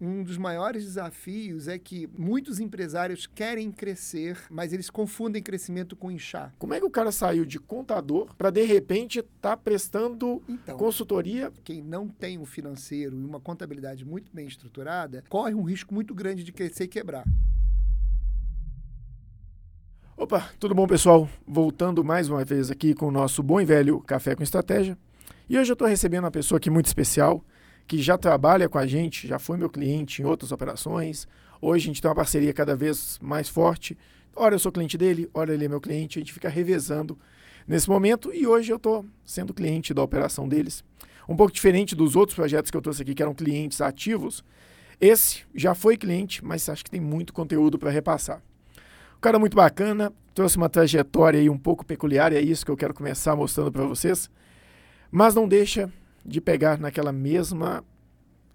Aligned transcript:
um 0.00 0.22
dos 0.22 0.36
maiores 0.36 0.84
desafios 0.84 1.68
é 1.68 1.78
que 1.78 2.08
muitos 2.16 2.60
empresários 2.60 3.26
querem 3.26 3.70
crescer, 3.70 4.38
mas 4.50 4.72
eles 4.72 4.90
confundem 4.90 5.42
crescimento 5.42 5.96
com 5.96 6.10
inchar. 6.10 6.54
Como 6.58 6.74
é 6.74 6.80
que 6.80 6.86
o 6.86 6.90
cara 6.90 7.10
saiu 7.10 7.44
de 7.44 7.58
contador 7.58 8.34
para 8.36 8.50
de 8.50 8.62
repente 8.64 9.20
estar 9.20 9.30
tá 9.40 9.56
prestando 9.56 10.42
então, 10.48 10.76
consultoria? 10.76 11.50
Quem 11.64 11.82
não 11.82 12.08
tem 12.08 12.38
um 12.38 12.44
financeiro 12.44 13.18
e 13.18 13.24
uma 13.24 13.40
contabilidade 13.40 14.04
muito 14.04 14.30
bem 14.32 14.46
estruturada 14.46 15.24
corre 15.28 15.54
um 15.54 15.62
risco 15.62 15.94
muito 15.94 16.14
grande 16.14 16.44
de 16.44 16.52
crescer 16.52 16.84
e 16.84 16.88
quebrar. 16.88 17.24
Opa, 20.16 20.50
tudo 20.58 20.74
bom, 20.74 20.86
pessoal? 20.86 21.28
Voltando 21.46 22.02
mais 22.02 22.28
uma 22.28 22.44
vez 22.44 22.70
aqui 22.70 22.94
com 22.94 23.06
o 23.06 23.10
nosso 23.10 23.42
bom 23.42 23.60
e 23.60 23.64
velho 23.64 24.00
Café 24.00 24.34
com 24.34 24.42
Estratégia. 24.42 24.96
E 25.48 25.58
hoje 25.58 25.70
eu 25.70 25.74
estou 25.74 25.86
recebendo 25.86 26.24
uma 26.24 26.30
pessoa 26.30 26.56
aqui 26.56 26.70
muito 26.70 26.86
especial 26.86 27.44
que 27.86 28.02
já 28.02 28.18
trabalha 28.18 28.68
com 28.68 28.78
a 28.78 28.86
gente, 28.86 29.28
já 29.28 29.38
foi 29.38 29.56
meu 29.56 29.70
cliente 29.70 30.20
em 30.20 30.24
outras 30.24 30.52
operações. 30.52 31.26
Hoje 31.60 31.84
a 31.84 31.86
gente 31.86 32.02
tem 32.02 32.08
uma 32.08 32.14
parceria 32.14 32.52
cada 32.52 32.74
vez 32.74 33.18
mais 33.22 33.48
forte. 33.48 33.96
Ora 34.34 34.54
eu 34.54 34.58
sou 34.58 34.72
cliente 34.72 34.98
dele, 34.98 35.30
ora 35.32 35.54
ele 35.54 35.64
é 35.64 35.68
meu 35.68 35.80
cliente, 35.80 36.18
a 36.18 36.20
gente 36.20 36.32
fica 36.32 36.48
revezando 36.48 37.18
nesse 37.66 37.88
momento 37.88 38.32
e 38.34 38.46
hoje 38.46 38.72
eu 38.72 38.76
estou 38.76 39.04
sendo 39.24 39.54
cliente 39.54 39.94
da 39.94 40.02
operação 40.02 40.48
deles. 40.48 40.84
Um 41.28 41.36
pouco 41.36 41.52
diferente 41.52 41.94
dos 41.94 42.14
outros 42.14 42.36
projetos 42.36 42.70
que 42.70 42.76
eu 42.76 42.82
trouxe 42.82 43.02
aqui, 43.02 43.14
que 43.14 43.22
eram 43.22 43.34
clientes 43.34 43.80
ativos. 43.80 44.44
Esse 45.00 45.44
já 45.54 45.74
foi 45.74 45.96
cliente, 45.96 46.44
mas 46.44 46.68
acho 46.68 46.84
que 46.84 46.90
tem 46.90 47.00
muito 47.00 47.32
conteúdo 47.32 47.78
para 47.78 47.90
repassar. 47.90 48.42
O 49.16 49.20
cara 49.20 49.38
muito 49.38 49.56
bacana, 49.56 50.12
trouxe 50.34 50.56
uma 50.56 50.68
trajetória 50.68 51.40
aí 51.40 51.48
um 51.48 51.58
pouco 51.58 51.84
peculiar, 51.84 52.32
e 52.32 52.36
é 52.36 52.40
isso 52.40 52.64
que 52.64 52.70
eu 52.70 52.76
quero 52.76 52.94
começar 52.94 53.34
mostrando 53.34 53.72
para 53.72 53.84
vocês. 53.84 54.30
Mas 55.10 55.34
não 55.34 55.48
deixa 55.48 55.90
de 56.26 56.40
pegar 56.40 56.78
naquela 56.78 57.12
mesma 57.12 57.84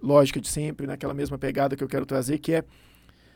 lógica 0.01 0.41
de 0.41 0.47
sempre, 0.47 0.85
naquela 0.85 1.13
mesma 1.13 1.37
pegada 1.37 1.75
que 1.75 1.83
eu 1.83 1.87
quero 1.87 2.05
trazer, 2.05 2.39
que 2.39 2.53
é 2.53 2.63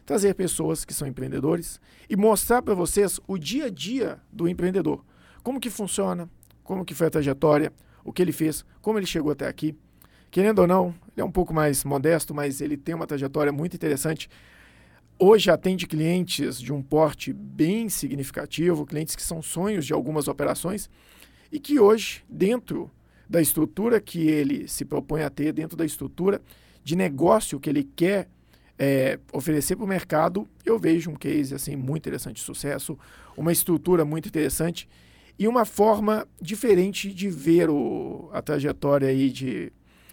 trazer 0.06 0.34
pessoas 0.36 0.84
que 0.84 0.94
são 0.94 1.08
empreendedores 1.08 1.80
e 2.10 2.16
mostrar 2.16 2.62
para 2.62 2.74
vocês 2.74 3.20
o 3.28 3.38
dia 3.38 3.66
a 3.66 3.70
dia 3.70 4.20
do 4.32 4.48
empreendedor. 4.48 5.04
Como 5.42 5.60
que 5.60 5.70
funciona, 5.70 6.30
como 6.64 6.84
que 6.84 6.94
foi 6.94 7.08
a 7.08 7.10
trajetória, 7.10 7.72
o 8.04 8.12
que 8.12 8.22
ele 8.22 8.32
fez, 8.32 8.66
como 8.82 9.00
ele 9.00 9.06
chegou 9.06 9.32
até 9.32 9.48
aqui. 9.48 9.76
Querendo 10.30 10.60
ou 10.60 10.68
não, 10.68 10.88
ele 11.14 11.22
é 11.22 11.24
um 11.24 11.32
pouco 11.32 11.54
mais 11.54 11.84
modesto, 11.84 12.34
mas 12.34 12.60
ele 12.62 12.76
tem 12.76 12.94
uma 12.94 13.08
trajetória 13.08 13.52
muito 13.52 13.76
interessante. 13.76 14.30
Hoje 15.18 15.50
atende 15.50 15.88
clientes 15.88 16.60
de 16.60 16.74
um 16.74 16.82
porte 16.82 17.32
bem 17.32 17.88
significativo, 17.88 18.86
clientes 18.86 19.16
que 19.16 19.24
são 19.24 19.42
sonhos 19.42 19.86
de 19.86 19.94
algumas 19.94 20.28
operações 20.28 20.90
e 21.52 21.60
que 21.60 21.80
hoje, 21.80 22.24
dentro 22.28 22.92
da 23.30 23.42
estrutura 23.42 24.00
que 24.00 24.28
ele 24.28 24.68
se 24.68 24.86
propõe 24.86 25.24
a 25.24 25.30
ter, 25.30 25.52
dentro 25.52 25.76
da 25.76 25.86
estrutura 25.86 26.42
de 26.84 26.96
negócio 26.96 27.60
que 27.60 27.70
ele 27.70 27.84
quer 27.84 28.30
é, 28.78 29.20
oferecer 29.34 29.76
para 29.76 29.86
o 29.86 29.88
mercado, 29.88 30.48
eu 30.66 30.78
vejo 30.78 31.10
um 31.10 31.16
case 31.16 31.54
assim 31.56 31.76
muito 31.76 32.04
interessante 32.04 32.38
de 32.38 32.42
sucesso, 32.42 32.98
uma 33.36 33.52
estrutura 33.52 34.06
muito 34.06 34.28
interessante 34.28 34.88
e 35.38 35.48
uma 35.48 35.66
forma 35.66 36.28
diferente 36.42 37.14
de 37.14 37.30
ver 37.30 37.70
o, 37.70 38.30
a 38.32 38.42
trajetória 38.42 39.08
aí 39.08 39.30
de, 39.30 39.72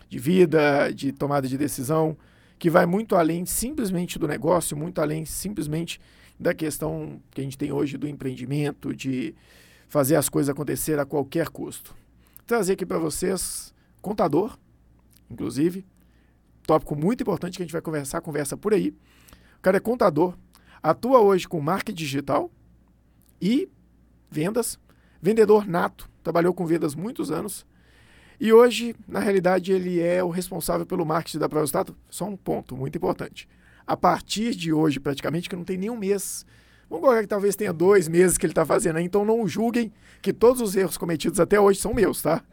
de 0.08 0.18
vida, 0.18 0.90
de 0.90 1.12
tomada 1.12 1.46
de 1.46 1.58
decisão, 1.58 2.16
que 2.58 2.70
vai 2.70 2.86
muito 2.86 3.16
além 3.16 3.44
simplesmente 3.44 4.18
do 4.18 4.26
negócio, 4.26 4.76
muito 4.76 5.00
além 5.00 5.24
simplesmente 5.24 6.00
da 6.38 6.54
questão 6.54 7.20
que 7.32 7.40
a 7.40 7.44
gente 7.44 7.58
tem 7.58 7.72
hoje 7.72 7.96
do 7.96 8.08
empreendimento, 8.08 8.94
de 8.94 9.34
fazer 9.88 10.16
as 10.16 10.28
coisas 10.28 10.48
acontecer 10.48 10.98
a 10.98 11.04
qualquer 11.04 11.48
custo 11.48 11.94
trazer 12.52 12.74
aqui 12.74 12.84
para 12.84 12.98
vocês 12.98 13.72
contador, 14.02 14.58
inclusive, 15.30 15.86
tópico 16.66 16.94
muito 16.94 17.22
importante 17.22 17.56
que 17.56 17.62
a 17.62 17.64
gente 17.64 17.72
vai 17.72 17.80
conversar, 17.80 18.20
conversa 18.20 18.58
por 18.58 18.74
aí. 18.74 18.94
O 19.56 19.62
cara 19.62 19.78
é 19.78 19.80
contador, 19.80 20.36
atua 20.82 21.18
hoje 21.20 21.48
com 21.48 21.58
marketing 21.62 21.96
digital 21.96 22.50
e 23.40 23.70
vendas, 24.30 24.78
vendedor 25.18 25.66
nato, 25.66 26.10
trabalhou 26.22 26.52
com 26.52 26.66
vendas 26.66 26.94
muitos 26.94 27.30
anos. 27.30 27.64
E 28.38 28.52
hoje, 28.52 28.94
na 29.08 29.20
realidade, 29.20 29.72
ele 29.72 29.98
é 29.98 30.22
o 30.22 30.28
responsável 30.28 30.84
pelo 30.84 31.06
marketing 31.06 31.38
da 31.38 31.48
Prostato. 31.48 31.96
Só 32.10 32.26
um 32.26 32.36
ponto 32.36 32.76
muito 32.76 32.98
importante. 32.98 33.48
A 33.86 33.96
partir 33.96 34.54
de 34.54 34.74
hoje, 34.74 35.00
praticamente, 35.00 35.48
que 35.48 35.56
não 35.56 35.64
tem 35.64 35.78
nenhum 35.78 35.96
mês 35.96 36.44
Vamos 36.92 37.06
colocar 37.06 37.22
que 37.22 37.28
talvez 37.28 37.56
tenha 37.56 37.72
dois 37.72 38.06
meses 38.06 38.36
que 38.36 38.44
ele 38.44 38.50
está 38.50 38.66
fazendo 38.66 38.98
aí, 38.98 39.04
então 39.06 39.24
não 39.24 39.48
julguem 39.48 39.90
que 40.20 40.30
todos 40.30 40.60
os 40.60 40.76
erros 40.76 40.98
cometidos 40.98 41.40
até 41.40 41.58
hoje 41.58 41.80
são 41.80 41.94
meus, 41.94 42.20
tá? 42.20 42.44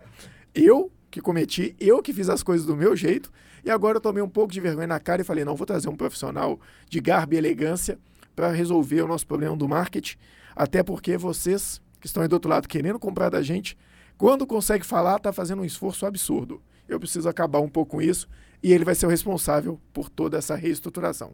Eu 0.53 0.91
que 1.09 1.21
cometi, 1.21 1.75
eu 1.79 2.01
que 2.01 2.13
fiz 2.13 2.29
as 2.29 2.43
coisas 2.43 2.65
do 2.65 2.75
meu 2.75 2.95
jeito, 2.95 3.31
e 3.63 3.69
agora 3.69 3.97
eu 3.97 4.01
tomei 4.01 4.21
um 4.21 4.29
pouco 4.29 4.53
de 4.53 4.59
vergonha 4.59 4.87
na 4.87 4.99
cara 4.99 5.21
e 5.21 5.25
falei, 5.25 5.43
não, 5.43 5.55
vou 5.55 5.65
trazer 5.65 5.89
um 5.89 5.95
profissional 5.95 6.59
de 6.87 6.99
garbo 6.99 7.33
e 7.33 7.37
elegância 7.37 7.99
para 8.35 8.51
resolver 8.51 9.01
o 9.01 9.07
nosso 9.07 9.25
problema 9.25 9.55
do 9.55 9.67
marketing, 9.67 10.17
até 10.55 10.83
porque 10.83 11.17
vocês 11.17 11.81
que 11.99 12.07
estão 12.07 12.23
aí 12.23 12.29
do 12.29 12.33
outro 12.33 12.49
lado 12.49 12.67
querendo 12.67 12.97
comprar 12.97 13.29
da 13.29 13.41
gente, 13.41 13.77
quando 14.17 14.47
consegue 14.47 14.85
falar, 14.85 15.17
está 15.17 15.33
fazendo 15.33 15.61
um 15.61 15.65
esforço 15.65 16.05
absurdo. 16.05 16.61
Eu 16.87 16.99
preciso 16.99 17.27
acabar 17.27 17.59
um 17.59 17.69
pouco 17.69 17.91
com 17.91 18.01
isso 18.01 18.27
e 18.63 18.73
ele 18.73 18.85
vai 18.85 18.95
ser 18.95 19.05
o 19.05 19.09
responsável 19.09 19.79
por 19.93 20.09
toda 20.09 20.37
essa 20.37 20.55
reestruturação. 20.55 21.33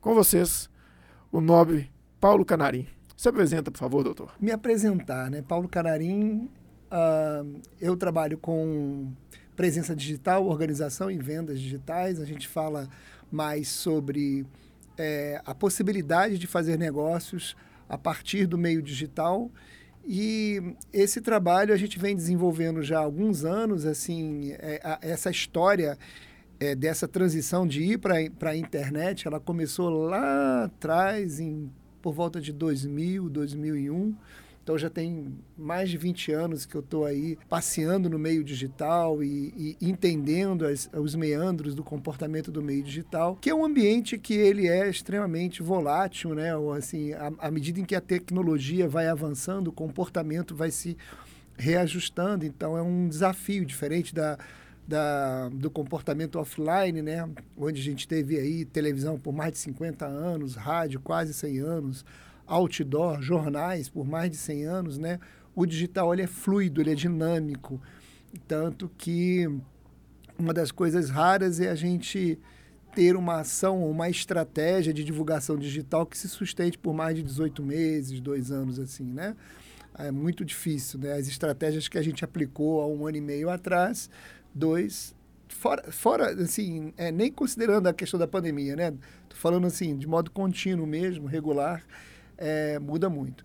Com 0.00 0.14
vocês, 0.14 0.68
o 1.30 1.40
nobre 1.40 1.90
Paulo 2.20 2.44
Canarim. 2.44 2.86
Se 3.16 3.28
apresenta, 3.28 3.70
por 3.70 3.78
favor, 3.78 4.02
doutor. 4.02 4.32
Me 4.40 4.50
apresentar, 4.50 5.30
né? 5.30 5.42
Paulo 5.42 5.68
Canarim, 5.68 6.48
uh, 6.92 7.60
eu 7.80 7.96
trabalho 7.96 8.38
com 8.38 9.10
presença 9.56 9.96
digital, 9.96 10.46
organização 10.46 11.10
e 11.10 11.18
vendas 11.18 11.60
digitais. 11.60 12.20
A 12.20 12.24
gente 12.24 12.46
fala 12.46 12.88
mais 13.30 13.68
sobre 13.68 14.46
é, 14.98 15.40
a 15.44 15.54
possibilidade 15.54 16.38
de 16.38 16.46
fazer 16.46 16.78
negócios 16.78 17.56
a 17.88 17.96
partir 17.96 18.46
do 18.46 18.58
meio 18.58 18.82
digital. 18.82 19.50
E 20.04 20.74
esse 20.92 21.20
trabalho 21.20 21.72
a 21.72 21.76
gente 21.76 21.98
vem 21.98 22.14
desenvolvendo 22.14 22.82
já 22.82 22.98
há 22.98 23.02
alguns 23.02 23.44
anos, 23.44 23.86
assim, 23.86 24.52
é, 24.58 24.80
a, 24.82 24.98
essa 25.00 25.30
história 25.30 25.96
é, 26.58 26.74
dessa 26.74 27.06
transição 27.06 27.66
de 27.66 27.82
ir 27.82 27.98
para 27.98 28.50
a 28.50 28.56
internet, 28.56 29.26
ela 29.26 29.38
começou 29.40 29.90
lá 29.90 30.64
atrás, 30.64 31.38
em 31.40 31.70
por 32.02 32.12
volta 32.12 32.40
de 32.40 32.52
2000, 32.52 33.30
2001. 33.30 34.14
Então 34.62 34.78
já 34.78 34.88
tem 34.88 35.34
mais 35.58 35.90
de 35.90 35.98
20 35.98 36.32
anos 36.32 36.64
que 36.64 36.76
eu 36.76 36.80
estou 36.80 37.04
aí 37.04 37.36
passeando 37.48 38.08
no 38.08 38.18
meio 38.18 38.44
digital 38.44 39.22
e, 39.22 39.76
e 39.80 39.90
entendendo 39.90 40.64
as, 40.64 40.88
os 40.92 41.14
meandros 41.16 41.74
do 41.74 41.82
comportamento 41.82 42.52
do 42.52 42.62
meio 42.62 42.82
digital, 42.82 43.36
que 43.40 43.50
é 43.50 43.54
um 43.54 43.64
ambiente 43.64 44.16
que 44.16 44.34
ele 44.34 44.68
é 44.68 44.88
extremamente 44.88 45.62
volátil, 45.62 46.34
né? 46.34 46.56
Ou, 46.56 46.72
assim, 46.72 47.12
à 47.38 47.50
medida 47.50 47.80
em 47.80 47.84
que 47.84 47.94
a 47.94 48.00
tecnologia 48.00 48.88
vai 48.88 49.08
avançando, 49.08 49.68
o 49.68 49.72
comportamento 49.72 50.54
vai 50.54 50.70
se 50.70 50.96
reajustando. 51.56 52.46
Então 52.46 52.76
é 52.76 52.82
um 52.82 53.08
desafio 53.08 53.66
diferente 53.66 54.14
da 54.14 54.38
da, 54.86 55.48
do 55.48 55.70
comportamento 55.70 56.38
offline, 56.38 57.00
né? 57.02 57.28
onde 57.56 57.80
a 57.80 57.84
gente 57.84 58.06
teve 58.06 58.36
aí 58.36 58.64
televisão 58.64 59.18
por 59.18 59.32
mais 59.32 59.52
de 59.52 59.58
50 59.58 60.04
anos, 60.04 60.54
rádio 60.56 61.00
quase 61.00 61.32
100 61.32 61.58
anos, 61.58 62.04
outdoor, 62.52 63.22
jornais 63.22 63.88
por 63.88 64.06
mais 64.06 64.30
de 64.30 64.36
100 64.36 64.64
anos, 64.64 64.98
né? 64.98 65.18
o 65.54 65.66
digital 65.66 66.12
ele 66.12 66.22
é 66.22 66.26
fluido, 66.26 66.80
ele 66.80 66.92
é 66.92 66.94
dinâmico, 66.94 67.80
tanto 68.48 68.90
que 68.96 69.48
uma 70.38 70.52
das 70.52 70.70
coisas 70.70 71.10
raras 71.10 71.60
é 71.60 71.68
a 71.68 71.74
gente 71.74 72.38
ter 72.94 73.16
uma 73.16 73.40
ação, 73.40 73.88
uma 73.88 74.08
estratégia 74.08 74.92
de 74.92 75.04
divulgação 75.04 75.56
digital 75.56 76.06
que 76.06 76.16
se 76.16 76.28
sustente 76.28 76.78
por 76.78 76.94
mais 76.94 77.16
de 77.16 77.22
18 77.22 77.62
meses, 77.62 78.20
dois 78.20 78.50
anos, 78.50 78.78
assim, 78.78 79.04
né? 79.04 79.36
É 79.98 80.10
muito 80.10 80.44
difícil, 80.44 80.98
né? 80.98 81.12
As 81.12 81.28
estratégias 81.28 81.86
que 81.86 81.98
a 81.98 82.02
gente 82.02 82.24
aplicou 82.24 82.80
há 82.80 82.86
um 82.86 83.06
ano 83.06 83.16
e 83.18 83.20
meio 83.20 83.50
atrás 83.50 84.08
Dois, 84.54 85.14
fora, 85.48 85.90
fora 85.90 86.30
assim, 86.42 86.92
é, 86.98 87.10
nem 87.10 87.32
considerando 87.32 87.86
a 87.86 87.94
questão 87.94 88.20
da 88.20 88.26
pandemia, 88.28 88.76
né? 88.76 88.90
Tô 89.26 89.34
falando 89.34 89.66
assim, 89.66 89.96
de 89.96 90.06
modo 90.06 90.30
contínuo 90.30 90.86
mesmo, 90.86 91.26
regular, 91.26 91.82
é, 92.36 92.78
muda 92.78 93.08
muito. 93.08 93.44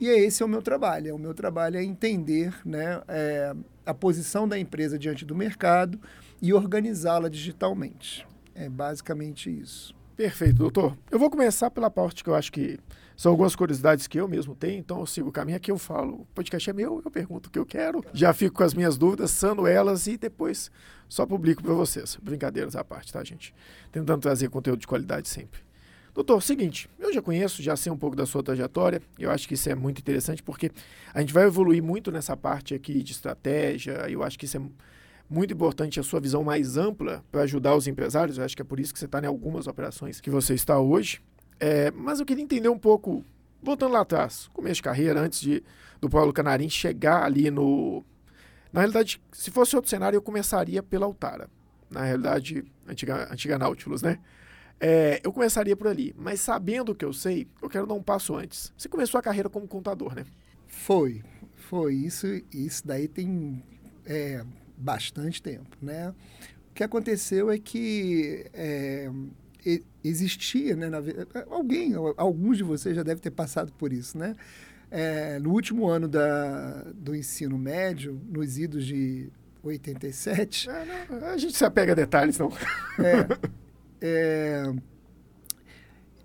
E 0.00 0.08
é 0.08 0.18
esse 0.18 0.42
é 0.42 0.46
o 0.46 0.48
meu 0.48 0.62
trabalho. 0.62 1.14
O 1.14 1.18
meu 1.18 1.34
trabalho 1.34 1.76
é 1.76 1.82
entender 1.82 2.54
né, 2.64 3.02
é, 3.08 3.54
a 3.84 3.92
posição 3.92 4.46
da 4.46 4.58
empresa 4.58 4.98
diante 4.98 5.24
do 5.24 5.34
mercado 5.34 5.98
e 6.40 6.52
organizá-la 6.52 7.28
digitalmente. 7.28 8.26
É 8.54 8.68
basicamente 8.68 9.50
isso. 9.50 9.94
Perfeito, 10.16 10.56
doutor. 10.56 10.96
Eu 11.10 11.18
vou 11.18 11.30
começar 11.30 11.70
pela 11.70 11.90
parte 11.90 12.24
que 12.24 12.30
eu 12.30 12.34
acho 12.34 12.50
que 12.50 12.78
são 13.16 13.30
algumas 13.32 13.54
curiosidades 13.54 14.06
que 14.06 14.18
eu 14.18 14.28
mesmo 14.28 14.54
tenho, 14.54 14.78
então 14.78 15.00
eu 15.00 15.06
sigo 15.06 15.28
o 15.28 15.32
caminho 15.32 15.56
aqui, 15.56 15.70
eu 15.70 15.78
falo, 15.78 16.22
o 16.22 16.26
podcast 16.34 16.70
é 16.70 16.72
meu, 16.72 17.02
eu 17.04 17.10
pergunto 17.10 17.48
o 17.48 17.52
que 17.52 17.58
eu 17.58 17.66
quero, 17.66 18.04
já 18.12 18.32
fico 18.32 18.56
com 18.56 18.62
as 18.62 18.74
minhas 18.74 18.96
dúvidas, 18.96 19.30
sando 19.32 19.66
elas 19.66 20.06
e 20.06 20.16
depois 20.16 20.70
só 21.08 21.24
publico 21.24 21.62
para 21.62 21.72
vocês. 21.72 22.16
Brincadeiras 22.22 22.76
à 22.76 22.84
parte, 22.84 23.12
tá, 23.12 23.22
gente? 23.24 23.54
Tentando 23.90 24.20
trazer 24.20 24.48
conteúdo 24.50 24.80
de 24.80 24.86
qualidade 24.86 25.28
sempre. 25.28 25.67
Doutor, 26.18 26.42
seguinte, 26.42 26.90
eu 26.98 27.12
já 27.12 27.22
conheço, 27.22 27.62
já 27.62 27.76
sei 27.76 27.92
um 27.92 27.96
pouco 27.96 28.16
da 28.16 28.26
sua 28.26 28.42
trajetória, 28.42 29.00
eu 29.16 29.30
acho 29.30 29.46
que 29.46 29.54
isso 29.54 29.70
é 29.70 29.74
muito 29.76 30.00
interessante 30.00 30.42
porque 30.42 30.72
a 31.14 31.20
gente 31.20 31.32
vai 31.32 31.44
evoluir 31.44 31.80
muito 31.80 32.10
nessa 32.10 32.36
parte 32.36 32.74
aqui 32.74 33.04
de 33.04 33.12
estratégia, 33.12 33.92
eu 34.10 34.24
acho 34.24 34.36
que 34.36 34.44
isso 34.44 34.56
é 34.56 34.60
muito 35.30 35.54
importante 35.54 36.00
a 36.00 36.02
sua 36.02 36.18
visão 36.18 36.42
mais 36.42 36.76
ampla 36.76 37.24
para 37.30 37.42
ajudar 37.42 37.76
os 37.76 37.86
empresários. 37.86 38.36
Eu 38.36 38.44
acho 38.44 38.56
que 38.56 38.62
é 38.62 38.64
por 38.64 38.80
isso 38.80 38.92
que 38.92 38.98
você 38.98 39.04
está 39.04 39.20
em 39.20 39.26
algumas 39.26 39.68
operações 39.68 40.20
que 40.20 40.28
você 40.28 40.54
está 40.54 40.80
hoje. 40.80 41.20
É, 41.60 41.92
mas 41.92 42.18
eu 42.18 42.26
queria 42.26 42.42
entender 42.42 42.68
um 42.68 42.78
pouco, 42.80 43.24
voltando 43.62 43.92
lá 43.92 44.00
atrás, 44.00 44.50
começo 44.52 44.74
de 44.74 44.82
carreira, 44.82 45.20
antes 45.20 45.40
de, 45.40 45.62
do 46.00 46.10
Paulo 46.10 46.32
Canarim 46.32 46.68
chegar 46.68 47.22
ali 47.22 47.48
no. 47.48 48.04
Na 48.72 48.80
realidade, 48.80 49.22
se 49.30 49.52
fosse 49.52 49.76
outro 49.76 49.88
cenário, 49.88 50.16
eu 50.16 50.22
começaria 50.22 50.82
pela 50.82 51.06
Altara. 51.06 51.48
Na 51.88 52.02
realidade, 52.02 52.64
antiga, 52.88 53.32
antiga 53.32 53.56
Nautilus, 53.56 54.02
né? 54.02 54.18
É, 54.80 55.20
eu 55.24 55.32
começaria 55.32 55.76
por 55.76 55.88
ali. 55.88 56.14
Mas 56.16 56.40
sabendo 56.40 56.92
o 56.92 56.94
que 56.94 57.04
eu 57.04 57.12
sei, 57.12 57.46
eu 57.60 57.68
quero 57.68 57.86
dar 57.86 57.94
um 57.94 58.02
passo 58.02 58.34
antes. 58.34 58.72
Você 58.76 58.88
começou 58.88 59.18
a 59.18 59.22
carreira 59.22 59.48
como 59.48 59.66
contador, 59.66 60.14
né? 60.14 60.24
Foi, 60.66 61.22
foi. 61.56 61.94
Isso, 61.94 62.26
isso 62.52 62.86
daí 62.86 63.08
tem 63.08 63.62
é, 64.06 64.44
bastante 64.76 65.42
tempo, 65.42 65.76
né? 65.82 66.14
O 66.70 66.74
que 66.74 66.84
aconteceu 66.84 67.50
é 67.50 67.58
que 67.58 68.46
é, 68.54 69.10
existia, 70.04 70.76
né? 70.76 70.88
Na, 70.88 70.98
alguém, 71.50 71.94
alguns 72.16 72.56
de 72.56 72.62
vocês 72.62 72.94
já 72.94 73.02
devem 73.02 73.20
ter 73.20 73.30
passado 73.30 73.72
por 73.72 73.92
isso, 73.92 74.16
né? 74.16 74.34
É, 74.90 75.38
no 75.38 75.50
último 75.50 75.86
ano 75.86 76.08
da, 76.08 76.84
do 76.94 77.14
ensino 77.14 77.58
médio, 77.58 78.18
nos 78.26 78.56
idos 78.56 78.86
de 78.86 79.28
87... 79.62 80.70
É, 80.70 81.06
não, 81.10 81.28
a 81.28 81.36
gente 81.36 81.56
se 81.56 81.64
apega 81.64 81.92
a 81.92 81.94
detalhes, 81.94 82.38
não. 82.38 82.48
É, 82.98 83.26
é, 84.00 84.72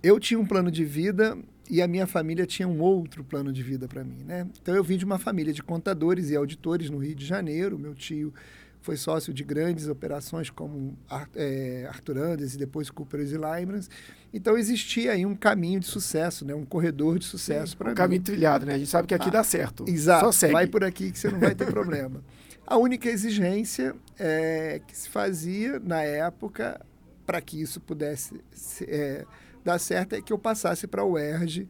eu 0.01 0.19
tinha 0.19 0.39
um 0.39 0.45
plano 0.45 0.69
de 0.69 0.83
vida 0.83 1.37
e 1.69 1.81
a 1.81 1.87
minha 1.87 2.05
família 2.05 2.45
tinha 2.45 2.67
um 2.67 2.81
outro 2.81 3.23
plano 3.23 3.51
de 3.51 3.63
vida 3.63 3.87
para 3.87 4.03
mim, 4.03 4.23
né? 4.25 4.47
Então 4.61 4.75
eu 4.75 4.83
vim 4.83 4.97
de 4.97 5.05
uma 5.05 5.17
família 5.17 5.53
de 5.53 5.63
contadores 5.63 6.29
e 6.29 6.35
auditores 6.35 6.89
no 6.89 6.97
Rio 6.97 7.15
de 7.15 7.25
Janeiro. 7.25 7.79
Meu 7.79 7.95
tio 7.95 8.33
foi 8.81 8.97
sócio 8.97 9.33
de 9.33 9.45
grandes 9.45 9.87
operações 9.87 10.49
como 10.49 10.97
é, 11.33 11.85
Arthur 11.87 12.17
Andes 12.17 12.53
e 12.53 12.57
depois 12.57 12.89
Cooper 12.89 13.21
e 13.21 13.37
Lybrans. 13.37 13.89
Então 14.33 14.57
existia 14.57 15.13
aí 15.13 15.25
um 15.25 15.35
caminho 15.35 15.79
de 15.79 15.87
sucesso, 15.87 16.45
né? 16.45 16.53
Um 16.53 16.65
corredor 16.65 17.17
de 17.17 17.25
sucesso 17.25 17.77
para 17.77 17.87
um 17.87 17.89
mim. 17.91 17.95
caminho 17.95 18.21
trilhado, 18.21 18.65
né? 18.65 18.73
A 18.73 18.77
gente 18.77 18.89
sabe 18.89 19.07
que 19.07 19.15
aqui 19.15 19.29
ah, 19.29 19.31
dá 19.31 19.43
certo. 19.43 19.85
Exato. 19.87 20.25
Só 20.25 20.31
segue. 20.33 20.53
Vai 20.53 20.67
por 20.67 20.83
aqui 20.83 21.11
que 21.11 21.17
você 21.17 21.31
não 21.31 21.39
vai 21.39 21.55
ter 21.55 21.65
problema. 21.71 22.21
A 22.67 22.77
única 22.77 23.09
exigência 23.09 23.95
é, 24.19 24.81
que 24.85 24.97
se 24.97 25.07
fazia 25.09 25.79
na 25.79 26.01
época 26.01 26.79
para 27.25 27.41
que 27.41 27.61
isso 27.61 27.79
pudesse 27.79 28.39
é, 28.87 29.25
dar 29.63 29.79
certo 29.79 30.13
é 30.13 30.21
que 30.21 30.33
eu 30.33 30.37
passasse 30.37 30.87
para 30.87 31.03
o 31.03 31.13
UERJ 31.13 31.67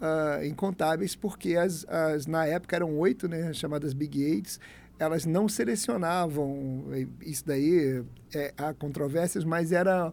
uh, 0.00 0.44
em 0.44 0.54
contábeis, 0.54 1.14
porque 1.14 1.56
as, 1.56 1.84
as, 1.88 2.26
na 2.26 2.46
época 2.46 2.76
eram 2.76 2.96
oito, 2.98 3.28
né, 3.28 3.52
chamadas 3.52 3.92
Big 3.92 4.22
Eights, 4.22 4.60
elas 4.98 5.26
não 5.26 5.48
selecionavam, 5.48 6.84
isso 7.20 7.44
daí 7.44 8.04
é, 8.32 8.54
há 8.56 8.72
controvérsias, 8.72 9.44
mas 9.44 9.72
era 9.72 10.12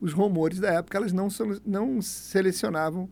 os 0.00 0.12
rumores 0.12 0.60
da 0.60 0.72
época, 0.72 0.96
elas 0.96 1.12
não, 1.12 1.28
não 1.66 2.00
selecionavam 2.00 3.08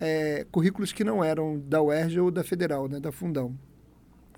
é, 0.00 0.44
currículos 0.50 0.92
que 0.92 1.04
não 1.04 1.22
eram 1.22 1.58
da 1.60 1.80
UERJ 1.80 2.20
ou 2.20 2.30
da 2.30 2.42
Federal, 2.42 2.88
né, 2.88 2.98
da 2.98 3.12
Fundão, 3.12 3.56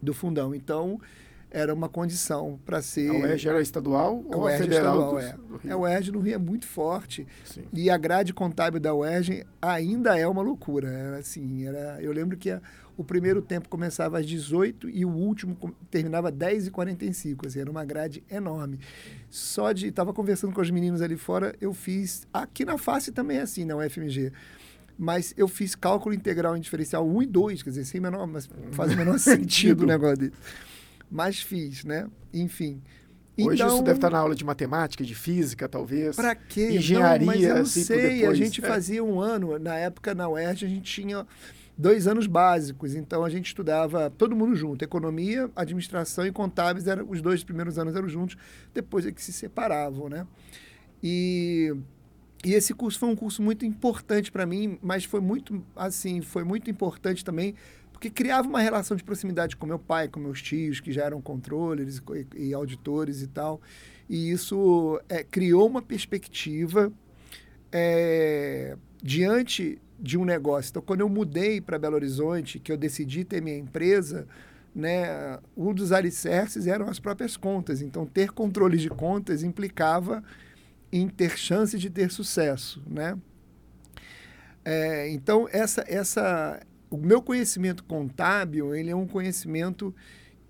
do 0.02 0.12
Fundão. 0.12 0.54
Então, 0.54 1.00
era 1.50 1.74
uma 1.74 1.88
condição 1.88 2.58
para 2.64 2.80
ser. 2.80 3.10
A 3.10 3.14
UERJ 3.14 3.48
era 3.48 3.60
estadual 3.60 4.24
a 4.30 4.36
ou 4.36 4.46
a 4.46 4.52
federal? 4.52 5.18
Estadual, 5.18 5.20
é. 5.20 5.32
Do 5.66 5.72
A 5.72 5.76
UERJ 5.76 6.12
no 6.12 6.20
Rio 6.20 6.34
é 6.34 6.38
muito 6.38 6.66
forte 6.66 7.26
Sim. 7.44 7.64
e 7.72 7.90
a 7.90 7.96
grade 7.96 8.32
contábil 8.32 8.80
da 8.80 8.94
UERJ 8.94 9.44
ainda 9.60 10.16
é 10.16 10.26
uma 10.26 10.42
loucura. 10.42 10.88
Era 10.88 11.18
assim, 11.18 11.66
era, 11.66 12.00
eu 12.00 12.12
lembro 12.12 12.36
que 12.36 12.50
a, 12.50 12.62
o 12.96 13.02
primeiro 13.02 13.42
tempo 13.42 13.68
começava 13.68 14.18
às 14.18 14.26
18 14.26 14.88
e 14.88 15.04
o 15.04 15.10
último 15.10 15.56
terminava 15.90 16.28
às 16.28 16.34
10h45. 16.34 17.46
Assim, 17.46 17.60
era 17.60 17.70
uma 17.70 17.84
grade 17.84 18.22
enorme. 18.30 18.78
Só 19.28 19.72
de. 19.72 19.88
Estava 19.88 20.12
conversando 20.12 20.52
com 20.52 20.60
os 20.60 20.70
meninos 20.70 21.02
ali 21.02 21.16
fora, 21.16 21.54
eu 21.60 21.74
fiz. 21.74 22.26
Aqui 22.32 22.64
na 22.64 22.78
face 22.78 23.10
também 23.10 23.38
é 23.38 23.42
assim, 23.42 23.64
na 23.64 23.76
UFMG 23.76 24.32
mas 25.02 25.32
eu 25.34 25.48
fiz 25.48 25.74
cálculo 25.74 26.14
integral 26.14 26.54
em 26.54 26.60
diferencial 26.60 27.08
1 27.08 27.22
e 27.22 27.26
2, 27.26 27.62
quer 27.62 27.70
dizer, 27.70 27.86
sem 27.86 28.02
menor, 28.02 28.26
mas 28.26 28.46
faz 28.72 28.92
o 28.92 28.96
menor 28.98 29.16
sentido 29.18 29.84
o 29.84 29.86
negócio 29.86 30.18
dele 30.18 30.34
mas 31.10 31.40
fiz, 31.40 31.84
né? 31.84 32.08
Enfim. 32.32 32.82
Hoje 33.38 33.62
então, 33.62 33.74
isso 33.74 33.82
deve 33.82 33.96
estar 33.96 34.10
na 34.10 34.18
aula 34.18 34.34
de 34.34 34.44
matemática, 34.44 35.02
de 35.02 35.14
física, 35.14 35.68
talvez. 35.68 36.16
Para 36.16 36.34
quê? 36.34 36.72
Engenharia, 36.72 37.26
não, 37.26 37.26
mas 37.26 37.42
eu 37.42 37.54
não 37.54 37.62
assim, 37.62 37.84
sei. 37.84 38.18
Depois. 38.18 38.30
A 38.30 38.34
gente 38.34 38.64
é. 38.64 38.68
fazia 38.68 39.02
um 39.02 39.20
ano, 39.20 39.58
na 39.58 39.76
época 39.76 40.14
na 40.14 40.28
UERJ, 40.28 40.66
a 40.66 40.68
gente 40.68 40.92
tinha 40.92 41.26
dois 41.76 42.06
anos 42.06 42.26
básicos. 42.26 42.94
Então 42.94 43.24
a 43.24 43.30
gente 43.30 43.46
estudava 43.46 44.10
todo 44.10 44.36
mundo 44.36 44.54
junto. 44.54 44.84
Economia, 44.84 45.50
administração 45.56 46.26
e 46.26 46.32
contábeis, 46.32 46.86
eram, 46.86 47.08
os 47.08 47.22
dois 47.22 47.42
primeiros 47.42 47.78
anos 47.78 47.96
eram 47.96 48.08
juntos, 48.08 48.36
depois 48.74 49.06
é 49.06 49.12
que 49.12 49.22
se 49.22 49.32
separavam, 49.32 50.08
né? 50.08 50.26
E, 51.02 51.74
e 52.44 52.52
esse 52.52 52.74
curso 52.74 52.98
foi 52.98 53.08
um 53.08 53.16
curso 53.16 53.42
muito 53.42 53.64
importante 53.64 54.30
para 54.30 54.44
mim, 54.44 54.78
mas 54.82 55.04
foi 55.04 55.20
muito, 55.20 55.64
assim, 55.74 56.20
foi 56.20 56.44
muito 56.44 56.70
importante 56.70 57.24
também 57.24 57.54
porque 58.00 58.08
criava 58.08 58.48
uma 58.48 58.62
relação 58.62 58.96
de 58.96 59.04
proximidade 59.04 59.54
com 59.54 59.66
meu 59.66 59.78
pai, 59.78 60.08
com 60.08 60.18
meus 60.18 60.40
tios, 60.40 60.80
que 60.80 60.90
já 60.90 61.04
eram 61.04 61.20
controllers 61.20 61.98
e, 62.34 62.48
e 62.48 62.54
auditores 62.54 63.20
e 63.20 63.26
tal. 63.26 63.60
E 64.08 64.30
isso 64.30 64.98
é, 65.06 65.22
criou 65.22 65.68
uma 65.68 65.82
perspectiva 65.82 66.90
é, 67.70 68.74
diante 69.02 69.78
de 69.98 70.16
um 70.16 70.24
negócio. 70.24 70.70
Então, 70.70 70.80
quando 70.80 71.02
eu 71.02 71.10
mudei 71.10 71.60
para 71.60 71.78
Belo 71.78 71.94
Horizonte, 71.94 72.58
que 72.58 72.72
eu 72.72 72.76
decidi 72.78 73.22
ter 73.22 73.42
minha 73.42 73.58
empresa, 73.58 74.26
né, 74.74 75.38
um 75.54 75.74
dos 75.74 75.92
alicerces 75.92 76.66
eram 76.66 76.88
as 76.88 76.98
próprias 76.98 77.36
contas. 77.36 77.82
Então, 77.82 78.06
ter 78.06 78.30
controle 78.30 78.78
de 78.78 78.88
contas 78.88 79.42
implicava 79.42 80.24
em 80.90 81.06
ter 81.06 81.36
chance 81.36 81.78
de 81.78 81.90
ter 81.90 82.10
sucesso, 82.10 82.82
né? 82.86 83.18
É, 84.64 85.10
então, 85.10 85.46
essa, 85.52 85.84
essa, 85.86 86.60
o 86.90 86.96
meu 86.96 87.22
conhecimento 87.22 87.84
contábil, 87.84 88.74
ele 88.74 88.90
é 88.90 88.96
um 88.96 89.06
conhecimento 89.06 89.94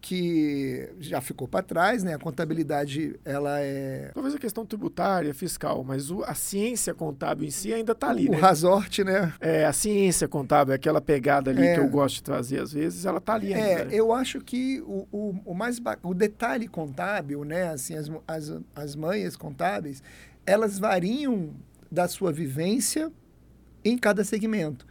que 0.00 0.88
já 0.98 1.20
ficou 1.20 1.46
para 1.46 1.62
trás, 1.62 2.02
né? 2.02 2.14
A 2.14 2.18
contabilidade, 2.18 3.20
ela 3.24 3.60
é... 3.60 4.10
Talvez 4.14 4.34
a 4.34 4.38
questão 4.38 4.64
tributária, 4.64 5.32
fiscal, 5.34 5.84
mas 5.84 6.10
o, 6.10 6.24
a 6.24 6.34
ciência 6.34 6.94
contábil 6.94 7.46
em 7.46 7.50
si 7.50 7.72
ainda 7.72 7.92
está 7.92 8.08
ali, 8.08 8.28
o 8.28 8.30
né? 8.30 8.38
Razorte, 8.38 9.04
né? 9.04 9.32
É, 9.40 9.66
a 9.66 9.72
ciência 9.72 10.26
contábil, 10.26 10.74
aquela 10.74 11.00
pegada 11.00 11.50
ali 11.50 11.62
é, 11.62 11.74
que 11.74 11.80
eu 11.80 11.88
gosto 11.88 12.16
de 12.16 12.22
trazer 12.22 12.60
às 12.60 12.72
vezes, 12.72 13.04
ela 13.04 13.18
está 13.18 13.34
ali 13.34 13.52
ainda. 13.52 13.68
É, 13.68 13.84
né? 13.84 13.90
eu 13.92 14.12
acho 14.12 14.40
que 14.40 14.80
o, 14.86 15.06
o, 15.12 15.34
o 15.44 15.54
mais... 15.54 15.78
O 16.02 16.14
detalhe 16.14 16.66
contábil, 16.66 17.44
né? 17.44 17.68
Assim, 17.68 17.94
as, 17.94 18.10
as, 18.26 18.52
as 18.74 18.96
manhas 18.96 19.36
contábeis, 19.36 20.02
elas 20.46 20.78
variam 20.78 21.50
da 21.92 22.08
sua 22.08 22.32
vivência 22.32 23.12
em 23.84 23.98
cada 23.98 24.24
segmento. 24.24 24.86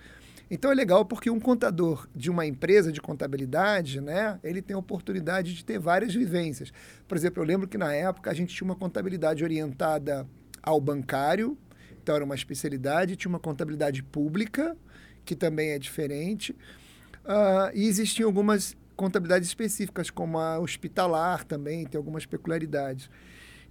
Então 0.50 0.72
é 0.72 0.76
legal 0.76 1.06
porque 1.06 1.30
um 1.30 1.40
contador 1.40 2.08
de 2.16 2.30
uma 2.30 2.46
empresa 2.46 2.92
de 2.92 3.00
contabilidade, 3.00 4.02
né, 4.02 4.40
ele 4.44 4.62
tem 4.62 4.76
a 4.76 4.80
oportunidade 4.80 5.54
de 5.54 5.64
ter 5.64 5.78
várias 5.78 6.14
vivências. 6.14 6.72
Por 7.08 7.16
exemplo, 7.16 7.42
eu 7.42 7.46
lembro 7.46 7.68
que 7.68 7.78
na 7.78 7.94
época 7.94 8.32
a 8.32 8.34
gente 8.34 8.56
tinha 8.56 8.66
uma 8.66 8.76
contabilidade 8.76 9.44
orientada 9.44 10.28
ao 10.64 10.82
bancário, 10.82 11.58
então 12.02 12.16
era 12.16 12.26
uma 12.26 12.36
especialidade, 12.36 13.16
tinha 13.16 13.30
uma 13.30 13.40
contabilidade 13.40 14.02
pública, 14.02 14.76
que 15.24 15.36
também 15.36 15.70
é 15.70 15.80
diferente, 15.80 16.54
uh, 17.26 17.70
e 17.74 17.86
existiam 17.86 18.28
algumas 18.28 18.76
contabilidades 18.96 19.48
específicas, 19.48 20.10
como 20.10 20.40
a 20.40 20.60
hospitalar 20.60 21.44
também, 21.44 21.86
tem 21.86 21.98
algumas 21.98 22.26
peculiaridades. 22.26 23.10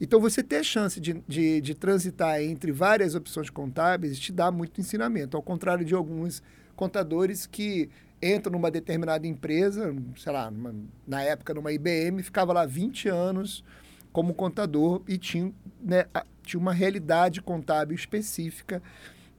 Então, 0.01 0.21
você 0.21 0.43
ter 0.43 0.59
a 0.59 0.63
chance 0.63 1.01
de, 1.01 1.23
de, 1.27 1.61
de, 1.61 1.75
transitar 1.75 2.41
entre 2.41 2.71
várias 2.71 3.15
opções 3.15 3.51
contábeis 3.51 4.19
te 4.19 4.33
dá 4.33 4.51
muito 4.51 4.81
ensinamento, 4.81 5.37
ao 5.37 5.43
contrário 5.43 5.85
de 5.85 5.95
alguns 5.95 6.43
contadores 6.79 7.45
que 7.45 7.91
entram 8.23 8.53
numa 8.53 8.71
determinada 8.71 9.27
empresa, 9.27 9.93
sei 10.17 10.33
lá, 10.33 10.49
numa, 10.49 10.75
na 11.05 11.23
época 11.23 11.53
numa 11.53 11.73
IBM, 11.73 12.23
ficava 12.23 12.53
lá 12.53 12.65
20 12.65 13.09
anos 13.09 13.65
como 14.13 14.33
contador 14.33 15.03
e 15.09 15.19
tinha, 15.19 15.53
né, 15.81 16.07
tinha 16.45 16.61
uma 16.61 16.73
realidade 16.73 17.43
contábil 17.43 17.97
específica 17.97 18.81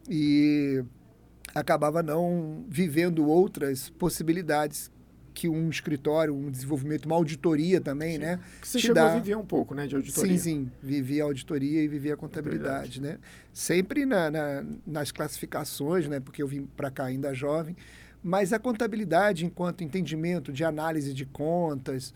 e 0.10 0.84
acabava 1.56 2.04
não 2.04 2.66
vivendo 2.68 3.26
outras 3.26 3.90
possibilidades 3.90 4.92
que 5.40 5.48
um 5.48 5.70
escritório, 5.70 6.36
um 6.36 6.52
desenvolvimento, 6.52 7.06
uma 7.06 7.16
auditoria 7.16 7.80
também, 7.80 8.14
sim. 8.14 8.18
né? 8.18 8.40
Você 8.62 8.78
chegou 8.78 8.96
dá... 8.96 9.14
a 9.14 9.16
viver 9.16 9.38
um 9.38 9.46
pouco, 9.46 9.74
né, 9.74 9.88
de 9.88 9.96
auditoria. 9.96 10.38
Sim, 10.38 10.38
sim. 10.38 10.72
Vivia 10.84 11.24
a 11.24 11.28
auditoria 11.28 11.82
e 11.82 11.88
vivia 11.88 12.16
a 12.16 12.18
contabilidade, 12.18 13.00
é 13.00 13.04
né? 13.04 13.18
Sempre 13.54 14.06
na, 14.06 14.30
na, 14.30 14.66
nas 14.86 15.14
classificações, 15.14 16.10
né? 16.10 16.20
Porque 16.20 16.44
eu 16.44 16.48
vim 16.48 16.68
para 16.76 16.92
cá 16.92 17.06
ainda 17.06 17.34
jovem. 17.34 17.74
Mas 18.22 18.52
a 18.52 18.60
contabilidade, 18.60 19.46
enquanto 19.46 19.82
entendimento 19.82 20.52
de 20.52 20.66
análise 20.66 21.14
de 21.14 21.26
contas, 21.26 22.14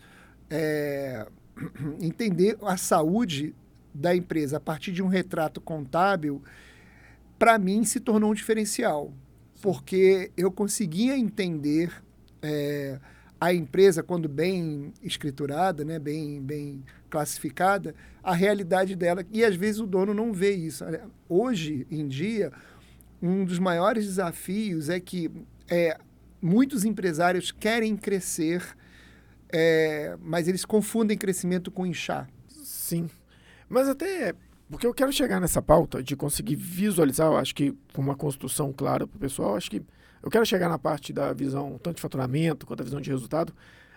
é... 0.50 1.26
entender 2.02 2.58
a 2.60 2.76
saúde 2.76 3.54
da 3.94 4.14
empresa 4.14 4.58
a 4.58 4.60
partir 4.60 4.92
de 4.92 5.02
um 5.02 5.06
retrato 5.06 5.62
contábil, 5.62 6.42
para 7.38 7.58
mim 7.58 7.84
se 7.84 8.00
tornou 8.00 8.32
um 8.32 8.34
diferencial, 8.34 9.14
porque 9.62 10.30
eu 10.36 10.50
conseguia 10.50 11.16
entender 11.16 11.90
é, 12.42 12.98
a 13.44 13.52
empresa, 13.52 14.02
quando 14.02 14.26
bem 14.26 14.90
escriturada, 15.02 15.84
né, 15.84 15.98
bem, 15.98 16.40
bem 16.40 16.82
classificada, 17.10 17.94
a 18.22 18.34
realidade 18.34 18.96
dela. 18.96 19.22
E 19.30 19.44
às 19.44 19.54
vezes 19.54 19.82
o 19.82 19.86
dono 19.86 20.14
não 20.14 20.32
vê 20.32 20.52
isso. 20.54 20.82
Hoje 21.28 21.86
em 21.90 22.08
dia, 22.08 22.50
um 23.20 23.44
dos 23.44 23.58
maiores 23.58 24.06
desafios 24.06 24.88
é 24.88 24.98
que 24.98 25.30
é, 25.68 25.98
muitos 26.40 26.86
empresários 26.86 27.52
querem 27.52 27.98
crescer, 27.98 28.62
é, 29.52 30.16
mas 30.22 30.48
eles 30.48 30.64
confundem 30.64 31.18
crescimento 31.18 31.70
com 31.70 31.84
inchar. 31.84 32.26
Sim. 32.48 33.10
Mas 33.68 33.90
até 33.90 34.34
porque 34.70 34.86
eu 34.86 34.94
quero 34.94 35.12
chegar 35.12 35.38
nessa 35.38 35.60
pauta 35.60 36.02
de 36.02 36.16
conseguir 36.16 36.56
visualizar, 36.56 37.26
eu 37.26 37.36
acho 37.36 37.54
que 37.54 37.76
com 37.92 38.00
uma 38.00 38.16
construção 38.16 38.72
clara 38.72 39.06
para 39.06 39.16
o 39.18 39.20
pessoal, 39.20 39.54
acho 39.54 39.70
que 39.70 39.82
eu 40.24 40.30
quero 40.30 40.46
chegar 40.46 40.70
na 40.70 40.78
parte 40.78 41.12
da 41.12 41.32
visão 41.34 41.78
tanto 41.82 41.96
de 41.96 42.02
faturamento 42.02 42.66
quanto 42.66 42.78
da 42.78 42.84
visão 42.84 43.00
de 43.00 43.10
resultado, 43.10 43.52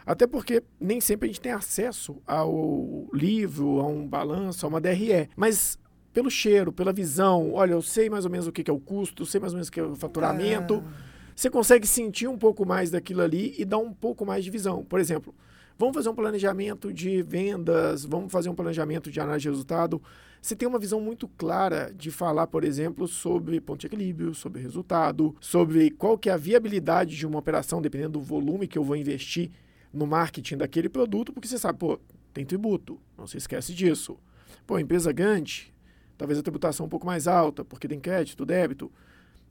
até 0.05 0.27
porque 0.27 0.62
nem 0.79 1.00
sempre 1.00 1.25
a 1.25 1.31
gente 1.31 1.39
tem 1.39 1.53
acesso 1.53 2.22
ao 2.27 3.07
livro, 3.13 3.79
a 3.79 3.88
um 3.88 4.05
balanço, 4.05 4.65
a 4.65 4.69
uma 4.69 4.81
DRE. 4.81 5.29
Mas 5.38 5.79
pelo 6.13 6.29
cheiro, 6.29 6.74
pela 6.74 6.91
visão, 6.91 7.53
olha, 7.53 7.72
eu 7.72 7.81
sei 7.81 8.10
mais 8.10 8.25
ou 8.25 8.31
menos 8.31 8.46
o 8.46 8.51
que 8.51 8.69
é 8.69 8.74
o 8.74 8.79
custo, 8.79 9.25
sei 9.25 9.39
mais 9.39 9.53
ou 9.53 9.57
menos 9.57 9.69
o 9.69 9.72
que 9.72 9.79
é 9.79 9.84
o 9.84 9.96
faturamento. 9.96 10.84
Ah. 10.86 11.07
Você 11.34 11.50
consegue 11.50 11.88
sentir 11.88 12.27
um 12.27 12.38
pouco 12.38 12.65
mais 12.65 12.91
daquilo 12.91 13.22
ali 13.22 13.55
e 13.57 13.63
dar 13.63 13.77
um 13.77 13.93
pouco 13.93 14.25
mais 14.25 14.43
de 14.43 14.51
visão. 14.51 14.84
Por 14.84 15.00
exemplo, 15.00 15.34
vamos 15.77 15.96
fazer 15.96 16.10
um 16.10 16.15
planejamento 16.15 16.91
de 16.91 17.22
vendas, 17.22 18.03
vamos 18.03 18.31
fazer 18.31 18.50
um 18.50 18.55
planejamento 18.55 19.10
de 19.10 19.19
análise 19.19 19.43
de 19.43 19.50
resultado. 19.50 20.01
Você 20.41 20.56
tem 20.56 20.67
uma 20.67 20.79
visão 20.79 21.01
muito 21.01 21.27
clara 21.27 21.91
de 21.94 22.12
falar, 22.12 22.48
por 22.48 22.63
exemplo, 22.63 23.08
sobre 23.08 23.60
ponto 23.60 23.79
de 23.79 23.88
equilíbrio, 23.88 24.34
sobre 24.34 24.62
resultado, 24.62 25.36
sobre 25.41 25.91
qual 25.91 26.17
que 26.17 26.29
é 26.29 26.34
a 26.34 26.38
viabilidade 26.38 27.15
de 27.15 27.25
uma 27.25 27.39
operação, 27.39 27.82
dependendo 27.82 28.20
do 28.20 28.22
volume 28.22 28.67
que 28.67 28.77
eu 28.77 28.84
vou 28.84 28.96
investir 28.96 29.51
no 29.91 30.06
marketing 30.06 30.58
daquele 30.58 30.89
produto, 30.89 31.34
porque 31.34 31.48
você 31.48 31.58
sabe, 31.58 31.79
pô, 31.79 32.00
tem 32.34 32.46
tributo, 32.46 33.00
não 33.17 33.25
se 33.25 33.38
esquece 33.38 33.74
disso. 33.74 34.17
Pô, 34.65 34.77
empresa 34.77 35.12
grande, 35.12 35.74
talvez 36.17 36.39
a 36.39 36.44
tributação 36.44 36.86
um 36.86 36.89
pouco 36.89 37.06
mais 37.06 37.27
alta, 37.27 37.65
porque 37.65 37.88
tem 37.88 38.00
crédito, 38.00 38.46
débito. 38.46 38.91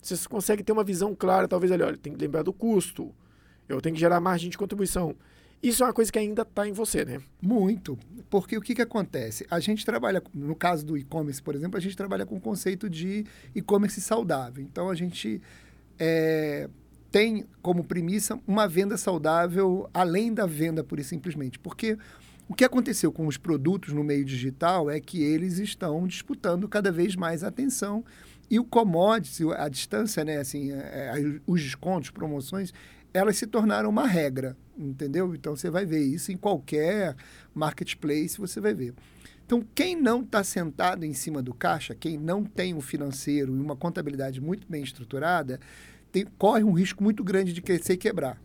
Você 0.00 0.28
consegue 0.28 0.62
ter 0.62 0.72
uma 0.72 0.84
visão 0.84 1.14
clara, 1.14 1.48
talvez 1.48 1.72
ali, 1.72 1.82
olha, 1.82 1.96
tem 1.96 2.12
que 2.12 2.20
lembrar 2.20 2.42
do 2.42 2.52
custo, 2.52 3.14
eu 3.68 3.80
tenho 3.80 3.94
que 3.94 4.00
gerar 4.00 4.20
margem 4.20 4.48
de 4.48 4.56
contribuição. 4.56 5.16
Isso 5.62 5.82
é 5.82 5.86
uma 5.86 5.92
coisa 5.92 6.12
que 6.12 6.18
ainda 6.18 6.42
está 6.42 6.68
em 6.68 6.72
você, 6.72 7.04
né? 7.04 7.20
Muito. 7.40 7.98
Porque 8.28 8.56
o 8.56 8.60
que, 8.60 8.74
que 8.74 8.82
acontece? 8.82 9.46
A 9.50 9.58
gente 9.58 9.84
trabalha, 9.84 10.22
no 10.34 10.54
caso 10.54 10.84
do 10.84 10.96
e-commerce, 10.96 11.42
por 11.42 11.54
exemplo, 11.54 11.76
a 11.76 11.80
gente 11.80 11.96
trabalha 11.96 12.26
com 12.26 12.36
o 12.36 12.40
conceito 12.40 12.88
de 12.88 13.24
e-commerce 13.54 14.00
saudável. 14.00 14.62
Então, 14.62 14.90
a 14.90 14.94
gente 14.94 15.40
é, 15.98 16.68
tem 17.10 17.46
como 17.62 17.84
premissa 17.84 18.38
uma 18.46 18.68
venda 18.68 18.96
saudável 18.96 19.88
além 19.94 20.32
da 20.32 20.46
venda, 20.46 20.84
pura 20.84 21.00
e 21.00 21.04
simplesmente. 21.04 21.58
Porque 21.58 21.96
o 22.48 22.54
que 22.54 22.64
aconteceu 22.64 23.10
com 23.10 23.26
os 23.26 23.36
produtos 23.36 23.92
no 23.92 24.04
meio 24.04 24.24
digital 24.24 24.90
é 24.90 25.00
que 25.00 25.22
eles 25.22 25.58
estão 25.58 26.06
disputando 26.06 26.68
cada 26.68 26.92
vez 26.92 27.16
mais 27.16 27.42
atenção 27.42 28.04
e 28.48 28.60
o 28.60 28.64
commodity, 28.64 29.42
a 29.56 29.68
distância, 29.68 30.24
né, 30.24 30.38
assim, 30.38 30.70
é, 30.70 30.76
é, 30.76 31.40
os 31.46 31.60
descontos, 31.62 32.10
promoções, 32.10 32.72
elas 33.16 33.36
se 33.36 33.46
tornaram 33.46 33.88
uma 33.88 34.06
regra, 34.06 34.56
entendeu? 34.76 35.34
Então 35.34 35.56
você 35.56 35.70
vai 35.70 35.86
ver 35.86 36.02
isso 36.02 36.30
em 36.30 36.36
qualquer 36.36 37.16
marketplace, 37.54 38.38
você 38.38 38.60
vai 38.60 38.74
ver. 38.74 38.94
Então, 39.46 39.64
quem 39.74 39.94
não 39.94 40.22
está 40.22 40.42
sentado 40.42 41.04
em 41.04 41.12
cima 41.12 41.40
do 41.40 41.54
caixa, 41.54 41.94
quem 41.94 42.18
não 42.18 42.44
tem 42.44 42.74
um 42.74 42.80
financeiro 42.80 43.56
e 43.56 43.60
uma 43.60 43.76
contabilidade 43.76 44.40
muito 44.40 44.66
bem 44.68 44.82
estruturada, 44.82 45.60
tem, 46.10 46.26
corre 46.36 46.64
um 46.64 46.72
risco 46.72 47.02
muito 47.02 47.22
grande 47.22 47.52
de 47.52 47.62
crescer 47.62 47.92
e 47.92 47.96
quebrar. 47.96 48.42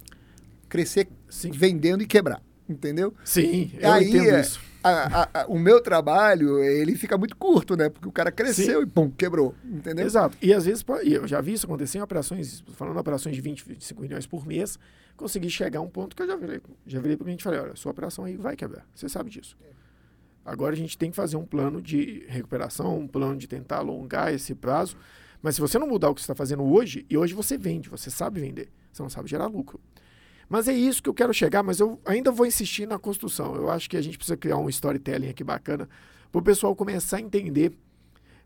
Crescer 0.69 1.09
Sim. 1.27 1.51
vendendo 1.51 2.03
e 2.03 2.05
quebrar, 2.05 2.41
entendeu? 2.71 3.13
Sim, 3.23 3.71
eu 3.79 3.91
Aí, 3.91 4.07
entendo 4.07 4.29
é, 4.29 4.41
isso 4.41 4.71
a, 4.83 5.41
a, 5.41 5.47
o 5.47 5.59
meu 5.59 5.81
trabalho, 5.81 6.59
ele 6.59 6.95
fica 6.95 7.17
muito 7.17 7.35
curto, 7.35 7.75
né? 7.75 7.89
Porque 7.89 8.07
o 8.07 8.11
cara 8.11 8.31
cresceu 8.31 8.81
Sim. 8.81 8.87
e 8.87 8.89
pum, 8.89 9.09
quebrou, 9.09 9.53
entendeu? 9.63 10.05
Exato. 10.05 10.37
E 10.41 10.53
às 10.53 10.65
vezes, 10.65 10.83
eu 11.03 11.27
já 11.27 11.39
vi 11.39 11.53
isso 11.53 11.65
acontecer 11.65 11.99
em 11.99 12.01
operações, 12.01 12.63
falando 12.73 12.95
em 12.95 12.99
operações 12.99 13.35
de 13.35 13.41
20, 13.41 13.65
25 13.65 14.01
milhões 14.01 14.25
por 14.25 14.45
mês, 14.45 14.79
consegui 15.15 15.49
chegar 15.49 15.79
a 15.79 15.83
um 15.83 15.89
ponto 15.89 16.15
que 16.15 16.23
eu 16.23 16.27
já 16.27 16.35
virei, 16.35 16.61
já 16.87 16.99
virei 16.99 17.15
para 17.15 17.23
o 17.23 17.25
cliente 17.25 17.41
e 17.41 17.43
falei, 17.43 17.59
olha, 17.59 17.75
sua 17.75 17.91
operação 17.91 18.25
aí 18.25 18.35
vai 18.35 18.55
quebrar, 18.55 18.85
você 18.93 19.07
sabe 19.07 19.29
disso. 19.29 19.55
Agora 20.43 20.73
a 20.73 20.77
gente 20.77 20.97
tem 20.97 21.11
que 21.11 21.15
fazer 21.15 21.37
um 21.37 21.45
plano 21.45 21.79
de 21.79 22.25
recuperação, 22.27 22.97
um 22.97 23.07
plano 23.07 23.37
de 23.37 23.47
tentar 23.47 23.77
alongar 23.77 24.33
esse 24.33 24.55
prazo, 24.55 24.97
mas 25.41 25.55
se 25.55 25.61
você 25.61 25.77
não 25.77 25.87
mudar 25.87 26.09
o 26.09 26.15
que 26.15 26.21
você 26.21 26.25
está 26.25 26.35
fazendo 26.35 26.63
hoje, 26.63 27.05
e 27.07 27.15
hoje 27.15 27.35
você 27.35 27.57
vende, 27.57 27.89
você 27.89 28.09
sabe 28.09 28.39
vender, 28.39 28.69
você 28.91 29.03
não 29.03 29.09
sabe 29.09 29.29
gerar 29.29 29.45
lucro. 29.45 29.79
Mas 30.51 30.67
é 30.67 30.73
isso 30.73 31.01
que 31.01 31.07
eu 31.07 31.13
quero 31.13 31.33
chegar, 31.33 31.63
mas 31.63 31.79
eu 31.79 31.97
ainda 32.03 32.29
vou 32.29 32.45
insistir 32.45 32.85
na 32.85 32.99
construção. 32.99 33.55
Eu 33.55 33.69
acho 33.69 33.89
que 33.89 33.95
a 33.95 34.01
gente 34.01 34.17
precisa 34.17 34.35
criar 34.35 34.57
um 34.57 34.67
storytelling 34.67 35.29
aqui 35.29 35.45
bacana 35.45 35.87
para 36.29 36.39
o 36.39 36.43
pessoal 36.43 36.75
começar 36.75 37.15
a 37.15 37.21
entender. 37.21 37.71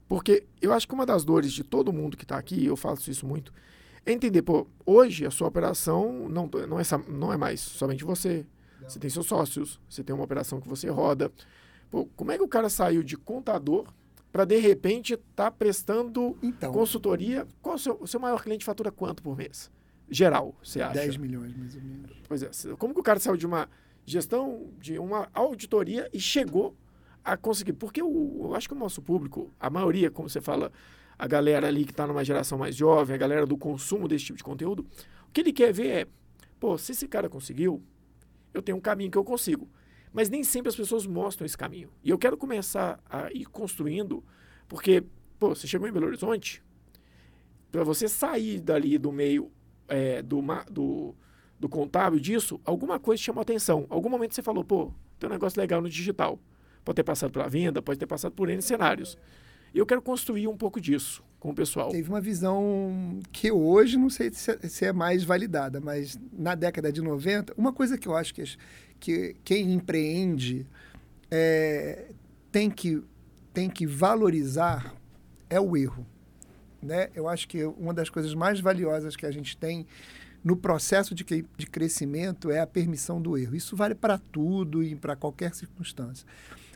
Porque 0.08 0.46
eu 0.62 0.72
acho 0.72 0.88
que 0.88 0.94
uma 0.94 1.04
das 1.04 1.26
dores 1.26 1.52
de 1.52 1.64
todo 1.64 1.92
mundo 1.92 2.16
que 2.16 2.24
está 2.24 2.38
aqui, 2.38 2.64
eu 2.64 2.78
faço 2.78 3.10
isso 3.10 3.26
muito, 3.26 3.52
é 4.06 4.12
entender, 4.12 4.44
pô, 4.44 4.68
hoje 4.86 5.26
a 5.26 5.32
sua 5.32 5.48
operação 5.48 6.30
não, 6.30 6.48
não, 6.68 6.80
é, 6.80 6.84
não 7.08 7.34
é 7.34 7.38
mais 7.38 7.60
somente 7.60 8.04
você. 8.04 8.46
Não. 8.80 8.88
Você 8.88 9.00
tem 9.00 9.10
seus 9.10 9.26
sócios, 9.26 9.82
você 9.90 10.04
tem 10.04 10.14
uma 10.14 10.26
operação 10.26 10.62
que 10.62 10.70
você 10.70 10.88
roda. 10.88 11.32
Pô, 11.90 12.06
como 12.16 12.32
é 12.32 12.38
que 12.38 12.44
o 12.44 12.48
cara 12.48 12.70
saiu 12.70 13.02
de 13.02 13.18
contador 13.18 13.92
para 14.32 14.46
de 14.46 14.60
repente 14.60 15.16
estar 15.16 15.46
tá 15.46 15.50
prestando 15.50 16.38
então, 16.44 16.72
consultoria? 16.72 17.48
Qual 17.64 17.74
o 17.74 17.80
seu, 17.80 17.98
o 18.00 18.06
seu 18.06 18.20
maior 18.20 18.44
cliente 18.44 18.64
fatura 18.64 18.92
quanto 18.92 19.24
por 19.24 19.36
mês? 19.36 19.72
Geral, 20.10 20.56
você 20.64 20.82
acha? 20.82 20.94
10 20.94 21.18
milhões, 21.18 21.56
mais 21.56 21.76
ou 21.76 21.82
menos. 21.82 22.12
Pois 22.28 22.44
é. 22.44 22.50
Como 22.78 22.94
que 22.94 23.00
o 23.00 23.04
cara 23.04 23.20
saiu 23.20 23.38
de 23.38 23.46
uma 23.46 23.70
gestão, 24.06 24.70
de 24.80 24.98
uma 25.00 25.28
auditoria 25.34 26.10
e 26.14 26.20
chegou 26.20 26.76
a 27.24 27.36
conseguir? 27.36 27.74
Porque 27.74 28.02
o, 28.02 28.42
eu 28.46 28.56
acho 28.56 28.68
que 28.68 28.74
o 28.74 28.78
nosso 28.78 29.02
público, 29.02 29.54
a 29.60 29.70
maioria, 29.70 30.12
como 30.12 30.30
você 30.30 30.42
fala, 30.42 30.72
a 31.18 31.28
galera 31.28 31.68
ali 31.68 31.86
que 31.86 31.92
está 31.92 32.06
numa 32.06 32.24
geração 32.24 32.58
mais 32.58 32.76
jovem, 32.76 33.16
a 33.16 33.18
galera 33.18 33.46
do 33.46 33.58
consumo 33.58 34.08
desse 34.08 34.26
tipo 34.26 34.38
de 34.38 34.44
conteúdo, 34.44 34.86
o 35.28 35.32
que 35.32 35.42
ele 35.42 35.54
quer 35.54 35.74
ver 35.74 35.88
é, 35.88 36.08
pô, 36.60 36.78
se 36.78 36.92
esse 36.92 37.08
cara 37.08 37.30
conseguiu, 37.30 37.82
eu 38.54 38.62
tenho 38.62 38.78
um 38.78 38.82
caminho 38.82 39.12
que 39.12 39.18
eu 39.18 39.24
consigo. 39.24 39.70
Mas 40.14 40.30
nem 40.30 40.44
sempre 40.44 40.70
as 40.70 40.76
pessoas 40.76 41.06
mostram 41.06 41.46
esse 41.46 41.58
caminho. 41.58 41.90
E 42.02 42.10
eu 42.10 42.18
quero 42.18 42.38
começar 42.38 43.00
a 43.10 43.30
ir 43.34 43.46
construindo, 43.46 44.24
porque, 44.68 45.04
pô, 45.38 45.50
você 45.50 45.68
chegou 45.68 45.88
em 45.88 45.92
Belo 45.92 46.08
Horizonte, 46.08 46.64
para 47.70 47.84
você 47.84 48.08
sair 48.08 48.62
dali 48.62 48.98
do 48.98 49.12
meio 49.12 49.52
é, 49.88 50.22
do, 50.22 50.42
do, 50.70 51.16
do 51.60 51.70
contábil 51.70 52.20
disso, 52.20 52.60
alguma 52.66 53.00
coisa 53.00 53.22
chamou 53.22 53.42
atenção. 53.42 53.86
Algum 53.90 54.10
momento 54.10 54.36
você 54.36 54.42
falou, 54.42 54.64
pô, 54.64 54.92
tem 55.20 55.30
um 55.30 55.34
negócio 55.34 55.60
legal 55.60 55.82
no 55.82 55.90
digital. 55.90 56.40
Pode 56.84 56.98
ter 56.98 57.04
passado 57.04 57.32
pela 57.32 57.48
venda, 57.48 57.82
pode 57.82 58.00
ter 58.00 58.06
passado 58.06 58.32
por 58.32 58.50
N 58.50 58.62
cenários. 58.62 59.18
E 59.74 59.78
eu 59.78 59.86
quero 59.86 60.02
construir 60.02 60.48
um 60.48 60.56
pouco 60.56 60.80
disso 60.80 61.24
com 61.40 61.50
o 61.50 61.54
pessoal. 61.54 61.90
Teve 61.90 62.10
uma 62.10 62.22
visão 62.22 63.20
que 63.32 63.52
hoje 63.52 63.98
não 63.98 64.10
sei 64.10 64.32
se 64.34 64.86
é, 64.86 64.90
é 64.90 64.94
mais 64.94 65.24
validada, 65.24 65.82
mas 65.82 66.18
na 66.32 66.56
década 66.56 66.92
de 66.92 67.02
90, 67.02 67.54
uma 67.58 67.74
coisa 67.74 67.98
que 67.98 68.08
eu 68.08 68.16
acho 68.16 68.34
que, 68.34 68.44
que 69.00 69.36
quem 69.44 69.74
empreende 69.74 70.66
é, 71.30 72.12
tem, 72.52 72.70
que, 72.70 73.04
tem 73.54 73.70
que 73.70 73.86
valorizar 73.86 74.96
é 75.50 75.60
o 75.60 75.76
erro. 75.76 76.06
Né? 76.86 77.10
Eu 77.16 77.28
acho 77.28 77.48
que 77.48 77.64
uma 77.64 77.94
das 77.94 78.10
coisas 78.10 78.34
mais 78.34 78.60
valiosas 78.60 79.16
que 79.16 79.26
a 79.26 79.32
gente 79.32 79.58
tem 79.58 79.86
no 80.44 80.56
processo 80.56 81.16
de, 81.16 81.26
de 81.58 81.66
crescimento 81.66 82.52
é 82.52 82.60
a 82.60 82.68
permissão 82.68 83.20
do 83.20 83.36
erro. 83.36 83.56
Isso 83.56 83.76
vale 83.76 83.96
para 83.96 84.20
tudo 84.32 84.84
e 84.84 84.96
para 84.96 85.16
qualquer 85.16 85.56
circunstância. 85.56 86.28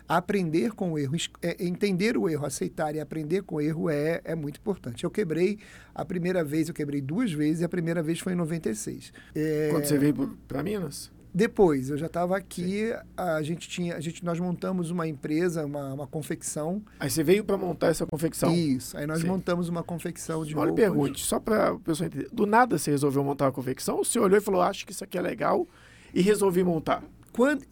Aprender 0.07 0.71
com 0.71 0.93
o 0.93 0.97
erro, 0.97 1.15
é, 1.39 1.63
entender 1.63 2.17
o 2.17 2.27
erro, 2.27 2.47
aceitar 2.47 2.95
e 2.95 2.99
aprender 2.99 3.43
com 3.43 3.57
o 3.57 3.61
erro 3.61 3.87
é, 3.87 4.21
é 4.23 4.33
muito 4.33 4.59
importante. 4.59 5.03
Eu 5.03 5.11
quebrei 5.11 5.59
a 5.93 6.03
primeira 6.03 6.43
vez, 6.43 6.67
eu 6.67 6.73
quebrei 6.73 6.99
duas 6.99 7.31
vezes 7.31 7.61
e 7.61 7.63
a 7.63 7.69
primeira 7.69 8.01
vez 8.01 8.19
foi 8.19 8.33
em 8.33 8.35
96. 8.35 9.13
É... 9.35 9.69
Quando 9.69 9.85
você 9.85 9.99
veio 9.99 10.35
para 10.47 10.63
Minas? 10.63 11.11
Depois, 11.33 11.89
eu 11.89 11.97
já 11.97 12.07
estava 12.07 12.35
aqui, 12.35 12.91
a 13.15 13.41
gente 13.43 13.69
tinha, 13.69 13.95
a 13.95 13.99
gente, 13.99 14.25
nós 14.25 14.39
montamos 14.39 14.89
uma 14.89 15.07
empresa, 15.07 15.65
uma, 15.65 15.93
uma 15.93 16.07
confecção. 16.07 16.81
Aí 16.99 17.09
você 17.09 17.23
veio 17.23 17.43
para 17.43 17.55
montar 17.57 17.87
essa 17.87 18.05
confecção? 18.05 18.53
Isso, 18.53 18.97
aí 18.97 19.05
nós 19.05 19.21
Sim. 19.21 19.27
montamos 19.27 19.69
uma 19.69 19.83
confecção 19.83 20.43
de 20.43 20.57
Olha, 20.57 20.73
pergunte, 20.73 21.23
só 21.23 21.39
para 21.39 21.73
o 21.73 21.79
pessoal 21.79 22.07
entender, 22.07 22.29
do 22.31 22.45
nada 22.45 22.77
você 22.77 22.89
resolveu 22.89 23.23
montar 23.23 23.47
a 23.47 23.51
confecção 23.51 23.97
ou 23.97 24.03
você 24.03 24.19
olhou 24.19 24.37
e 24.37 24.41
falou, 24.41 24.61
acho 24.61 24.85
que 24.85 24.91
isso 24.91 25.03
aqui 25.03 25.17
é 25.17 25.21
legal 25.21 25.67
e 26.13 26.21
resolvi 26.21 26.63
montar? 26.63 27.03
Quando, 27.31 27.63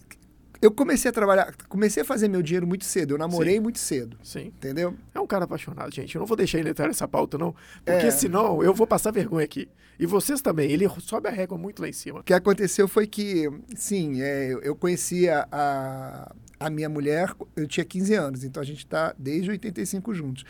eu 0.61 0.71
comecei 0.71 1.09
a 1.09 1.11
trabalhar, 1.11 1.55
comecei 1.67 2.01
a 2.03 2.05
fazer 2.05 2.27
meu 2.27 2.41
dinheiro 2.41 2.65
muito 2.65 2.85
cedo. 2.85 3.13
Eu 3.13 3.17
namorei 3.17 3.55
Sim. 3.55 3.59
muito 3.59 3.79
cedo. 3.79 4.17
Sim. 4.23 4.47
Entendeu? 4.47 4.95
É 5.13 5.19
um 5.19 5.27
cara 5.27 5.45
apaixonado, 5.45 5.93
gente. 5.93 6.15
Eu 6.15 6.19
não 6.19 6.25
vou 6.25 6.37
deixar 6.37 6.59
ele 6.59 6.69
entrar 6.69 6.87
nessa 6.87 7.07
pauta, 7.07 7.37
não. 7.37 7.55
Porque 7.85 8.07
é. 8.07 8.11
senão 8.11 8.63
eu 8.63 8.73
vou 8.73 8.87
passar 8.87 9.11
vergonha 9.11 9.45
aqui. 9.45 9.69
E 9.99 10.05
vocês 10.05 10.41
também. 10.41 10.71
Ele 10.71 10.87
sobe 10.99 11.27
a 11.27 11.31
régua 11.31 11.57
muito 11.57 11.81
lá 11.81 11.89
em 11.89 11.93
cima. 11.93 12.19
O 12.19 12.23
que 12.23 12.33
aconteceu 12.33 12.87
foi 12.87 13.07
que, 13.07 13.49
sim, 13.75 14.21
é, 14.21 14.57
eu 14.63 14.75
conhecia 14.75 15.47
a, 15.51 16.33
a 16.59 16.69
minha 16.69 16.89
mulher, 16.89 17.33
eu 17.55 17.67
tinha 17.67 17.85
15 17.85 18.13
anos. 18.13 18.43
Então 18.43 18.61
a 18.61 18.65
gente 18.65 18.79
está 18.79 19.13
desde 19.17 19.49
85 19.49 20.13
juntos. 20.13 20.43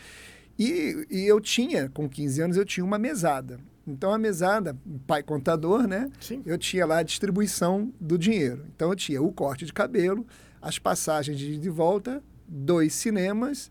E, 0.58 1.06
e 1.08 1.26
eu 1.26 1.40
tinha, 1.40 1.88
com 1.88 2.08
15 2.08 2.42
anos, 2.42 2.56
eu 2.56 2.64
tinha 2.64 2.84
uma 2.84 2.98
mesada. 2.98 3.58
Então 3.90 4.12
a 4.12 4.18
mesada, 4.18 4.76
pai 5.06 5.22
contador, 5.22 5.86
né? 5.86 6.10
Sim. 6.20 6.42
Eu 6.44 6.58
tinha 6.58 6.84
lá 6.86 6.98
a 6.98 7.02
distribuição 7.02 7.92
do 8.00 8.18
dinheiro. 8.18 8.64
Então 8.74 8.90
eu 8.90 8.96
tinha 8.96 9.22
o 9.22 9.32
corte 9.32 9.64
de 9.64 9.72
cabelo, 9.72 10.26
as 10.60 10.78
passagens 10.78 11.38
de 11.38 11.54
ida 11.54 11.66
e 11.66 11.70
volta, 11.70 12.22
dois 12.46 12.92
cinemas, 12.92 13.70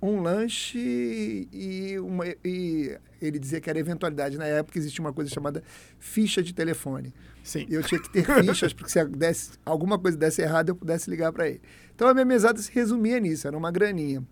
um 0.00 0.20
lanche 0.20 1.48
e, 1.52 1.98
uma, 1.98 2.24
e 2.44 2.96
ele 3.20 3.38
dizia 3.38 3.60
que 3.60 3.68
era 3.68 3.78
eventualidade. 3.78 4.36
Na 4.36 4.46
época 4.46 4.78
existia 4.78 5.04
uma 5.04 5.12
coisa 5.12 5.30
chamada 5.30 5.62
ficha 5.98 6.42
de 6.42 6.54
telefone. 6.54 7.12
Sim. 7.42 7.66
Eu 7.70 7.82
tinha 7.82 8.00
que 8.00 8.10
ter 8.10 8.24
fichas, 8.24 8.72
porque 8.72 8.90
se 8.90 9.04
desse, 9.06 9.52
alguma 9.64 9.98
coisa 9.98 10.16
desse 10.16 10.42
errado, 10.42 10.70
eu 10.70 10.76
pudesse 10.76 11.08
ligar 11.10 11.32
para 11.32 11.48
ele. 11.48 11.60
Então 11.94 12.08
a 12.08 12.14
minha 12.14 12.26
mesada 12.26 12.60
se 12.60 12.70
resumia 12.72 13.18
nisso, 13.18 13.46
era 13.46 13.56
uma 13.56 13.70
graninha. 13.70 14.22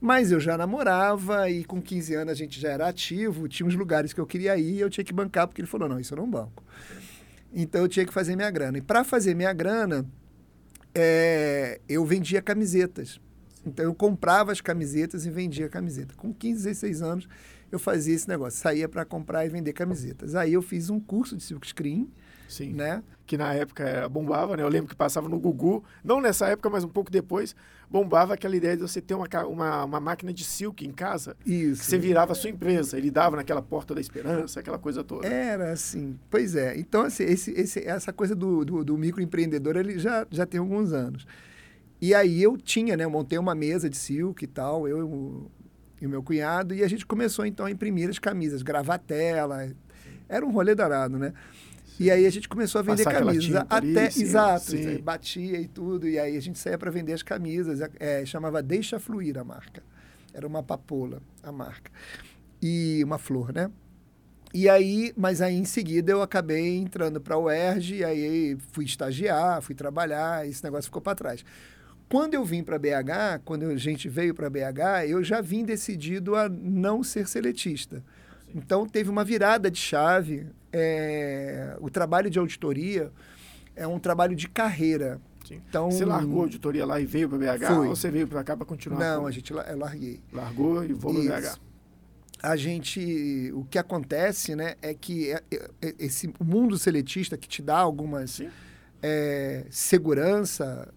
Mas 0.00 0.30
eu 0.30 0.38
já 0.38 0.56
namorava 0.56 1.50
e 1.50 1.64
com 1.64 1.82
15 1.82 2.14
anos 2.14 2.32
a 2.32 2.34
gente 2.34 2.60
já 2.60 2.70
era 2.70 2.88
ativo, 2.88 3.48
tinha 3.48 3.66
uns 3.66 3.74
lugares 3.74 4.12
que 4.12 4.20
eu 4.20 4.26
queria 4.26 4.56
ir 4.56 4.74
e 4.74 4.80
eu 4.80 4.88
tinha 4.88 5.04
que 5.04 5.12
bancar, 5.12 5.48
porque 5.48 5.60
ele 5.60 5.68
falou: 5.68 5.88
não, 5.88 5.98
isso 5.98 6.14
eu 6.14 6.18
não 6.18 6.30
banco. 6.30 6.62
Então 7.52 7.80
eu 7.82 7.88
tinha 7.88 8.06
que 8.06 8.12
fazer 8.12 8.36
minha 8.36 8.50
grana. 8.50 8.78
E 8.78 8.80
para 8.80 9.02
fazer 9.02 9.34
minha 9.34 9.52
grana, 9.52 10.06
é, 10.94 11.80
eu 11.88 12.04
vendia 12.04 12.40
camisetas. 12.40 13.20
Então 13.66 13.84
eu 13.84 13.94
comprava 13.94 14.52
as 14.52 14.60
camisetas 14.60 15.26
e 15.26 15.30
vendia 15.30 15.68
camiseta. 15.68 16.14
Com 16.16 16.32
15, 16.32 16.64
16 16.64 17.02
anos 17.02 17.28
eu 17.70 17.78
fazia 17.78 18.14
esse 18.14 18.28
negócio, 18.28 18.58
saía 18.58 18.88
para 18.88 19.04
comprar 19.04 19.44
e 19.44 19.48
vender 19.48 19.72
camisetas. 19.72 20.34
Aí 20.34 20.52
eu 20.52 20.62
fiz 20.62 20.90
um 20.90 20.98
curso 20.98 21.36
de 21.36 21.42
silk 21.42 21.66
screen, 21.66 22.10
Sim. 22.48 22.72
né? 22.72 23.02
Que 23.26 23.36
na 23.36 23.52
época 23.54 23.84
era, 23.84 24.08
bombava, 24.08 24.56
né? 24.56 24.62
Eu 24.62 24.68
lembro 24.68 24.88
que 24.88 24.96
passava 24.96 25.28
no 25.28 25.38
Gugu, 25.38 25.84
não 26.02 26.20
nessa 26.20 26.46
época, 26.48 26.70
mas 26.70 26.82
um 26.82 26.88
pouco 26.88 27.10
depois, 27.10 27.54
bombava 27.90 28.32
aquela 28.34 28.56
ideia 28.56 28.74
de 28.74 28.80
você 28.82 29.02
ter 29.02 29.14
uma, 29.14 29.26
uma, 29.46 29.84
uma 29.84 30.00
máquina 30.00 30.32
de 30.32 30.42
silk 30.44 30.86
em 30.86 30.90
casa, 30.90 31.36
que 31.44 31.52
Isso. 31.52 31.84
você 31.84 31.98
virava 31.98 32.32
a 32.32 32.34
sua 32.34 32.48
empresa, 32.48 32.96
ele 32.96 33.10
dava 33.10 33.36
naquela 33.36 33.60
porta 33.60 33.94
da 33.94 34.00
esperança, 34.00 34.60
aquela 34.60 34.78
coisa 34.78 35.04
toda. 35.04 35.26
Era 35.26 35.72
assim, 35.72 36.18
pois 36.30 36.56
é. 36.56 36.78
Então, 36.78 37.02
assim, 37.02 37.24
esse, 37.24 37.50
esse, 37.52 37.80
essa 37.86 38.12
coisa 38.14 38.34
do, 38.34 38.64
do, 38.64 38.82
do 38.82 38.96
microempreendedor, 38.96 39.76
ele 39.76 39.98
já, 39.98 40.26
já 40.30 40.46
tem 40.46 40.58
alguns 40.58 40.92
anos. 40.94 41.26
E 42.00 42.14
aí 42.14 42.42
eu 42.42 42.56
tinha, 42.56 42.96
né? 42.96 43.04
Eu 43.04 43.10
montei 43.10 43.38
uma 43.38 43.54
mesa 43.54 43.90
de 43.90 43.96
silk 43.96 44.42
e 44.42 44.46
tal, 44.48 44.88
eu 44.88 44.98
e 44.98 45.02
o- 45.02 45.50
meu 46.08 46.22
cunhado, 46.22 46.72
e 46.74 46.82
a 46.84 46.88
gente 46.88 47.04
começou 47.04 47.44
então 47.44 47.66
a 47.66 47.70
imprimir 47.70 48.08
as 48.08 48.18
camisas, 48.20 48.62
gravatela. 48.62 49.68
Era 50.28 50.46
um 50.46 50.50
rolê 50.52 50.74
danado, 50.74 51.18
né? 51.18 51.32
E 51.98 52.10
aí 52.10 52.26
a 52.26 52.30
gente 52.30 52.48
começou 52.48 52.78
a 52.78 52.82
vender 52.82 53.04
Passar 53.04 53.24
camisas. 53.24 53.64
Até, 53.68 54.06
exato, 54.06 54.70
sim. 54.70 54.98
batia 54.98 55.60
e 55.60 55.66
tudo. 55.66 56.08
E 56.08 56.18
aí 56.18 56.36
a 56.36 56.40
gente 56.40 56.58
saía 56.58 56.78
para 56.78 56.90
vender 56.90 57.12
as 57.12 57.22
camisas. 57.22 57.80
É, 57.98 58.24
chamava 58.24 58.62
Deixa 58.62 59.00
Fluir 59.00 59.36
a 59.36 59.44
marca. 59.44 59.82
Era 60.32 60.46
uma 60.46 60.62
papoula 60.62 61.20
a 61.42 61.50
marca. 61.50 61.90
E 62.62 63.02
uma 63.04 63.18
flor, 63.18 63.52
né? 63.52 63.70
E 64.52 64.68
aí, 64.68 65.12
mas 65.16 65.42
aí 65.42 65.56
em 65.56 65.64
seguida 65.64 66.10
eu 66.10 66.22
acabei 66.22 66.78
entrando 66.78 67.20
para 67.20 67.34
a 67.34 67.38
UERJ, 67.38 67.96
e 67.96 68.04
aí 68.04 68.56
fui 68.72 68.86
estagiar, 68.86 69.60
fui 69.60 69.74
trabalhar, 69.74 70.48
esse 70.48 70.64
negócio 70.64 70.84
ficou 70.84 71.02
para 71.02 71.14
trás. 71.14 71.44
Quando 72.08 72.32
eu 72.32 72.44
vim 72.44 72.62
para 72.62 72.78
BH, 72.78 73.42
quando 73.44 73.64
a 73.64 73.76
gente 73.76 74.08
veio 74.08 74.34
para 74.34 74.48
BH, 74.48 75.06
eu 75.08 75.22
já 75.22 75.42
vim 75.42 75.64
decidido 75.64 76.34
a 76.34 76.48
não 76.48 77.02
ser 77.02 77.28
seletista. 77.28 78.02
Então 78.54 78.86
teve 78.86 79.10
uma 79.10 79.22
virada 79.22 79.70
de 79.70 79.78
chave. 79.78 80.46
É, 80.72 81.76
o 81.80 81.88
trabalho 81.90 82.28
de 82.30 82.38
auditoria 82.38 83.10
é 83.76 83.86
um 83.86 83.98
trabalho 83.98 84.34
de 84.36 84.48
carreira. 84.48 85.20
Sim. 85.46 85.60
Então, 85.68 85.90
Você 85.90 86.04
largou 86.04 86.40
a 86.40 86.42
auditoria 86.44 86.84
lá 86.84 87.00
e 87.00 87.06
veio 87.06 87.28
para 87.28 87.38
BH? 87.38 87.66
Fui. 87.66 87.88
Ou 87.88 87.96
você 87.96 88.10
veio 88.10 88.26
para 88.28 88.44
cá 88.44 88.56
para 88.56 88.66
continuar? 88.66 88.98
Não, 88.98 89.22
com- 89.22 89.26
a 89.26 89.30
gente 89.30 89.50
eu 89.50 89.78
larguei. 89.78 90.20
Largou 90.32 90.84
e 90.84 90.92
vou 90.92 91.14
para 91.14 91.40
BH. 91.40 91.58
A 92.42 92.54
gente 92.54 93.50
o 93.54 93.64
que 93.64 93.78
acontece 93.78 94.54
né 94.54 94.76
é 94.80 94.94
que 94.94 95.32
é- 95.32 95.42
é- 95.82 95.94
esse 95.98 96.28
o 96.38 96.44
mundo 96.44 96.78
seletista 96.78 97.36
que 97.36 97.48
te 97.48 97.60
dá 97.60 97.76
algumas 97.78 98.40
é, 99.02 99.64
segurança 99.70 100.92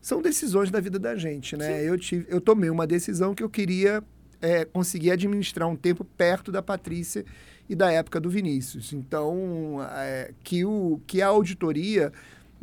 são 0.00 0.22
decisões 0.22 0.70
da 0.70 0.78
vida 0.78 0.98
da 1.00 1.16
gente 1.16 1.56
né 1.56 1.80
Sim. 1.80 1.86
eu 1.86 1.98
tive 1.98 2.26
eu 2.28 2.40
tomei 2.40 2.70
uma 2.70 2.86
decisão 2.86 3.34
que 3.34 3.42
eu 3.42 3.50
queria 3.50 4.04
é, 4.40 4.64
conseguir 4.64 5.10
administrar 5.10 5.68
um 5.68 5.74
tempo 5.76 6.04
perto 6.04 6.52
da 6.52 6.62
Patrícia 6.62 7.24
e 7.68 7.74
da 7.74 7.90
época 7.90 8.20
do 8.20 8.28
Vinícius 8.28 8.92
então 8.92 9.78
é, 9.96 10.32
que 10.42 10.64
o 10.64 11.00
que 11.06 11.22
a 11.22 11.28
auditoria 11.28 12.12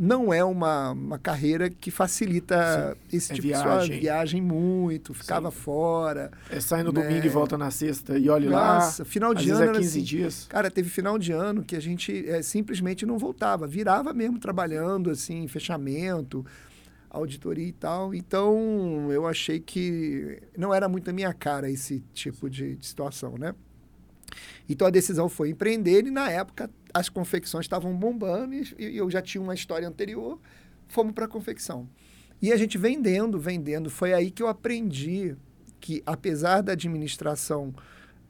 não 0.02 0.34
é 0.34 0.42
uma, 0.42 0.92
uma 0.92 1.20
carreira 1.20 1.70
que 1.70 1.92
facilita 1.92 2.96
esse 3.12 3.34
É 3.34 3.36
tipo 3.36 3.48
de 3.48 3.54
viagem. 3.54 3.70
viagem. 3.74 4.00
viagem 4.00 4.42
muito, 4.42 5.14
ficava 5.14 5.52
fora. 5.52 6.32
É, 6.50 6.58
sai 6.62 6.84
no 6.84 6.94
Né? 6.94 7.02
domingo 7.02 7.26
e 7.26 7.28
volta 7.30 7.58
na 7.58 7.70
sexta 7.70 8.18
e 8.18 8.30
olhe 8.30 8.48
lá. 8.48 8.76
Nossa, 8.76 9.04
final 9.04 9.34
de 9.34 9.50
ano 9.50 9.62
é 9.62 9.68
era 9.68 9.74
15 9.78 9.88
assim. 9.98 10.02
dias. 10.06 10.46
Cara, 10.48 10.72
teve 10.72 10.90
final 10.90 11.20
de 11.20 11.34
ano 11.34 11.66
que 11.66 11.76
a 11.76 11.82
gente 11.82 12.26
é, 12.30 12.42
simplesmente 12.42 13.06
não 13.06 13.18
voltava, 13.18 13.68
virava 13.68 14.14
mesmo 14.14 14.40
trabalhando 14.40 15.10
assim, 15.10 15.46
fechamento, 15.50 16.46
auditoria 17.10 17.68
e 17.68 17.74
tal. 17.74 18.14
Então, 18.16 19.12
eu 19.12 19.28
achei 19.28 19.60
que 19.60 20.42
não 20.58 20.74
era 20.74 20.88
muito 20.88 21.10
a 21.10 21.14
minha 21.14 21.34
cara 21.34 21.70
esse 21.70 22.02
tipo 22.14 22.50
de, 22.50 22.78
de 22.78 22.86
situação, 22.86 23.38
né? 23.38 23.54
Então 24.68 24.88
a 24.88 24.90
decisão 24.90 25.30
foi 25.30 25.50
empreender 25.50 26.06
e 26.06 26.12
na 26.12 26.30
época 26.30 26.70
as 26.94 27.10
confecções 27.10 27.66
estavam 27.66 27.94
bombando 27.96 28.54
e, 28.54 28.76
e 28.78 28.98
eu 28.98 29.10
já 29.10 29.22
tinha 29.22 29.42
uma 29.42 29.54
história 29.54 29.88
anterior, 29.88 30.40
fomos 30.88 31.14
para 31.14 31.26
a 31.26 31.28
confecção. 31.28 31.88
E 32.42 32.52
a 32.54 32.58
gente 32.58 32.78
vendendo, 32.78 33.40
vendendo, 33.40 33.90
foi 33.90 34.14
aí 34.14 34.32
que 34.32 34.42
eu 34.42 34.48
aprendi 34.48 35.36
que 35.80 36.02
apesar 36.06 36.62
da 36.62 36.74
administração 36.74 37.74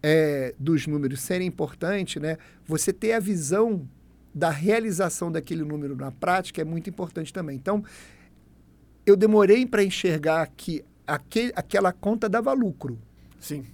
é, 0.02 0.54
dos 0.58 0.88
números 0.88 1.22
serem 1.22 1.48
importante, 1.48 2.20
né, 2.20 2.38
você 2.66 2.94
ter 2.94 3.14
a 3.14 3.20
visão 3.20 3.88
da 4.34 4.50
realização 4.50 5.32
daquele 5.32 5.64
número 5.64 5.96
na 5.96 6.12
prática 6.12 6.62
é 6.62 6.66
muito 6.66 6.90
importante 6.90 7.34
também. 7.34 7.56
Então, 7.56 7.84
eu 9.06 9.16
demorei 9.16 9.66
para 9.66 9.84
enxergar 9.84 10.48
que 10.56 10.84
aquele, 11.06 11.52
aquela 11.56 11.92
conta 11.92 12.30
dava 12.30 12.54
lucro. 12.54 13.00
Sim. 13.40 13.66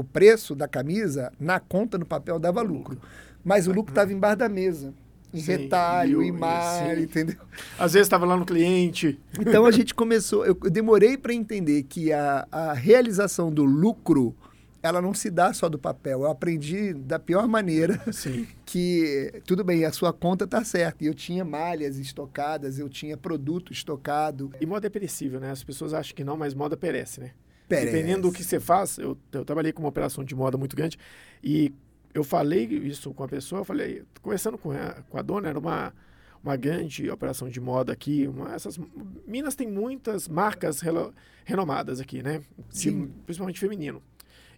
O 0.00 0.04
preço 0.04 0.54
da 0.54 0.66
camisa, 0.66 1.30
na 1.38 1.60
conta, 1.60 1.98
no 1.98 2.06
papel, 2.06 2.38
dava 2.38 2.62
lucro. 2.62 2.98
Mas 3.44 3.66
o 3.66 3.72
lucro 3.72 3.92
estava 3.92 4.10
embaixo 4.10 4.38
da 4.38 4.48
mesa. 4.48 4.94
Em 5.32 5.40
Sim, 5.40 5.52
retalho, 5.52 6.22
em 6.22 6.32
sim. 6.32 7.02
entendeu? 7.02 7.36
Às 7.78 7.92
vezes 7.92 8.06
estava 8.06 8.24
lá 8.24 8.34
no 8.36 8.46
cliente. 8.46 9.20
Então 9.38 9.66
a 9.66 9.70
gente 9.70 9.94
começou, 9.94 10.44
eu 10.44 10.54
demorei 10.54 11.16
para 11.16 11.34
entender 11.34 11.82
que 11.84 12.12
a, 12.12 12.48
a 12.50 12.72
realização 12.72 13.52
do 13.52 13.62
lucro, 13.62 14.34
ela 14.82 15.02
não 15.02 15.12
se 15.12 15.30
dá 15.30 15.52
só 15.52 15.68
do 15.68 15.78
papel. 15.78 16.22
Eu 16.22 16.30
aprendi 16.30 16.94
da 16.94 17.18
pior 17.18 17.46
maneira 17.46 18.00
Sim. 18.10 18.46
que, 18.64 19.40
tudo 19.44 19.62
bem, 19.62 19.84
a 19.84 19.92
sua 19.92 20.12
conta 20.12 20.46
tá 20.46 20.64
certa. 20.64 21.04
E 21.04 21.06
eu 21.06 21.14
tinha 21.14 21.44
malhas 21.44 21.98
estocadas, 21.98 22.78
eu 22.78 22.88
tinha 22.88 23.16
produto 23.16 23.72
estocado. 23.72 24.50
E 24.60 24.66
moda 24.66 24.86
é 24.86 24.90
perecível, 24.90 25.38
né? 25.38 25.50
As 25.50 25.62
pessoas 25.62 25.92
acham 25.92 26.16
que 26.16 26.24
não, 26.24 26.36
mas 26.36 26.54
moda 26.54 26.76
perece, 26.76 27.20
né? 27.20 27.30
Perece. 27.70 27.92
Dependendo 27.92 28.28
do 28.28 28.34
que 28.34 28.44
você 28.44 28.60
faz, 28.60 28.98
eu, 28.98 29.16
eu 29.32 29.44
trabalhei 29.44 29.72
com 29.72 29.80
uma 29.82 29.88
operação 29.88 30.22
de 30.22 30.34
moda 30.34 30.58
muito 30.58 30.76
grande 30.76 30.98
e 31.42 31.72
eu 32.12 32.22
falei 32.24 32.64
isso 32.66 33.14
com 33.14 33.22
a 33.24 33.28
pessoa, 33.28 33.60
eu 33.60 33.64
falei, 33.64 34.02
conversando 34.20 34.58
com 34.58 34.72
a, 34.72 34.96
com 35.08 35.16
a 35.16 35.22
dona, 35.22 35.48
era 35.48 35.58
uma, 35.58 35.94
uma 36.42 36.56
grande 36.56 37.08
operação 37.08 37.48
de 37.48 37.60
moda 37.60 37.92
aqui. 37.92 38.26
Uma, 38.26 38.52
essas, 38.54 38.78
Minas 39.26 39.54
tem 39.54 39.68
muitas 39.68 40.26
marcas 40.28 40.80
relo- 40.80 41.14
renomadas 41.44 42.00
aqui, 42.00 42.22
né? 42.22 42.42
De- 42.72 43.08
principalmente 43.24 43.60
feminino. 43.60 44.02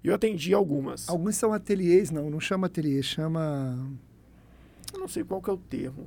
E 0.02 0.08
eu 0.08 0.14
atendi 0.14 0.52
algumas. 0.54 1.08
Alguns 1.08 1.36
são 1.36 1.52
ateliês, 1.52 2.10
não, 2.10 2.28
não 2.30 2.40
chama 2.40 2.66
ateliê, 2.66 3.02
chama. 3.02 3.78
Eu 4.92 5.00
não 5.00 5.08
sei 5.08 5.24
qual 5.24 5.40
que 5.40 5.48
é 5.48 5.52
o 5.52 5.56
termo. 5.56 6.06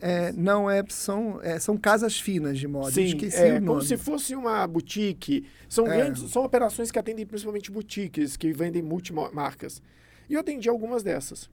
É, 0.00 0.32
não, 0.32 0.70
é, 0.70 0.82
são, 0.88 1.40
é, 1.42 1.58
são 1.58 1.76
casas 1.76 2.18
finas 2.18 2.58
de 2.58 2.66
moda. 2.66 2.92
Sim, 2.92 3.04
esqueci 3.04 3.36
é 3.36 3.60
como 3.60 3.80
se 3.82 3.96
fosse 3.96 4.34
uma 4.34 4.66
boutique. 4.66 5.46
São 5.68 5.86
É. 5.86 5.96
grandes, 5.96 6.30
são 6.30 6.44
operações 6.44 6.90
que 6.90 6.98
atendem 6.98 7.26
principalmente 7.26 7.70
boutiques, 7.70 8.36
que 8.36 8.52
vendem 8.52 8.82
multimarcas. 8.82 9.82
E 10.28 10.34
eu 10.34 10.40
atendi 10.40 10.68
algumas 10.68 11.02
dessas. 11.02 11.50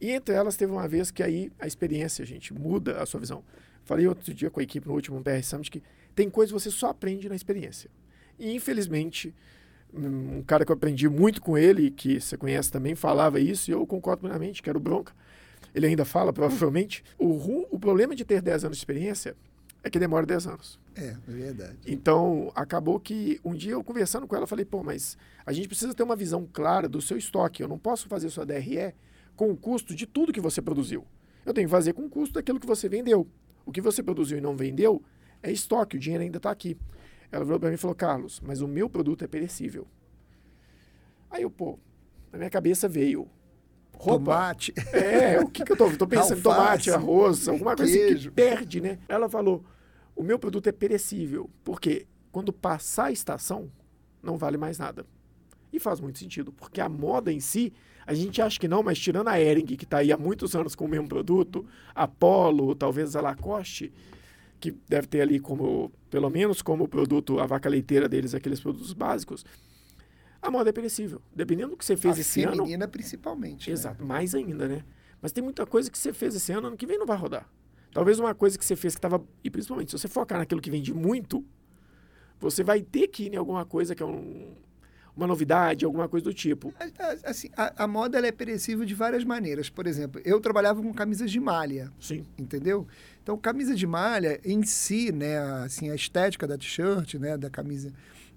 E 0.00 0.10
entre 0.10 0.34
elas 0.34 0.56
teve 0.56 0.72
uma 0.72 0.86
vez 0.88 1.10
que 1.10 1.22
aí 1.22 1.50
a 1.58 1.66
experiência, 1.66 2.24
gente, 2.24 2.52
muda 2.52 3.02
a 3.02 3.06
sua 3.06 3.20
visão. 3.20 3.42
Falei 3.84 4.06
outro 4.06 4.32
dia 4.32 4.50
com 4.50 4.60
a 4.60 4.62
equipe 4.62 4.86
no 4.86 4.94
último 4.94 5.22
PR 5.22 5.42
Summit 5.42 5.70
que 5.70 5.82
tem 6.14 6.28
coisas 6.30 6.52
que 6.52 6.60
você 6.60 6.70
só 6.70 6.88
aprende 6.88 7.28
na 7.28 7.36
experiência. 7.36 7.90
E 8.38 8.54
infelizmente, 8.54 9.34
um 9.92 10.42
cara 10.42 10.64
que 10.64 10.72
eu 10.72 10.76
aprendi 10.76 11.08
muito 11.08 11.40
com 11.40 11.56
ele, 11.56 11.90
que 11.90 12.20
você 12.20 12.36
conhece 12.36 12.70
também, 12.70 12.94
falava 12.94 13.38
isso, 13.38 13.70
e 13.70 13.72
eu 13.72 13.86
concordo 13.86 14.22
plenamente, 14.22 14.62
que 14.62 14.68
era 14.68 14.76
o 14.76 14.80
Bronca. 14.80 15.12
Ele 15.74 15.86
ainda 15.86 16.04
fala, 16.04 16.32
provavelmente. 16.32 17.02
O, 17.18 17.32
ru- 17.32 17.66
o 17.70 17.78
problema 17.78 18.14
de 18.14 18.24
ter 18.24 18.40
10 18.40 18.64
anos 18.64 18.76
de 18.76 18.80
experiência 18.80 19.36
é 19.82 19.90
que 19.90 19.98
demora 19.98 20.24
10 20.24 20.46
anos. 20.46 20.80
É, 20.94 21.06
é 21.08 21.16
verdade. 21.26 21.76
Então, 21.86 22.52
acabou 22.54 22.98
que 23.00 23.40
um 23.44 23.54
dia 23.54 23.72
eu 23.72 23.82
conversando 23.84 24.26
com 24.26 24.36
ela, 24.36 24.46
falei, 24.46 24.64
pô, 24.64 24.82
mas 24.82 25.18
a 25.44 25.52
gente 25.52 25.66
precisa 25.68 25.92
ter 25.92 26.02
uma 26.02 26.14
visão 26.16 26.48
clara 26.52 26.88
do 26.88 27.02
seu 27.02 27.16
estoque. 27.18 27.62
Eu 27.62 27.68
não 27.68 27.78
posso 27.78 28.08
fazer 28.08 28.30
sua 28.30 28.46
DRE 28.46 28.94
com 29.36 29.50
o 29.50 29.56
custo 29.56 29.94
de 29.94 30.06
tudo 30.06 30.32
que 30.32 30.40
você 30.40 30.62
produziu. 30.62 31.04
Eu 31.44 31.52
tenho 31.52 31.66
que 31.66 31.70
fazer 31.72 31.92
com 31.92 32.06
o 32.06 32.08
custo 32.08 32.34
daquilo 32.34 32.60
que 32.60 32.66
você 32.66 32.88
vendeu. 32.88 33.26
O 33.66 33.72
que 33.72 33.80
você 33.80 34.02
produziu 34.02 34.38
e 34.38 34.40
não 34.40 34.56
vendeu 34.56 35.02
é 35.42 35.50
estoque, 35.50 35.96
o 35.96 36.00
dinheiro 36.00 36.22
ainda 36.22 36.36
está 36.38 36.50
aqui. 36.50 36.76
Ela 37.32 37.44
virou 37.44 37.58
para 37.58 37.68
mim 37.68 37.74
e 37.74 37.78
falou, 37.78 37.94
Carlos, 37.96 38.40
mas 38.40 38.60
o 38.60 38.68
meu 38.68 38.88
produto 38.88 39.24
é 39.24 39.26
perecível. 39.26 39.86
Aí 41.30 41.42
eu, 41.42 41.50
pô, 41.50 41.78
na 42.30 42.38
minha 42.38 42.50
cabeça 42.50 42.88
veio. 42.88 43.28
Tomate. 43.98 44.72
É, 44.92 45.40
o 45.40 45.48
que, 45.48 45.64
que 45.64 45.72
eu 45.72 45.76
tô, 45.76 45.90
tô 45.96 46.06
pensando? 46.06 46.42
Tomate, 46.42 46.90
arroz, 46.90 47.48
alguma 47.48 47.76
coisa 47.76 47.92
assim 47.92 48.16
que 48.16 48.30
perde, 48.30 48.80
né? 48.80 48.98
Ela 49.08 49.28
falou: 49.28 49.64
o 50.14 50.22
meu 50.22 50.38
produto 50.38 50.68
é 50.68 50.72
perecível, 50.72 51.50
porque 51.62 52.06
quando 52.30 52.52
passar 52.52 53.06
a 53.06 53.12
estação, 53.12 53.70
não 54.22 54.36
vale 54.36 54.56
mais 54.56 54.78
nada. 54.78 55.06
E 55.72 55.80
faz 55.80 56.00
muito 56.00 56.18
sentido, 56.18 56.52
porque 56.52 56.80
a 56.80 56.88
moda 56.88 57.32
em 57.32 57.40
si, 57.40 57.72
a 58.06 58.14
gente 58.14 58.40
acha 58.40 58.58
que 58.60 58.68
não, 58.68 58.82
mas 58.82 58.98
tirando 58.98 59.28
a 59.28 59.40
Ering, 59.40 59.66
que 59.66 59.84
está 59.84 59.98
aí 59.98 60.12
há 60.12 60.16
muitos 60.16 60.54
anos 60.54 60.74
com 60.74 60.84
o 60.84 60.88
mesmo 60.88 61.08
produto, 61.08 61.66
a 61.94 62.06
Polo, 62.06 62.74
talvez 62.74 63.16
a 63.16 63.20
Lacoste, 63.20 63.92
que 64.60 64.72
deve 64.88 65.06
ter 65.08 65.20
ali 65.20 65.40
como, 65.40 65.90
pelo 66.10 66.30
menos 66.30 66.62
como 66.62 66.86
produto, 66.86 67.40
a 67.40 67.46
vaca 67.46 67.68
leiteira 67.68 68.08
deles, 68.08 68.34
aqueles 68.34 68.60
produtos 68.60 68.92
básicos, 68.92 69.44
a 70.44 70.50
moda 70.50 70.68
é 70.68 70.72
perecível. 70.72 71.22
Dependendo 71.34 71.70
do 71.70 71.76
que 71.76 71.84
você 71.84 71.96
fez 71.96 72.18
a 72.18 72.20
esse 72.20 72.42
ano. 72.42 72.56
feminina, 72.56 72.86
principalmente. 72.86 73.68
Né? 73.68 73.72
Exato, 73.72 74.02
né? 74.02 74.08
mais 74.08 74.34
ainda, 74.34 74.68
né? 74.68 74.84
Mas 75.20 75.32
tem 75.32 75.42
muita 75.42 75.64
coisa 75.64 75.90
que 75.90 75.98
você 75.98 76.12
fez 76.12 76.34
esse 76.34 76.52
ano, 76.52 76.66
ano 76.66 76.76
que 76.76 76.86
vem 76.86 76.98
não 76.98 77.06
vai 77.06 77.16
rodar. 77.16 77.48
Talvez 77.92 78.18
uma 78.18 78.34
coisa 78.34 78.58
que 78.58 78.64
você 78.64 78.76
fez 78.76 78.94
que 78.94 78.98
estava. 78.98 79.24
E 79.42 79.48
principalmente, 79.48 79.90
se 79.90 79.98
você 79.98 80.06
focar 80.06 80.38
naquilo 80.38 80.60
que 80.60 80.70
vende 80.70 80.92
muito, 80.92 81.42
você 82.38 82.62
vai 82.62 82.82
ter 82.82 83.08
que 83.08 83.24
ir 83.24 83.32
em 83.32 83.36
alguma 83.36 83.64
coisa 83.64 83.94
que 83.94 84.02
é 84.02 84.06
um, 84.06 84.54
uma 85.16 85.26
novidade, 85.26 85.84
alguma 85.84 86.08
coisa 86.08 86.24
do 86.24 86.34
tipo. 86.34 86.74
Assim, 87.24 87.48
a, 87.56 87.84
a 87.84 87.86
moda 87.86 88.18
é 88.18 88.32
perecível 88.32 88.84
de 88.84 88.94
várias 88.94 89.24
maneiras. 89.24 89.70
Por 89.70 89.86
exemplo, 89.86 90.20
eu 90.24 90.40
trabalhava 90.40 90.82
com 90.82 90.92
camisas 90.92 91.30
de 91.30 91.40
malha. 91.40 91.90
Sim. 92.00 92.26
Entendeu? 92.36 92.86
Então, 93.22 93.38
camisa 93.38 93.74
de 93.74 93.86
malha 93.86 94.40
em 94.44 94.62
si, 94.62 95.10
né, 95.12 95.38
assim, 95.38 95.88
a 95.88 95.94
estética 95.94 96.46
da 96.46 96.58
t-shirt, 96.58 97.14
né, 97.14 97.38
da 97.38 97.48
camisa, 97.48 97.92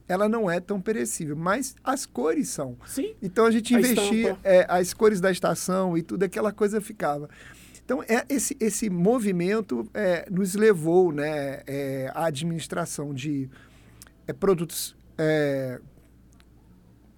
ela 0.08 0.30
não 0.30 0.50
é 0.50 0.60
tão 0.60 0.80
perecível, 0.80 1.36
mas 1.36 1.76
as 1.84 2.06
cores 2.06 2.50
são. 2.50 2.78
Sim. 2.86 3.14
Então 3.22 3.46
a 3.46 3.52
gente 3.52 3.74
investia 3.74 4.38
é, 4.44 4.66
as 4.70 4.94
cores 4.94 5.20
da 5.20 5.30
estação 5.32 5.98
e 5.98 6.02
tudo 6.02 6.24
aquela 6.24 6.52
coisa 6.52 6.80
ficava. 6.80 7.30
Então, 7.88 8.04
é, 8.04 8.26
esse, 8.28 8.56
esse 8.60 8.90
movimento 8.90 9.90
é, 9.94 10.28
nos 10.30 10.56
levou 10.56 11.10
né, 11.10 11.62
é, 11.66 12.12
à 12.14 12.26
administração 12.26 13.14
de 13.14 13.50
é, 14.28 14.34
produtos 14.34 14.94
é, 15.18 15.80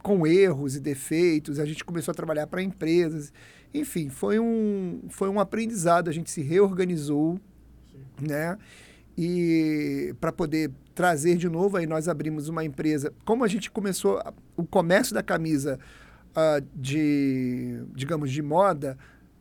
com 0.03 0.27
erros 0.27 0.75
e 0.75 0.79
defeitos, 0.79 1.59
a 1.59 1.65
gente 1.65 1.83
começou 1.83 2.11
a 2.11 2.15
trabalhar 2.15 2.45
para 2.45 2.61
empresas. 2.61 3.33
Enfim, 3.73 4.09
foi 4.09 4.39
um, 4.39 5.01
foi 5.09 5.27
um 5.27 5.39
aprendizado, 5.39 6.07
a 6.07 6.13
gente 6.13 6.29
se 6.29 6.43
reorganizou, 6.43 7.39
Sim. 7.91 8.27
né? 8.27 8.55
E 9.17 10.13
para 10.21 10.31
poder 10.31 10.71
trazer 10.99 11.37
de 11.37 11.47
novo, 11.47 11.77
aí 11.77 11.87
nós 11.87 12.09
abrimos 12.09 12.49
uma 12.49 12.61
empresa. 12.61 13.13
Como 13.23 13.45
a 13.45 13.47
gente 13.47 13.71
começou 13.71 14.21
o 14.57 14.65
comércio 14.65 15.13
da 15.13 15.23
camisa 15.23 15.79
uh, 16.31 16.67
de, 16.75 17.81
digamos, 17.95 18.29
de 18.29 18.41
moda, 18.41 18.97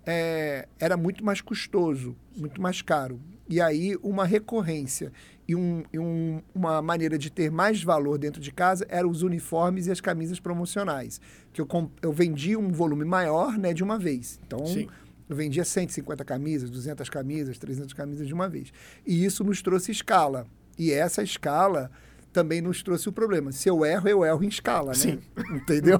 é, 0.06 0.68
era 0.78 0.96
muito 0.96 1.24
mais 1.24 1.40
custoso, 1.40 2.14
muito 2.36 2.62
mais 2.62 2.80
caro. 2.80 3.20
E 3.48 3.60
aí 3.60 3.96
uma 4.04 4.24
recorrência 4.24 5.10
e, 5.48 5.56
um, 5.56 5.82
e 5.92 5.98
um, 5.98 6.40
uma 6.54 6.80
maneira 6.80 7.18
de 7.18 7.28
ter 7.28 7.50
mais 7.50 7.82
valor 7.82 8.18
dentro 8.18 8.40
de 8.40 8.52
casa 8.52 8.86
eram 8.88 9.10
os 9.10 9.22
uniformes 9.22 9.88
e 9.88 9.90
as 9.90 10.00
camisas 10.00 10.38
promocionais. 10.38 11.20
Que 11.52 11.60
eu, 11.60 11.66
eu 12.00 12.12
vendia 12.12 12.56
um 12.56 12.70
volume 12.70 13.04
maior 13.04 13.58
né, 13.58 13.74
de 13.74 13.82
uma 13.82 13.98
vez. 13.98 14.38
Então, 14.46 14.64
Sim. 14.64 14.86
eu 15.28 15.34
vendia 15.34 15.64
150 15.64 16.24
camisas, 16.24 16.70
200 16.70 17.10
camisas, 17.10 17.58
300 17.58 17.92
camisas 17.94 18.28
de 18.28 18.32
uma 18.32 18.48
vez. 18.48 18.72
E 19.04 19.24
isso 19.24 19.42
nos 19.42 19.60
trouxe 19.60 19.90
escala. 19.90 20.46
E 20.78 20.92
essa 20.92 21.22
escala 21.22 21.90
também 22.32 22.60
nos 22.60 22.82
trouxe 22.82 23.08
o 23.08 23.12
problema. 23.12 23.50
Se 23.50 23.68
eu 23.68 23.84
erro, 23.84 24.08
eu 24.08 24.24
erro 24.24 24.44
em 24.44 24.48
escala, 24.48 24.88
né? 24.88 24.94
Sim. 24.94 25.18
Entendeu? 25.50 25.98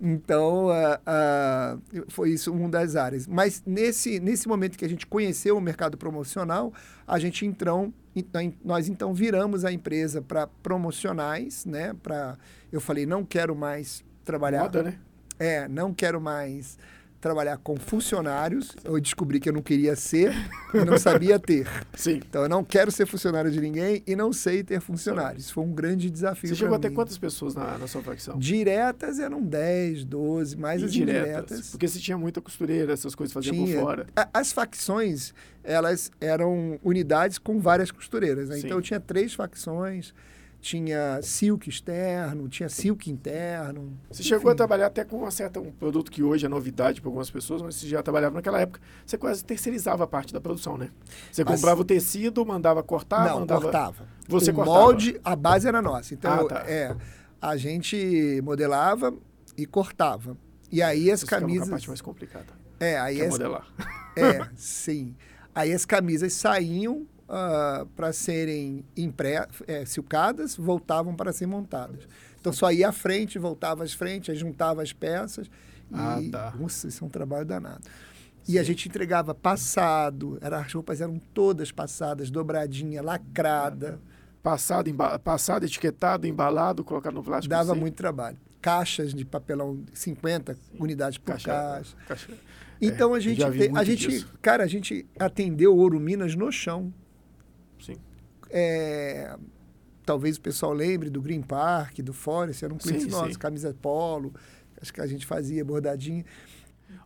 então, 0.00 0.66
uh, 0.66 0.70
uh, 0.70 2.04
foi 2.08 2.30
isso 2.30 2.52
uma 2.52 2.68
das 2.68 2.96
áreas. 2.96 3.26
Mas 3.26 3.62
nesse, 3.64 4.18
nesse 4.18 4.48
momento 4.48 4.76
que 4.76 4.84
a 4.84 4.88
gente 4.88 5.06
conheceu 5.06 5.56
o 5.56 5.60
mercado 5.60 5.96
promocional, 5.96 6.72
a 7.06 7.18
gente 7.18 7.46
então, 7.46 7.92
então 8.14 8.52
nós 8.64 8.88
então 8.88 9.14
viramos 9.14 9.64
a 9.64 9.72
empresa 9.72 10.20
para 10.20 10.46
promocionais, 10.46 11.64
né? 11.64 11.94
Para 12.02 12.36
eu 12.72 12.80
falei, 12.80 13.06
não 13.06 13.24
quero 13.24 13.54
mais 13.54 14.04
trabalhar. 14.24 14.62
Moda, 14.62 14.82
né? 14.82 14.98
É, 15.38 15.68
não 15.68 15.92
quero 15.92 16.20
mais 16.20 16.78
trabalhar 17.26 17.56
com 17.58 17.76
funcionários. 17.76 18.76
Eu 18.84 19.00
descobri 19.00 19.40
que 19.40 19.48
eu 19.48 19.52
não 19.52 19.62
queria 19.62 19.96
ser 19.96 20.32
e 20.72 20.84
não 20.84 20.96
sabia 20.96 21.38
ter. 21.38 21.66
Sim. 21.94 22.20
Então 22.28 22.42
eu 22.42 22.48
não 22.48 22.62
quero 22.62 22.92
ser 22.92 23.04
funcionário 23.06 23.50
de 23.50 23.60
ninguém 23.60 24.02
e 24.06 24.14
não 24.14 24.32
sei 24.32 24.62
ter 24.62 24.80
funcionários. 24.80 25.50
Foi 25.50 25.64
um 25.64 25.72
grande 25.72 26.08
desafio. 26.08 26.48
Você 26.48 26.54
chegou 26.54 26.76
a 26.76 26.78
ter 26.78 26.90
quantas 26.90 27.18
pessoas 27.18 27.54
na, 27.54 27.78
na, 27.78 27.88
sua 27.88 28.02
facção? 28.02 28.38
Diretas 28.38 29.18
eram 29.18 29.42
10, 29.42 30.04
12, 30.04 30.56
mais 30.56 30.82
as 30.82 30.94
indiretas. 30.94 31.26
indiretas. 31.26 31.70
Porque 31.70 31.88
você 31.88 31.98
tinha 31.98 32.16
muita 32.16 32.40
costureira, 32.40 32.92
essas 32.92 33.14
coisas 33.14 33.32
faziam 33.32 33.54
tinha. 33.54 33.76
por 33.76 33.82
fora. 33.82 34.06
As 34.32 34.52
facções, 34.52 35.34
elas 35.64 36.12
eram 36.20 36.78
unidades 36.84 37.38
com 37.38 37.58
várias 37.58 37.90
costureiras. 37.90 38.50
Né? 38.50 38.60
Então 38.60 38.78
eu 38.78 38.82
tinha 38.82 39.00
três 39.00 39.34
facções 39.34 40.14
tinha 40.60 41.20
silk 41.22 41.68
externo, 41.68 42.48
tinha 42.48 42.68
silk 42.68 43.10
interno. 43.10 43.96
Você 44.10 44.22
enfim. 44.22 44.30
chegou 44.30 44.50
a 44.50 44.54
trabalhar 44.54 44.86
até 44.86 45.04
com 45.04 45.18
uma 45.18 45.30
certa, 45.30 45.60
um 45.60 45.70
produto 45.70 46.10
que 46.10 46.22
hoje 46.22 46.46
é 46.46 46.48
novidade 46.48 47.00
para 47.00 47.08
algumas 47.08 47.30
pessoas, 47.30 47.62
mas 47.62 47.76
você 47.76 47.86
já 47.86 48.02
trabalhava 48.02 48.34
naquela 48.34 48.60
época, 48.60 48.80
você 49.04 49.16
quase 49.16 49.44
terceirizava 49.44 50.04
a 50.04 50.06
parte 50.06 50.32
da 50.32 50.40
produção, 50.40 50.76
né? 50.76 50.90
Você 51.30 51.44
mas, 51.44 51.54
comprava 51.54 51.80
o 51.80 51.84
tecido, 51.84 52.44
mandava 52.44 52.82
cortar, 52.82 53.28
não, 53.28 53.40
mandava... 53.40 53.62
cortava. 53.62 54.08
Você 54.28 54.50
o 54.50 54.54
cortava. 54.54 54.78
molde, 54.78 55.20
a 55.24 55.36
base 55.36 55.68
era 55.68 55.80
nossa. 55.80 56.14
Então, 56.14 56.32
ah, 56.32 56.44
tá. 56.48 56.64
é, 56.66 56.96
a 57.40 57.56
gente 57.56 58.40
modelava 58.42 59.14
e 59.56 59.66
cortava. 59.66 60.36
E 60.70 60.82
aí 60.82 61.10
as 61.10 61.20
Isso 61.20 61.30
camisas... 61.30 61.68
É 61.68 61.70
a 61.70 61.70
parte 61.70 61.88
mais 61.88 62.00
complicada. 62.00 62.52
É, 62.80 62.98
aí 62.98 63.16
que 63.16 63.22
é 63.22 63.26
as... 63.26 63.30
modelar. 63.30 63.66
É, 64.16 64.48
sim. 64.56 65.14
Aí 65.54 65.72
as 65.72 65.84
camisas 65.84 66.32
saíam 66.32 67.06
uh, 67.28 67.32
ah, 67.32 67.86
para 67.94 68.12
serem 68.12 68.84
impré 68.96 69.46
é, 69.66 69.84
silcadas, 69.84 70.56
voltavam 70.56 71.14
para 71.14 71.32
ser 71.32 71.46
montadas. 71.46 72.06
Então 72.40 72.52
só 72.52 72.70
ia 72.70 72.88
à 72.88 72.92
frente, 72.92 73.38
voltava 73.38 73.84
às 73.84 73.92
frente, 73.92 74.34
juntava 74.34 74.82
as 74.82 74.92
peças. 74.92 75.50
Ah, 75.92 76.20
e, 76.20 76.30
tá. 76.30 76.54
Nossa, 76.58 76.88
isso 76.88 77.04
é 77.04 77.06
um 77.06 77.10
trabalho 77.10 77.44
danado. 77.44 77.82
Sim. 77.84 78.52
E 78.52 78.58
a 78.58 78.62
gente 78.62 78.88
entregava 78.88 79.34
passado, 79.34 80.38
era, 80.40 80.60
as 80.60 80.72
roupas 80.72 81.00
eram 81.00 81.20
todas 81.34 81.72
passadas, 81.72 82.30
dobradinha, 82.30 83.02
lacrada. 83.02 83.98
Passado, 84.42 84.88
emba 84.88 85.18
passado, 85.18 85.64
etiquetado, 85.64 86.24
embalado, 86.24 86.84
colocado 86.84 87.14
no 87.14 87.24
plástico. 87.24 87.50
Dava 87.50 87.74
muito 87.74 87.96
trabalho. 87.96 88.36
Caixas 88.62 89.12
de 89.12 89.24
papelão, 89.24 89.82
50 89.92 90.54
Sim. 90.54 90.60
unidades 90.78 91.18
por 91.18 91.32
caixa. 91.32 91.50
caixa. 91.50 91.96
caixa. 92.06 92.28
Então 92.80 93.14
é, 93.14 93.18
a 93.18 93.20
gente, 93.20 93.42
a 93.42 93.84
gente, 93.84 94.26
cara, 94.40 94.62
a 94.62 94.66
gente 94.68 95.04
atendeu 95.18 95.76
Ouro 95.76 95.98
Minas 95.98 96.36
no 96.36 96.52
chão. 96.52 96.92
Sim. 97.80 97.96
É, 98.50 99.36
talvez 100.04 100.36
o 100.36 100.40
pessoal 100.40 100.72
lembre 100.72 101.10
do 101.10 101.20
Green 101.20 101.42
Park, 101.42 101.98
do 101.98 102.12
Forest, 102.12 102.64
eram 102.64 102.76
clientes 102.76 103.08
nossos, 103.08 103.36
camisa 103.36 103.74
polo, 103.80 104.32
acho 104.80 104.92
que 104.92 105.00
a 105.00 105.06
gente 105.06 105.26
fazia 105.26 105.64
bordadinho. 105.64 106.24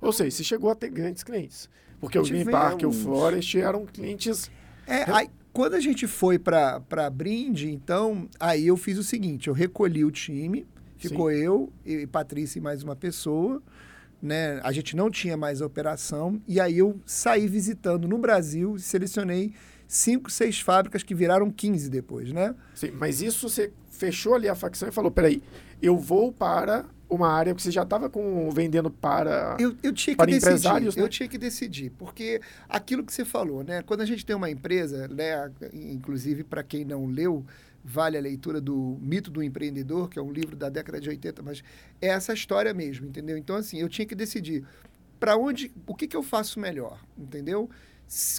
Ou 0.01 0.13
seja, 0.13 0.31
você 0.31 0.45
chegou 0.45 0.71
a 0.71 0.75
ter 0.75 0.91
grandes 0.91 1.23
clientes. 1.23 1.69
Porque 1.99 2.19
o 2.19 2.23
Green 2.23 2.45
Park 2.45 2.83
e 2.83 2.87
o 2.87 2.93
Forest 2.93 3.59
eram 3.59 3.87
clientes. 3.87 4.51
É, 4.87 5.11
aí, 5.11 5.29
quando 5.53 5.75
a 5.75 5.81
gente 5.81 6.07
foi 6.07 6.39
para 6.39 7.11
Brinde, 7.11 7.71
então, 7.71 8.29
aí 8.39 8.67
eu 8.67 8.77
fiz 8.77 8.99
o 8.99 9.03
seguinte: 9.03 9.49
eu 9.49 9.55
recolhi 9.55 10.05
o 10.05 10.11
time, 10.11 10.67
ficou 10.97 11.31
Sim. 11.31 11.37
eu 11.37 11.73
e 11.85 12.07
Patrícia 12.07 12.59
e 12.59 12.63
mais 12.63 12.83
uma 12.83 12.97
pessoa. 12.97 13.63
Né? 14.23 14.61
A 14.63 14.71
gente 14.71 14.95
não 14.95 15.11
tinha 15.11 15.37
mais 15.37 15.63
a 15.63 15.67
operação. 15.67 16.41
E 16.47 16.61
aí 16.61 16.79
eu 16.79 17.01
saí 17.07 17.47
visitando 17.49 18.07
no 18.07 18.19
Brasil, 18.19 18.79
selecionei 18.79 19.55
cinco, 19.91 20.31
seis 20.31 20.61
fábricas 20.61 21.03
que 21.03 21.13
viraram 21.13 21.51
15 21.51 21.91
depois, 21.91 22.33
né? 22.33 22.55
Sim, 22.77 22.93
mas 22.93 23.21
isso 23.21 23.49
você 23.49 23.73
fechou 23.91 24.37
ali 24.37 24.49
a 24.49 24.55
facção 24.55 24.89
e 24.89 24.93
falou, 24.93 25.11
peraí, 25.11 25.43
eu 25.83 25.99
vou 25.99 26.33
para 26.33 26.87
uma 27.09 27.29
área 27.29 27.53
que 27.53 27.61
você 27.61 27.73
já 27.73 27.83
estava 27.83 28.09
vendendo 28.53 28.89
para 28.89 29.57
eu, 29.59 29.77
eu 29.83 29.93
tinha 29.93 30.15
que 30.15 30.19
para 30.19 30.27
decidir, 30.27 30.47
empresários, 30.47 30.95
né? 30.95 31.03
Eu 31.03 31.09
tinha 31.09 31.29
que 31.29 31.37
decidir, 31.37 31.91
porque 31.99 32.41
aquilo 32.69 33.05
que 33.05 33.13
você 33.13 33.25
falou, 33.25 33.65
né? 33.65 33.83
Quando 33.83 34.03
a 34.03 34.07
gente 34.07 34.25
tem 34.25 34.37
uma 34.37 34.49
empresa, 34.49 35.09
né? 35.09 35.51
Inclusive 35.73 36.45
para 36.45 36.63
quem 36.63 36.85
não 36.85 37.07
leu, 37.07 37.45
vale 37.85 38.17
a 38.17 38.21
leitura 38.21 38.61
do 38.61 38.97
Mito 39.03 39.29
do 39.29 39.43
Empreendedor, 39.43 40.09
que 40.09 40.21
é 40.21 40.23
um 40.23 40.31
livro 40.31 40.55
da 40.55 40.69
década 40.69 41.01
de 41.01 41.09
80, 41.09 41.43
mas 41.43 41.65
é 42.01 42.07
essa 42.07 42.33
história 42.33 42.73
mesmo, 42.73 43.09
entendeu? 43.09 43.37
Então 43.37 43.57
assim, 43.57 43.81
eu 43.81 43.89
tinha 43.89 44.07
que 44.07 44.15
decidir 44.15 44.65
para 45.19 45.37
onde, 45.37 45.73
o 45.85 45.97
que, 45.97 46.07
que 46.07 46.17
eu 46.17 46.23
faço 46.23 46.61
melhor, 46.61 47.05
entendeu? 47.19 47.69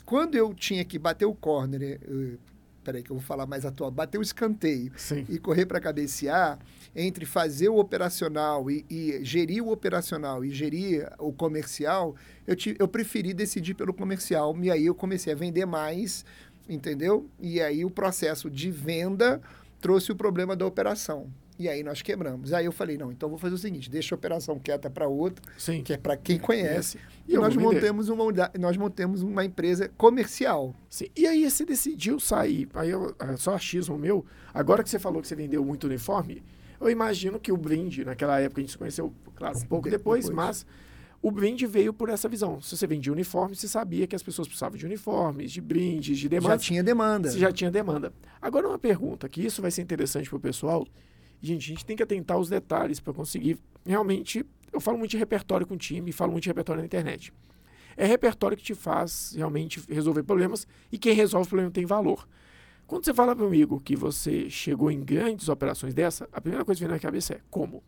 Quando 0.06 0.36
eu 0.36 0.54
tinha 0.54 0.84
que 0.84 1.00
bater 1.00 1.26
o 1.26 1.34
corner, 1.34 2.00
eu, 2.04 2.38
peraí 2.84 3.02
que 3.02 3.12
eu 3.12 3.16
vou 3.16 3.26
falar 3.26 3.46
mais 3.46 3.66
atual, 3.66 3.90
bater 3.90 4.18
o 4.18 4.22
escanteio 4.22 4.92
Sim. 4.98 5.26
e 5.30 5.40
correr 5.40 5.66
para 5.66 5.80
cabecear, 5.80 6.60
entre 6.96 7.26
fazer 7.26 7.70
o 7.70 7.78
operacional 7.78 8.70
e, 8.70 8.86
e, 8.90 9.24
gerir 9.24 9.64
o 9.64 9.72
operacional 9.72 10.44
e 10.44 10.50
gerir 10.50 11.10
o 11.18 11.32
comercial, 11.32 12.16
eu, 12.46 12.56
te, 12.56 12.76
eu 12.78 12.88
preferi 12.88 13.34
decidir 13.34 13.74
pelo 13.74 13.94
comercial. 13.94 14.58
E 14.62 14.70
aí 14.70 14.86
eu 14.86 14.96
comecei 14.96 15.32
a 15.32 15.36
vender 15.36 15.66
mais, 15.66 16.26
entendeu? 16.68 17.30
E 17.40 17.62
aí 17.62 17.86
o 17.86 17.90
processo 17.90 18.50
de 18.50 18.70
venda 18.70 19.42
trouxe 19.80 20.12
o 20.12 20.16
problema 20.16 20.56
da 20.56 20.66
operação. 20.66 21.28
E 21.62 21.70
aí 21.70 21.84
nós 21.84 22.02
quebramos. 22.02 22.54
Aí 22.54 22.66
eu 22.66 22.72
falei, 22.72 22.98
não, 22.98 23.12
então 23.12 23.30
vou 23.30 23.38
fazer 23.38 23.54
o 23.54 23.58
seguinte, 23.58 23.90
deixa 23.90 24.16
a 24.16 24.18
operação 24.18 24.58
quieta 24.58 24.90
para 24.90 25.08
outro, 25.08 25.44
Sim. 25.58 25.84
que 25.84 25.94
é 25.94 25.98
para 25.98 26.18
quem 26.18 26.40
conhece. 26.40 26.98
E 27.28 27.34
E, 27.34 27.38
nós 27.38 27.56
montamos, 27.56 28.10
uma, 28.10 28.24
unidade- 28.24 28.58
nós 28.60 28.76
montamos 28.76 29.22
uma 29.22 29.46
empresa 29.46 29.88
comercial. 29.98 30.74
Sim. 30.90 31.06
E 31.16 31.28
aí 31.28 31.50
você 31.50 31.64
decidiu 31.64 32.20
sair. 32.20 32.68
Aí 32.74 32.90
eu, 32.90 33.16
é 33.20 33.38
só 33.38 33.54
achismo 33.54 33.98
meu. 33.98 34.26
Agora 34.54 34.84
que 34.84 34.90
você 34.90 34.98
falou 34.98 35.22
que 35.22 35.28
você 35.28 35.36
vendeu 35.36 35.64
muito 35.64 35.86
uniforme, 35.86 36.42
eu 36.80 36.90
imagino 36.90 37.40
que 37.40 37.52
o 37.52 37.58
brinde, 37.58 38.04
naquela 38.04 38.40
época 38.40 38.60
a 38.60 38.64
gente 38.64 38.72
se 38.72 38.78
conheceu, 38.78 39.14
claro, 39.36 39.58
um 39.58 39.62
pouco 39.62 39.86
de- 39.88 39.96
depois, 39.98 40.26
depois. 40.26 40.36
mas 40.36 40.66
o 41.22 41.30
brinde 41.30 41.68
veio 41.68 41.94
por 41.94 42.10
essa 42.10 42.28
visão. 42.28 42.60
Se 42.60 42.76
você 42.76 42.88
vendia 42.88 43.14
uniforme, 43.14 43.56
você 43.56 43.68
sabia 43.68 44.08
que 44.08 44.16
as 44.16 44.24
pessoas 44.24 44.48
precisavam 44.48 44.76
de 44.80 44.86
uniformes, 44.88 45.52
de 45.52 45.62
brindes, 45.62 46.18
de 46.18 46.24
Já 46.24 46.30
demandas. 46.30 46.64
tinha 46.64 46.84
demanda. 46.84 47.30
Você 47.30 47.38
já 47.38 47.52
tinha 47.52 47.70
demanda. 47.70 48.12
Agora 48.42 48.68
uma 48.68 48.80
pergunta, 48.80 49.30
que 49.30 49.46
isso 49.46 49.62
vai 49.62 49.70
ser 49.70 49.84
interessante 49.84 50.28
para 50.28 50.38
o 50.38 50.40
pessoal. 50.40 50.88
Gente, 51.42 51.66
a 51.66 51.68
gente 51.70 51.86
tem 51.86 51.98
que 51.98 52.04
atentar 52.04 52.38
aos 52.38 52.50
detalhes 52.50 53.00
para 53.00 53.14
conseguir 53.14 53.58
realmente. 53.86 54.46
Eu 54.72 54.80
falo 54.80 54.98
muito 54.98 55.12
de 55.12 55.18
repertório 55.18 55.66
com 55.66 55.74
o 55.74 55.78
time, 55.78 56.12
falo 56.12 56.32
muito 56.32 56.44
de 56.44 56.50
repertório 56.50 56.82
na 56.82 56.86
internet. 56.86 57.34
É 57.98 58.06
repertório 58.06 58.56
que 58.56 58.64
te 58.64 58.76
faz 58.76 59.34
realmente 59.36 59.82
resolver 59.90 60.24
problemas 60.24 60.68
e 60.92 60.98
quem 60.98 61.14
resolve 61.14 61.48
o 61.48 61.50
problema 61.50 61.72
tem 61.72 61.86
valor. 61.86 62.28
Quando 62.88 63.06
você 63.06 63.14
fala 63.14 63.36
comigo 63.36 63.80
que 63.80 63.96
você 63.96 64.50
chegou 64.50 64.92
em 64.92 65.02
grandes 65.02 65.50
operações 65.50 65.94
dessa, 65.94 66.28
a 66.32 66.42
primeira 66.42 66.66
coisa 66.66 66.80
que 66.80 66.86
vem 66.86 66.94
na 66.94 67.00
cabeça 67.00 67.34
é 67.34 67.42
como? 67.50 67.84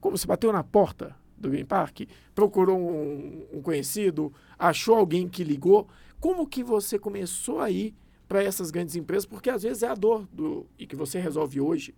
Como 0.00 0.16
você 0.16 0.26
bateu 0.26 0.52
na 0.52 0.64
porta 0.64 1.14
do 1.36 1.50
Green 1.50 1.64
Park, 1.64 2.02
procurou 2.34 2.78
um, 2.78 3.46
um 3.52 3.62
conhecido, 3.62 4.32
achou 4.58 4.96
alguém 4.96 5.28
que 5.28 5.44
ligou, 5.44 5.88
como 6.18 6.46
que 6.46 6.62
você 6.62 6.98
começou 6.98 7.60
a 7.60 7.70
ir 7.70 7.94
para 8.26 8.42
essas 8.42 8.70
grandes 8.70 8.96
empresas? 8.96 9.26
Porque 9.26 9.50
às 9.50 9.62
vezes 9.62 9.82
é 9.82 9.88
a 9.88 9.94
dor 9.94 10.26
do 10.32 10.66
e 10.78 10.86
que 10.86 10.96
você 10.96 11.18
resolve 11.18 11.60
hoje, 11.60 11.94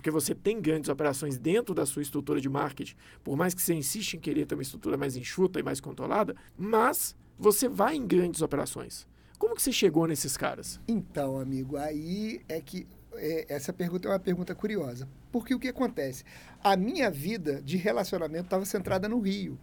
porque 0.00 0.10
você 0.10 0.34
tem 0.34 0.58
grandes 0.62 0.88
operações 0.88 1.36
dentro 1.36 1.74
da 1.74 1.84
sua 1.84 2.00
estrutura 2.00 2.40
de 2.40 2.48
marketing, 2.48 2.96
por 3.22 3.36
mais 3.36 3.52
que 3.52 3.60
você 3.60 3.74
insista 3.74 4.16
em 4.16 4.18
querer 4.18 4.46
ter 4.46 4.54
uma 4.54 4.62
estrutura 4.62 4.96
mais 4.96 5.14
enxuta 5.14 5.60
e 5.60 5.62
mais 5.62 5.78
controlada, 5.78 6.34
mas 6.56 7.14
você 7.38 7.68
vai 7.68 7.96
em 7.96 8.06
grandes 8.06 8.40
operações. 8.40 9.06
Como 9.38 9.54
que 9.54 9.60
você 9.60 9.70
chegou 9.70 10.06
nesses 10.06 10.38
caras? 10.38 10.80
Então, 10.88 11.38
amigo, 11.38 11.76
aí 11.76 12.40
é 12.48 12.62
que 12.62 12.86
é, 13.12 13.44
essa 13.54 13.74
pergunta 13.74 14.08
é 14.08 14.12
uma 14.12 14.18
pergunta 14.18 14.54
curiosa. 14.54 15.06
Porque 15.30 15.54
o 15.54 15.58
que 15.58 15.68
acontece? 15.68 16.24
A 16.64 16.78
minha 16.78 17.10
vida 17.10 17.60
de 17.60 17.76
relacionamento 17.76 18.44
estava 18.44 18.64
centrada 18.64 19.06
no 19.06 19.20
Rio. 19.20 19.58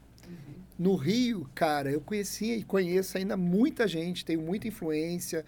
No 0.78 0.96
Rio, 0.96 1.50
cara, 1.56 1.92
eu 1.92 2.00
conhecia 2.00 2.56
e 2.56 2.63
conheço 2.63 3.18
ainda 3.18 3.36
muita 3.36 3.88
gente, 3.88 4.24
tenho 4.24 4.42
muita 4.42 4.68
influência. 4.68 5.44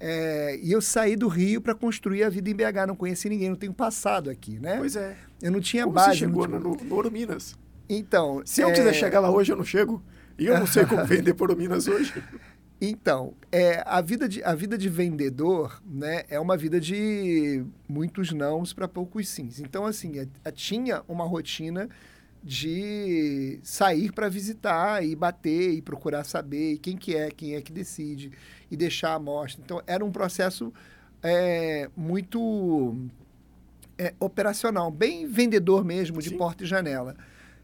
É, 0.00 0.58
e 0.60 0.72
eu 0.72 0.80
saí 0.80 1.14
do 1.14 1.28
Rio 1.28 1.60
para 1.60 1.74
construir 1.74 2.24
a 2.24 2.28
vida 2.28 2.50
em 2.50 2.54
BH. 2.54 2.86
Não 2.88 2.96
conheci 2.96 3.28
ninguém, 3.28 3.48
não 3.48 3.56
tenho 3.56 3.72
passado 3.72 4.28
aqui, 4.28 4.58
né? 4.58 4.78
Pois 4.78 4.96
é. 4.96 5.16
Eu 5.40 5.52
não 5.52 5.60
tinha 5.60 5.84
Como 5.84 5.94
base. 5.94 6.10
você 6.10 6.16
chegou 6.16 6.48
não 6.48 6.58
no, 6.58 6.74
no 6.74 6.94
Ouro 6.94 7.10
Minas? 7.12 7.56
Então, 7.88 8.42
Se 8.44 8.60
eu 8.60 8.70
é, 8.70 8.72
quiser 8.72 8.92
chegar 8.94 9.20
lá 9.20 9.30
hoje, 9.30 9.52
eu 9.52 9.56
não 9.56 9.64
chego. 9.64 10.02
E 10.38 10.46
eu 10.46 10.58
não 10.58 10.66
sei 10.66 10.84
como 10.84 11.04
vender 11.06 11.34
por 11.34 11.54
Minas 11.56 11.86
hoje. 11.86 12.12
Então, 12.80 13.34
é, 13.52 13.80
a, 13.86 14.00
vida 14.00 14.28
de, 14.28 14.42
a 14.42 14.54
vida 14.56 14.76
de 14.76 14.88
vendedor 14.88 15.80
né, 15.86 16.24
é 16.28 16.40
uma 16.40 16.56
vida 16.56 16.80
de 16.80 17.64
muitos 17.88 18.32
nãos 18.32 18.72
para 18.72 18.88
poucos 18.88 19.28
sims. 19.28 19.60
Então, 19.60 19.86
assim, 19.86 20.18
é- 20.18 20.26
é- 20.44 20.50
tinha 20.50 21.02
uma 21.06 21.24
rotina 21.24 21.88
de 22.42 23.60
sair 23.62 24.12
para 24.12 24.28
visitar 24.28 25.04
e 25.04 25.14
bater 25.14 25.72
e 25.72 25.80
procurar 25.80 26.24
saber 26.24 26.78
quem 26.78 26.96
que 26.96 27.14
é, 27.14 27.30
quem 27.30 27.54
é 27.54 27.62
que 27.62 27.72
decide 27.72 28.32
e 28.70 28.76
deixar 28.76 29.10
a 29.10 29.14
amostra. 29.14 29.62
Então, 29.64 29.80
era 29.86 30.04
um 30.04 30.10
processo 30.10 30.72
é, 31.22 31.88
muito 31.96 32.96
é, 33.96 34.12
operacional, 34.18 34.90
bem 34.90 35.26
vendedor 35.26 35.84
mesmo, 35.84 36.20
de 36.20 36.30
Sim. 36.30 36.36
porta 36.36 36.64
e 36.64 36.66
janela. 36.66 37.14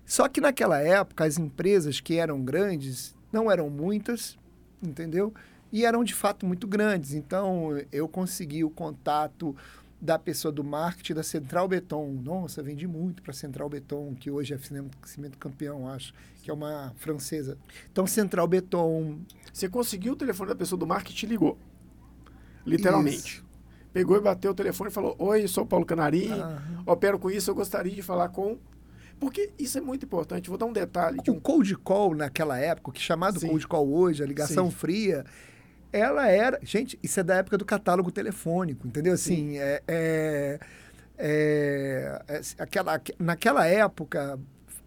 Só 0.06 0.28
que 0.28 0.40
naquela 0.40 0.80
época, 0.80 1.24
as 1.24 1.38
empresas 1.38 2.00
que 2.00 2.16
eram 2.16 2.42
grandes, 2.42 3.14
não 3.32 3.50
eram 3.50 3.68
muitas, 3.68 4.38
entendeu? 4.82 5.34
E 5.70 5.84
eram 5.84 6.02
de 6.02 6.14
fato 6.14 6.46
muito 6.46 6.66
grandes. 6.66 7.12
Então, 7.12 7.78
eu 7.92 8.08
consegui 8.08 8.64
o 8.64 8.70
contato 8.70 9.54
da 10.00 10.18
pessoa 10.18 10.52
do 10.52 10.62
marketing 10.62 11.14
da 11.14 11.22
Central 11.22 11.66
Beton. 11.66 12.20
Nossa, 12.22 12.62
vendi 12.62 12.86
muito 12.86 13.22
para 13.22 13.32
Central 13.32 13.68
Beton, 13.68 14.14
que 14.14 14.30
hoje 14.30 14.54
é 14.54 14.58
cimento, 14.58 15.38
campeão, 15.38 15.88
acho, 15.88 16.14
que 16.42 16.50
é 16.50 16.54
uma 16.54 16.92
francesa. 16.96 17.58
Então, 17.90 18.06
Central 18.06 18.46
Beton. 18.46 19.18
Você 19.52 19.68
conseguiu 19.68 20.12
o 20.12 20.16
telefone 20.16 20.50
da 20.50 20.56
pessoa 20.56 20.78
do 20.78 20.86
marketing 20.86 21.12
e 21.12 21.16
te 21.16 21.26
ligou. 21.26 21.58
Literalmente. 22.64 23.36
Isso. 23.38 23.48
Pegou 23.92 24.16
e 24.16 24.20
bateu 24.20 24.52
o 24.52 24.54
telefone 24.54 24.90
e 24.90 24.92
falou: 24.92 25.16
Oi, 25.18 25.48
sou 25.48 25.66
Paulo 25.66 25.84
Canarim, 25.84 26.30
Ah, 26.30 26.60
opero 26.86 27.18
com 27.18 27.30
isso, 27.30 27.50
eu 27.50 27.54
gostaria 27.54 27.92
de 27.92 28.02
falar 28.02 28.28
com. 28.28 28.58
Porque 29.18 29.50
isso 29.58 29.76
é 29.78 29.80
muito 29.80 30.04
importante. 30.04 30.48
Vou 30.48 30.56
dar 30.56 30.66
um 30.66 30.72
detalhe 30.72 31.20
de 31.20 31.30
o 31.30 31.34
um. 31.34 31.40
cold 31.40 31.74
call 31.78 32.14
naquela 32.14 32.56
época, 32.58 32.92
que 32.92 33.00
chamado 33.00 33.40
Sim. 33.40 33.48
cold 33.48 33.66
call 33.66 33.92
hoje, 33.92 34.22
a 34.22 34.26
ligação 34.26 34.70
Sim. 34.70 34.76
fria, 34.76 35.24
ela 35.92 36.28
era. 36.28 36.58
Gente, 36.62 36.98
isso 37.02 37.20
é 37.20 37.22
da 37.22 37.36
época 37.36 37.56
do 37.58 37.64
catálogo 37.64 38.10
telefônico, 38.10 38.86
entendeu? 38.86 39.14
Assim, 39.14 39.58
é, 39.58 39.82
é- 39.86 40.60
é- 41.18 42.22
é- 42.28 42.40
aquela, 42.58 43.00
naquela 43.18 43.66
época, 43.66 44.38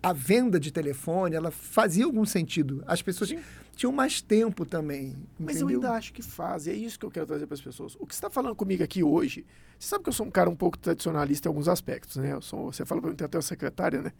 a 0.01 0.13
venda 0.13 0.59
de 0.59 0.71
telefone, 0.71 1.35
ela 1.35 1.51
fazia 1.51 2.05
algum 2.05 2.25
sentido. 2.25 2.83
As 2.87 3.01
pessoas 3.01 3.29
Sim. 3.29 3.39
tinham 3.75 3.91
mais 3.91 4.21
tempo 4.21 4.65
também. 4.65 5.15
Mas 5.39 5.57
eu 5.57 5.69
entendeu? 5.69 5.83
ainda 5.89 5.97
acho 5.97 6.13
que 6.13 6.21
faz, 6.21 6.65
e 6.67 6.71
é 6.71 6.73
isso 6.73 6.97
que 6.97 7.05
eu 7.05 7.11
quero 7.11 7.25
trazer 7.25 7.45
para 7.45 7.53
as 7.55 7.61
pessoas. 7.61 7.95
O 7.99 8.05
que 8.07 8.15
você 8.15 8.17
está 8.19 8.29
falando 8.29 8.55
comigo 8.55 8.83
aqui 8.83 9.03
hoje, 9.03 9.45
você 9.77 9.89
sabe 9.89 10.03
que 10.03 10.09
eu 10.09 10.13
sou 10.13 10.25
um 10.25 10.31
cara 10.31 10.49
um 10.49 10.55
pouco 10.55 10.77
tradicionalista 10.77 11.47
em 11.47 11.49
alguns 11.49 11.67
aspectos, 11.67 12.17
né? 12.17 12.33
Eu 12.33 12.41
sou, 12.41 12.71
você 12.71 12.85
fala 12.85 13.01
para 13.01 13.09
mim, 13.11 13.17
até 13.21 13.37
a 13.37 13.41
secretária, 13.41 14.01
né? 14.01 14.11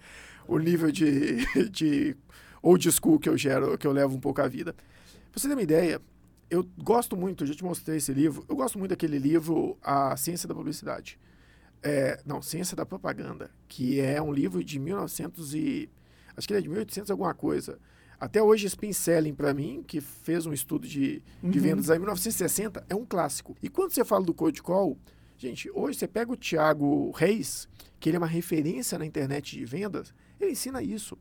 O 0.48 0.60
nível 0.60 0.92
de, 0.92 1.38
de 1.72 2.16
old 2.62 2.92
school 2.92 3.20
que 3.20 3.30
eu 3.30 3.38
gero, 3.38 3.78
que 3.78 3.88
eu 3.88 3.92
levo 3.92 4.16
um 4.16 4.20
pouco 4.20 4.42
a 4.42 4.48
vida. 4.48 4.74
Pra 4.74 5.40
você 5.40 5.48
ter 5.48 5.54
uma 5.54 5.62
ideia, 5.64 6.02
eu 6.52 6.68
gosto 6.78 7.16
muito, 7.16 7.44
eu 7.44 7.48
já 7.48 7.56
te 7.56 7.64
mostrei 7.64 7.98
esse 7.98 8.14
livro, 8.14 8.46
eu 8.48 8.56
gosto 8.56 8.78
muito 8.78 8.90
daquele 8.92 9.18
livro 9.18 9.78
A 9.82 10.16
Ciência 10.18 10.48
da 10.48 10.54
Publicidade. 10.54 11.18
É, 11.82 12.22
não, 12.26 12.42
Ciência 12.42 12.76
da 12.76 12.86
Propaganda, 12.86 13.50
que 13.68 14.00
é 14.00 14.22
um 14.22 14.32
livro 14.32 14.64
de 14.64 14.78
1900 14.78 15.56
e... 15.56 15.90
Acho 16.36 16.48
que 16.48 16.54
ele 16.54 16.60
é 16.60 16.62
de 16.62 16.70
1800 16.70 17.10
alguma 17.10 17.34
coisa. 17.34 17.80
Até 18.20 18.44
hoje, 18.44 18.68
Spin 18.68 18.94
Selling, 18.94 19.34
para 19.34 19.54
mim, 19.54 19.84
que 19.86 20.00
fez 20.00 20.46
um 20.46 20.54
estudo 20.54 20.88
de, 20.88 21.24
de 21.42 21.58
Uhum. 21.58 21.64
vendas 21.64 21.90
em 21.90 21.98
1960, 21.98 22.86
é 22.88 22.96
um 22.96 23.06
clássico. 23.06 23.56
E 23.64 23.68
quando 23.70 23.92
você 23.92 24.06
fala 24.06 24.24
do 24.24 24.34
Code 24.34 24.62
Call, 24.62 24.98
gente, 25.38 25.72
hoje 25.74 25.98
você 25.98 26.08
pega 26.08 26.32
o 26.32 26.38
Thiago 26.38 27.10
Reis, 27.12 27.68
que 28.00 28.10
ele 28.10 28.18
é 28.18 28.20
uma 28.20 28.28
referência 28.28 29.00
na 29.00 29.06
internet 29.06 29.58
de 29.58 29.66
vendas, 29.66 30.14
ele 30.40 30.52
ensina 30.52 30.84
isso. 30.84 31.18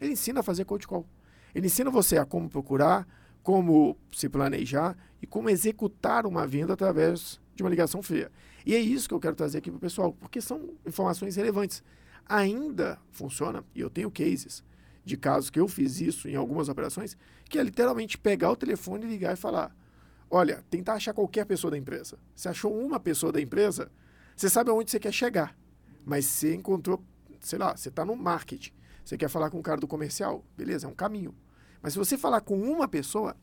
Ele 0.00 0.12
ensina 0.12 0.40
a 0.40 0.42
fazer 0.42 0.64
Code 0.64 0.86
Call. 0.86 1.06
Ele 1.54 1.66
ensina 1.66 1.90
você 1.90 2.18
a 2.18 2.24
como 2.26 2.50
procurar, 2.50 3.06
como 3.42 3.96
se 4.12 4.28
planejar 4.28 4.96
e 5.20 5.26
como 5.26 5.50
executar 5.50 6.26
uma 6.26 6.46
venda 6.46 6.72
através 6.72 7.40
de 7.54 7.62
uma 7.62 7.70
ligação 7.70 8.02
fria. 8.02 8.30
E 8.64 8.74
é 8.74 8.78
isso 8.78 9.08
que 9.08 9.14
eu 9.14 9.20
quero 9.20 9.34
trazer 9.34 9.58
aqui 9.58 9.70
para 9.70 9.78
o 9.78 9.80
pessoal, 9.80 10.12
porque 10.12 10.40
são 10.40 10.70
informações 10.86 11.36
relevantes. 11.36 11.82
Ainda 12.26 12.98
funciona, 13.10 13.64
e 13.74 13.80
eu 13.80 13.90
tenho 13.90 14.10
cases 14.10 14.62
de 15.04 15.16
casos 15.16 15.50
que 15.50 15.58
eu 15.58 15.66
fiz 15.66 16.00
isso 16.00 16.28
em 16.28 16.36
algumas 16.36 16.68
operações, 16.68 17.16
que 17.48 17.58
é 17.58 17.62
literalmente 17.62 18.16
pegar 18.16 18.50
o 18.50 18.56
telefone, 18.56 19.06
ligar 19.06 19.32
e 19.32 19.36
falar: 19.36 19.74
olha, 20.30 20.64
tentar 20.70 20.94
achar 20.94 21.12
qualquer 21.12 21.44
pessoa 21.44 21.70
da 21.70 21.78
empresa. 21.78 22.18
Você 22.34 22.48
achou 22.48 22.72
uma 22.74 23.00
pessoa 23.00 23.32
da 23.32 23.40
empresa, 23.40 23.90
você 24.36 24.48
sabe 24.48 24.70
aonde 24.70 24.90
você 24.90 25.00
quer 25.00 25.12
chegar, 25.12 25.56
mas 26.04 26.24
você 26.24 26.54
encontrou, 26.54 27.04
sei 27.40 27.58
lá, 27.58 27.76
você 27.76 27.88
está 27.88 28.04
no 28.04 28.14
marketing, 28.14 28.72
você 29.04 29.16
quer 29.16 29.28
falar 29.28 29.50
com 29.50 29.58
o 29.58 29.62
cara 29.62 29.80
do 29.80 29.88
comercial, 29.88 30.44
beleza, 30.56 30.86
é 30.86 30.90
um 30.90 30.94
caminho. 30.94 31.34
Mas 31.82 31.92
se 31.94 31.98
você 31.98 32.16
falar 32.16 32.40
com 32.40 32.56
uma 32.58 32.86
pessoa, 32.86 33.36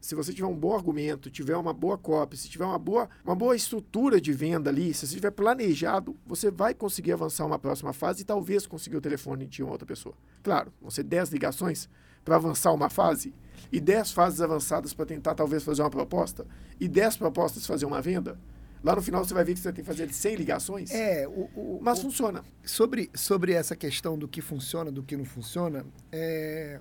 se 0.00 0.14
você 0.14 0.32
tiver 0.32 0.46
um 0.46 0.56
bom 0.56 0.74
argumento, 0.74 1.28
tiver 1.30 1.56
uma 1.56 1.72
boa 1.74 1.98
copy, 1.98 2.36
se 2.36 2.48
tiver 2.48 2.64
uma 2.64 2.78
boa, 2.78 3.08
uma 3.24 3.34
boa 3.34 3.54
estrutura 3.56 4.20
de 4.20 4.32
venda 4.32 4.70
ali, 4.70 4.94
se 4.94 5.06
você 5.06 5.14
tiver 5.16 5.30
planejado, 5.32 6.16
você 6.26 6.50
vai 6.50 6.72
conseguir 6.72 7.12
avançar 7.12 7.44
uma 7.44 7.58
próxima 7.58 7.92
fase 7.92 8.22
e 8.22 8.24
talvez 8.24 8.66
conseguir 8.66 8.96
o 8.96 9.00
telefone 9.00 9.46
de 9.46 9.62
uma 9.62 9.72
outra 9.72 9.86
pessoa. 9.86 10.14
Claro, 10.42 10.72
vão 10.80 10.90
ser 10.90 11.02
10 11.02 11.30
ligações 11.30 11.88
para 12.24 12.36
avançar 12.36 12.72
uma 12.72 12.88
fase 12.88 13.34
e 13.72 13.80
10 13.80 14.12
fases 14.12 14.40
avançadas 14.40 14.94
para 14.94 15.04
tentar 15.04 15.34
talvez 15.34 15.62
fazer 15.64 15.82
uma 15.82 15.90
proposta 15.90 16.46
e 16.78 16.86
10 16.86 17.16
propostas 17.16 17.66
fazer 17.66 17.84
uma 17.84 18.00
venda. 18.00 18.38
Lá 18.84 18.94
no 18.94 19.02
final 19.02 19.24
você 19.24 19.34
vai 19.34 19.42
ver 19.44 19.54
que 19.54 19.60
você 19.60 19.72
tem 19.72 19.82
que 19.84 19.90
fazer 19.90 20.08
100 20.12 20.36
ligações. 20.36 20.90
É, 20.92 21.26
o, 21.26 21.50
o- 21.56 21.80
Mas 21.82 21.98
o- 21.98 22.02
funciona. 22.02 22.44
sobre, 22.64 23.10
sobre 23.12 23.52
essa 23.52 23.74
questão 23.74 24.16
do 24.16 24.28
que 24.28 24.40
funciona, 24.40 24.92
do 24.92 25.02
que 25.02 25.16
não 25.16 25.24
funciona, 25.24 25.84
é, 26.12 26.78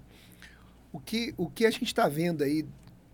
o, 0.98 1.00
que, 1.00 1.34
o 1.38 1.48
que 1.48 1.66
a 1.66 1.70
gente 1.70 1.86
está 1.86 2.08
vendo 2.08 2.44
aí, 2.44 2.66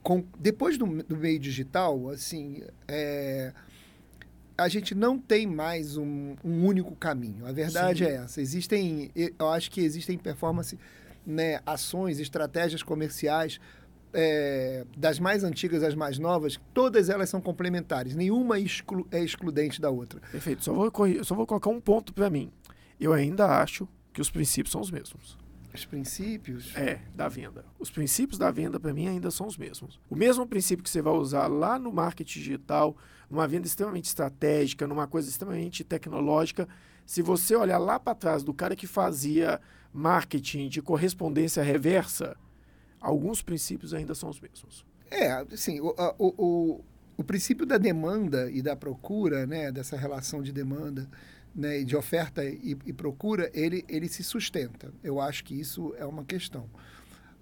com, 0.02 0.24
depois 0.40 0.78
do, 0.78 1.04
do 1.04 1.18
meio 1.18 1.38
digital, 1.38 2.10
assim, 2.10 2.64
é, 2.88 3.52
a 4.58 4.70
gente 4.70 4.96
não 4.96 5.20
tem 5.20 5.46
mais 5.46 5.98
um, 5.98 6.36
um 6.44 6.66
único 6.66 6.96
caminho. 6.96 7.46
A 7.46 7.52
verdade 7.52 8.06
Sim. 8.06 8.12
é 8.12 8.16
essa. 8.16 8.42
Existem, 8.42 9.12
eu 9.16 9.50
acho 9.50 9.70
que 9.70 9.82
existem 9.82 10.18
performance, 10.18 10.80
né, 11.26 11.60
ações, 11.66 12.20
estratégias 12.20 12.82
comerciais 12.82 13.60
é, 14.14 14.86
das 14.96 15.20
mais 15.20 15.44
antigas 15.44 15.84
às 15.84 15.94
mais 15.94 16.18
novas, 16.18 16.60
todas 16.74 17.10
elas 17.10 17.30
são 17.30 17.42
complementares. 17.42 18.16
Nenhuma 18.16 18.60
exclu 18.60 19.06
é 19.12 19.22
excludente 19.22 19.82
da 19.82 19.90
outra. 19.90 20.22
Perfeito. 20.32 20.64
Só 20.64 20.74
vou, 20.74 20.92
só 21.24 21.36
vou 21.36 21.46
colocar 21.46 21.70
um 21.70 21.82
ponto 21.82 22.14
para 22.14 22.30
mim. 22.30 22.50
Eu 22.98 23.12
ainda 23.12 23.46
acho 23.62 23.88
que 24.14 24.22
os 24.22 24.30
princípios 24.30 24.72
são 24.72 24.80
os 24.80 24.92
mesmos. 24.92 25.43
Os 25.74 25.86
princípios? 25.86 26.76
É, 26.76 27.02
da 27.16 27.28
venda. 27.28 27.66
Os 27.80 27.90
princípios 27.90 28.38
da 28.38 28.52
venda, 28.52 28.80
para 28.80 28.94
mim, 28.94 29.08
ainda 29.08 29.32
são 29.32 29.48
os 29.48 29.58
mesmos. 29.58 30.00
O 30.10 30.16
mesmo 30.16 30.46
princípio 30.46 30.84
que 30.84 30.90
você 30.90 31.02
vai 31.02 31.14
usar 31.14 31.48
lá 31.48 31.80
no 31.80 31.92
marketing 31.92 32.40
digital, 32.40 32.96
numa 33.30 33.48
venda 33.48 33.66
extremamente 33.66 34.06
estratégica, 34.06 34.86
numa 34.86 35.08
coisa 35.08 35.30
extremamente 35.30 35.84
tecnológica. 35.84 36.68
Se 37.06 37.22
você 37.22 37.56
olhar 37.56 37.80
lá 37.80 38.00
para 38.00 38.14
trás 38.14 38.44
do 38.44 38.54
cara 38.54 38.76
que 38.76 38.86
fazia 38.86 39.60
marketing 39.92 40.70
de 40.70 40.82
correspondência 40.82 41.64
reversa, 41.64 42.38
alguns 43.02 43.42
princípios 43.42 43.94
ainda 43.94 44.14
são 44.14 44.30
os 44.30 44.40
mesmos. 44.40 44.86
É, 45.10 45.32
assim, 45.52 45.80
o, 45.80 45.94
o, 46.18 46.34
o, 46.38 46.82
o 47.18 47.24
princípio 47.24 47.66
da 47.66 47.78
demanda 47.78 48.50
e 48.52 48.62
da 48.62 48.76
procura, 48.76 49.46
né, 49.46 49.72
dessa 49.72 49.98
relação 49.98 50.42
de 50.42 50.52
demanda 50.52 51.10
né, 51.56 51.84
de 51.84 51.96
oferta 51.96 52.44
e, 52.44 52.76
e, 52.86 52.94
procura, 52.94 53.50
ele, 53.54 53.86
ele 53.88 54.08
se 54.08 54.24
sustenta. 54.24 54.92
Eu 55.04 55.22
acho 55.22 55.44
que 55.44 55.54
isso 55.54 55.94
é 55.98 56.06
uma 56.06 56.24
questão. 56.24 56.70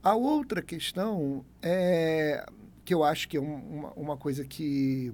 A 0.04 0.16
outra 0.16 0.62
questão 0.62 1.46
é 1.62 2.46
que 2.84 2.94
eu 2.94 3.04
acho 3.04 3.30
que 3.30 3.38
é 3.38 3.40
uma, 3.40 3.92
uma 3.92 4.18
coisa 4.18 4.44
que, 4.44 5.14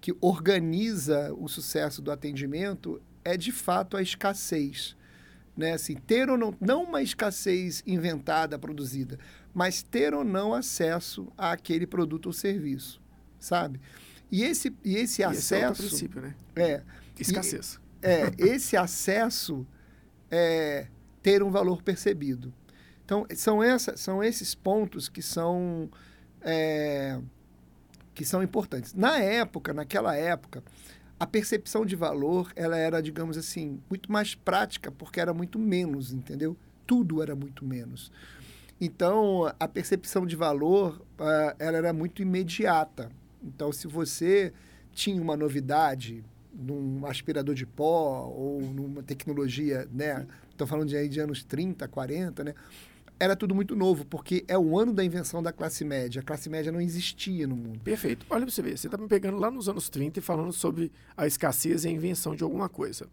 que 0.00 0.14
organiza 0.20 1.32
o 1.34 1.48
sucesso 1.48 2.02
do 2.02 2.10
atendimento 2.10 3.00
é 3.24 3.36
de 3.36 3.52
fato 3.52 3.96
a 3.96 4.02
escassez. 4.02 4.96
Né? 5.56 5.72
Assim, 5.72 5.94
ter 5.94 6.28
ou 6.28 6.36
não, 6.36 6.54
não 6.60 6.84
uma 6.84 7.00
escassez 7.00 7.82
inventada, 7.86 8.58
produzida, 8.58 9.18
mas 9.54 9.82
ter 9.82 10.12
ou 10.12 10.22
não 10.22 10.52
acesso 10.52 11.32
àquele 11.38 11.86
produto 11.86 12.26
ou 12.26 12.32
serviço, 12.32 13.00
sabe? 13.38 13.80
E 14.30 14.42
esse, 14.42 14.76
e 14.84 14.96
esse, 14.96 15.22
esse 15.22 15.24
acesso... 15.24 15.54
É 15.54 15.70
o 15.70 15.74
princípio, 15.74 16.20
né? 16.20 16.34
É. 16.54 16.82
Escassez. 17.18 17.80
É, 18.06 18.30
esse 18.38 18.76
acesso 18.76 19.66
é 20.30 20.86
ter 21.22 21.42
um 21.42 21.50
valor 21.50 21.82
percebido. 21.82 22.54
Então, 23.04 23.26
são, 23.34 23.60
essa, 23.60 23.96
são 23.96 24.22
esses 24.22 24.54
pontos 24.54 25.08
que 25.08 25.20
são, 25.20 25.90
é, 26.40 27.20
que 28.14 28.24
são 28.24 28.44
importantes. 28.44 28.94
Na 28.94 29.18
época, 29.18 29.74
naquela 29.74 30.14
época, 30.14 30.62
a 31.18 31.26
percepção 31.26 31.84
de 31.84 31.96
valor 31.96 32.52
ela 32.54 32.76
era, 32.76 33.02
digamos 33.02 33.36
assim, 33.36 33.80
muito 33.90 34.12
mais 34.12 34.36
prática, 34.36 34.92
porque 34.92 35.20
era 35.20 35.34
muito 35.34 35.58
menos, 35.58 36.12
entendeu? 36.12 36.56
Tudo 36.86 37.20
era 37.20 37.34
muito 37.34 37.64
menos. 37.64 38.12
Então, 38.80 39.52
a 39.58 39.66
percepção 39.66 40.24
de 40.24 40.36
valor 40.36 41.04
uh, 41.18 41.56
ela 41.58 41.78
era 41.78 41.92
muito 41.92 42.22
imediata. 42.22 43.10
Então, 43.42 43.72
se 43.72 43.88
você 43.88 44.52
tinha 44.92 45.20
uma 45.20 45.36
novidade, 45.36 46.24
num 46.56 47.04
aspirador 47.06 47.54
de 47.54 47.66
pó 47.66 48.32
ou 48.34 48.60
numa 48.60 49.02
tecnologia, 49.02 49.88
né? 49.92 50.26
Estou 50.50 50.66
falando 50.66 50.88
de, 50.88 50.96
aí 50.96 51.08
de 51.08 51.20
anos 51.20 51.42
30, 51.44 51.86
40, 51.86 52.44
né? 52.44 52.54
Era 53.18 53.34
tudo 53.34 53.54
muito 53.54 53.74
novo, 53.74 54.04
porque 54.04 54.44
é 54.46 54.58
o 54.58 54.78
ano 54.78 54.92
da 54.92 55.02
invenção 55.02 55.42
da 55.42 55.52
classe 55.52 55.84
média. 55.84 56.20
A 56.20 56.24
classe 56.24 56.50
média 56.50 56.70
não 56.70 56.80
existia 56.80 57.46
no 57.46 57.56
mundo. 57.56 57.80
Perfeito. 57.80 58.26
Olha 58.28 58.42
para 58.42 58.50
você 58.50 58.60
ver, 58.60 58.76
você 58.76 58.88
está 58.88 58.98
me 58.98 59.08
pegando 59.08 59.38
lá 59.38 59.50
nos 59.50 59.68
anos 59.68 59.88
30 59.88 60.18
e 60.18 60.22
falando 60.22 60.52
sobre 60.52 60.92
a 61.16 61.26
escassez 61.26 61.84
e 61.84 61.88
a 61.88 61.90
invenção 61.90 62.34
de 62.36 62.42
alguma 62.42 62.68
coisa. 62.68 63.08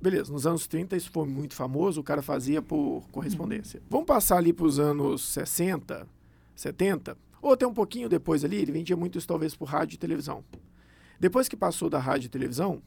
Beleza, 0.00 0.32
nos 0.32 0.46
anos 0.46 0.66
30 0.66 0.96
isso 0.96 1.10
foi 1.10 1.28
muito 1.28 1.54
famoso, 1.54 2.00
o 2.00 2.04
cara 2.04 2.22
fazia 2.22 2.62
por 2.62 3.04
correspondência. 3.12 3.80
Uhum. 3.80 3.86
Vamos 3.90 4.06
passar 4.06 4.38
ali 4.38 4.52
para 4.52 4.64
os 4.64 4.78
anos 4.78 5.22
60, 5.28 6.08
70, 6.56 7.16
ou 7.42 7.52
até 7.52 7.66
um 7.66 7.74
pouquinho 7.74 8.08
depois 8.08 8.42
ali, 8.42 8.56
ele 8.56 8.72
vendia 8.72 8.96
muito 8.96 9.18
isso 9.18 9.28
talvez 9.28 9.54
por 9.54 9.66
rádio 9.66 9.96
e 9.96 9.98
televisão. 9.98 10.42
Depois 11.20 11.50
que 11.50 11.56
passou 11.56 11.90
da 11.90 11.98
rádio 11.98 12.26
e 12.26 12.30
televisão, 12.30 12.82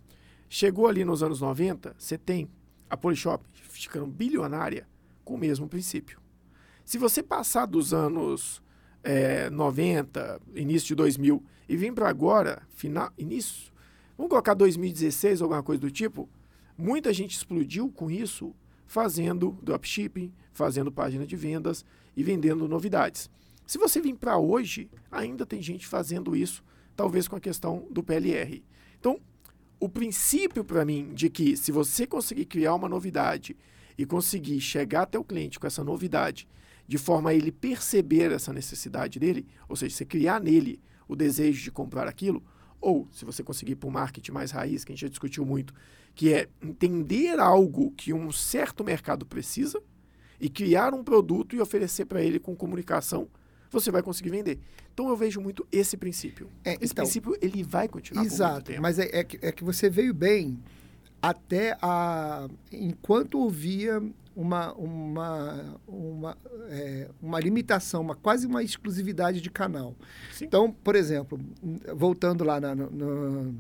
chegou 0.50 0.88
ali 0.88 1.06
nos 1.06 1.22
anos 1.22 1.40
90, 1.40 1.96
você 2.00 2.18
tem 2.18 2.50
a 2.90 2.98
Polishop 2.98 3.46
ficando 3.54 4.08
bilionária 4.08 4.88
com 5.24 5.36
o 5.36 5.38
mesmo 5.38 5.70
princípio. 5.70 6.20
Se 6.84 6.98
você 6.98 7.22
passar 7.22 7.68
dos 7.68 7.94
anos 7.94 8.62
é, 9.04 9.52
90, 9.52 10.42
início 10.56 10.88
de 10.88 10.96
2000 10.96 11.44
e 11.70 11.78
vir 11.78 11.94
para 11.94 12.10
agora, 12.10 12.64
final, 12.70 13.14
início, 13.20 13.72
vamos 14.18 14.32
colocar 14.32 14.56
2016, 14.56 15.44
alguma 15.44 15.62
coisa 15.62 15.80
do 15.80 15.92
tipo, 15.92 16.28
muita 16.76 17.14
gente 17.14 17.38
explodiu 17.38 17.92
com 17.92 18.10
isso 18.10 18.54
fazendo 18.88 19.58
dropshipping, 19.62 20.34
fazendo 20.52 20.92
página 20.92 21.26
de 21.26 21.36
vendas 21.36 21.86
e 22.18 22.24
vendendo 22.24 22.68
novidades. 22.68 23.30
Se 23.66 23.78
você 23.78 24.02
vir 24.02 24.16
para 24.16 24.38
hoje, 24.38 24.90
ainda 25.12 25.46
tem 25.46 25.62
gente 25.62 25.86
fazendo 25.86 26.36
isso 26.36 26.64
talvez 26.96 27.28
com 27.28 27.36
a 27.36 27.40
questão 27.40 27.88
do 27.92 28.04
PLR. 28.04 28.64
Então, 29.00 29.20
o 29.80 29.90
princípio 29.90 30.64
para 30.64 30.86
mim 30.86 31.14
de 31.14 31.30
que 31.30 31.58
se 31.58 31.72
você 31.72 32.08
conseguir 32.08 32.46
criar 32.46 32.76
uma 32.76 32.88
novidade 32.88 33.56
e 33.98 34.06
conseguir 34.06 34.60
chegar 34.62 35.04
até 35.04 35.20
o 35.20 35.24
cliente 35.24 35.60
com 35.60 35.68
essa 35.68 35.84
novidade, 35.84 36.48
de 36.88 36.98
forma 36.98 37.30
a 37.30 37.34
ele 37.34 37.52
perceber 37.52 38.32
essa 38.32 38.54
necessidade 38.54 39.20
dele, 39.20 39.46
ou 39.68 39.76
seja, 39.76 39.96
você 39.96 40.06
criar 40.06 40.40
nele 40.42 40.80
o 41.08 41.16
desejo 41.16 41.64
de 41.64 41.72
comprar 41.72 42.08
aquilo, 42.08 42.44
ou 42.80 43.08
se 43.12 43.24
você 43.24 43.44
conseguir 43.44 43.76
para 43.76 43.88
o 43.88 43.92
marketing 43.92 44.32
mais 44.32 44.52
raiz, 44.52 44.84
que 44.84 44.92
a 44.92 44.96
gente 44.96 45.02
já 45.02 45.10
discutiu 45.10 45.46
muito, 45.46 45.74
que 46.16 46.34
é 46.34 46.48
entender 46.62 47.40
algo 47.40 47.92
que 47.92 48.14
um 48.14 48.32
certo 48.32 48.84
mercado 48.84 49.26
precisa 49.26 49.82
e 50.40 50.50
criar 50.50 50.94
um 50.94 51.04
produto 51.04 51.56
e 51.56 51.62
oferecer 51.62 52.06
para 52.06 52.22
ele 52.22 52.40
com 52.40 52.56
comunicação 52.56 53.30
você 53.74 53.92
vai 53.92 54.02
conseguir 54.02 54.30
vender. 54.30 54.60
Então 54.94 55.10
eu 55.10 55.18
vejo 55.18 55.42
muito 55.42 55.68
esse 55.72 55.98
princípio. 55.98 56.48
É, 56.64 56.76
esse 56.76 56.94
então, 56.94 57.04
princípio 57.04 57.38
ele 57.42 57.64
vai 57.64 57.88
continuar 57.88 58.24
exato, 58.24 58.72
mas 58.80 59.00
é, 59.00 59.10
é, 59.12 59.24
que, 59.24 59.40
é 59.42 59.52
que 59.52 59.64
você 59.64 59.90
veio 59.90 60.14
bem 60.14 60.60
até 61.22 61.78
a 61.82 62.48
enquanto 62.72 63.46
havia 63.46 64.02
uma 64.36 64.74
uma 64.74 65.80
uma, 65.88 66.38
é, 66.70 67.10
uma 67.22 67.40
limitação, 67.40 68.02
uma 68.02 68.16
quase 68.16 68.46
uma 68.46 68.64
exclusividade 68.64 69.42
de 69.42 69.50
canal. 69.50 69.96
Sim. 70.32 70.46
Então, 70.46 70.72
por 70.72 70.96
exemplo, 70.96 71.40
voltando 71.96 72.44
lá 72.44 72.60
na, 72.60 72.76
no, 72.76 73.56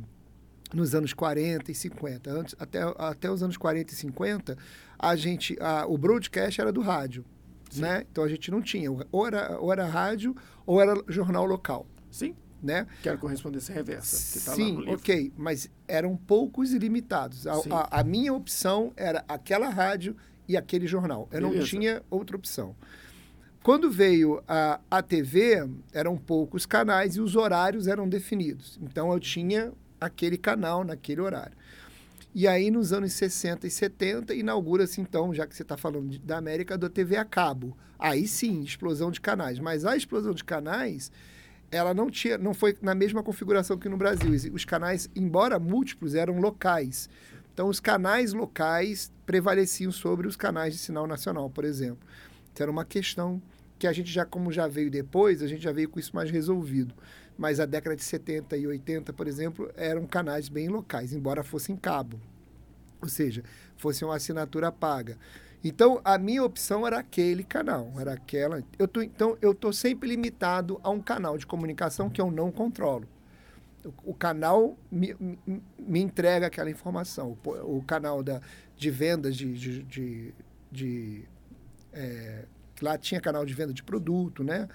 nos 0.73 0.95
anos 0.95 1.13
40 1.13 1.71
e 1.71 1.76
50, 1.76 2.32
antes, 2.32 2.56
até, 2.60 2.80
até 2.97 3.32
os 3.32 3.43
anos 3.43 3.58
40 3.58 3.93
e 3.93 3.95
50, 3.95 4.58
a 4.97 5.15
gente, 5.15 5.56
a, 5.60 5.86
o 5.86 5.97
broadcast 5.97 6.60
era 6.60 6.71
do 6.71 6.82
rádio 6.82 7.23
né? 7.82 8.06
Então 8.12 8.24
a 8.24 8.28
gente 8.28 8.50
não 8.52 8.62
tinha. 8.62 8.90
Ou 9.12 9.28
era, 9.28 9.60
ou 9.60 9.72
era 9.72 9.86
rádio 9.86 10.36
ou 10.66 10.82
era 10.82 10.94
jornal 11.08 11.46
local. 11.46 11.86
Sim. 12.12 12.36
Né? 12.62 12.88
Quero 13.02 13.18
correspondência 13.18 13.76
reversa. 13.76 14.40
Tá 14.46 14.56
Sim, 14.56 14.86
ok, 14.88 15.34
mas 15.36 15.70
eram 15.86 16.16
poucos 16.16 16.72
e 16.72 16.80
limitados. 16.80 17.46
A, 17.46 17.56
a, 17.70 18.00
a, 18.00 18.04
minha 18.06 18.34
opção 18.34 18.94
era 18.96 19.26
aquela 19.28 19.68
rádio 19.68 20.16
e 20.48 20.56
aquele 20.56 20.88
jornal. 20.88 21.28
Eu 21.30 21.42
Beleza. 21.42 21.58
não 21.58 21.66
tinha 21.66 22.04
outra 22.10 22.38
opção. 22.38 22.74
Quando 23.62 23.92
veio 23.92 24.42
a, 24.48 24.80
a 24.90 25.02
TV, 25.02 25.70
eram 25.94 26.18
poucos 26.18 26.66
canais 26.66 27.18
e 27.18 27.22
os 27.22 27.36
horários 27.36 27.88
eram 27.88 28.08
definidos. 28.08 28.80
Então 28.82 29.12
eu 29.12 29.20
tinha 29.20 29.74
aquele 30.00 30.38
canal 30.38 30.84
naquele 30.84 31.22
horário. 31.22 31.56
E 32.36 32.48
aí, 32.48 32.72
nos 32.72 32.91
anos 32.91 33.13
60 33.13 33.67
e 33.67 33.69
70, 33.69 34.34
inaugura-se, 34.34 35.00
então, 35.00 35.32
já 35.32 35.46
que 35.46 35.56
você 35.56 35.62
está 35.62 35.78
falando 35.78 36.10
de, 36.10 36.19
da 36.19 36.38
América, 36.38 36.76
da 36.76 36.89
TV 36.89 37.15
a 37.15 37.24
cabo. 37.24 37.78
Aí 38.00 38.28
sim, 38.28 38.63
explosão 38.63 39.12
de 39.12 39.22
canais. 39.22 39.60
Mas 39.60 39.86
a 39.86 39.96
explosão 39.96 40.34
de 40.34 40.43
canais, 40.43 41.12
ela 41.69 41.93
não, 41.93 42.10
tinha, 42.10 42.36
não 42.39 42.56
foi 42.56 42.76
na 42.82 42.96
mesma 42.96 43.22
configuração 43.22 43.78
que 43.78 43.88
no 43.88 43.98
Brasil. 43.98 44.32
Os 44.52 44.65
canais, 44.65 45.08
embora 45.15 45.60
múltiplos, 45.60 46.15
eram 46.15 46.39
locais. 46.39 47.08
Então, 47.54 47.67
os 47.67 47.80
canais 47.80 48.34
locais 48.34 49.12
prevaleciam 49.28 49.91
sobre 49.91 50.28
os 50.28 50.36
canais 50.36 50.74
de 50.74 50.80
sinal 50.80 51.06
nacional, 51.06 51.52
por 51.52 51.63
exemplo. 51.63 52.08
Então, 52.52 52.63
era 52.63 52.72
uma 52.72 52.84
questão 52.84 53.39
que 53.78 53.86
a 53.86 53.93
gente 53.93 54.12
já, 54.12 54.26
como 54.26 54.52
já 54.52 54.67
veio 54.67 54.89
depois, 54.89 55.43
a 55.43 55.48
gente 55.48 55.62
já 55.62 55.72
veio 55.72 55.88
com 55.88 56.00
isso 56.00 56.15
mais 56.15 56.32
resolvido 56.32 56.96
mas 57.38 57.60
a 57.60 57.65
década 57.65 57.96
de 57.96 58.04
70 58.04 58.58
e 58.58 58.67
80, 58.67 59.13
por 59.13 59.28
exemplo, 59.28 59.72
eram 59.76 60.06
canais 60.06 60.50
bem 60.50 60.67
locais, 60.67 61.13
embora 61.13 61.43
fossem 61.43 61.76
cabo, 61.76 62.19
ou 63.02 63.10
seja, 63.10 63.43
fosse 63.78 64.04
uma 64.06 64.15
assinatura 64.15 64.72
paga. 64.72 65.17
Então, 65.63 66.02
a 66.04 66.17
minha 66.17 66.43
opção 66.43 66.86
era 66.86 67.00
aquele 67.00 67.43
canal, 67.43 67.93
era 67.98 68.13
aquela. 68.13 68.62
Eu 68.78 68.88
tô, 68.88 69.02
então, 69.02 69.38
eu 69.41 69.54
estou 69.54 69.72
sempre 69.72 70.10
limitado 70.10 70.80
a 70.84 70.89
um 70.89 71.02
canal 71.02 71.38
de 71.38 71.46
comunicação 71.46 72.10
que 72.10 72.19
eu 72.19 72.30
não 72.30 72.52
controlo. 72.52 73.08
O, 73.86 74.12
o 74.12 74.14
canal 74.14 74.78
me, 74.91 75.16
me, 75.18 75.64
me, 75.80 76.01
entrega 76.01 76.47
aquela 76.47 76.70
informação. 76.70 77.38
O, 77.45 77.78
o 77.78 77.84
canal 77.84 78.22
da, 78.22 78.41
de 78.76 78.91
vendas 78.91 79.38
de. 79.38 79.53
de, 79.53 79.84
de, 79.84 80.34
de 80.70 81.26
é, 81.93 82.45
lá 82.82 82.97
tinha 82.97 83.22
canal 83.22 83.45
de 83.45 83.53
venda 83.53 83.74
de 83.74 83.84
produto, 83.84 84.43
né? 84.43 84.68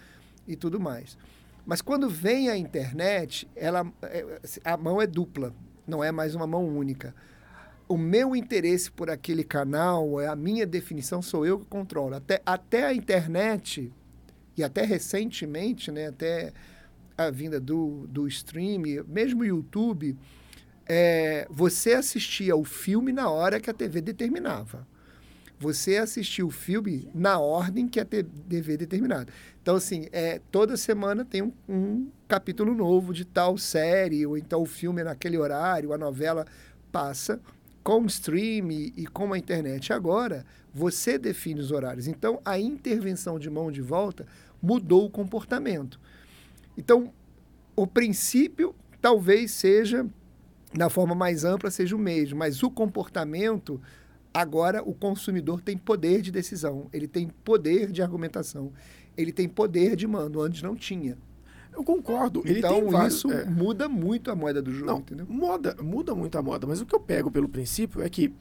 E 0.46 0.56
tudo 0.56 0.80
mais. 0.80 1.18
Mas 1.68 1.82
quando 1.82 2.08
vem 2.08 2.48
a 2.48 2.56
internet, 2.56 3.46
ela, 3.54 3.86
é, 4.04 4.40
a 4.64 4.74
mão 4.74 5.02
é 5.02 5.06
dupla, 5.06 5.54
não 5.86 6.02
é 6.02 6.10
mais 6.10 6.34
uma 6.34 6.46
mão 6.46 6.66
única. 6.66 7.14
O 7.86 7.98
meu 7.98 8.34
interesse 8.34 8.90
por 8.90 9.10
aquele 9.10 9.44
canal, 9.44 10.18
é 10.18 10.28
a 10.28 10.34
minha 10.34 10.66
definição, 10.66 11.20
sou 11.20 11.44
eu 11.44 11.58
que 11.58 11.66
controlo. 11.66 12.14
Até, 12.14 12.40
até 12.46 12.86
a 12.86 12.94
internet, 12.94 13.92
e 14.56 14.64
até 14.64 14.82
recentemente, 14.82 15.92
né, 15.92 16.06
até 16.06 16.54
a 17.18 17.28
vinda 17.28 17.60
do, 17.60 18.06
do 18.06 18.26
stream, 18.26 19.04
mesmo 19.06 19.44
YouTube, 19.44 20.16
é, 20.86 21.46
você 21.50 21.92
assistia 21.92 22.56
o 22.56 22.64
filme 22.64 23.12
na 23.12 23.28
hora 23.28 23.60
que 23.60 23.68
a 23.68 23.74
TV 23.74 24.00
determinava. 24.00 24.87
Você 25.58 25.96
assistia 25.96 26.46
o 26.46 26.50
filme 26.50 27.08
na 27.14 27.38
ordem 27.38 27.88
que 27.88 27.98
a 27.98 28.04
TV 28.04 28.76
determinada. 28.76 29.32
Então, 29.60 29.76
assim, 29.76 30.06
é, 30.12 30.40
toda 30.50 30.76
semana 30.76 31.24
tem 31.24 31.42
um, 31.42 31.52
um 31.68 32.08
capítulo 32.28 32.74
novo 32.74 33.12
de 33.12 33.24
tal 33.24 33.58
série, 33.58 34.24
ou 34.24 34.38
então 34.38 34.62
o 34.62 34.66
filme 34.66 35.00
é 35.00 35.04
naquele 35.04 35.36
horário, 35.36 35.92
a 35.92 35.98
novela 35.98 36.46
passa 36.92 37.40
com 37.82 38.02
o 38.02 38.06
stream 38.06 38.70
e 38.70 39.06
com 39.06 39.32
a 39.32 39.38
internet 39.38 39.92
agora, 39.92 40.44
você 40.74 41.18
define 41.18 41.60
os 41.60 41.72
horários. 41.72 42.06
Então, 42.06 42.40
a 42.44 42.58
intervenção 42.58 43.38
de 43.38 43.48
mão 43.48 43.72
de 43.72 43.80
volta 43.80 44.26
mudou 44.60 45.06
o 45.06 45.10
comportamento. 45.10 45.98
Então, 46.76 47.12
o 47.74 47.86
princípio 47.86 48.74
talvez 49.00 49.52
seja, 49.52 50.06
na 50.76 50.90
forma 50.90 51.14
mais 51.14 51.44
ampla, 51.44 51.70
seja 51.70 51.96
o 51.96 51.98
mesmo, 51.98 52.38
mas 52.38 52.62
o 52.62 52.70
comportamento, 52.70 53.80
agora 54.40 54.82
o 54.82 54.94
consumidor 54.94 55.60
tem 55.60 55.76
poder 55.76 56.22
de 56.22 56.30
decisão, 56.30 56.88
ele 56.92 57.08
tem 57.08 57.28
poder 57.28 57.90
de 57.90 58.02
argumentação, 58.02 58.72
ele 59.16 59.32
tem 59.32 59.48
poder 59.48 59.96
de 59.96 60.06
mando, 60.06 60.40
antes 60.40 60.62
não 60.62 60.76
tinha. 60.76 61.18
Eu 61.72 61.84
concordo. 61.84 62.42
Ele 62.44 62.58
então, 62.58 62.90
vários, 62.90 63.16
isso 63.16 63.30
é... 63.30 63.44
muda 63.44 63.88
muito 63.88 64.30
a 64.30 64.34
moeda 64.34 64.60
do 64.60 64.72
jogo, 64.72 64.86
não, 64.86 64.98
entendeu? 64.98 65.26
Moda, 65.28 65.76
muda 65.80 66.14
muito 66.14 66.36
a 66.36 66.42
moda, 66.42 66.66
mas 66.66 66.80
o 66.80 66.86
que 66.86 66.94
eu 66.94 67.00
pego 67.00 67.30
pelo 67.30 67.48
princípio 67.48 68.02
é 68.02 68.08
que 68.08 68.32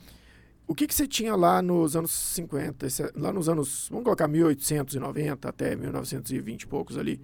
o 0.67 0.75
que, 0.75 0.85
que 0.85 0.93
você 0.93 1.07
tinha 1.07 1.35
lá 1.35 1.61
nos 1.61 1.95
anos 1.95 2.11
50, 2.11 2.87
lá 3.15 3.31
nos 3.31 3.47
anos, 3.47 3.87
vamos 3.89 4.03
colocar 4.03 4.27
1890 4.27 5.47
até 5.47 5.75
1920 5.75 6.63
e 6.63 6.67
poucos 6.67 6.97
ali, 6.97 7.21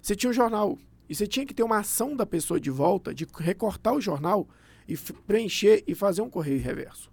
você 0.00 0.14
tinha 0.14 0.28
o 0.28 0.32
um 0.32 0.34
jornal. 0.34 0.78
E 1.08 1.14
você 1.14 1.26
tinha 1.26 1.46
que 1.46 1.54
ter 1.54 1.62
uma 1.62 1.78
ação 1.78 2.16
da 2.16 2.26
pessoa 2.26 2.60
de 2.60 2.70
volta, 2.70 3.14
de 3.14 3.26
recortar 3.38 3.94
o 3.94 4.00
jornal 4.00 4.48
e 4.88 4.96
preencher 5.26 5.84
e 5.86 5.94
fazer 5.94 6.22
um 6.22 6.30
correio 6.30 6.60
reverso. 6.60 7.11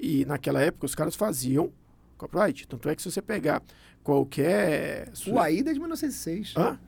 E 0.00 0.24
naquela 0.24 0.60
época 0.62 0.86
os 0.86 0.94
caras 0.94 1.14
faziam 1.14 1.70
copyright. 2.16 2.66
Tanto 2.66 2.88
é 2.88 2.96
que 2.96 3.02
se 3.02 3.10
você 3.10 3.20
pegar 3.20 3.62
qualquer. 4.02 5.12
O 5.26 5.38
AIDA 5.38 5.70
é 5.70 5.74
de 5.74 5.78
1906. 5.78 6.54
Hã? 6.56 6.78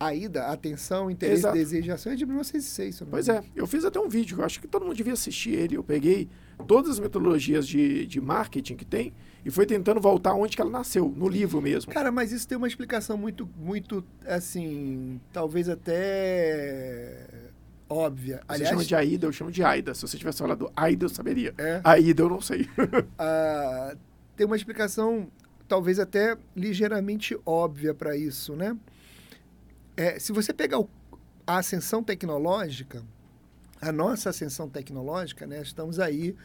AIDA, 0.00 0.46
Atenção, 0.46 1.10
Interesse, 1.10 1.40
Exato. 1.40 1.56
Desejo 1.56 1.88
e 1.88 1.90
Ação 1.90 2.12
é 2.12 2.14
de 2.14 2.24
1906. 2.24 3.02
Pois 3.10 3.28
é, 3.28 3.42
eu 3.56 3.66
fiz 3.66 3.84
até 3.84 3.98
um 3.98 4.08
vídeo, 4.08 4.38
eu 4.38 4.44
acho 4.44 4.60
que 4.60 4.68
todo 4.68 4.84
mundo 4.84 4.94
devia 4.94 5.12
assistir 5.12 5.50
ele. 5.50 5.76
Eu 5.76 5.82
peguei 5.82 6.28
todas 6.68 6.92
as 6.92 6.98
metodologias 7.00 7.66
de, 7.66 8.06
de 8.06 8.20
marketing 8.20 8.76
que 8.76 8.84
tem 8.84 9.12
e 9.44 9.50
foi 9.50 9.66
tentando 9.66 10.00
voltar 10.00 10.34
onde 10.34 10.54
que 10.54 10.62
ela 10.62 10.70
nasceu, 10.70 11.12
no 11.16 11.28
livro 11.28 11.60
mesmo. 11.60 11.92
Cara, 11.92 12.12
mas 12.12 12.30
isso 12.30 12.46
tem 12.46 12.56
uma 12.56 12.68
explicação 12.68 13.18
muito, 13.18 13.48
muito, 13.56 14.04
assim, 14.24 15.20
talvez 15.32 15.68
até 15.68 17.47
óbvia. 17.88 18.36
Você 18.36 18.44
Aliás, 18.48 18.68
chama 18.70 18.84
de 18.84 18.94
Aida, 18.94 19.26
eu 19.26 19.32
chamo 19.32 19.50
de 19.50 19.62
Aida. 19.62 19.94
Se 19.94 20.02
você 20.02 20.16
tivesse 20.18 20.38
falado 20.38 20.70
Aida, 20.76 21.04
eu 21.04 21.08
saberia. 21.08 21.54
É? 21.58 21.80
Aida, 21.84 22.22
eu 22.22 22.28
não 22.28 22.40
sei. 22.40 22.68
ah, 23.18 23.96
tem 24.36 24.46
uma 24.46 24.56
explicação, 24.56 25.28
talvez 25.66 25.98
até 25.98 26.36
ligeiramente 26.54 27.38
óbvia 27.44 27.94
para 27.94 28.16
isso, 28.16 28.54
né? 28.54 28.76
É, 29.96 30.18
se 30.18 30.32
você 30.32 30.52
pegar 30.52 30.78
o, 30.78 30.88
a 31.46 31.58
ascensão 31.58 32.02
tecnológica, 32.02 33.02
a 33.80 33.90
nossa 33.90 34.30
ascensão 34.30 34.68
tecnológica, 34.68 35.46
né? 35.46 35.60
Estamos 35.62 35.98
aí 35.98 36.36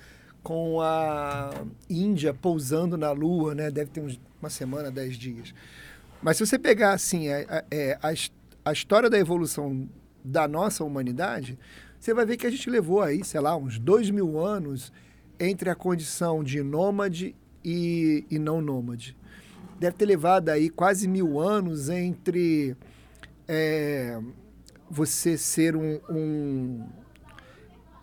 com 0.41 0.82
a 0.82 1.52
Índia 1.89 2.34
pousando 2.34 2.98
na 2.98 3.12
Lua, 3.12 3.56
né? 3.56 3.72
Deve 3.72 3.91
ter 3.91 4.02
uns, 4.02 4.20
uma 4.41 4.50
semana, 4.50 4.91
dez 4.91 5.18
dias. 5.18 5.54
Mas 6.22 6.38
se 6.38 6.46
você 6.46 6.60
pegar, 6.60 6.94
assim, 6.94 7.30
a, 7.30 7.38
a, 7.39 7.64
é, 7.72 8.00
a, 8.66 8.72
história 8.72 9.10
da 9.10 9.18
evolução 9.18 9.89
da 10.24 10.47
nossa 10.47 10.84
humanidade, 10.84 11.57
você 11.99 12.13
vai 12.13 12.26
ver 12.26 12.38
que 12.38 12.47
a 12.47 12.49
gente 12.49 12.69
levou 12.69 13.01
aí, 13.01 13.24
sei 13.24 13.39
lá, 13.39 13.55
uns 13.55 13.80
dois 13.80 14.09
mil 14.09 14.39
anos 14.39 14.91
entre 15.39 15.69
a 15.69 15.76
condição 15.76 16.43
de 16.43 16.61
nômade 16.61 17.36
e, 17.63 18.26
e 18.30 18.39
não 18.39 18.61
nômade. 18.61 19.15
Deve 19.80 19.97
ter 19.97 20.05
levado 20.05 20.49
aí 20.49 20.69
quase 20.69 21.07
mil 21.07 21.39
anos 21.39 21.89
entre 21.89 22.76
é, 23.47 24.19
você 24.89 25.38
ser 25.38 25.76
um, 25.76 25.99
um 26.09 26.86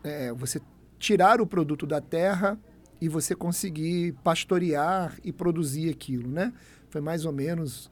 é, 0.02 0.32
você 0.32 0.60
tirar 0.98 1.40
o 1.40 1.46
produto 1.46 1.86
da 1.86 2.00
terra 2.00 2.58
e 3.00 3.08
você 3.08 3.34
conseguir 3.34 4.12
pastorear 4.22 5.16
e 5.24 5.32
produzir 5.32 5.88
aquilo, 5.88 6.28
né? 6.28 6.52
Foi 6.90 7.00
mais 7.00 7.24
ou 7.24 7.32
menos 7.32 7.90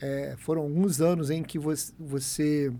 é, 0.00 0.34
foram 0.38 0.62
alguns 0.62 1.00
anos 1.00 1.30
em 1.30 1.42
que 1.42 1.58
você, 1.58 1.92
você 1.98 2.72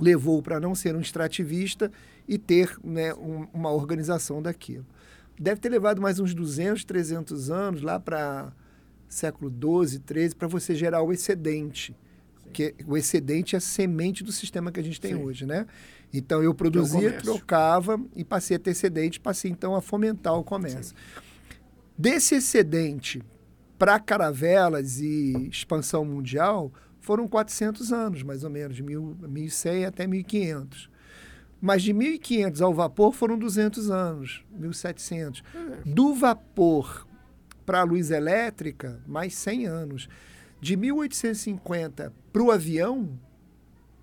levou 0.00 0.42
para 0.42 0.58
não 0.58 0.74
ser 0.74 0.94
um 0.96 1.00
extrativista 1.00 1.90
e 2.26 2.38
ter 2.38 2.76
né, 2.82 3.14
um, 3.14 3.46
uma 3.52 3.70
organização 3.70 4.40
daquilo. 4.40 4.86
Deve 5.38 5.60
ter 5.60 5.68
levado 5.68 6.00
mais 6.00 6.18
uns 6.18 6.34
200, 6.34 6.84
300 6.84 7.50
anos 7.50 7.82
lá 7.82 7.98
para 7.98 8.52
século 9.08 9.50
12, 9.50 10.00
13 10.00 10.34
para 10.34 10.48
você 10.48 10.74
gerar 10.74 11.02
o 11.02 11.12
excedente 11.12 11.96
que 12.50 12.74
o 12.86 12.96
excedente 12.96 13.54
é 13.54 13.58
a 13.58 13.60
semente 13.60 14.22
do 14.22 14.32
sistema 14.32 14.70
que 14.70 14.80
a 14.80 14.82
gente 14.82 15.00
tem 15.00 15.14
Sim. 15.14 15.22
hoje, 15.22 15.46
né? 15.46 15.66
Então 16.12 16.42
eu 16.42 16.52
produzia, 16.52 17.10
é 17.10 17.12
trocava 17.12 18.00
e 18.14 18.24
passei 18.24 18.56
a 18.56 18.60
ter 18.60 18.70
excedente, 18.70 19.20
passei 19.20 19.50
então 19.50 19.74
a 19.74 19.80
fomentar 19.80 20.34
o 20.34 20.42
comércio. 20.42 20.82
Sim. 20.82 21.22
Desse 21.96 22.34
excedente 22.34 23.22
para 23.78 23.98
caravelas 23.98 25.00
e 25.00 25.48
expansão 25.48 26.04
mundial 26.04 26.72
foram 27.00 27.26
400 27.26 27.92
anos, 27.92 28.22
mais 28.22 28.44
ou 28.44 28.50
menos, 28.50 28.76
de 28.76 28.82
1100 28.82 29.86
até 29.86 30.06
1500. 30.06 30.90
Mas 31.60 31.82
de 31.82 31.92
1500 31.92 32.62
ao 32.62 32.72
vapor 32.72 33.12
foram 33.12 33.38
200 33.38 33.90
anos, 33.90 34.44
1700. 34.52 35.42
É. 35.54 35.90
Do 35.90 36.14
vapor 36.14 37.06
para 37.66 37.80
a 37.80 37.84
luz 37.84 38.10
elétrica, 38.10 39.00
mais 39.06 39.34
100 39.34 39.66
anos. 39.66 40.08
De 40.60 40.76
1850 40.76 42.12
para 42.32 42.42
o 42.42 42.50
avião, 42.50 43.08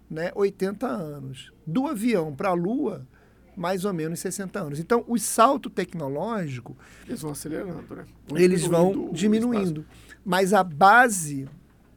né, 0.10 0.32
80 0.36 0.88
anos. 0.88 1.52
Do 1.66 1.88
avião 1.88 2.36
para 2.36 2.50
a 2.50 2.54
Lua, 2.54 3.08
mais 3.56 3.86
ou 3.86 3.94
menos 3.94 4.20
60 4.20 4.60
anos. 4.60 4.80
Então, 4.80 5.04
o 5.08 5.18
salto 5.18 5.70
tecnológico. 5.70 6.78
Eles 7.08 7.22
vão 7.22 7.32
acelerando, 7.32 7.96
né? 7.96 8.06
Vão 8.28 8.38
eles 8.38 8.66
vão 8.66 9.12
diminuindo. 9.12 9.86
Mas 10.24 10.54
a 10.54 10.64
base 10.64 11.48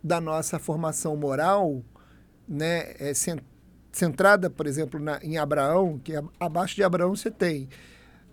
da 0.03 0.21
nossa 0.21 0.59
formação 0.59 1.17
moral, 1.17 1.83
né, 2.49 2.95
é 2.99 3.13
centrada, 3.93 4.49
por 4.49 4.67
exemplo, 4.67 4.99
na, 4.99 5.19
em 5.23 5.39
Abraão, 5.39 5.99
que 6.03 6.13
abaixo 6.39 6.75
de 6.75 6.83
Abraão 6.83 7.15
você 7.15 7.31
tem 7.31 7.69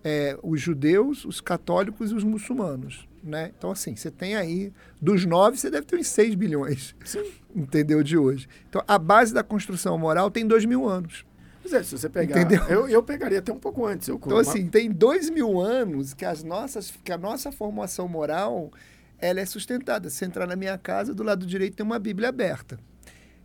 é, 0.02 0.38
os 0.42 0.60
judeus, 0.60 1.24
os 1.24 1.40
católicos 1.40 2.10
e 2.10 2.14
os 2.14 2.24
muçulmanos. 2.24 3.06
Né? 3.22 3.52
Então, 3.56 3.70
assim, 3.70 3.96
você 3.96 4.10
tem 4.10 4.36
aí, 4.36 4.72
dos 5.00 5.26
nove, 5.26 5.58
você 5.58 5.70
deve 5.70 5.86
ter 5.86 5.96
uns 5.96 6.06
seis 6.06 6.34
bilhões, 6.34 6.94
Sim. 7.04 7.24
entendeu, 7.54 8.02
de 8.02 8.16
hoje. 8.16 8.48
Então, 8.68 8.82
a 8.86 8.96
base 8.98 9.34
da 9.34 9.42
construção 9.42 9.98
moral 9.98 10.30
tem 10.30 10.46
dois 10.46 10.64
mil 10.64 10.88
anos. 10.88 11.26
Pois 11.60 11.74
é, 11.74 11.82
se 11.82 11.98
você 11.98 12.08
pegar... 12.08 12.40
Entendeu? 12.40 12.64
Eu, 12.68 12.88
eu 12.88 13.02
pegaria 13.02 13.40
até 13.40 13.52
um 13.52 13.58
pouco 13.58 13.84
antes. 13.84 14.08
Eu, 14.08 14.16
então, 14.16 14.32
uma... 14.32 14.40
assim, 14.40 14.68
tem 14.68 14.90
dois 14.90 15.28
mil 15.28 15.60
anos 15.60 16.14
que, 16.14 16.24
as 16.24 16.42
nossas, 16.42 16.92
que 17.04 17.12
a 17.12 17.18
nossa 17.18 17.52
formação 17.52 18.08
moral 18.08 18.70
ela 19.18 19.40
é 19.40 19.46
sustentada. 19.46 20.10
Se 20.10 20.24
entrar 20.24 20.46
na 20.46 20.56
minha 20.56 20.78
casa, 20.78 21.14
do 21.14 21.22
lado 21.22 21.46
direito 21.46 21.76
tem 21.76 21.84
uma 21.84 21.98
Bíblia 21.98 22.28
aberta. 22.28 22.78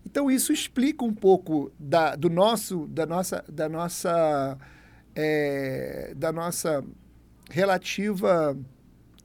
Então, 0.05 0.30
isso 0.30 0.51
explica 0.51 1.03
um 1.05 1.13
pouco 1.13 1.71
da, 1.80 2.15
do 2.15 2.30
nosso, 2.30 2.88
da 2.88 3.05
nossa... 3.05 3.43
Da 3.49 3.69
nossa 3.69 4.57
é, 5.15 6.13
da 6.15 6.32
nossa 6.32 6.84
relativa 7.49 8.57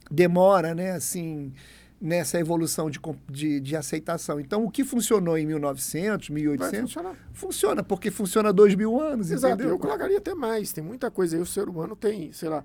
demora, 0.09 0.75
né, 0.75 0.91
assim, 0.91 1.53
nessa 2.01 2.39
evolução 2.39 2.89
de, 2.89 2.99
de, 3.29 3.59
de, 3.59 3.75
aceitação. 3.75 4.39
Então, 4.39 4.63
o 4.63 4.71
que 4.71 4.83
funcionou 4.83 5.37
em 5.37 5.45
1900, 5.45 6.29
1800, 6.29 6.95
funciona, 7.33 7.83
porque 7.83 8.09
funciona 8.09 8.49
há 8.49 8.51
dois 8.51 8.75
mil 8.75 8.99
anos, 8.99 9.31
Exato, 9.31 9.55
entendeu? 9.55 9.73
eu 9.73 9.79
colocaria 9.79 10.17
até 10.17 10.33
mais, 10.33 10.71
tem 10.71 10.83
muita 10.83 11.11
coisa 11.11 11.35
aí, 11.35 11.41
o 11.41 11.45
ser 11.45 11.67
humano 11.67 11.95
tem, 11.95 12.31
sei 12.31 12.49
lá, 12.49 12.63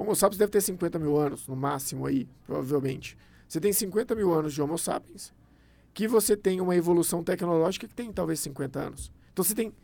Homo 0.00 0.16
sapiens 0.16 0.38
deve 0.38 0.50
ter 0.50 0.62
50 0.62 0.98
mil 0.98 1.18
anos, 1.18 1.46
no 1.46 1.54
máximo 1.54 2.06
aí, 2.06 2.26
provavelmente. 2.46 3.18
Você 3.46 3.60
tem 3.60 3.70
50 3.70 4.14
mil 4.14 4.32
anos 4.32 4.54
de 4.54 4.62
Homo 4.62 4.78
sapiens, 4.78 5.30
que 5.92 6.08
você 6.08 6.34
tem 6.34 6.58
uma 6.58 6.74
evolução 6.74 7.22
tecnológica 7.22 7.86
que 7.86 7.94
tem 7.94 8.10
talvez 8.10 8.40
50 8.40 8.80
anos. 8.80 9.12
Então, 9.30 9.44
você 9.44 9.54
tem 9.54 9.74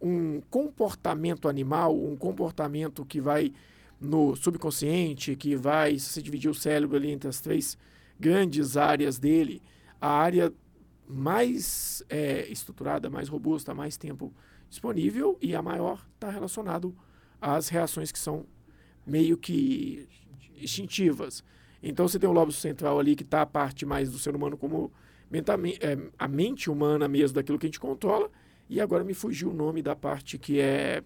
um 0.00 0.40
comportamento 0.48 1.48
animal, 1.48 1.92
um 1.92 2.14
comportamento 2.14 3.04
que 3.04 3.20
vai 3.20 3.52
no 4.00 4.36
subconsciente, 4.36 5.34
que 5.34 5.56
vai, 5.56 5.98
se 5.98 6.22
dividir 6.22 6.48
o 6.48 6.54
cérebro 6.54 6.96
ali 6.96 7.10
entre 7.10 7.28
as 7.28 7.40
três 7.40 7.76
grandes 8.18 8.76
áreas 8.76 9.18
dele, 9.18 9.60
a 10.00 10.08
área 10.08 10.52
mais 11.08 12.00
é, 12.08 12.46
estruturada, 12.48 13.10
mais 13.10 13.28
robusta, 13.28 13.74
mais 13.74 13.96
tempo 13.96 14.32
disponível 14.70 15.36
e 15.42 15.52
a 15.52 15.60
maior 15.60 16.06
está 16.14 16.30
relacionado 16.30 16.94
às 17.40 17.68
reações 17.68 18.12
que 18.12 18.18
são 18.20 18.46
meio 19.06 19.36
que 19.36 20.08
instintivas. 20.60 21.44
Então 21.82 22.08
você 22.08 22.18
tem 22.18 22.28
o 22.28 22.32
lobo 22.32 22.52
central 22.52 22.98
ali 22.98 23.14
que 23.14 23.22
está 23.22 23.42
a 23.42 23.46
parte 23.46 23.84
mais 23.84 24.10
do 24.10 24.18
ser 24.18 24.34
humano 24.34 24.56
como 24.56 24.90
é, 25.32 25.98
a 26.18 26.28
mente 26.28 26.70
humana 26.70 27.08
mesmo 27.08 27.34
daquilo 27.34 27.58
que 27.58 27.66
a 27.66 27.68
gente 27.68 27.80
controla. 27.80 28.30
E 28.68 28.80
agora 28.80 29.04
me 29.04 29.12
fugiu 29.12 29.50
o 29.50 29.54
nome 29.54 29.82
da 29.82 29.94
parte 29.94 30.38
que 30.38 30.58
é 30.58 31.02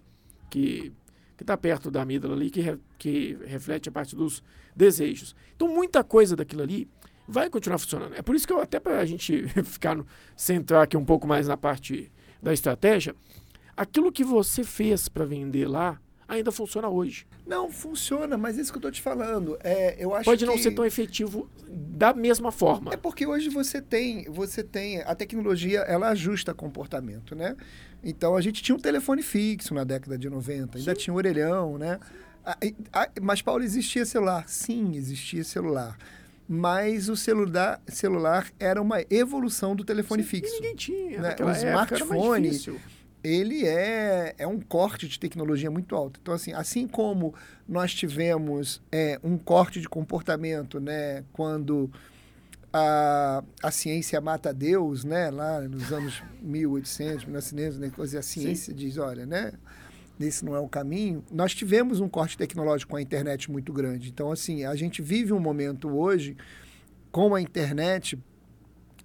que 0.49 0.93
que 1.39 1.43
está 1.43 1.55
perto 1.55 1.89
da 1.89 2.01
amígdala 2.01 2.35
ali, 2.35 2.49
que, 2.49 2.59
re, 2.59 2.77
que 2.97 3.37
reflete 3.45 3.87
a 3.87 3.91
parte 3.93 4.13
dos 4.13 4.43
desejos. 4.75 5.33
Então, 5.55 5.69
muita 5.69 6.03
coisa 6.03 6.35
daquilo 6.35 6.61
ali 6.61 6.85
vai 7.25 7.49
continuar 7.49 7.77
funcionando. 7.77 8.13
É 8.13 8.21
por 8.21 8.35
isso 8.35 8.45
que 8.45 8.51
eu, 8.51 8.59
até 8.59 8.77
para 8.77 8.99
a 8.99 9.05
gente 9.05 9.47
ficar 9.63 9.95
no, 9.95 10.05
centrar 10.35 10.83
aqui 10.83 10.97
um 10.97 11.05
pouco 11.05 11.25
mais 11.25 11.47
na 11.47 11.55
parte 11.55 12.11
da 12.43 12.51
estratégia, 12.51 13.15
aquilo 13.77 14.11
que 14.11 14.21
você 14.21 14.65
fez 14.65 15.07
para 15.07 15.23
vender 15.23 15.65
lá 15.65 15.97
ainda 16.29 16.51
funciona 16.51 16.87
hoje. 16.87 17.25
Não, 17.45 17.71
funciona, 17.71 18.37
mas 18.37 18.57
é 18.57 18.61
isso 18.61 18.71
que 18.71 18.77
eu 18.77 18.79
estou 18.79 18.91
te 18.91 19.01
falando. 19.01 19.57
É, 19.63 19.95
eu 19.97 20.13
acho 20.13 20.25
Pode 20.25 20.45
não 20.45 20.53
que... 20.53 20.61
ser 20.61 20.71
tão 20.71 20.85
efetivo 20.85 21.49
da 21.67 22.13
mesma 22.13 22.51
forma. 22.51 22.93
É 22.93 22.97
porque 22.97 23.25
hoje 23.25 23.49
você 23.49 23.81
tem, 23.81 24.25
você 24.25 24.63
tem, 24.63 25.01
a 25.01 25.15
tecnologia, 25.15 25.79
ela 25.79 26.09
ajusta 26.09 26.53
comportamento, 26.53 27.35
né? 27.35 27.57
Então 28.03 28.35
a 28.35 28.41
gente 28.41 28.61
tinha 28.61 28.75
um 28.75 28.79
telefone 28.79 29.23
fixo 29.23 29.73
na 29.73 29.83
década 29.83 30.17
de 30.17 30.29
90, 30.29 30.77
ainda 30.77 30.93
Sim. 30.93 31.01
tinha 31.01 31.13
um 31.13 31.17
orelhão, 31.17 31.77
né? 31.77 31.99
Mas, 33.21 33.41
Paulo, 33.41 33.63
existia 33.63 34.05
celular? 34.05 34.47
Sim, 34.47 34.95
existia 34.95 35.43
celular. 35.43 35.97
Mas 36.47 37.09
o 37.09 37.15
celular, 37.15 37.79
celular 37.87 38.47
era 38.59 38.81
uma 38.81 39.03
evolução 39.09 39.75
do 39.75 39.83
telefone 39.83 40.23
Sim, 40.23 40.29
fixo. 40.29 40.55
Ninguém 40.55 40.75
tinha. 40.75 41.21
Né? 41.21 41.35
O 41.39 41.51
smartphone 41.51 42.79
ele 43.23 43.65
é, 43.65 44.33
é 44.37 44.47
um 44.47 44.59
corte 44.59 45.07
de 45.07 45.19
tecnologia 45.19 45.69
muito 45.69 45.95
alto. 45.95 46.19
Então, 46.21 46.33
assim, 46.33 46.53
assim 46.53 46.87
como 46.87 47.33
nós 47.67 47.93
tivemos 47.93 48.81
é, 48.91 49.19
um 49.23 49.37
corte 49.37 49.81
de 49.81 49.89
comportamento, 49.89 50.79
né, 50.79 51.23
quando 51.33 51.91
a, 52.71 53.43
a 53.61 53.71
ciência 53.71 54.21
mata 54.21 54.53
Deus, 54.53 55.03
né, 55.03 55.29
lá 55.29 55.61
nos 55.61 55.91
anos 55.91 56.23
1800, 56.41 57.25
1900, 57.25 57.79
né, 57.79 57.91
a 57.97 58.21
ciência 58.21 58.73
Sim. 58.73 58.79
diz, 58.79 58.97
olha, 58.97 59.25
né, 59.25 59.51
esse 60.19 60.43
não 60.43 60.55
é 60.55 60.59
o 60.59 60.67
caminho. 60.67 61.23
Nós 61.31 61.53
tivemos 61.53 61.99
um 61.99 62.09
corte 62.09 62.37
tecnológico 62.37 62.91
com 62.91 62.97
a 62.97 63.01
internet 63.01 63.49
muito 63.49 63.71
grande. 63.71 64.09
Então, 64.09 64.31
assim, 64.31 64.65
a 64.65 64.75
gente 64.75 65.01
vive 65.01 65.31
um 65.31 65.39
momento 65.39 65.89
hoje 65.89 66.35
com 67.11 67.33
a 67.33 67.41
internet 67.41 68.19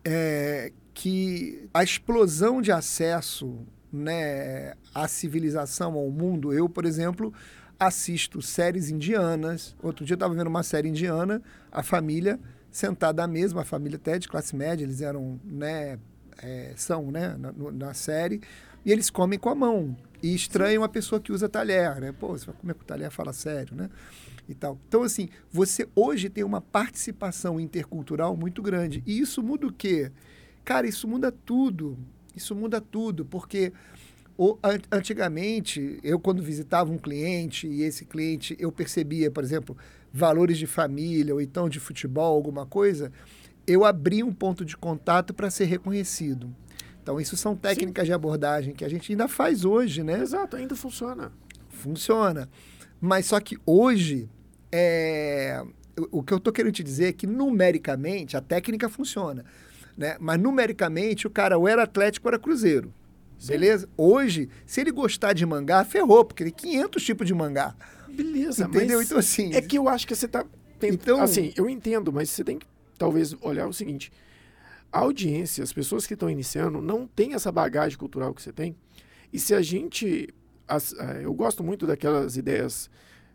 é, 0.05 0.73
que 0.93 1.69
a 1.73 1.83
explosão 1.83 2.61
de 2.61 2.73
acesso 2.73 3.65
né, 3.95 4.74
à 4.95 5.07
civilização, 5.09 5.95
ao 5.95 6.11
mundo. 6.11 6.53
Eu, 6.53 6.68
por 6.68 6.84
exemplo, 6.84 7.32
assisto 7.78 8.42
séries 8.42 8.90
indianas. 8.90 9.76
Outro 9.82 10.05
dia 10.05 10.14
eu 10.14 10.16
estava 10.16 10.34
vendo 10.34 10.49
uma 10.49 10.62
série 10.62 10.88
indiana, 10.88 11.42
a 11.70 11.82
família 11.82 12.38
sentada 12.70 13.22
à 13.22 13.26
mesa, 13.26 13.55
uma 13.55 13.64
família 13.64 13.97
até 13.97 14.18
de 14.18 14.28
classe 14.28 14.57
média, 14.57 14.84
eles 14.84 15.01
eram, 15.01 15.40
né, 15.45 15.97
é, 16.42 16.72
são, 16.76 17.11
né, 17.11 17.36
na, 17.38 17.53
na, 17.53 17.95
série, 17.95 18.40
e 18.84 18.90
eles 18.90 19.11
comem 19.11 19.38
com 19.38 19.49
a 19.49 19.55
mão. 19.55 19.97
E 20.20 20.34
estranham 20.34 20.82
a 20.82 20.88
pessoa 20.88 21.20
que 21.20 21.30
usa 21.30 21.49
talher, 21.49 22.01
né? 22.01 22.12
Pô, 22.12 22.28
você 22.28 22.47
vai 22.47 22.55
comer 22.57 22.74
com 22.74 22.84
talher, 22.84 23.11
fala 23.11 23.32
sério, 23.32 23.76
né? 23.76 23.88
E 24.49 24.55
tal. 24.55 24.78
Então, 24.88 25.03
assim, 25.03 25.28
você 25.53 25.86
hoje 25.95 26.28
tem 26.28 26.42
uma 26.42 26.61
participação 26.61 27.61
intercultural 27.61 28.36
muito 28.36 28.61
grande. 28.61 29.03
E 29.07 29.20
isso 29.20 29.42
muda 29.42 29.66
o 29.66 29.72
quê? 29.72 30.11
Cara, 30.64 30.86
isso 30.86 31.07
muda 31.07 31.30
tudo. 31.30 31.99
Isso 32.35 32.55
muda 32.55 32.80
tudo, 32.80 33.24
porque 33.24 33.72
o, 34.37 34.59
antigamente, 34.91 35.99
eu 36.03 36.18
quando 36.18 36.43
visitava 36.43 36.91
um 36.91 36.99
cliente 36.99 37.66
e 37.66 37.82
esse 37.82 38.05
cliente 38.05 38.57
eu 38.59 38.72
percebia, 38.72 39.30
por 39.30 39.45
exemplo, 39.45 39.76
valores 40.12 40.59
de 40.59 40.66
família 40.66 41.32
ou 41.32 41.41
então 41.41 41.68
de 41.68 41.78
futebol, 41.78 42.35
alguma 42.35 42.66
coisa, 42.66 43.12
eu 43.66 43.85
abria 43.85 44.26
um 44.26 44.32
ponto 44.32 44.64
de 44.64 44.76
contato 44.76 45.32
para 45.32 45.51
ser 45.51 45.64
reconhecido. 45.66 46.55
Então, 47.03 47.20
isso 47.20 47.37
são 47.37 47.55
técnicas 47.55 48.05
Sim. 48.05 48.07
de 48.07 48.12
abordagem 48.12 48.74
que 48.74 48.85
a 48.85 48.89
gente 48.89 49.12
ainda 49.12 49.28
faz 49.28 49.64
hoje, 49.64 50.03
né? 50.03 50.20
Exato, 50.20 50.57
ainda 50.57 50.74
funciona. 50.74 51.30
Funciona. 51.68 52.49
Mas 53.01 53.26
só 53.26 53.39
que 53.39 53.59
hoje, 53.66 54.28
é... 54.72 55.62
o 56.11 56.22
que 56.22 56.32
eu 56.32 56.39
estou 56.39 56.53
querendo 56.53 56.72
te 56.72 56.82
dizer 56.82 57.09
é 57.09 57.12
que 57.12 57.26
numericamente 57.26 58.37
a 58.37 58.41
técnica 58.41 58.89
funciona. 58.89 59.45
Né? 59.97 60.16
Mas 60.20 60.40
numericamente 60.40 61.26
o 61.26 61.30
cara 61.30 61.57
ou 61.57 61.68
era 61.68 61.84
Atlético 61.84 62.26
ou 62.26 62.30
era 62.30 62.38
Cruzeiro. 62.38 62.92
Sim. 63.38 63.53
Beleza? 63.53 63.88
Hoje, 63.97 64.49
se 64.64 64.80
ele 64.80 64.90
gostar 64.90 65.32
de 65.32 65.45
mangá, 65.45 65.84
ferrou, 65.84 66.24
porque 66.24 66.45
tem 66.45 66.53
500 66.53 67.05
tipos 67.05 67.26
de 67.26 67.34
mangá. 67.34 67.74
Beleza, 68.09 68.64
Entendeu? 68.64 69.03
então, 69.03 69.18
assim. 69.18 69.53
É 69.53 69.61
que 69.61 69.76
eu 69.76 69.88
acho 69.88 70.07
que 70.07 70.14
você 70.14 70.28
tá. 70.28 70.45
Então, 70.82 71.20
assim, 71.20 71.53
eu 71.57 71.68
entendo, 71.68 72.12
mas 72.12 72.30
você 72.30 72.45
tem 72.45 72.59
que 72.59 72.66
talvez 72.97 73.34
olhar 73.40 73.66
o 73.66 73.72
seguinte: 73.72 74.12
a 74.92 75.01
audiência, 75.01 75.64
as 75.64 75.72
pessoas 75.72 76.07
que 76.07 76.14
estão 76.14 76.30
iniciando, 76.30 76.80
não 76.80 77.07
tem 77.07 77.34
essa 77.34 77.51
bagagem 77.51 77.99
cultural 77.99 78.32
que 78.32 78.40
você 78.40 78.53
tem. 78.53 78.76
E 79.32 79.38
se 79.38 79.55
a 79.55 79.61
gente. 79.61 80.32
As, 80.66 80.92
uh, 80.92 81.20
eu 81.20 81.34
gosto 81.34 81.62
muito 81.62 81.86
daquelas 81.86 82.36
ideias 82.36 82.88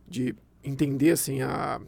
de 0.07 0.35
entender 0.63 1.11
assim 1.11 1.41
a. 1.41 1.79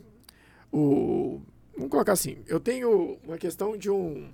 O, 0.72 1.42
vamos 1.76 1.90
colocar 1.90 2.14
assim, 2.14 2.38
eu 2.48 2.60
tenho 2.60 3.18
uma 3.24 3.38
questão 3.38 3.78
de 3.78 3.90
um 3.90 4.32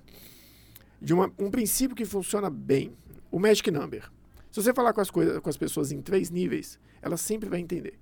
de 1.00 1.14
uma, 1.14 1.32
um 1.38 1.50
princípio 1.50 1.96
que 1.96 2.04
funciona 2.04 2.50
bem, 2.50 2.92
o 3.30 3.38
Magic 3.38 3.70
Number. 3.70 4.10
Se 4.50 4.62
você 4.62 4.74
falar 4.74 4.92
com 4.92 5.00
as, 5.00 5.10
coisas, 5.10 5.38
com 5.38 5.48
as 5.48 5.56
pessoas 5.56 5.92
em 5.92 6.02
três 6.02 6.30
níveis, 6.30 6.78
ela 7.00 7.16
sempre 7.16 7.48
vai 7.48 7.60
entender. 7.60 7.98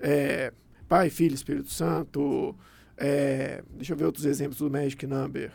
É, 0.00 0.52
pai, 0.88 1.10
Filho, 1.10 1.34
Espírito 1.34 1.70
Santo. 1.70 2.56
É, 2.96 3.62
deixa 3.70 3.92
eu 3.92 3.96
ver 3.96 4.04
outros 4.04 4.24
exemplos 4.24 4.58
do 4.58 4.70
Magic 4.70 5.06
Number. 5.06 5.52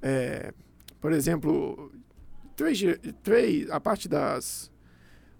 É, 0.00 0.54
por 1.00 1.12
exemplo, 1.12 1.92
três, 2.56 2.80
três, 3.22 3.70
a 3.70 3.78
parte 3.78 4.08
das 4.08 4.70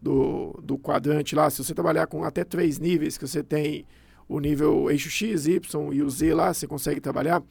do, 0.01 0.59
do 0.63 0.79
quadrante 0.79 1.35
lá, 1.35 1.49
se 1.51 1.63
você 1.63 1.75
trabalhar 1.75 2.07
com 2.07 2.25
até 2.25 2.45
três 2.45 2.79
níveis, 2.79 3.19
que 3.19 3.27
você 3.27 3.43
tem 3.43 3.87
o 4.31 4.39
nível 4.39 4.89
eixo 4.89 5.11
X, 5.11 5.47
Y 5.47 5.93
e 5.93 6.03
o 6.03 6.09
Z 6.09 6.33
lá, 6.35 6.55
você 6.55 6.65
consegue 6.65 7.01
trabalhar. 7.01 7.43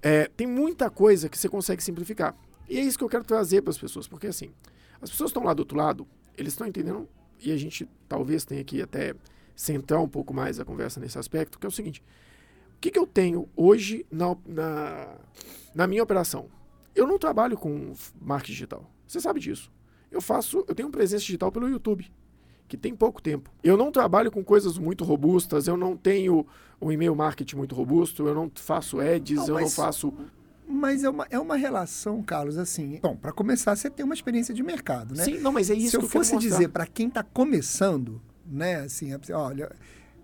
É, 0.00 0.26
tem 0.34 0.46
muita 0.46 0.88
coisa 0.88 1.28
que 1.28 1.36
você 1.36 1.50
consegue 1.50 1.82
simplificar. 1.82 2.34
E 2.66 2.78
é 2.78 2.80
isso 2.80 2.96
que 2.96 3.04
eu 3.04 3.10
quero 3.10 3.24
trazer 3.24 3.60
para 3.60 3.70
as 3.70 3.76
pessoas, 3.76 4.08
porque 4.08 4.28
assim, 4.28 4.50
as 5.02 5.10
pessoas 5.10 5.28
estão 5.28 5.44
lá 5.44 5.52
do 5.52 5.60
outro 5.60 5.76
lado, 5.76 6.08
eles 6.36 6.54
estão 6.54 6.66
entendendo, 6.66 7.06
e 7.38 7.52
a 7.52 7.56
gente 7.58 7.86
talvez 8.08 8.42
tenha 8.46 8.64
que 8.64 8.80
até 8.80 9.14
centrar 9.54 10.00
um 10.00 10.08
pouco 10.08 10.32
mais 10.32 10.58
a 10.58 10.64
conversa 10.64 10.98
nesse 10.98 11.18
aspecto, 11.18 11.58
que 11.58 11.66
é 11.66 11.68
o 11.68 11.72
seguinte: 11.72 12.02
o 12.74 12.80
que, 12.80 12.90
que 12.90 12.98
eu 12.98 13.06
tenho 13.06 13.46
hoje 13.54 14.06
na, 14.10 14.34
na, 14.46 15.18
na 15.74 15.86
minha 15.86 16.02
operação? 16.02 16.48
Eu 16.94 17.06
não 17.06 17.18
trabalho 17.18 17.58
com 17.58 17.92
marketing 18.18 18.52
digital. 18.52 18.90
Você 19.06 19.20
sabe 19.20 19.40
disso. 19.40 19.70
Eu 20.10 20.22
faço, 20.22 20.64
eu 20.66 20.74
tenho 20.74 20.88
presença 20.88 21.24
digital 21.24 21.52
pelo 21.52 21.68
YouTube 21.68 22.10
que 22.68 22.76
tem 22.76 22.94
pouco 22.94 23.22
tempo. 23.22 23.50
Eu 23.62 23.76
não 23.76 23.90
trabalho 23.90 24.30
com 24.30 24.42
coisas 24.42 24.78
muito 24.78 25.04
robustas, 25.04 25.66
eu 25.66 25.76
não 25.76 25.96
tenho 25.96 26.46
um 26.80 26.90
e-mail 26.90 27.14
marketing 27.14 27.56
muito 27.56 27.74
robusto, 27.74 28.26
eu 28.26 28.34
não 28.34 28.50
faço 28.54 29.00
ads, 29.00 29.36
não, 29.36 29.48
eu 29.48 29.60
não 29.60 29.70
faço. 29.70 30.12
Mas 30.66 31.04
é 31.04 31.10
uma, 31.10 31.26
é 31.30 31.38
uma 31.38 31.56
relação, 31.56 32.22
Carlos, 32.22 32.56
assim. 32.56 32.98
Bom, 33.02 33.16
para 33.16 33.32
começar, 33.32 33.76
você 33.76 33.90
tem 33.90 34.04
uma 34.04 34.14
experiência 34.14 34.54
de 34.54 34.62
mercado, 34.62 35.14
né? 35.14 35.24
Sim, 35.24 35.38
não, 35.38 35.52
mas 35.52 35.70
é 35.70 35.74
isso 35.74 35.92
Se 35.92 35.98
que 35.98 36.04
eu, 36.04 36.08
fosse 36.08 36.36
dizer 36.38 36.68
para 36.68 36.86
quem 36.86 37.08
está 37.08 37.22
começando, 37.22 38.20
né, 38.46 38.76
assim, 38.76 39.12
é, 39.12 39.18
olha, 39.34 39.70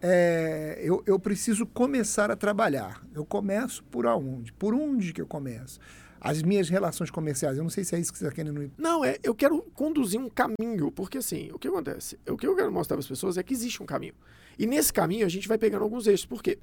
é, 0.00 0.80
eu, 0.82 1.02
eu 1.06 1.18
preciso 1.18 1.66
começar 1.66 2.30
a 2.30 2.36
trabalhar. 2.36 3.04
Eu 3.14 3.24
começo 3.24 3.84
por 3.84 4.06
aonde? 4.06 4.52
Por 4.54 4.74
onde 4.74 5.12
que 5.12 5.20
eu 5.20 5.26
começo? 5.26 5.78
As 6.20 6.42
minhas 6.42 6.68
relações 6.68 7.10
comerciais. 7.10 7.56
Eu 7.56 7.62
não 7.62 7.70
sei 7.70 7.82
se 7.82 7.94
é 7.94 7.98
isso 7.98 8.12
que 8.12 8.18
você 8.18 8.24
está 8.26 8.34
querendo. 8.34 8.70
Não, 8.76 9.04
é, 9.04 9.16
eu 9.22 9.34
quero 9.34 9.62
conduzir 9.74 10.20
um 10.20 10.28
caminho, 10.28 10.92
porque 10.92 11.18
assim, 11.18 11.50
o 11.52 11.58
que 11.58 11.66
acontece? 11.66 12.18
O 12.28 12.36
que 12.36 12.46
eu 12.46 12.54
quero 12.54 12.70
mostrar 12.70 12.96
para 12.96 13.02
as 13.02 13.08
pessoas 13.08 13.38
é 13.38 13.42
que 13.42 13.54
existe 13.54 13.82
um 13.82 13.86
caminho. 13.86 14.14
E 14.58 14.66
nesse 14.66 14.92
caminho 14.92 15.24
a 15.24 15.28
gente 15.28 15.48
vai 15.48 15.56
pegando 15.56 15.82
alguns 15.82 16.06
eixos. 16.06 16.26
Por 16.26 16.42
quê? 16.42 16.58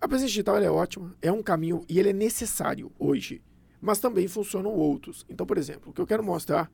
A 0.00 0.06
presença 0.06 0.28
digital 0.28 0.58
é 0.58 0.70
ótima, 0.70 1.16
é 1.20 1.32
um 1.32 1.42
caminho 1.42 1.84
e 1.88 1.98
ele 1.98 2.10
é 2.10 2.12
necessário 2.12 2.92
hoje. 2.98 3.42
Mas 3.80 3.98
também 3.98 4.28
funcionam 4.28 4.70
outros. 4.70 5.26
Então, 5.28 5.44
por 5.44 5.58
exemplo, 5.58 5.90
o 5.90 5.92
que 5.92 6.00
eu 6.00 6.06
quero 6.06 6.22
mostrar 6.22 6.70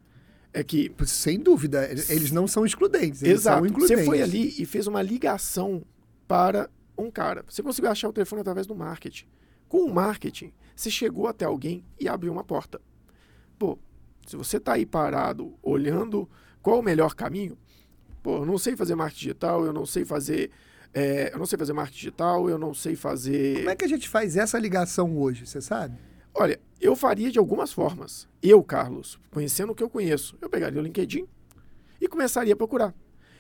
é 0.53 0.63
que. 0.63 0.93
Sem 1.07 1.39
dúvida, 1.39 1.89
eles 1.91 2.31
não 2.31 2.47
são 2.47 2.65
excludentes. 2.65 3.23
Eles 3.23 3.41
Exato. 3.41 3.59
São 3.59 3.67
includentes. 3.67 3.99
Você 3.99 4.05
foi 4.05 4.23
ali 4.23 4.55
e 4.59 4.67
fez 4.67 4.87
uma 4.87 5.03
ligação 5.03 5.83
para 6.29 6.69
um 6.97 7.11
cara. 7.11 7.45
Você 7.49 7.63
conseguiu 7.63 7.91
achar 7.91 8.09
o 8.09 8.13
telefone 8.13 8.43
através 8.43 8.67
do 8.67 8.75
marketing. 8.75 9.27
Com 9.69 9.85
o 9.85 9.93
marketing, 9.93 10.53
você 10.81 10.91
chegou 10.91 11.27
até 11.27 11.45
alguém 11.45 11.85
e 11.99 12.09
abriu 12.09 12.33
uma 12.33 12.43
porta. 12.43 12.81
Pô, 13.59 13.79
se 14.27 14.35
você 14.37 14.57
está 14.57 14.73
aí 14.73 14.87
parado, 14.87 15.55
olhando 15.63 16.29
qual 16.63 16.79
o 16.79 16.83
melhor 16.83 17.15
caminho, 17.15 17.59
pô, 18.23 18.39
eu 18.39 18.47
não 18.47 18.57
sei 18.57 18.75
fazer 18.77 18.95
marketing 18.95 19.21
digital, 19.21 19.65
eu 19.65 19.73
não 19.73 19.85
sei 19.85 20.05
fazer. 20.05 20.51
É, 20.93 21.33
eu 21.33 21.39
não 21.39 21.47
sei 21.47 21.59
fazer 21.59 21.73
marketing 21.73 21.99
digital, 21.99 22.49
eu 22.49 22.59
não 22.59 22.73
sei 22.73 22.97
fazer. 22.97 23.59
Como 23.59 23.71
é 23.71 23.77
que 23.77 23.85
a 23.85 23.89
gente 23.89 24.09
faz 24.09 24.37
essa 24.37 24.59
ligação 24.59 25.19
hoje, 25.19 25.47
você 25.47 25.61
sabe? 25.61 25.99
Olha, 26.33 26.59
eu 26.81 26.97
faria 26.97 27.31
de 27.31 27.39
algumas 27.39 27.73
formas. 27.73 28.27
Eu, 28.43 28.63
Carlos, 28.63 29.21
conhecendo 29.31 29.73
o 29.73 29.75
que 29.75 29.83
eu 29.83 29.91
conheço, 29.91 30.37
eu 30.41 30.49
pegaria 30.49 30.81
o 30.81 30.83
LinkedIn 30.83 31.27
e 32.01 32.09
começaria 32.09 32.55
a 32.55 32.57
procurar. 32.57 32.95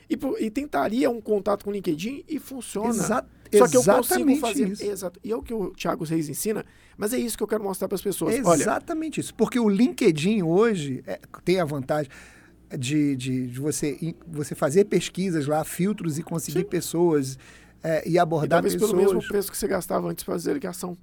E, 0.08 0.18
e 0.44 0.50
tentaria 0.50 1.08
um 1.08 1.20
contato 1.20 1.64
com 1.64 1.70
o 1.70 1.72
LinkedIn 1.72 2.24
e 2.28 2.38
funciona. 2.38 2.90
Exato 2.90 3.39
Só 3.58 3.68
que 3.68 3.76
eu 3.76 3.82
consigo 3.82 4.00
Exatamente 4.00 4.40
fazer. 4.40 4.68
isso. 4.68 4.84
Exato. 4.84 5.20
E 5.24 5.32
é 5.32 5.36
o 5.36 5.42
que 5.42 5.52
o 5.52 5.70
Thiago 5.70 6.04
Reis 6.04 6.28
ensina, 6.28 6.64
mas 6.96 7.12
é 7.12 7.18
isso 7.18 7.36
que 7.36 7.42
eu 7.42 7.48
quero 7.48 7.62
mostrar 7.64 7.88
para 7.88 7.96
as 7.96 8.02
pessoas. 8.02 8.34
É 8.36 8.42
Olha, 8.44 8.62
exatamente 8.62 9.20
isso. 9.20 9.34
Porque 9.34 9.58
o 9.58 9.68
LinkedIn 9.68 10.42
hoje 10.42 11.02
é, 11.06 11.18
tem 11.44 11.60
a 11.60 11.64
vantagem 11.64 12.10
de, 12.78 13.16
de, 13.16 13.46
de 13.48 13.58
você, 13.58 14.14
você 14.26 14.54
fazer 14.54 14.84
pesquisas 14.84 15.46
lá, 15.46 15.64
filtros 15.64 16.18
e 16.18 16.22
conseguir 16.22 16.60
Sim. 16.60 16.66
pessoas 16.66 17.38
é, 17.82 18.08
e 18.08 18.12
e 18.12 18.18
abordar 18.18 18.58
talvez 18.58 18.74
pessoas. 18.74 18.92
pelo 18.92 19.02
mesmo 19.02 19.26
preço 19.26 19.50
que 19.50 19.56
você 19.56 19.66
gastava 19.66 20.08
antes 20.08 20.22
para 20.22 20.34
fazer 20.34 20.52
ligação. 20.52 20.96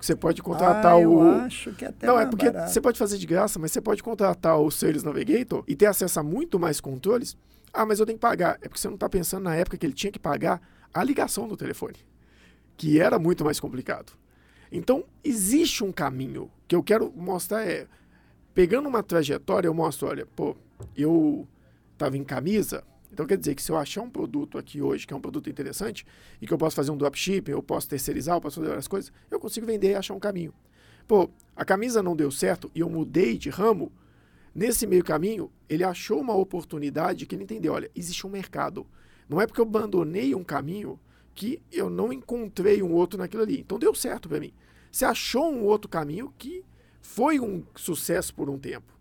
Você 0.00 0.14
pode 0.14 0.42
contratar 0.42 0.96
ah, 0.96 1.00
eu 1.00 1.12
o. 1.14 1.30
acho 1.30 1.72
que 1.72 1.84
até 1.84 2.06
Não, 2.06 2.20
é 2.20 2.26
porque 2.26 2.50
barato. 2.50 2.70
você 2.70 2.80
pode 2.80 2.98
fazer 2.98 3.16
de 3.16 3.26
graça, 3.26 3.58
mas 3.58 3.72
você 3.72 3.80
pode 3.80 4.02
contratar 4.02 4.58
o 4.58 4.70
Sales 4.70 5.02
Navigator 5.02 5.64
e 5.66 5.74
ter 5.74 5.86
acesso 5.86 6.20
a 6.20 6.22
muito 6.22 6.58
mais 6.58 6.78
controles. 6.78 7.36
Ah, 7.72 7.86
mas 7.86 8.00
eu 8.00 8.06
tenho 8.06 8.18
que 8.18 8.20
pagar. 8.22 8.58
É 8.60 8.68
porque 8.68 8.78
você 8.78 8.88
não 8.88 8.96
está 8.96 9.08
pensando 9.08 9.44
na 9.44 9.54
época 9.56 9.78
que 9.78 9.86
ele 9.86 9.94
tinha 9.94 10.12
que 10.12 10.18
pagar 10.18 10.60
a 10.94 11.02
ligação 11.02 11.48
do 11.48 11.56
telefone, 11.56 11.96
que 12.76 13.00
era 13.00 13.18
muito 13.18 13.44
mais 13.44 13.58
complicado. 13.58 14.12
Então, 14.70 15.04
existe 15.22 15.84
um 15.84 15.92
caminho 15.92 16.50
que 16.66 16.74
eu 16.74 16.82
quero 16.82 17.12
mostrar 17.14 17.66
é, 17.66 17.86
pegando 18.54 18.88
uma 18.88 19.02
trajetória, 19.02 19.68
eu 19.68 19.74
mostro, 19.74 20.06
olha, 20.08 20.24
pô, 20.24 20.56
eu 20.96 21.46
estava 21.92 22.16
em 22.16 22.24
camisa, 22.24 22.84
então 23.12 23.26
quer 23.26 23.36
dizer 23.36 23.54
que 23.54 23.62
se 23.62 23.70
eu 23.70 23.76
achar 23.76 24.02
um 24.02 24.10
produto 24.10 24.58
aqui 24.58 24.82
hoje, 24.82 25.06
que 25.06 25.14
é 25.14 25.16
um 25.16 25.20
produto 25.20 25.48
interessante, 25.48 26.06
e 26.40 26.46
que 26.46 26.52
eu 26.52 26.58
posso 26.58 26.74
fazer 26.74 26.90
um 26.90 26.96
dropshipping, 26.96 27.52
eu 27.52 27.62
posso 27.62 27.88
terceirizar, 27.88 28.36
eu 28.36 28.40
posso 28.40 28.56
fazer 28.56 28.68
várias 28.68 28.88
coisas, 28.88 29.12
eu 29.30 29.38
consigo 29.38 29.66
vender 29.66 29.92
e 29.92 29.94
achar 29.94 30.14
um 30.14 30.20
caminho. 30.20 30.52
Pô, 31.06 31.28
a 31.54 31.64
camisa 31.64 32.02
não 32.02 32.16
deu 32.16 32.30
certo 32.30 32.70
e 32.74 32.80
eu 32.80 32.88
mudei 32.88 33.36
de 33.36 33.50
ramo, 33.50 33.92
nesse 34.54 34.86
meio 34.86 35.04
caminho, 35.04 35.50
ele 35.68 35.84
achou 35.84 36.20
uma 36.20 36.34
oportunidade 36.34 37.26
que 37.26 37.34
ele 37.34 37.44
entendeu, 37.44 37.72
olha, 37.72 37.90
existe 37.94 38.26
um 38.26 38.30
mercado. 38.30 38.86
Não 39.28 39.40
é 39.40 39.46
porque 39.46 39.60
eu 39.60 39.64
abandonei 39.64 40.34
um 40.34 40.44
caminho 40.44 40.98
que 41.34 41.60
eu 41.72 41.90
não 41.90 42.12
encontrei 42.12 42.82
um 42.82 42.92
outro 42.92 43.18
naquilo 43.18 43.42
ali. 43.42 43.60
Então 43.60 43.78
deu 43.78 43.94
certo 43.94 44.28
para 44.28 44.40
mim. 44.40 44.52
Você 44.90 45.04
achou 45.04 45.50
um 45.50 45.64
outro 45.64 45.88
caminho 45.88 46.32
que 46.38 46.64
foi 47.00 47.40
um 47.40 47.64
sucesso 47.74 48.34
por 48.34 48.48
um 48.48 48.58
tempo. 48.58 48.94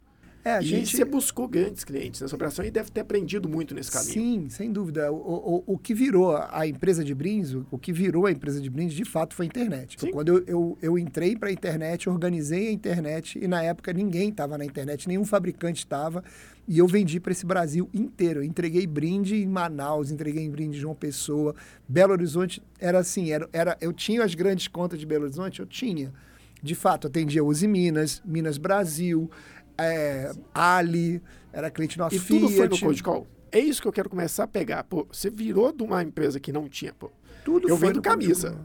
É, 0.45 0.53
a 0.55 0.61
e 0.61 0.65
gente... 0.65 0.97
você 0.97 1.05
buscou 1.05 1.47
grandes 1.47 1.85
clientes 1.85 2.19
nessa 2.19 2.35
operação 2.35 2.65
e 2.65 2.71
deve 2.71 2.91
ter 2.91 2.99
aprendido 2.99 3.47
muito 3.47 3.73
nesse 3.73 3.89
caminho. 3.89 4.11
Sim, 4.11 4.49
sem 4.49 4.71
dúvida. 4.71 5.09
O, 5.09 5.15
o, 5.15 5.63
o 5.67 5.77
que 5.77 5.93
virou 5.93 6.35
a 6.35 6.67
empresa 6.67 7.01
de 7.01 7.15
brindes, 7.15 7.53
o, 7.53 7.65
o 7.71 7.77
que 7.77 7.93
virou 7.93 8.25
a 8.25 8.31
empresa 8.31 8.59
de 8.59 8.69
brindes, 8.69 8.93
de 8.93 9.05
fato, 9.05 9.33
foi 9.33 9.45
a 9.45 9.47
internet. 9.47 9.95
Sim. 9.97 10.11
Quando 10.11 10.29
eu, 10.29 10.43
eu, 10.45 10.77
eu 10.81 10.99
entrei 10.99 11.37
para 11.37 11.47
a 11.47 11.51
internet, 11.51 12.09
organizei 12.09 12.67
a 12.67 12.71
internet, 12.71 13.39
e 13.41 13.47
na 13.47 13.63
época 13.63 13.93
ninguém 13.93 14.29
estava 14.29 14.57
na 14.57 14.65
internet, 14.65 15.07
nenhum 15.07 15.23
fabricante 15.23 15.79
estava, 15.79 16.21
e 16.67 16.79
eu 16.79 16.87
vendi 16.87 17.19
para 17.19 17.31
esse 17.31 17.45
Brasil 17.45 17.89
inteiro. 17.93 18.39
Eu 18.39 18.43
entreguei 18.43 18.87
brinde 18.87 19.35
em 19.35 19.47
Manaus, 19.47 20.11
entreguei 20.11 20.43
em 20.43 20.49
brinde 20.49 20.77
em 20.77 20.79
João 20.81 20.95
Pessoa, 20.95 21.55
Belo 21.87 22.13
Horizonte, 22.13 22.61
era 22.79 22.99
assim, 22.99 23.31
era, 23.31 23.49
era, 23.51 23.77
eu 23.81 23.91
tinha 23.91 24.23
as 24.23 24.33
grandes 24.33 24.67
contas 24.67 24.99
de 24.99 25.05
Belo 25.05 25.25
Horizonte, 25.25 25.59
eu 25.59 25.65
tinha. 25.65 26.13
De 26.61 26.75
fato, 26.75 27.07
atendia 27.07 27.43
Uzi 27.43 27.67
Minas, 27.67 28.21
Minas 28.25 28.57
Brasil, 28.57 29.29
é, 29.77 30.31
Ali, 30.53 31.21
era 31.51 31.69
cliente 31.69 31.97
nosso, 31.97 32.15
E 32.15 32.19
Fiat. 32.19 32.39
tudo 32.41 32.53
foi 32.53 32.67
no 32.69 32.79
Cold 32.79 33.03
Call. 33.03 33.27
É 33.51 33.59
isso 33.59 33.81
que 33.81 33.87
eu 33.87 33.91
quero 33.91 34.09
começar 34.09 34.45
a 34.45 34.47
pegar. 34.47 34.83
Pô, 34.83 35.05
você 35.11 35.29
virou 35.29 35.71
de 35.71 35.83
uma 35.83 36.01
empresa 36.01 36.39
que 36.39 36.51
não 36.51 36.67
tinha, 36.67 36.93
pô. 36.93 37.11
Tudo 37.43 37.67
eu 37.69 37.77
foi 37.77 37.89
vendo 37.89 38.01
Cold 38.01 38.19
camisa. 38.25 38.57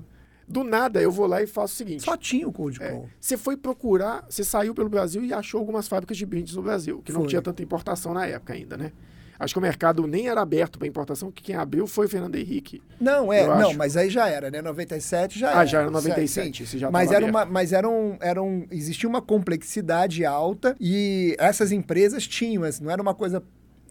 Do 0.49 0.65
nada 0.65 1.01
eu 1.03 1.11
vou 1.13 1.27
lá 1.27 1.43
e 1.43 1.47
faço 1.47 1.75
o 1.75 1.77
seguinte. 1.77 2.03
Só 2.03 2.17
tinha 2.17 2.49
o 2.49 2.53
Cold 2.53 2.83
É, 2.83 2.91
Call. 2.91 3.09
você 3.21 3.37
foi 3.37 3.57
procurar, 3.57 4.25
você 4.29 4.43
saiu 4.43 4.75
pelo 4.75 4.89
Brasil 4.89 5.25
e 5.25 5.33
achou 5.33 5.61
algumas 5.61 5.87
fábricas 5.87 6.17
de 6.17 6.25
brindes 6.25 6.55
no 6.55 6.63
Brasil, 6.63 7.03
que 7.05 7.13
não 7.13 7.21
Foi. 7.21 7.29
tinha 7.29 7.43
tanta 7.43 7.63
importação 7.63 8.15
na 8.15 8.27
época 8.27 8.55
ainda, 8.55 8.77
né? 8.77 8.93
Acho 9.41 9.55
que 9.55 9.59
o 9.59 9.63
mercado 9.63 10.05
nem 10.09 10.27
era 10.29 10.41
aberto 10.41 10.81
para 10.81 10.89
importação, 10.89 11.31
que 11.31 11.43
quem 11.45 11.55
abriu 11.55 11.87
foi 11.87 12.07
o 12.07 12.09
Fernando 12.09 12.35
Henrique. 12.35 12.83
Não, 13.01 13.33
é, 13.33 13.47
não, 13.47 13.69
acho. 13.69 13.79
mas 13.79 13.97
aí 13.97 14.11
já 14.11 14.29
era, 14.29 14.51
né? 14.51 14.61
97 14.61 15.39
já 15.39 15.51
Ah, 15.51 15.57
era. 15.59 15.67
já 15.67 15.79
era 15.79 15.87
Sim, 15.89 15.93
97, 15.95 16.57
sim. 16.59 16.65
esse 16.65 16.77
já 16.79 16.91
mas 16.91 17.13
era 17.13 17.25
uma, 17.25 17.45
mas 17.45 17.73
era 17.73 17.89
um, 17.89 18.17
era 18.21 18.43
um, 18.43 18.67
existia 18.71 19.09
uma 19.09 19.23
complexidade 19.23 20.25
alta 20.25 20.75
e 20.81 21.37
essas 21.39 21.71
empresas 21.71 22.27
tinham, 22.27 22.65
assim, 22.65 22.83
não 22.83 22.91
era 22.91 23.01
uma 23.01 23.15
coisa, 23.15 23.41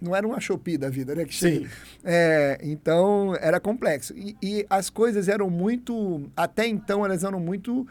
não 0.01 0.15
era 0.15 0.25
uma 0.25 0.39
Shopee 0.39 0.77
da 0.77 0.89
vida, 0.89 1.15
né? 1.15 1.25
Que 1.25 1.35
Sim. 1.35 1.67
É, 2.03 2.59
então 2.61 3.35
era 3.39 3.59
complexo. 3.59 4.13
E, 4.15 4.35
e 4.41 4.65
as 4.69 4.89
coisas 4.89 5.27
eram 5.27 5.49
muito, 5.49 6.29
até 6.35 6.67
então 6.67 7.05
elas 7.05 7.23
eram 7.23 7.39
muito 7.39 7.87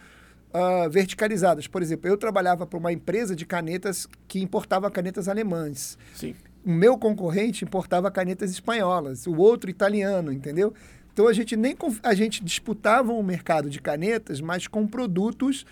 ah, 0.59 0.89
verticalizadas. 0.89 1.67
Por 1.67 1.83
exemplo, 1.83 2.09
eu 2.09 2.17
trabalhava 2.17 2.67
para 2.67 2.79
uma 2.79 2.91
empresa 2.91 3.37
de 3.37 3.45
canetas 3.45 4.09
que 4.27 4.41
importava 4.41 4.91
canetas 4.91 5.29
alemãs. 5.29 5.99
Sim. 6.15 6.35
o 6.65 6.71
meu 6.71 6.97
concorrente 6.97 7.65
importava 7.65 8.11
canetas 8.11 8.51
espanholas, 8.51 9.27
o 9.27 9.37
outro 9.37 9.69
italiano, 9.69 10.33
entendeu? 10.33 10.73
Então 11.13 11.29
a 11.29 11.33
gente 11.33 11.57
nem 11.57 11.77
a 12.03 12.15
gente 12.15 12.43
disputava 12.43 13.13
um 13.13 13.23
mercado 13.23 13.69
de 13.69 13.81
canetas, 13.81 14.41
mas 14.41 14.67
com 14.67 14.87
produtos 14.87 15.67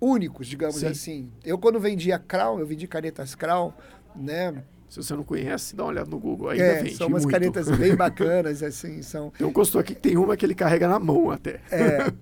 únicos, 0.00 0.46
digamos 0.46 0.76
Sim. 0.76 0.86
assim. 0.86 1.30
Eu 1.44 1.58
quando 1.58 1.80
vendia 1.80 2.18
Crown, 2.18 2.58
eu 2.58 2.66
vendi 2.66 2.86
canetas 2.86 3.34
Crown, 3.34 3.72
né? 4.14 4.62
Se 4.90 4.96
você 5.02 5.14
não 5.14 5.22
conhece, 5.22 5.74
dá 5.76 5.84
uma 5.84 5.90
olhada 5.90 6.10
no 6.10 6.18
Google. 6.18 6.50
Ainda 6.50 6.64
É, 6.64 6.82
vende 6.82 6.96
são 6.96 7.06
umas 7.06 7.22
muito. 7.22 7.32
canetas 7.32 7.70
bem 7.78 7.94
bacanas, 7.94 8.60
assim, 8.64 9.00
são 9.02 9.30
Tem 9.30 9.46
um 9.46 9.52
consultor 9.52 9.80
aqui 9.82 9.94
que 9.94 10.00
tem 10.00 10.16
uma 10.18 10.36
que 10.36 10.44
ele 10.44 10.54
carrega 10.54 10.88
na 10.88 10.98
mão 10.98 11.30
até. 11.30 11.60
É, 11.70 12.12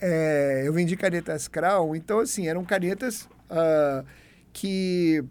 é, 0.00 0.62
eu 0.66 0.72
vendi 0.72 0.96
canetas 0.96 1.46
Crown, 1.46 1.94
então 1.94 2.20
assim, 2.20 2.48
eram 2.48 2.64
canetas 2.64 3.28
ah, 3.50 4.02
que, 4.54 5.22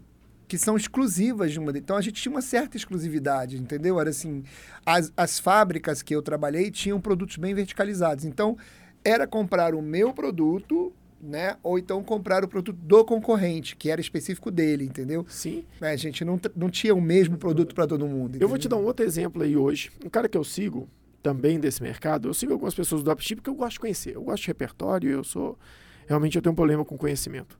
que 0.46 0.56
são 0.56 0.76
exclusivas 0.76 1.50
de 1.52 1.58
uma. 1.58 1.76
Então 1.76 1.96
a 1.96 2.00
gente 2.00 2.22
tinha 2.22 2.32
uma 2.32 2.42
certa 2.42 2.76
exclusividade, 2.76 3.56
entendeu? 3.58 4.00
Era 4.00 4.10
assim, 4.10 4.44
as, 4.86 5.12
as 5.16 5.40
fábricas 5.40 6.00
que 6.00 6.14
eu 6.14 6.22
trabalhei 6.22 6.70
tinham 6.70 7.00
produtos 7.00 7.36
bem 7.38 7.54
verticalizados. 7.54 8.24
Então, 8.24 8.56
era 9.04 9.26
comprar 9.26 9.74
o 9.74 9.82
meu 9.82 10.14
produto, 10.14 10.92
né? 11.20 11.56
Ou 11.62 11.78
então 11.78 12.02
comprar 12.02 12.44
o 12.44 12.48
produto 12.48 12.76
do 12.76 13.04
concorrente, 13.04 13.76
que 13.76 13.90
era 13.90 14.00
específico 14.00 14.50
dele, 14.50 14.84
entendeu? 14.84 15.24
Sim. 15.28 15.64
Né, 15.80 15.90
A 15.90 15.96
gente 15.96 16.24
não, 16.24 16.40
não 16.54 16.70
tinha 16.70 16.94
o 16.94 17.00
mesmo 17.00 17.36
produto 17.36 17.74
para 17.74 17.86
todo 17.86 18.06
mundo. 18.06 18.36
Eu 18.40 18.48
vou 18.48 18.58
te 18.58 18.66
entendeu? 18.66 18.78
dar 18.78 18.84
um 18.84 18.86
outro 18.86 19.04
exemplo 19.04 19.42
aí 19.42 19.56
hoje. 19.56 19.90
Um 20.04 20.10
cara 20.10 20.28
que 20.28 20.36
eu 20.36 20.44
sigo, 20.44 20.88
também 21.22 21.58
desse 21.58 21.82
mercado, 21.82 22.28
eu 22.28 22.34
sigo 22.34 22.52
algumas 22.52 22.74
pessoas 22.74 23.02
do 23.02 23.06
dropship 23.06 23.40
que 23.40 23.48
eu 23.48 23.54
gosto 23.54 23.72
de 23.74 23.80
conhecer. 23.80 24.14
Eu 24.14 24.22
gosto 24.22 24.42
de 24.42 24.48
repertório, 24.48 25.10
eu 25.10 25.24
sou... 25.24 25.58
Realmente 26.06 26.36
eu 26.36 26.42
tenho 26.42 26.52
um 26.52 26.56
problema 26.56 26.84
com 26.84 26.98
conhecimento. 26.98 27.58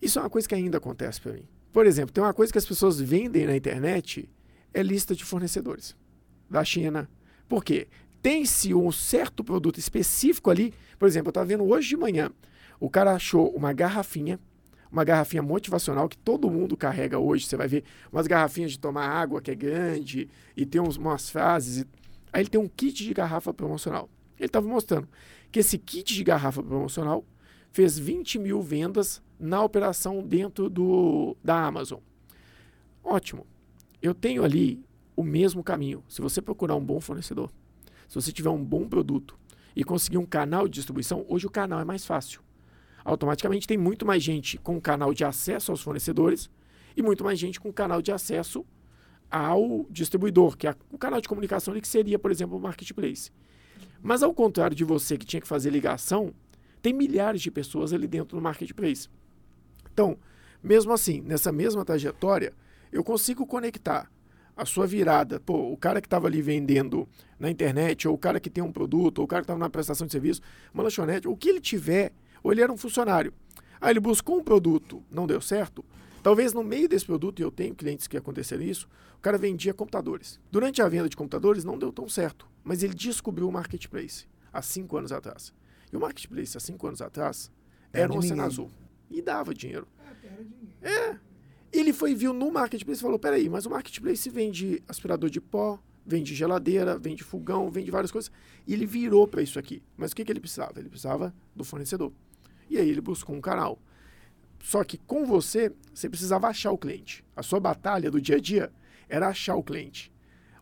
Isso 0.00 0.20
é 0.20 0.22
uma 0.22 0.30
coisa 0.30 0.48
que 0.48 0.54
ainda 0.54 0.78
acontece 0.78 1.20
para 1.20 1.32
mim. 1.32 1.44
Por 1.72 1.86
exemplo, 1.86 2.12
tem 2.12 2.22
uma 2.22 2.32
coisa 2.32 2.52
que 2.52 2.58
as 2.58 2.66
pessoas 2.66 3.00
vendem 3.00 3.46
na 3.46 3.56
internet, 3.56 4.30
é 4.72 4.82
lista 4.82 5.14
de 5.14 5.24
fornecedores 5.24 5.96
da 6.48 6.62
China. 6.64 7.10
Por 7.48 7.64
quê? 7.64 7.88
Tem-se 8.22 8.72
um 8.72 8.92
certo 8.92 9.42
produto 9.42 9.78
específico 9.78 10.48
ali. 10.48 10.72
Por 10.98 11.08
exemplo, 11.08 11.28
eu 11.28 11.30
estava 11.32 11.46
vendo 11.46 11.64
hoje 11.64 11.88
de 11.88 11.96
manhã, 11.96 12.30
o 12.78 12.88
cara 12.88 13.12
achou 13.12 13.48
uma 13.50 13.72
garrafinha, 13.72 14.38
uma 14.90 15.04
garrafinha 15.04 15.42
motivacional 15.42 16.08
que 16.08 16.16
todo 16.16 16.50
mundo 16.50 16.76
carrega 16.76 17.18
hoje. 17.18 17.46
Você 17.46 17.56
vai 17.56 17.66
ver 17.66 17.84
umas 18.12 18.26
garrafinhas 18.26 18.70
de 18.72 18.78
tomar 18.78 19.06
água 19.06 19.40
que 19.42 19.50
é 19.50 19.54
grande 19.54 20.28
e 20.56 20.64
tem 20.64 20.80
uns, 20.80 20.96
umas 20.96 21.28
frases. 21.28 21.84
Aí 22.32 22.42
ele 22.42 22.48
tem 22.48 22.60
um 22.60 22.68
kit 22.68 23.04
de 23.04 23.12
garrafa 23.12 23.52
promocional. 23.52 24.08
Ele 24.38 24.46
estava 24.46 24.66
mostrando 24.66 25.08
que 25.50 25.60
esse 25.60 25.76
kit 25.76 26.14
de 26.14 26.24
garrafa 26.24 26.62
promocional 26.62 27.24
fez 27.70 27.98
20 27.98 28.38
mil 28.38 28.62
vendas 28.62 29.22
na 29.38 29.62
operação 29.62 30.22
dentro 30.22 30.70
do, 30.70 31.36
da 31.42 31.64
Amazon. 31.66 32.00
Ótimo. 33.02 33.46
Eu 34.00 34.14
tenho 34.14 34.44
ali 34.44 34.84
o 35.16 35.22
mesmo 35.22 35.62
caminho. 35.64 36.04
Se 36.08 36.20
você 36.20 36.40
procurar 36.40 36.76
um 36.76 36.84
bom 36.84 37.00
fornecedor, 37.00 37.50
se 38.12 38.20
você 38.20 38.30
tiver 38.30 38.50
um 38.50 38.62
bom 38.62 38.86
produto 38.86 39.38
e 39.74 39.82
conseguir 39.82 40.18
um 40.18 40.26
canal 40.26 40.68
de 40.68 40.74
distribuição, 40.74 41.24
hoje 41.30 41.46
o 41.46 41.50
canal 41.50 41.80
é 41.80 41.84
mais 41.84 42.04
fácil. 42.04 42.42
Automaticamente 43.02 43.66
tem 43.66 43.78
muito 43.78 44.04
mais 44.04 44.22
gente 44.22 44.58
com 44.58 44.78
canal 44.78 45.14
de 45.14 45.24
acesso 45.24 45.70
aos 45.70 45.80
fornecedores 45.80 46.50
e 46.94 47.00
muito 47.00 47.24
mais 47.24 47.38
gente 47.38 47.58
com 47.58 47.72
canal 47.72 48.02
de 48.02 48.12
acesso 48.12 48.66
ao 49.30 49.86
distribuidor, 49.88 50.58
que 50.58 50.66
é 50.66 50.76
o 50.90 50.98
canal 50.98 51.22
de 51.22 51.28
comunicação 51.28 51.72
que 51.80 51.88
seria, 51.88 52.18
por 52.18 52.30
exemplo, 52.30 52.58
o 52.58 52.60
marketplace. 52.60 53.30
Mas 54.02 54.22
ao 54.22 54.34
contrário 54.34 54.76
de 54.76 54.84
você 54.84 55.16
que 55.16 55.24
tinha 55.24 55.40
que 55.40 55.48
fazer 55.48 55.70
ligação, 55.70 56.34
tem 56.82 56.92
milhares 56.92 57.40
de 57.40 57.50
pessoas 57.50 57.94
ali 57.94 58.06
dentro 58.06 58.36
do 58.36 58.42
marketplace. 58.42 59.08
Então, 59.90 60.18
mesmo 60.62 60.92
assim, 60.92 61.22
nessa 61.22 61.50
mesma 61.50 61.82
trajetória, 61.82 62.52
eu 62.92 63.02
consigo 63.02 63.46
conectar 63.46 64.12
a 64.56 64.64
sua 64.64 64.86
virada, 64.86 65.40
pô, 65.40 65.72
o 65.72 65.76
cara 65.76 66.00
que 66.00 66.06
estava 66.06 66.26
ali 66.26 66.42
vendendo 66.42 67.08
na 67.38 67.50
internet, 67.50 68.06
ou 68.06 68.14
o 68.14 68.18
cara 68.18 68.38
que 68.38 68.50
tem 68.50 68.62
um 68.62 68.72
produto, 68.72 69.18
ou 69.18 69.24
o 69.24 69.28
cara 69.28 69.42
que 69.42 69.44
estava 69.44 69.58
na 69.58 69.70
prestação 69.70 70.06
de 70.06 70.12
serviço, 70.12 70.40
uma 70.72 70.82
lanchonete, 70.82 71.26
o 71.26 71.36
que 71.36 71.48
ele 71.48 71.60
tiver, 71.60 72.12
ou 72.42 72.52
ele 72.52 72.60
era 72.60 72.72
um 72.72 72.76
funcionário. 72.76 73.32
Aí 73.80 73.92
ele 73.92 74.00
buscou 74.00 74.38
um 74.38 74.44
produto, 74.44 75.02
não 75.10 75.26
deu 75.26 75.40
certo. 75.40 75.84
Talvez 76.22 76.52
no 76.52 76.62
meio 76.62 76.88
desse 76.88 77.04
produto, 77.04 77.40
e 77.40 77.42
eu 77.42 77.50
tenho 77.50 77.74
clientes 77.74 78.06
que 78.06 78.16
aconteceram 78.16 78.62
isso, 78.62 78.88
o 79.16 79.20
cara 79.20 79.36
vendia 79.36 79.74
computadores. 79.74 80.38
Durante 80.50 80.80
a 80.80 80.88
venda 80.88 81.08
de 81.08 81.16
computadores 81.16 81.64
não 81.64 81.78
deu 81.78 81.92
tão 81.92 82.08
certo, 82.08 82.46
mas 82.62 82.82
ele 82.82 82.94
descobriu 82.94 83.48
o 83.48 83.52
marketplace 83.52 84.26
há 84.52 84.62
cinco 84.62 84.96
anos 84.96 85.10
atrás. 85.10 85.52
E 85.92 85.96
o 85.96 86.00
marketplace 86.00 86.56
há 86.56 86.60
cinco 86.60 86.86
anos 86.86 87.02
atrás 87.02 87.50
Era 87.92 88.04
era 88.04 88.12
um 88.12 88.18
oceano 88.18 88.42
azul. 88.42 88.70
E 89.10 89.20
dava 89.20 89.52
dinheiro. 89.52 89.86
É. 90.80 91.16
Ele 91.72 91.92
foi, 91.92 92.14
viu 92.14 92.32
no 92.32 92.52
marketplace 92.52 93.00
e 93.00 93.02
falou: 93.02 93.18
peraí, 93.18 93.48
mas 93.48 93.64
o 93.64 93.70
marketplace 93.70 94.28
vende 94.28 94.82
aspirador 94.86 95.30
de 95.30 95.40
pó, 95.40 95.78
vende 96.04 96.34
geladeira, 96.34 96.98
vende 96.98 97.24
fogão, 97.24 97.70
vende 97.70 97.90
várias 97.90 98.10
coisas. 98.10 98.30
E 98.66 98.74
ele 98.74 98.84
virou 98.84 99.26
para 99.26 99.42
isso 99.42 99.58
aqui. 99.58 99.82
Mas 99.96 100.12
o 100.12 100.16
que, 100.16 100.24
que 100.24 100.30
ele 100.30 100.40
precisava? 100.40 100.78
Ele 100.78 100.88
precisava 100.88 101.34
do 101.56 101.64
fornecedor. 101.64 102.12
E 102.68 102.76
aí 102.76 102.88
ele 102.88 103.00
buscou 103.00 103.34
um 103.34 103.40
canal. 103.40 103.78
Só 104.60 104.84
que 104.84 104.98
com 104.98 105.24
você, 105.24 105.72
você 105.92 106.08
precisava 106.08 106.46
achar 106.46 106.70
o 106.70 106.78
cliente. 106.78 107.24
A 107.34 107.42
sua 107.42 107.58
batalha 107.58 108.10
do 108.10 108.20
dia 108.20 108.36
a 108.36 108.40
dia 108.40 108.72
era 109.08 109.28
achar 109.28 109.56
o 109.56 109.62
cliente. 109.62 110.12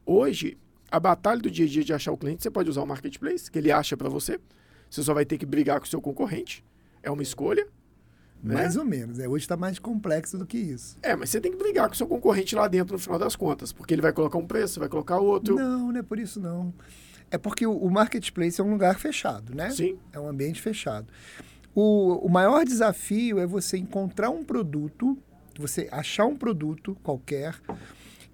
Hoje, 0.07 0.57
a 0.91 0.99
batalha 0.99 1.41
do 1.41 1.51
dia 1.51 1.67
a 1.67 1.69
dia 1.69 1.85
de 1.85 1.93
achar 1.93 2.11
o 2.13 2.17
cliente, 2.17 2.43
você 2.43 2.51
pode 2.51 2.71
usar 2.71 2.83
o 2.83 2.87
marketplace, 2.87 3.51
que 3.51 3.59
ele 3.59 3.71
acha 3.71 3.97
para 3.97 4.09
você. 4.09 4.41
Você 4.89 5.03
só 5.03 5.13
vai 5.13 5.25
ter 5.25 5.39
que 5.39 5.47
brigar 5.47 5.79
com 5.79 5.87
o 5.87 5.89
seu 5.89 6.01
concorrente. 6.01 6.65
É 7.03 7.11
uma 7.11 7.23
escolha. 7.23 7.69
Né? 8.43 8.55
Mais 8.55 8.77
ou 8.77 8.85
menos. 8.85 9.19
É, 9.19 9.29
hoje 9.29 9.45
está 9.45 9.57
mais 9.57 9.79
complexo 9.79 10.39
do 10.39 10.47
que 10.47 10.59
isso. 10.59 10.97
É, 11.03 11.15
mas 11.15 11.31
você 11.31 11.41
tem 11.41 11.53
que 11.53 11.59
brigar 11.59 11.89
com 11.89 11.95
o 11.95 11.97
seu 11.97 12.07
concorrente 12.07 12.55
lá 12.55 12.67
dentro 12.69 12.95
no 12.95 12.99
final 12.99 13.19
das 13.19 13.37
contas, 13.37 13.73
porque 13.73 13.95
ele 13.95 14.03
vai 14.03 14.13
colocar 14.13 14.39
um 14.39 14.47
preço, 14.47 14.81
vai 14.81 14.89
colocar 14.89 15.19
outro. 15.19 15.57
Não, 15.57 15.93
não 15.93 16.01
é 16.01 16.03
por 16.03 16.19
isso 16.19 16.41
não. 16.41 16.73
É 17.31 17.39
porque 17.39 17.67
o, 17.67 17.73
o 17.73 17.91
marketplace 17.91 18.61
é 18.61 18.65
um 18.65 18.71
lugar 18.71 18.99
fechado, 18.99 19.55
né? 19.55 19.71
Sim. 19.71 19.99
É 20.13 20.19
um 20.19 20.29
ambiente 20.29 20.61
fechado. 20.61 21.07
O, 21.75 22.27
o 22.27 22.29
maior 22.29 22.65
desafio 22.65 23.39
é 23.39 23.47
você 23.47 23.77
encontrar 23.77 24.31
um 24.31 24.43
produto, 24.43 25.17
você 25.59 25.89
achar 25.93 26.27
um 26.27 26.37
produto 26.37 26.97
qualquer 27.03 27.55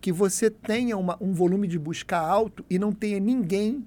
que 0.00 0.12
você 0.12 0.48
tenha 0.48 0.96
uma, 0.96 1.18
um 1.20 1.32
volume 1.32 1.66
de 1.66 1.78
busca 1.78 2.16
alto 2.16 2.64
e 2.70 2.78
não 2.78 2.92
tenha 2.92 3.18
ninguém 3.18 3.84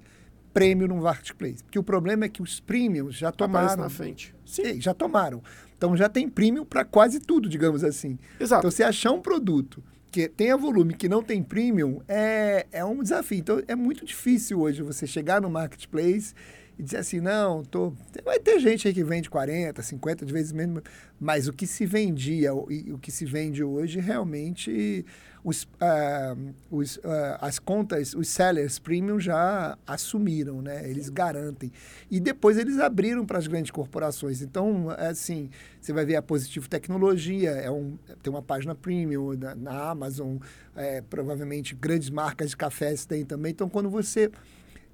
prêmio 0.60 0.88
no 0.88 0.98
marketplace. 0.98 1.64
Porque 1.64 1.80
o 1.80 1.84
problema 1.84 2.26
é 2.26 2.30
que 2.30 2.42
os 2.42 2.60
premiums 2.60 3.16
já 3.16 3.32
tomaram. 3.32 3.66
Aparece 3.66 3.82
na 3.82 3.90
frente. 3.90 4.36
Sim. 4.46 4.82
Já 4.82 4.94
tomaram. 4.94 5.42
Então 5.78 5.96
já 5.96 6.10
tem 6.10 6.28
premium 6.28 6.66
para 6.66 6.84
quase 6.84 7.22
tudo, 7.22 7.48
digamos 7.48 7.84
assim. 7.84 8.20
Exato. 8.40 8.60
Então, 8.60 8.72
você 8.72 8.84
achar 8.84 9.12
um 9.12 9.22
produto 9.22 9.82
que 10.12 10.28
tenha 10.28 10.58
volume 10.58 10.94
que 10.94 11.08
não 11.08 11.24
tem 11.24 11.42
premium 11.42 12.02
é, 12.08 12.68
é 12.72 12.84
um 12.84 13.02
desafio. 13.02 13.38
Então, 13.38 13.62
é 13.68 13.76
muito 13.76 14.06
difícil 14.06 14.60
hoje 14.60 14.82
você 14.82 15.08
chegar 15.08 15.42
no 15.42 15.50
marketplace 15.50 16.34
e 16.78 16.84
dizer 16.84 16.98
assim, 16.98 17.20
não, 17.22 17.64
tô... 17.64 17.94
vai 18.26 18.40
ter 18.40 18.60
gente 18.60 18.88
aí 18.88 18.94
que 18.94 19.04
vende 19.04 19.30
40, 19.30 19.82
50 19.82 20.26
de 20.26 20.34
vezes 20.34 20.52
menos, 20.52 20.82
mas 21.20 21.48
o 21.48 21.54
que 21.54 21.68
se 21.68 21.86
vendia 21.86 22.52
e 22.70 22.92
o 22.92 22.98
que 22.98 23.12
se 23.12 23.26
vende 23.26 23.64
hoje 23.64 24.00
realmente 24.00 25.06
os, 25.44 25.64
uh, 25.64 26.54
os, 26.70 26.98
uh, 26.98 27.38
as 27.40 27.60
contas, 27.60 28.14
os 28.14 28.28
sellers 28.28 28.80
premium 28.80 29.20
já 29.20 29.78
assumiram, 29.88 30.62
né? 30.62 30.90
Eles 30.90 31.10
garantem. 31.10 31.72
E 32.10 32.20
depois 32.20 32.58
eles 32.58 32.78
abriram 32.80 33.26
para 33.26 33.38
as 33.38 33.48
grandes 33.48 33.72
corporações. 33.72 34.42
Então, 34.42 34.92
é 34.92 35.08
assim, 35.08 35.50
você 35.80 35.94
vai 35.94 36.06
ver 36.06 36.16
a 36.16 36.22
Positivo 36.22 36.70
Tecnologia, 36.70 37.52
é 37.52 37.72
um, 37.72 37.98
tem 38.22 38.32
uma 38.32 38.42
página 38.42 38.76
premium 38.76 39.34
na, 39.34 39.56
na 39.56 39.90
Amazon, 39.90 40.38
é, 40.76 41.02
provavelmente 41.02 41.76
grandes 41.76 42.10
marcas 42.10 42.52
de 42.52 42.58
cafés 42.58 43.06
têm 43.06 43.24
também. 43.26 43.52
Então, 43.52 43.70
quando 43.70 43.90
você 43.90 44.30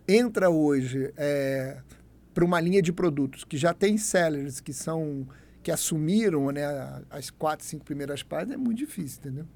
entra 0.07 0.49
hoje 0.49 1.11
é, 1.17 1.77
para 2.33 2.45
uma 2.45 2.59
linha 2.59 2.81
de 2.81 2.93
produtos 2.93 3.43
que 3.43 3.57
já 3.57 3.73
tem 3.73 3.97
sellers 3.97 4.59
que 4.59 4.73
são 4.73 5.27
que 5.63 5.71
assumiram 5.71 6.51
né, 6.51 6.63
as 7.09 7.31
quatro, 7.31 7.65
cinco 7.65 7.83
primeiras 7.83 8.21
páginas, 8.21 8.53
é 8.53 8.57
muito 8.57 8.77
difícil, 8.77 9.17
entendeu? 9.17 9.47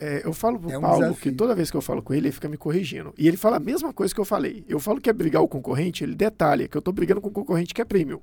É, 0.00 0.22
eu 0.24 0.32
falo 0.32 0.58
pro 0.58 0.70
é 0.70 0.78
um 0.78 0.80
Paulo 0.80 1.02
desafio. 1.02 1.32
que 1.32 1.36
toda 1.36 1.54
vez 1.54 1.70
que 1.70 1.76
eu 1.76 1.80
falo 1.80 2.02
com 2.02 2.14
ele, 2.14 2.28
ele 2.28 2.32
fica 2.32 2.48
me 2.48 2.56
corrigindo. 2.56 3.12
E 3.16 3.26
ele 3.26 3.36
fala 3.36 3.56
a 3.56 3.60
mesma 3.60 3.92
coisa 3.92 4.14
que 4.14 4.20
eu 4.20 4.24
falei. 4.24 4.64
Eu 4.68 4.78
falo 4.78 5.00
que 5.00 5.10
é 5.10 5.12
brigar 5.12 5.42
o 5.42 5.48
concorrente, 5.48 6.04
ele 6.04 6.14
detalha 6.14 6.68
que 6.68 6.76
eu 6.76 6.80
estou 6.80 6.92
brigando 6.92 7.20
com 7.20 7.28
o 7.28 7.32
concorrente 7.32 7.74
que 7.74 7.80
é 7.80 7.84
premium, 7.84 8.20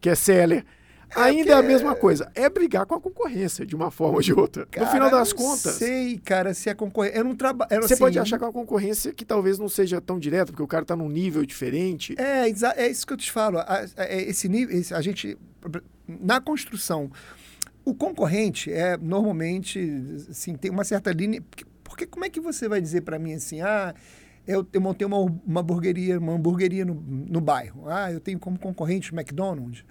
que 0.00 0.08
é 0.08 0.14
seller, 0.14 0.64
é 1.14 1.20
Ainda 1.20 1.52
é 1.52 1.54
a 1.54 1.62
mesma 1.62 1.94
coisa. 1.94 2.30
É 2.34 2.48
brigar 2.48 2.86
com 2.86 2.94
a 2.94 3.00
concorrência, 3.00 3.66
de 3.66 3.76
uma 3.76 3.90
forma 3.90 4.16
ou 4.16 4.22
de 4.22 4.32
outra. 4.32 4.66
Cara, 4.66 4.86
no 4.86 4.92
final 4.92 5.10
das 5.10 5.32
contas. 5.32 5.74
sei, 5.74 6.18
cara, 6.18 6.54
se 6.54 6.70
a 6.70 6.74
concorrência. 6.74 7.18
Eu 7.18 7.24
não 7.24 7.36
trabalho. 7.36 7.82
Você 7.82 7.94
assim, 7.94 8.02
pode 8.02 8.18
achar 8.18 8.38
que 8.38 8.44
é 8.44 8.46
uma 8.46 8.52
concorrência 8.52 9.12
que 9.12 9.24
talvez 9.24 9.58
não 9.58 9.68
seja 9.68 10.00
tão 10.00 10.18
direta, 10.18 10.46
porque 10.46 10.62
o 10.62 10.66
cara 10.66 10.82
está 10.82 10.96
num 10.96 11.08
nível 11.08 11.44
diferente. 11.44 12.14
É, 12.18 12.48
é 12.76 12.88
isso 12.88 13.06
que 13.06 13.12
eu 13.12 13.16
te 13.16 13.30
falo. 13.30 13.58
É, 13.96 14.22
esse 14.22 14.48
nível. 14.48 14.80
A 14.96 15.02
gente. 15.02 15.36
Na 16.08 16.40
construção. 16.40 17.10
O 17.84 17.94
concorrente 17.94 18.72
é 18.72 18.96
normalmente. 18.96 19.80
Assim, 20.30 20.54
tem 20.54 20.70
uma 20.70 20.84
certa 20.84 21.12
linha. 21.12 21.42
Porque 21.82 22.06
como 22.06 22.24
é 22.24 22.30
que 22.30 22.40
você 22.40 22.68
vai 22.68 22.80
dizer 22.80 23.02
para 23.02 23.18
mim 23.18 23.34
assim, 23.34 23.60
ah, 23.60 23.94
eu, 24.46 24.66
eu 24.72 24.80
montei 24.80 25.06
uma, 25.06 25.18
uma 25.18 25.60
hamburgueria, 25.60 26.18
uma 26.18 26.32
hamburgueria 26.32 26.84
no, 26.84 26.94
no 26.94 27.40
bairro. 27.40 27.88
Ah, 27.88 28.10
eu 28.10 28.20
tenho 28.20 28.38
como 28.38 28.58
concorrente 28.58 29.12
o 29.12 29.14
McDonald's 29.14 29.84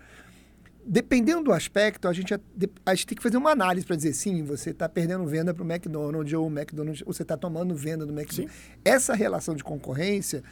dependendo 0.85 1.43
do 1.43 1.53
aspecto, 1.53 2.07
a 2.07 2.13
gente, 2.13 2.33
a 2.33 2.95
gente 2.95 3.07
tem 3.07 3.15
que 3.15 3.23
fazer 3.23 3.37
uma 3.37 3.51
análise 3.51 3.85
para 3.85 3.95
dizer 3.95 4.13
sim, 4.13 4.43
você 4.43 4.71
está 4.71 4.89
perdendo 4.89 5.25
venda 5.25 5.53
para 5.53 5.63
o 5.63 5.71
McDonald's 5.71 6.33
ou 6.33 6.47
o 6.47 6.49
McDonald's, 6.49 7.03
ou 7.05 7.13
você 7.13 7.21
está 7.21 7.37
tomando 7.37 7.75
venda 7.75 8.05
do 8.05 8.13
McDonald's. 8.13 8.55
Sim. 8.55 8.79
Essa 8.83 9.13
relação 9.13 9.55
de 9.55 9.63
concorrência, 9.63 10.43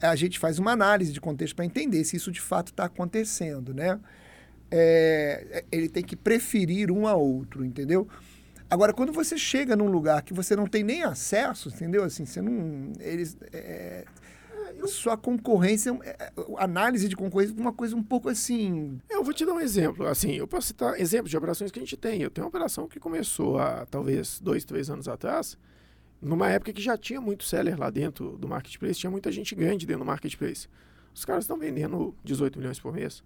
a 0.00 0.14
gente 0.16 0.38
faz 0.38 0.58
uma 0.58 0.72
análise 0.72 1.12
de 1.12 1.20
contexto 1.20 1.56
para 1.56 1.64
entender 1.64 2.04
se 2.04 2.16
isso 2.16 2.30
de 2.30 2.40
fato 2.40 2.68
está 2.68 2.84
acontecendo, 2.84 3.74
né? 3.74 3.98
É, 4.70 5.64
ele 5.70 5.88
tem 5.88 6.02
que 6.02 6.14
preferir 6.14 6.90
um 6.90 7.06
a 7.06 7.14
outro, 7.14 7.64
entendeu? 7.64 8.06
Agora, 8.70 8.92
quando 8.92 9.12
você 9.12 9.36
chega 9.36 9.74
num 9.74 9.88
lugar 9.88 10.22
que 10.22 10.32
você 10.32 10.54
não 10.54 10.66
tem 10.66 10.84
nem 10.84 11.02
acesso, 11.02 11.68
entendeu? 11.68 12.04
Assim, 12.04 12.24
você 12.24 12.40
não. 12.40 12.92
Eles, 13.00 13.36
é, 13.52 14.04
sua 14.86 15.16
concorrência, 15.16 15.90
é, 16.04 16.10
é, 16.10 16.32
análise 16.56 17.08
de 17.08 17.16
concorrência, 17.16 17.54
uma 17.58 17.72
coisa 17.72 17.96
um 17.96 18.02
pouco 18.02 18.28
assim. 18.28 19.00
Eu 19.10 19.24
vou 19.24 19.34
te 19.34 19.44
dar 19.44 19.54
um 19.54 19.60
exemplo. 19.60 20.06
Assim, 20.06 20.34
eu 20.34 20.46
posso 20.46 20.68
citar 20.68 20.98
exemplos 21.00 21.30
de 21.30 21.36
operações 21.36 21.72
que 21.72 21.80
a 21.80 21.82
gente 21.82 21.96
tem. 21.96 22.22
Eu 22.22 22.30
tenho 22.30 22.44
uma 22.44 22.48
operação 22.48 22.86
que 22.86 23.00
começou 23.00 23.58
há 23.58 23.84
talvez 23.86 24.38
dois, 24.40 24.64
três 24.64 24.88
anos 24.88 25.08
atrás, 25.08 25.58
numa 26.22 26.48
época 26.48 26.72
que 26.72 26.80
já 26.80 26.96
tinha 26.96 27.20
muito 27.20 27.42
seller 27.42 27.76
lá 27.76 27.90
dentro 27.90 28.38
do 28.38 28.46
marketplace, 28.46 29.00
tinha 29.00 29.10
muita 29.10 29.32
gente 29.32 29.52
grande 29.52 29.84
dentro 29.84 30.04
do 30.04 30.06
marketplace. 30.06 30.68
Os 31.12 31.24
caras 31.24 31.42
estão 31.42 31.58
vendendo 31.58 32.14
18 32.22 32.56
milhões 32.56 32.78
por 32.78 32.92
mês 32.92 33.24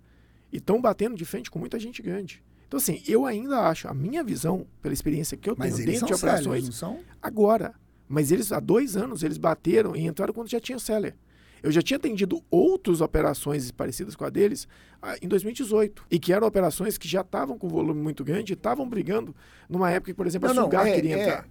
e 0.55 0.59
estão 0.59 0.80
batendo 0.80 1.16
de 1.16 1.24
frente 1.24 1.50
com 1.50 1.59
muita 1.59 1.80
gente 1.80 2.00
grande. 2.00 2.40
Então, 2.68 2.78
assim, 2.78 3.02
eu 3.09 3.26
ainda 3.26 3.68
acho, 3.68 3.88
a 3.88 3.92
minha 3.92 4.22
visão, 4.22 4.64
pela 4.80 4.94
experiência 4.94 5.36
que 5.36 5.50
eu 5.50 5.57
tenho 5.57 5.76
dentro 5.76 6.07
de 6.07 6.14
operações, 6.14 6.76
sellers, 6.76 7.05
agora. 7.20 7.74
Mas 8.09 8.30
eles, 8.30 8.52
há 8.52 8.61
dois 8.61 8.96
anos, 8.96 9.24
eles 9.24 9.36
bateram 9.36 9.96
e 9.96 10.07
entraram 10.07 10.32
quando 10.32 10.48
já 10.48 10.61
tinha 10.61 10.78
seller. 10.78 11.16
Eu 11.61 11.72
já 11.72 11.82
tinha 11.82 11.96
atendido 11.96 12.40
outras 12.50 13.00
operações 13.00 13.70
parecidas 13.72 14.14
com 14.14 14.24
a 14.24 14.30
deles 14.30 14.68
ah, 15.02 15.16
em 15.20 15.26
2018. 15.26 16.07
E 16.09 16.18
que 16.18 16.32
eram 16.32 16.46
operações 16.46 16.96
que 16.96 17.09
já 17.09 17.22
estavam 17.22 17.59
com 17.59 17.68
volume 17.68 18.00
muito 18.00 18.22
grande 18.22 18.52
e 18.52 18.55
estavam 18.55 18.88
brigando 18.88 19.34
numa 19.68 19.90
época 19.90 20.12
que, 20.12 20.16
por 20.16 20.26
exemplo, 20.26 20.52
não, 20.52 20.62
a 20.62 20.64
Sugar 20.64 20.86
é, 20.86 20.94
queria 20.94 21.16
é, 21.16 21.22
entrar. 21.22 21.48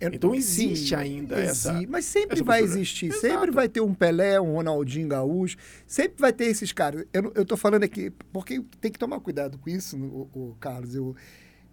É, 0.00 0.06
então 0.12 0.34
existe 0.34 0.88
sim, 0.88 0.94
ainda 0.94 1.40
existe, 1.42 1.68
essa. 1.68 1.82
Mas 1.88 2.04
sempre 2.04 2.36
essa 2.36 2.44
vai 2.44 2.62
existir. 2.62 3.06
Exato. 3.06 3.20
Sempre 3.20 3.50
vai 3.50 3.68
ter 3.68 3.80
um 3.80 3.92
Pelé, 3.92 4.40
um 4.40 4.54
Ronaldinho 4.54 5.08
Gaúcho. 5.08 5.56
Sempre 5.86 6.20
vai 6.20 6.32
ter 6.32 6.44
esses 6.44 6.72
caras. 6.72 7.04
Eu, 7.12 7.32
eu 7.34 7.44
tô 7.44 7.56
falando 7.56 7.84
aqui, 7.84 8.10
porque 8.32 8.62
tem 8.80 8.92
que 8.92 8.98
tomar 8.98 9.20
cuidado 9.20 9.58
com 9.58 9.68
isso, 9.68 9.96
o, 9.96 10.30
o 10.32 10.56
Carlos. 10.60 10.94
Eu, 10.94 11.16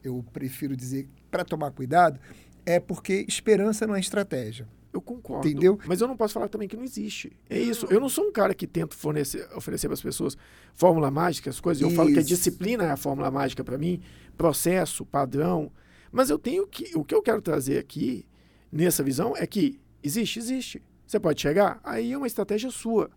eu 0.03 0.25
prefiro 0.33 0.75
dizer, 0.75 1.07
para 1.29 1.45
tomar 1.45 1.71
cuidado, 1.71 2.19
é 2.65 2.79
porque 2.79 3.25
esperança 3.27 3.85
não 3.85 3.95
é 3.95 3.99
estratégia. 3.99 4.67
Eu 4.91 5.01
concordo. 5.01 5.45
Entendeu? 5.45 5.77
Mas 5.85 5.99
eu 5.99 6.07
não 6.07 6.15
posso 6.15 6.33
falar 6.33 6.47
também 6.47 6.69
que 6.69 6.75
não 6.77 6.83
existe. 6.83 7.33
É 7.49 7.59
isso. 7.59 7.85
Eu 7.89 7.99
não 7.99 8.07
sou 8.07 8.25
um 8.25 8.31
cara 8.31 8.53
que 8.53 8.65
tenta 8.65 8.95
fornecer, 8.95 9.45
oferecer 9.53 9.87
para 9.87 9.93
as 9.93 10.01
pessoas 10.01 10.37
fórmula 10.73 11.11
mágica, 11.11 11.49
as 11.49 11.59
coisas. 11.59 11.81
Eu 11.81 11.89
isso. 11.89 11.97
falo 11.97 12.13
que 12.13 12.19
a 12.19 12.23
disciplina 12.23 12.85
é 12.85 12.91
a 12.91 12.97
fórmula 12.97 13.29
mágica 13.29 13.61
para 13.61 13.77
mim, 13.77 14.01
processo, 14.37 15.05
padrão. 15.05 15.69
Mas 16.15 16.29
eu 16.29 16.39
tenho 16.39 16.65
que. 16.65 16.97
O 16.97 17.03
que 17.03 17.13
eu 17.13 17.21
quero 17.21 17.41
trazer 17.41 17.77
aqui, 17.77 18.25
nessa 18.71 19.03
visão, 19.03 19.35
é 19.35 19.45
que 19.45 19.77
existe, 20.01 20.39
existe. 20.39 20.81
Você 21.05 21.19
pode 21.19 21.41
chegar, 21.41 21.79
aí 21.83 22.13
é 22.13 22.17
uma 22.17 22.25
estratégia 22.25 22.71
sua. 22.71 23.11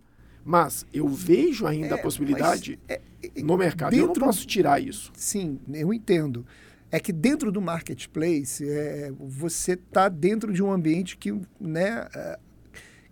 Mas 0.44 0.84
eu 0.92 1.06
vejo 1.06 1.64
ainda 1.64 1.94
é, 1.94 1.98
a 1.98 2.02
possibilidade 2.02 2.76
é, 2.88 3.00
é, 3.22 3.40
no 3.40 3.56
mercado. 3.56 3.92
Dentro, 3.92 4.04
eu 4.04 4.08
não 4.08 4.14
posso 4.14 4.44
tirar 4.44 4.82
isso. 4.82 5.12
Sim, 5.14 5.60
eu 5.72 5.94
entendo 5.94 6.44
é 6.90 6.98
que 6.98 7.12
dentro 7.12 7.52
do 7.52 7.60
marketplace 7.60 8.68
é, 8.68 9.12
você 9.16 9.74
está 9.74 10.08
dentro 10.08 10.52
de 10.52 10.62
um 10.62 10.72
ambiente 10.72 11.16
que, 11.16 11.32
né, 11.60 12.08
é, 12.14 12.38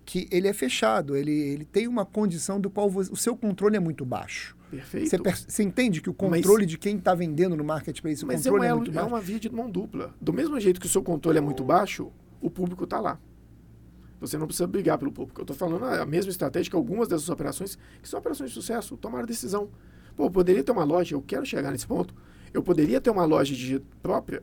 que 0.05 0.27
ele 0.33 0.49
é 0.49 0.53
fechado, 0.53 1.15
ele, 1.15 1.31
ele 1.31 1.65
tem 1.65 1.87
uma 1.87 2.05
condição 2.05 2.61
do 2.61 2.71
qual 2.71 2.91
você, 2.91 3.13
o 3.13 3.17
seu 3.17 3.37
controle 3.37 3.77
é 3.77 3.81
muito 3.81 4.05
baixo. 4.05 4.56
Perfeito. 4.71 5.11
Você, 5.11 5.45
você 5.49 5.63
entende 5.63 6.01
que 6.01 6.11
o 6.11 6.15
controle 6.15 6.63
mas, 6.63 6.71
de 6.71 6.79
quem 6.79 6.97
está 6.97 7.15
vendendo 7.15 7.57
no 7.57 7.65
marketplace, 7.65 8.25
o 8.25 8.29
controle 8.29 8.67
é, 8.67 8.69
é, 8.69 8.75
muito 8.75 8.99
é? 8.99 9.01
É 9.01 9.03
uma 9.03 9.21
via 9.21 9.39
de 9.39 9.51
mão 9.51 9.71
dupla. 9.71 10.15
Do 10.21 10.33
mesmo 10.33 10.59
jeito 10.59 10.81
que 10.81 10.87
o 10.87 10.91
seu 10.91 11.03
controle 11.03 11.39
é 11.39 11.41
muito 11.41 11.63
baixo, 11.65 12.11
o 12.41 12.51
público 12.51 12.85
está 12.85 13.01
lá. 13.01 13.19
Você 14.21 14.39
não 14.39 14.47
precisa 14.47 14.67
brigar 14.67 14.99
pelo 14.99 15.13
público. 15.13 15.41
Eu 15.41 15.45
estou 15.45 15.57
falando 15.57 15.85
a 15.85 16.07
mesma 16.07 16.31
estratégia 16.31 16.71
que 16.71 16.77
algumas 16.77 17.07
dessas 17.07 17.29
operações, 17.29 17.79
que 18.03 18.09
são 18.09 18.19
operações 18.19 18.51
de 18.51 18.55
sucesso, 18.55 18.97
tomaram 18.97 19.27
decisão. 19.27 19.69
Pô, 20.17 20.31
poderia 20.31 20.65
ter 20.65 20.73
uma 20.73 20.85
loja, 20.85 21.15
eu 21.15 21.23
quero 21.23 21.45
chegar 21.45 21.71
nesse 21.71 21.87
ponto, 21.87 22.15
eu 22.53 22.63
poderia 22.63 23.01
ter 23.01 23.11
uma 23.11 23.25
loja 23.25 23.55
de 23.55 23.81
própria? 24.03 24.43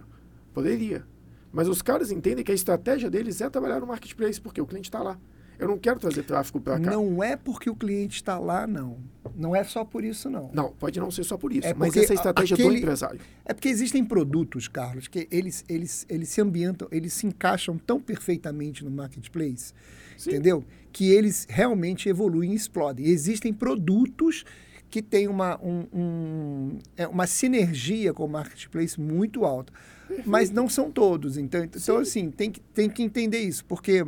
Poderia. 0.53 1.03
Mas 1.51 1.67
os 1.67 1.82
caras 1.82 2.11
entendem 2.11 2.43
que 2.43 2.51
a 2.51 2.55
estratégia 2.55 3.09
deles 3.09 3.41
é 3.41 3.49
trabalhar 3.49 3.80
no 3.80 3.88
marketplace, 3.88 4.39
porque 4.39 4.61
o 4.61 4.65
cliente 4.65 4.88
está 4.88 5.01
lá. 5.01 5.19
Eu 5.64 5.70
não 5.70 5.78
quero 5.78 5.99
trazer 5.99 6.24
tráfego 6.24 6.59
para 6.61 6.80
cá. 6.80 6.91
Não 6.91 7.24
é 7.24 7.36
porque 7.36 7.70
o 7.70 7.76
cliente 7.76 8.16
está 8.18 8.38
lá, 8.38 8.68
não. 8.68 8.97
Não 9.36 9.55
é 9.55 9.64
só 9.64 9.84
por 9.84 10.03
isso, 10.03 10.30
não. 10.30 10.51
Não, 10.53 10.72
pode 10.74 10.99
não 10.99 11.09
ser 11.09 11.24
só 11.24 11.38
por 11.38 11.51
isso. 11.51 11.68
É 11.68 11.74
mas 11.74 11.95
essa 11.95 12.14
é 12.14 12.16
a 12.16 12.16
estratégia 12.16 12.53
aquele- 12.55 12.70
do 12.70 12.78
empresário. 12.78 13.20
É 13.45 13.53
porque 13.53 13.70
existem 13.70 14.03
produtos, 14.03 14.68
Carlos, 14.68 15.07
que 15.07 15.28
eles, 15.32 15.64
eles, 15.68 16.05
eles 16.09 16.30
se 16.30 16.41
ambientam, 16.41 16.88
eles 16.91 17.14
se 17.14 17.26
encaixam 17.26 17.78
tão 17.78 17.99
perfeitamente 17.99 18.84
no 18.84 18.91
marketplace, 18.91 19.74
Sim. 20.18 20.32
entendeu? 20.32 20.64
Que 20.91 21.09
eles 21.11 21.47
realmente 21.49 22.07
evoluem 22.09 22.51
e 22.51 22.55
explodem. 22.55 23.05
Existem 23.07 23.51
produtos 23.53 24.45
que 24.89 25.01
têm 25.01 25.28
uma, 25.28 25.59
um, 25.64 25.88
um- 25.91 26.78
é, 26.95 27.07
uma 27.07 27.26
sinergia 27.26 28.14
com 28.14 28.26
o 28.26 28.30
marketplace 28.30 28.99
muito 29.01 29.43
alta. 29.45 29.74
Mas 30.26 30.51
não 30.51 30.70
são 30.70 30.91
todos. 30.91 31.38
Então, 31.38 31.64
então 31.64 31.97
assim, 31.97 32.30
tem 32.30 32.51
que, 32.51 32.59
tem 32.59 32.88
que 32.88 33.01
entender 33.01 33.39
isso. 33.39 33.66
Porque, 33.66 34.05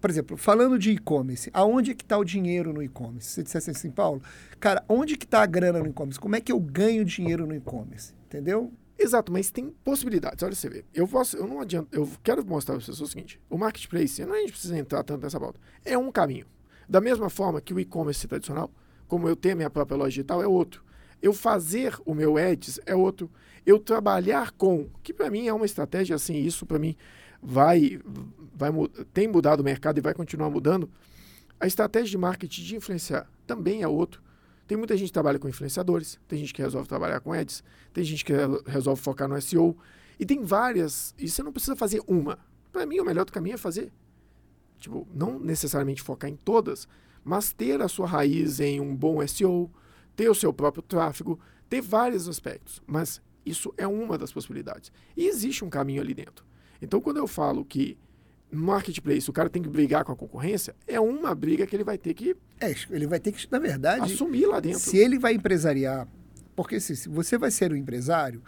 por 0.00 0.08
exemplo, 0.08 0.36
falando 0.36 0.78
de 0.78 0.92
e-commerce, 0.92 1.50
aonde 1.52 1.90
é 1.90 1.94
que 1.94 2.02
está 2.02 2.16
o 2.16 2.24
dinheiro 2.24 2.72
no 2.72 2.82
e-commerce? 2.82 3.28
Se 3.28 3.34
você 3.34 3.42
dissesse 3.42 3.70
assim, 3.70 3.90
Paulo, 3.90 4.22
cara, 4.58 4.82
onde 4.88 5.16
que 5.16 5.24
está 5.24 5.42
a 5.42 5.46
grana 5.46 5.80
no 5.80 5.88
e-commerce? 5.88 6.18
Como 6.18 6.34
é 6.34 6.40
que 6.40 6.50
eu 6.50 6.58
ganho 6.58 7.04
dinheiro 7.04 7.46
no 7.46 7.54
e-commerce? 7.54 8.14
Entendeu? 8.26 8.72
Exato, 8.98 9.32
mas 9.32 9.50
tem 9.50 9.70
possibilidades. 9.84 10.42
Olha, 10.42 10.54
você 10.54 10.68
vê. 10.68 10.84
Eu 10.94 11.06
posso, 11.06 11.36
eu 11.36 11.46
não 11.46 11.60
adianta, 11.60 11.88
eu 11.92 12.08
quero 12.22 12.44
mostrar 12.46 12.74
para 12.74 12.80
pessoas 12.84 13.00
o 13.00 13.06
seguinte: 13.06 13.40
o 13.48 13.56
marketplace, 13.56 14.24
não 14.24 14.34
a 14.34 14.40
gente 14.40 14.52
precisa 14.52 14.78
entrar 14.78 15.02
tanto 15.02 15.22
nessa 15.22 15.40
pauta. 15.40 15.58
É 15.84 15.96
um 15.96 16.10
caminho. 16.12 16.46
Da 16.88 17.00
mesma 17.00 17.30
forma 17.30 17.60
que 17.60 17.72
o 17.72 17.80
e-commerce 17.80 18.26
tradicional, 18.26 18.70
como 19.06 19.28
eu 19.28 19.36
ter 19.36 19.54
minha 19.54 19.70
própria 19.70 19.96
loja 19.96 20.10
digital, 20.10 20.42
é 20.42 20.46
outro. 20.46 20.84
Eu 21.22 21.32
fazer 21.32 21.94
o 22.04 22.14
meu 22.14 22.36
ads 22.36 22.80
é 22.84 22.94
outro. 22.94 23.30
Eu 23.64 23.78
trabalhar 23.78 24.52
com, 24.52 24.88
que 25.02 25.12
para 25.12 25.30
mim 25.30 25.46
é 25.46 25.52
uma 25.52 25.66
estratégia 25.66 26.16
assim, 26.16 26.36
isso 26.36 26.64
para 26.64 26.78
mim 26.78 26.96
vai, 27.42 28.00
vai 28.54 28.70
tem 29.12 29.28
mudado 29.28 29.60
o 29.60 29.64
mercado 29.64 29.98
e 29.98 30.00
vai 30.00 30.14
continuar 30.14 30.50
mudando. 30.50 30.90
A 31.58 31.66
estratégia 31.66 32.10
de 32.10 32.18
marketing 32.18 32.62
de 32.62 32.76
influenciar 32.76 33.30
também 33.46 33.82
é 33.82 33.88
outro. 33.88 34.22
Tem 34.66 34.78
muita 34.78 34.96
gente 34.96 35.08
que 35.08 35.12
trabalha 35.12 35.38
com 35.38 35.48
influenciadores, 35.48 36.18
tem 36.28 36.38
gente 36.38 36.54
que 36.54 36.62
resolve 36.62 36.88
trabalhar 36.88 37.20
com 37.20 37.32
ads, 37.32 37.62
tem 37.92 38.04
gente 38.04 38.24
que 38.24 38.32
re- 38.32 38.62
resolve 38.66 39.02
focar 39.02 39.28
no 39.28 39.40
SEO. 39.42 39.76
E 40.18 40.24
tem 40.24 40.44
várias, 40.44 41.14
e 41.18 41.28
você 41.28 41.42
não 41.42 41.50
precisa 41.52 41.74
fazer 41.74 42.00
uma. 42.06 42.38
Para 42.70 42.86
mim, 42.86 43.00
o 43.00 43.04
melhor 43.04 43.24
do 43.24 43.32
caminho 43.32 43.54
é 43.54 43.58
fazer. 43.58 43.92
Tipo, 44.78 45.08
não 45.12 45.38
necessariamente 45.40 46.02
focar 46.02 46.30
em 46.30 46.36
todas, 46.36 46.86
mas 47.24 47.52
ter 47.52 47.82
a 47.82 47.88
sua 47.88 48.06
raiz 48.06 48.60
em 48.60 48.80
um 48.80 48.94
bom 48.94 49.26
SEO, 49.26 49.70
ter 50.14 50.28
o 50.30 50.34
seu 50.34 50.52
próprio 50.52 50.82
tráfego, 50.82 51.38
ter 51.68 51.80
vários 51.80 52.28
aspectos. 52.28 52.80
Mas 52.86 53.20
isso 53.44 53.74
é 53.76 53.86
uma 53.86 54.16
das 54.16 54.32
possibilidades. 54.32 54.92
E 55.16 55.26
existe 55.26 55.64
um 55.64 55.70
caminho 55.70 56.00
ali 56.00 56.14
dentro. 56.14 56.44
Então, 56.82 57.00
quando 57.00 57.18
eu 57.18 57.26
falo 57.26 57.64
que 57.64 57.96
no 58.50 58.62
marketplace 58.62 59.28
o 59.30 59.32
cara 59.32 59.48
tem 59.48 59.62
que 59.62 59.68
brigar 59.68 60.04
com 60.04 60.12
a 60.12 60.16
concorrência, 60.16 60.74
é 60.86 60.98
uma 61.00 61.34
briga 61.34 61.66
que 61.66 61.76
ele 61.76 61.84
vai 61.84 61.96
ter 61.98 62.14
que 62.14 62.36
É, 62.60 62.74
ele 62.90 63.06
vai 63.06 63.20
ter 63.20 63.32
que, 63.32 63.46
na 63.50 63.58
verdade, 63.58 64.12
assumir 64.12 64.46
lá 64.46 64.58
dentro. 64.60 64.80
se 64.80 64.96
ele 64.96 65.18
vai 65.18 65.34
empresariar, 65.34 66.08
porque 66.56 66.80
se, 66.80 66.96
se 66.96 67.08
você 67.08 67.38
vai 67.38 67.50
ser 67.50 67.72
um 67.72 67.76
empresário, 67.76 68.42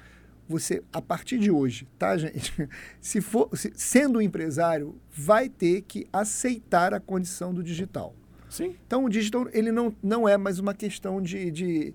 você, 0.49 0.83
a 0.93 1.01
partir 1.01 1.39
de 1.39 1.51
hoje, 1.51 1.87
tá, 1.99 2.17
gente? 2.19 2.53
Se 3.01 3.21
for, 3.21 3.49
se- 3.57 3.73
sendo 3.77 4.19
um 4.19 4.21
empresário, 4.21 4.97
vai 5.11 5.49
ter 5.49 5.83
que 5.83 6.07
aceitar 6.13 6.93
a 6.93 6.99
condição 7.01 7.55
do 7.55 7.63
digital. 7.63 8.15
Sim. 8.51 8.75
Então, 8.87 9.05
o 9.05 9.09
digital, 9.09 9.47
ele 9.53 9.71
não, 9.73 9.95
não 10.03 10.29
é 10.29 10.37
mais 10.37 10.59
uma 10.59 10.75
questão 10.75 11.23
de, 11.23 11.51
de 11.51 11.95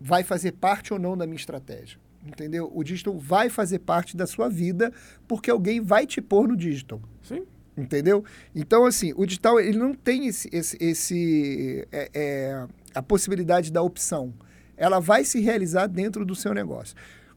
vai 0.00 0.24
fazer 0.24 0.52
parte 0.52 0.92
ou 0.92 0.98
não 0.98 1.16
da 1.16 1.26
minha 1.26 1.36
estratégia, 1.36 1.98
entendeu? 2.26 2.70
O 2.74 2.82
digital 2.82 3.16
vai 3.18 3.48
fazer 3.48 3.78
parte 3.80 4.16
da 4.16 4.26
sua 4.26 4.48
vida 4.48 4.92
porque 5.26 5.50
alguém 5.50 5.80
vai 5.80 6.06
te 6.06 6.20
pôr 6.20 6.48
no 6.48 6.56
digital. 6.56 7.00
Sim. 7.22 7.44
Entendeu? 7.76 8.24
Então, 8.54 8.86
assim, 8.86 9.12
o 9.16 9.26
digital 9.26 9.60
ele 9.60 9.76
não 9.76 9.92
tem 9.92 10.26
esse, 10.26 10.48
esse, 10.50 10.76
esse 10.80 11.86
é, 11.92 12.10
é, 12.14 12.66
a 12.94 13.02
possibilidade 13.02 13.70
da 13.70 13.82
opção. 13.82 14.32
Ela 14.76 14.98
vai 14.98 15.24
se 15.24 15.40
realizar 15.40 15.86
dentro 15.86 16.24
do 16.24 16.34
seu 16.34 16.54
negócio. 16.54 16.96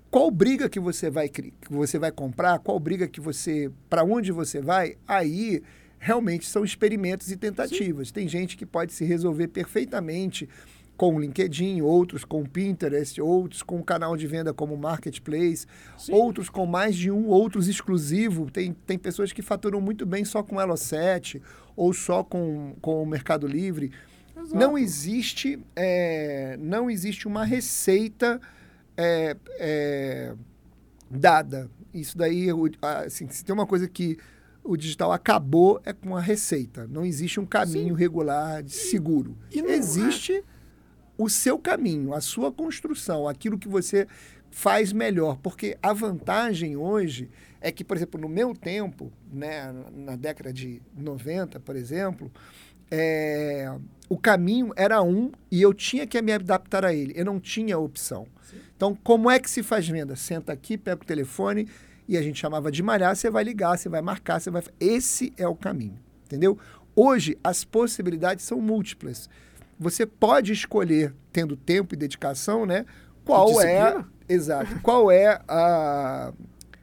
Qual 0.10 0.32
briga 0.32 0.68
que 0.68 0.80
você 0.80 1.10
vai 1.10 1.30
que 1.30 1.54
você 1.70 2.00
vai 2.00 2.12
comprar? 2.12 2.60
Qual 2.60 2.80
briga 2.80 3.08
que 3.08 3.22
você 3.22 3.70
para 3.90 4.04
onde 4.04 4.32
você 4.32 4.60
vai? 4.60 4.96
Aí 5.08 5.62
realmente 6.00 6.48
são 6.48 6.64
experimentos 6.64 7.30
e 7.32 7.38
tentativas. 7.38 8.12
Tem 8.12 8.28
gente 8.28 8.58
que 8.58 8.66
pode 8.66 8.94
se 8.94 9.04
resolver 9.04 9.50
perfeitamente 9.50 10.50
com 11.00 11.16
o 11.16 11.20
LinkedIn, 11.22 11.80
outros 11.80 12.26
com 12.26 12.42
o 12.42 12.50
Pinterest, 12.50 13.22
outros 13.22 13.64
com 13.64 13.80
o 13.80 13.84
canal 13.86 14.18
de 14.18 14.28
venda 14.28 14.54
como 14.54 14.76
Marketplace, 14.76 15.66
Sim. 15.98 16.12
outros 16.12 16.50
com 16.50 16.66
mais 16.66 16.94
de 16.94 17.10
um, 17.10 17.28
outros 17.28 17.70
exclusivo. 17.70 18.52
Tem, 18.52 18.74
tem 18.74 19.00
pessoas 19.00 19.32
que 19.32 19.42
faturam 19.42 19.80
muito 19.80 20.06
bem 20.06 20.26
só 20.26 20.44
com 20.44 20.60
Elo 20.60 20.76
7 20.76 21.42
ou 21.74 21.94
só 21.94 22.22
com, 22.22 22.76
com 22.82 23.02
o 23.02 23.06
Mercado 23.06 23.48
Livre. 23.48 23.94
Exato. 24.36 24.58
Não 24.58 24.78
existe, 24.78 25.58
é, 25.74 26.58
não 26.60 26.92
existe 26.92 27.30
uma 27.30 27.46
receita 27.46 28.42
é, 28.98 29.38
é, 29.58 30.34
dada. 31.10 31.72
Isso 31.94 32.18
daí, 32.18 32.52
o- 32.52 32.70
assim, 32.82 33.30
se 33.30 33.46
tem 33.46 33.54
uma 33.54 33.66
coisa 33.66 33.88
que 33.88 34.18
o 34.62 34.76
digital 34.76 35.14
acabou 35.14 35.80
é 35.86 35.94
com 35.94 36.18
a 36.18 36.20
receita. 36.20 36.86
Não 36.88 37.06
existe 37.06 37.40
um 37.40 37.46
caminho 37.46 37.94
regular, 37.96 38.62
de 38.62 38.74
seguro. 38.74 39.38
e 39.50 39.62
não 39.62 39.70
é. 39.70 39.78
O 41.20 41.30
seu 41.30 41.60
caminho, 41.60 42.14
a 42.14 42.22
sua 42.22 42.50
construção, 42.50 43.28
aquilo 43.28 43.60
que 43.60 43.68
você 43.68 44.08
faz 44.50 44.94
melhor. 44.94 45.38
Porque 45.44 45.78
a 45.84 45.92
vantagem 45.92 46.78
hoje 46.78 47.30
é 47.60 47.74
que, 47.74 47.84
por 47.84 47.98
exemplo, 47.98 48.20
no 48.20 48.30
meu 48.30 48.54
tempo, 48.54 49.12
né, 49.30 49.76
na 49.94 50.16
década 50.16 50.54
de 50.54 50.82
90, 50.98 51.60
por 51.60 51.76
exemplo, 51.76 52.32
é, 52.90 53.70
o 54.08 54.18
caminho 54.18 54.72
era 54.78 55.04
um 55.04 55.30
e 55.52 55.62
eu 55.62 55.74
tinha 55.74 56.08
que 56.08 56.22
me 56.22 56.32
adaptar 56.32 56.86
a 56.86 56.94
ele. 56.94 57.12
Eu 57.14 57.26
não 57.26 57.38
tinha 57.38 57.78
opção. 57.78 58.26
Então, 58.78 58.98
como 59.04 59.30
é 59.30 59.40
que 59.40 59.50
se 59.50 59.62
faz 59.62 59.86
venda? 59.86 60.16
Senta 60.16 60.54
aqui, 60.54 60.78
pega 60.78 61.04
o 61.04 61.06
telefone 61.06 61.68
e 62.08 62.18
a 62.18 62.22
gente 62.22 62.40
chamava 62.40 62.72
de 62.72 62.82
malhar, 62.82 63.14
você 63.14 63.30
vai 63.30 63.44
ligar, 63.44 63.78
você 63.78 63.90
vai 63.90 64.02
marcar, 64.02 64.40
você 64.40 64.50
vai. 64.50 64.64
Esse 64.80 65.34
é 65.36 65.46
o 65.46 65.54
caminho, 65.54 66.00
entendeu? 66.26 66.58
Hoje, 66.96 67.38
as 67.44 67.66
possibilidades 67.66 68.46
são 68.46 68.62
múltiplas. 68.62 69.30
Você 69.80 70.06
pode 70.06 70.52
escolher, 70.52 71.14
tendo 71.32 71.56
tempo 71.56 71.94
e 71.96 71.98
dedicação, 71.98 72.66
né? 72.66 72.86
Qual 73.24 73.48
é. 73.62 74.06
Exato. 74.28 74.80
Qual 74.82 75.10
é 75.10 75.42
a. 75.48 76.34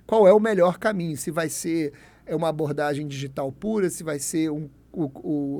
Qual 0.06 0.26
é 0.26 0.32
o 0.32 0.40
melhor 0.40 0.78
caminho? 0.78 1.16
Se 1.16 1.30
vai 1.30 1.48
ser 1.48 1.92
é 2.24 2.34
uma 2.34 2.48
abordagem 2.48 3.06
digital 3.06 3.52
pura, 3.52 3.88
se 3.90 4.02
vai 4.02 4.18
ser 4.18 4.50
um, 4.50 4.68
o, 4.92 5.10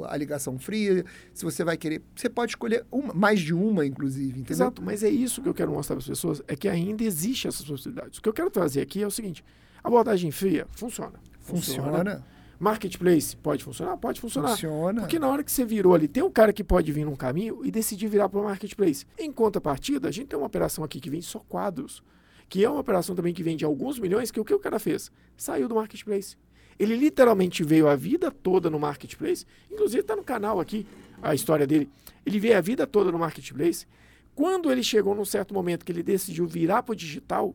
o- 0.01 0.05
a 0.07 0.17
ligação 0.17 0.59
fria, 0.59 1.05
se 1.35 1.45
você 1.45 1.63
vai 1.63 1.77
querer. 1.77 2.03
Você 2.15 2.29
pode 2.29 2.53
escolher 2.53 2.85
uma, 2.91 3.13
mais 3.13 3.39
de 3.41 3.53
uma, 3.55 3.85
inclusive, 3.85 4.31
entendeu? 4.41 4.53
Exato, 4.55 4.83
mas 4.83 5.03
é 5.05 5.09
isso 5.11 5.43
que 5.43 5.49
eu 5.49 5.55
quero 5.55 5.71
mostrar 5.73 5.95
para 5.97 6.03
as 6.03 6.09
pessoas, 6.09 6.43
é 6.49 6.57
que 6.57 6.69
ainda 6.69 7.05
existe 7.05 7.47
essas 7.47 7.65
possibilidades. 7.67 8.19
O 8.19 8.23
que 8.23 8.29
eu 8.29 8.33
quero 8.33 8.51
trazer 8.51 8.81
aqui 8.81 9.03
é 9.03 9.07
o 9.07 9.11
seguinte, 9.11 9.45
abordagem 9.85 10.31
fria 10.31 10.67
funciona. 10.73 11.15
Funciona. 11.41 12.25
Marketplace 12.59 13.37
pode 13.37 13.63
funcionar? 13.63 13.97
Pode 13.97 14.21
funcionar. 14.21 14.51
Funciona. 14.51 15.01
Porque 15.03 15.19
na 15.19 15.29
hora 15.29 15.45
que 15.45 15.53
você 15.53 15.65
virou 15.65 15.95
ali, 15.95 16.09
tem 16.09 16.23
um 16.23 16.31
cara 16.31 16.53
que 16.53 16.65
pode 16.65 16.91
vir 16.91 17.05
num 17.05 17.17
caminho 17.17 17.65
e 17.65 17.71
decidir 17.71 18.09
virar 18.09 18.29
para 18.29 18.41
o 18.41 18.45
marketplace. 18.45 19.05
Em 19.19 19.31
contrapartida, 19.31 20.09
a 20.09 20.11
gente 20.11 20.29
tem 20.29 20.39
uma 20.39 20.47
operação 20.47 20.83
aqui 20.83 21.01
que 21.01 21.11
vende 21.11 21.27
só 21.27 21.41
quadros, 21.41 22.03
que 22.49 22.65
é 22.65 22.71
uma 22.71 22.81
operação 22.81 23.15
também 23.15 23.35
que 23.35 23.43
vende 23.43 23.65
alguns 23.65 23.99
milhões, 23.99 24.31
que 24.31 24.41
o 24.41 24.45
que 24.45 24.55
o 24.55 24.59
cara 24.59 24.79
fez? 24.79 25.11
Saiu 25.37 25.69
do 25.69 25.75
marketplace. 25.75 26.37
Ele 26.79 26.95
literalmente 26.95 27.65
veio 27.65 27.89
a 27.89 27.97
vida 27.97 28.31
toda 28.31 28.69
no 28.71 28.79
marketplace, 28.79 29.47
inclusive 29.71 30.01
está 30.01 30.15
no 30.15 30.23
canal 30.23 30.61
aqui 30.61 30.87
a 31.23 31.35
história 31.35 31.67
dele. 31.67 31.91
Ele 32.25 32.39
veio 32.39 32.57
a 32.57 32.61
vida 32.61 32.87
toda 32.87 33.11
no 33.11 33.19
marketplace. 33.19 33.87
Quando 34.35 34.71
ele 34.71 34.83
chegou 34.83 35.15
num 35.15 35.25
certo 35.25 35.55
momento 35.55 35.85
que 35.85 35.93
ele 35.93 36.03
decidiu 36.03 36.47
virar 36.47 36.83
para 36.83 36.93
o 36.93 36.97
digital, 36.97 37.55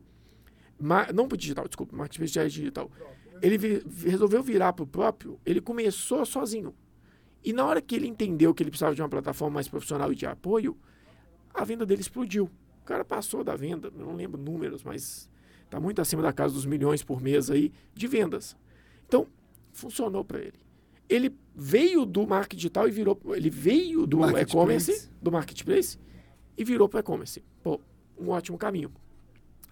não 1.14 1.28
para 1.28 1.34
o 1.34 1.38
digital, 1.38 1.68
desculpa, 1.68 1.96
marketplace 1.96 2.34
já 2.34 2.42
é 2.42 2.48
digital. 2.48 2.90
Ele 3.42 3.58
vi- 3.58 3.82
resolveu 4.08 4.42
virar 4.42 4.72
para 4.72 4.84
o 4.84 4.86
próprio, 4.86 5.38
ele 5.44 5.60
começou 5.60 6.24
sozinho. 6.24 6.72
E 7.44 7.52
na 7.52 7.66
hora 7.66 7.82
que 7.82 7.96
ele 7.96 8.06
entendeu 8.06 8.54
que 8.54 8.62
ele 8.62 8.70
precisava 8.70 8.94
de 8.94 9.02
uma 9.02 9.08
plataforma 9.08 9.54
mais 9.54 9.66
profissional 9.66 10.12
e 10.12 10.14
de 10.14 10.24
apoio, 10.24 10.76
a 11.52 11.64
venda 11.64 11.84
dele 11.84 12.00
explodiu. 12.00 12.44
O 12.80 12.84
cara 12.84 13.04
passou 13.04 13.42
da 13.42 13.56
venda, 13.56 13.90
não 13.90 14.14
lembro 14.14 14.40
números, 14.40 14.84
mas 14.84 15.28
está 15.64 15.80
muito 15.80 16.00
acima 16.00 16.22
da 16.22 16.32
casa 16.32 16.54
dos 16.54 16.64
milhões 16.64 17.02
por 17.02 17.20
mês 17.20 17.50
aí 17.50 17.72
de 17.92 18.06
vendas. 18.06 18.56
Então, 19.08 19.26
funcionou 19.72 20.24
para 20.24 20.38
ele. 20.38 20.60
Ele 21.08 21.36
veio 21.54 22.06
do 22.06 22.24
marketing 22.26 22.56
digital 22.56 22.88
e 22.88 22.92
virou. 22.92 23.20
Ele 23.34 23.50
veio 23.50 24.06
do 24.06 24.18
e-commerce, 24.52 25.10
do 25.20 25.32
marketplace, 25.32 25.98
e 26.56 26.64
virou 26.64 26.88
para 26.88 27.00
e-commerce. 27.00 27.42
Pô, 27.62 27.80
um 28.16 28.28
ótimo 28.30 28.56
caminho. 28.56 28.92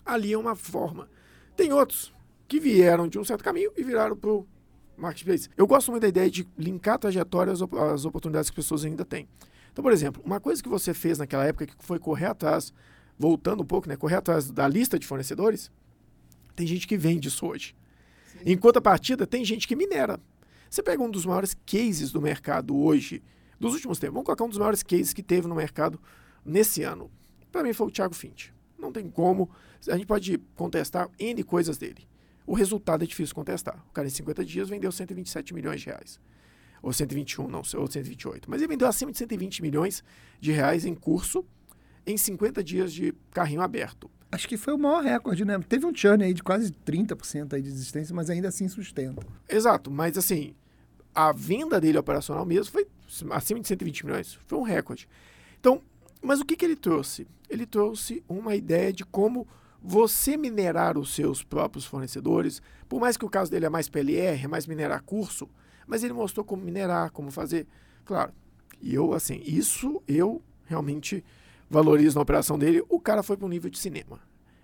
Ali 0.04 0.32
é 0.32 0.38
uma 0.38 0.56
forma. 0.56 1.08
Tem 1.56 1.72
outros 1.72 2.12
que 2.50 2.58
vieram 2.58 3.06
de 3.06 3.16
um 3.16 3.22
certo 3.22 3.44
caminho 3.44 3.70
e 3.76 3.84
viraram 3.84 4.16
para 4.16 4.28
o 4.28 4.44
marketplace. 4.96 5.48
Eu 5.56 5.68
gosto 5.68 5.92
muito 5.92 6.02
da 6.02 6.08
ideia 6.08 6.28
de 6.28 6.44
linkar 6.58 6.96
a 6.96 6.98
trajetória 6.98 7.52
às, 7.52 7.60
op- 7.60 7.76
às 7.78 8.04
oportunidades 8.04 8.50
que 8.50 8.54
as 8.58 8.64
pessoas 8.66 8.84
ainda 8.84 9.04
têm. 9.04 9.28
Então, 9.72 9.84
por 9.84 9.92
exemplo, 9.92 10.20
uma 10.26 10.40
coisa 10.40 10.60
que 10.60 10.68
você 10.68 10.92
fez 10.92 11.16
naquela 11.18 11.46
época 11.46 11.64
que 11.64 11.74
foi 11.78 12.00
correr 12.00 12.26
atrás, 12.26 12.72
voltando 13.16 13.62
um 13.62 13.64
pouco, 13.64 13.88
né, 13.88 13.94
correr 13.94 14.16
atrás 14.16 14.50
da 14.50 14.66
lista 14.66 14.98
de 14.98 15.06
fornecedores, 15.06 15.70
tem 16.56 16.66
gente 16.66 16.88
que 16.88 16.96
vende 16.96 17.28
isso 17.28 17.46
hoje. 17.46 17.72
Em 18.44 18.56
contrapartida, 18.58 19.28
tem 19.28 19.44
gente 19.44 19.68
que 19.68 19.76
minera. 19.76 20.18
Você 20.68 20.82
pega 20.82 21.00
um 21.00 21.10
dos 21.10 21.24
maiores 21.24 21.54
cases 21.64 22.10
do 22.10 22.20
mercado 22.20 22.76
hoje, 22.76 23.22
dos 23.60 23.74
últimos 23.74 24.00
tempos, 24.00 24.14
vamos 24.14 24.26
colocar 24.26 24.42
um 24.44 24.48
dos 24.48 24.58
maiores 24.58 24.82
cases 24.82 25.12
que 25.12 25.22
teve 25.22 25.46
no 25.46 25.54
mercado 25.54 26.00
nesse 26.44 26.82
ano. 26.82 27.08
Para 27.52 27.62
mim 27.62 27.72
foi 27.72 27.86
o 27.86 27.90
Thiago 27.92 28.14
Finch. 28.14 28.52
Não 28.76 28.90
tem 28.90 29.08
como. 29.08 29.48
A 29.88 29.96
gente 29.96 30.06
pode 30.06 30.38
contestar 30.56 31.08
N 31.16 31.44
coisas 31.44 31.78
dele. 31.78 32.09
O 32.50 32.54
resultado 32.54 33.04
é 33.04 33.06
difícil 33.06 33.32
contestar. 33.32 33.80
O 33.88 33.92
cara 33.92 34.08
em 34.08 34.10
50 34.10 34.44
dias 34.44 34.68
vendeu 34.68 34.90
127 34.90 35.54
milhões 35.54 35.82
de 35.82 35.86
reais. 35.86 36.18
Ou 36.82 36.92
121, 36.92 37.46
não, 37.46 37.60
ou 37.60 37.86
128. 37.86 38.50
Mas 38.50 38.60
ele 38.60 38.66
vendeu 38.66 38.88
acima 38.88 39.12
de 39.12 39.18
120 39.18 39.62
milhões 39.62 40.02
de 40.40 40.50
reais 40.50 40.84
em 40.84 40.92
curso 40.92 41.44
em 42.04 42.16
50 42.16 42.64
dias 42.64 42.92
de 42.92 43.14
carrinho 43.30 43.60
aberto. 43.60 44.10
Acho 44.32 44.48
que 44.48 44.56
foi 44.56 44.74
o 44.74 44.78
maior 44.78 45.00
recorde, 45.00 45.44
né? 45.44 45.60
Teve 45.60 45.86
um 45.86 45.94
churn 45.94 46.24
aí 46.24 46.34
de 46.34 46.42
quase 46.42 46.72
30% 46.72 47.52
aí 47.52 47.62
de 47.62 47.68
existência, 47.68 48.12
mas 48.12 48.28
ainda 48.28 48.48
assim 48.48 48.66
sustenta. 48.66 49.24
Exato, 49.48 49.88
mas 49.88 50.18
assim, 50.18 50.52
a 51.14 51.30
venda 51.30 51.80
dele 51.80 51.98
operacional 51.98 52.44
mesmo 52.44 52.72
foi 52.72 52.84
acima 53.30 53.60
de 53.60 53.68
120 53.68 54.06
milhões. 54.06 54.40
Foi 54.48 54.58
um 54.58 54.62
recorde. 54.62 55.08
Então, 55.60 55.80
mas 56.20 56.40
o 56.40 56.44
que, 56.44 56.56
que 56.56 56.64
ele 56.64 56.74
trouxe? 56.74 57.28
Ele 57.48 57.64
trouxe 57.64 58.24
uma 58.28 58.56
ideia 58.56 58.92
de 58.92 59.04
como 59.04 59.46
você 59.82 60.36
minerar 60.36 60.98
os 60.98 61.14
seus 61.14 61.42
próprios 61.42 61.84
fornecedores. 61.84 62.60
Por 62.88 63.00
mais 63.00 63.16
que 63.16 63.24
o 63.24 63.30
caso 63.30 63.50
dele 63.50 63.66
é 63.66 63.70
mais 63.70 63.88
PLR, 63.88 64.44
é 64.44 64.48
mais 64.48 64.66
minerar 64.66 65.02
curso, 65.02 65.48
mas 65.86 66.04
ele 66.04 66.12
mostrou 66.12 66.44
como 66.44 66.62
minerar, 66.62 67.10
como 67.10 67.30
fazer. 67.30 67.66
Claro, 68.04 68.32
e 68.80 68.94
eu, 68.94 69.12
assim, 69.12 69.40
isso 69.44 70.02
eu 70.06 70.42
realmente 70.66 71.24
valorizo 71.68 72.16
na 72.16 72.22
operação 72.22 72.58
dele. 72.58 72.84
O 72.88 73.00
cara 73.00 73.22
foi 73.22 73.36
para 73.36 73.46
um 73.46 73.50
nível 73.50 73.70
de 73.70 73.78
cinema. 73.78 74.20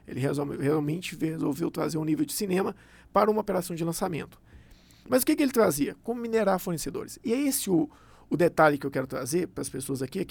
Ele 0.07 0.21
resolve, 0.21 0.57
realmente 0.57 1.17
resolveu 1.17 1.71
trazer 1.71 1.99
um 1.99 2.05
nível 2.05 2.25
de 2.25 2.33
cinema 2.33 2.75
para 3.12 3.31
uma 3.31 3.41
operação 3.41 3.75
de 3.75 3.85
lançamento. 3.85 4.41
Mas 5.09 5.23
o 5.23 5.27
que, 5.27 5.37
que 5.37 5.43
ele 5.43 5.53
trazia? 5.53 5.97
Como 6.03 6.21
minerar 6.21 6.59
fornecedores. 6.59 7.19
E 7.25 7.33
é 7.33 7.41
esse 7.41 7.71
o, 7.71 7.89
o 8.29 8.37
detalhe 8.37 8.79
que 8.79 8.87
eu 8.87 8.91
quero 8.91 9.07
trazer 9.07 9.49
para 9.49 9.62
as 9.62 9.69
pessoas 9.69 10.03
aqui. 10.03 10.21
É 10.21 10.25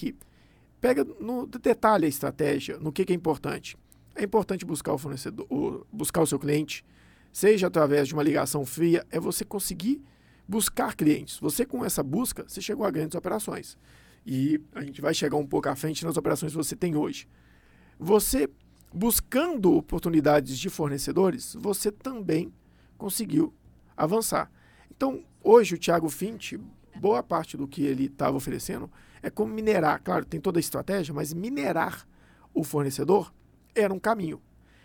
pega 0.79 1.05
no 1.19 1.47
detalhe 1.47 2.05
a 2.05 2.09
estratégia, 2.09 2.77
no 2.77 2.91
que, 2.91 3.05
que 3.05 3.13
é 3.13 3.15
importante. 3.15 3.77
É 4.15 4.23
importante 4.23 4.65
buscar 4.65 4.93
o 4.93 4.97
fornecedor, 4.97 5.85
buscar 5.91 6.21
o 6.21 6.27
seu 6.27 6.39
cliente, 6.39 6.85
seja 7.33 7.67
através 7.67 8.07
de 8.07 8.13
uma 8.13 8.23
ligação 8.23 8.65
fria, 8.65 9.05
é 9.11 9.19
você 9.19 9.43
conseguir 9.43 10.01
buscar 10.47 10.95
clientes. 10.95 11.37
Você 11.39 11.65
com 11.65 11.83
essa 11.83 12.01
busca, 12.01 12.45
você 12.47 12.61
chegou 12.61 12.85
a 12.85 12.91
grandes 12.91 13.15
operações. 13.15 13.77
E 14.25 14.59
a 14.73 14.81
gente 14.81 15.01
vai 15.01 15.13
chegar 15.13 15.35
um 15.35 15.45
pouco 15.45 15.67
à 15.67 15.75
frente 15.75 16.05
nas 16.05 16.15
operações 16.15 16.53
que 16.53 16.57
você 16.57 16.75
tem 16.75 16.95
hoje. 16.95 17.27
Você 17.99 18.49
buscando 18.93 19.73
oportunidades 19.73 20.57
de 20.57 20.69
fornecedores, 20.69 21.53
você 21.59 21.91
também 21.91 22.53
conseguiu 22.97 23.53
avançar. 23.97 24.49
Então, 24.89 25.23
hoje 25.43 25.75
o 25.75 25.77
Thiago 25.77 26.07
Fint, 26.07 26.53
boa 26.95 27.21
parte 27.21 27.57
do 27.57 27.67
que 27.67 27.83
ele 27.83 28.05
estava 28.05 28.37
oferecendo 28.37 28.89
é 29.21 29.29
como 29.29 29.53
minerar. 29.53 30.01
Claro, 30.01 30.23
tem 30.23 30.39
toda 30.39 30.57
a 30.59 30.61
estratégia, 30.61 31.13
mas 31.13 31.33
minerar 31.33 32.07
o 32.53 32.63
fornecedor 32.63 33.33
era 33.75 33.93
um 33.93 33.99
caminho. 33.99 34.41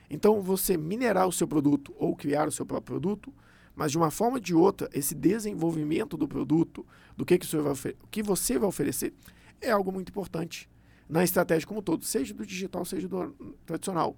Então, 0.08 0.42
você 0.42 0.76
minerar 0.76 1.28
o 1.28 1.32
seu 1.32 1.46
produto 1.46 1.94
ou 1.96 2.16
criar 2.16 2.48
o 2.48 2.52
seu 2.52 2.66
próprio 2.66 2.98
produto, 2.98 3.32
mas 3.74 3.92
de 3.92 3.98
uma 3.98 4.10
forma 4.10 4.36
ou 4.36 4.40
de 4.40 4.54
outra, 4.54 4.90
esse 4.92 5.14
desenvolvimento 5.14 6.16
do 6.16 6.26
produto, 6.26 6.84
do 7.16 7.24
que, 7.24 7.38
que, 7.38 7.46
você, 7.46 7.96
que 8.10 8.22
você 8.22 8.58
vai 8.58 8.68
oferecer, 8.68 9.14
é 9.60 9.70
algo 9.70 9.92
muito 9.92 10.08
importante 10.08 10.68
na 11.08 11.24
estratégia 11.24 11.66
como 11.66 11.80
um 11.80 11.82
todo, 11.82 12.04
seja 12.04 12.34
do 12.34 12.44
digital, 12.44 12.84
seja 12.84 13.08
do 13.08 13.56
tradicional. 13.64 14.16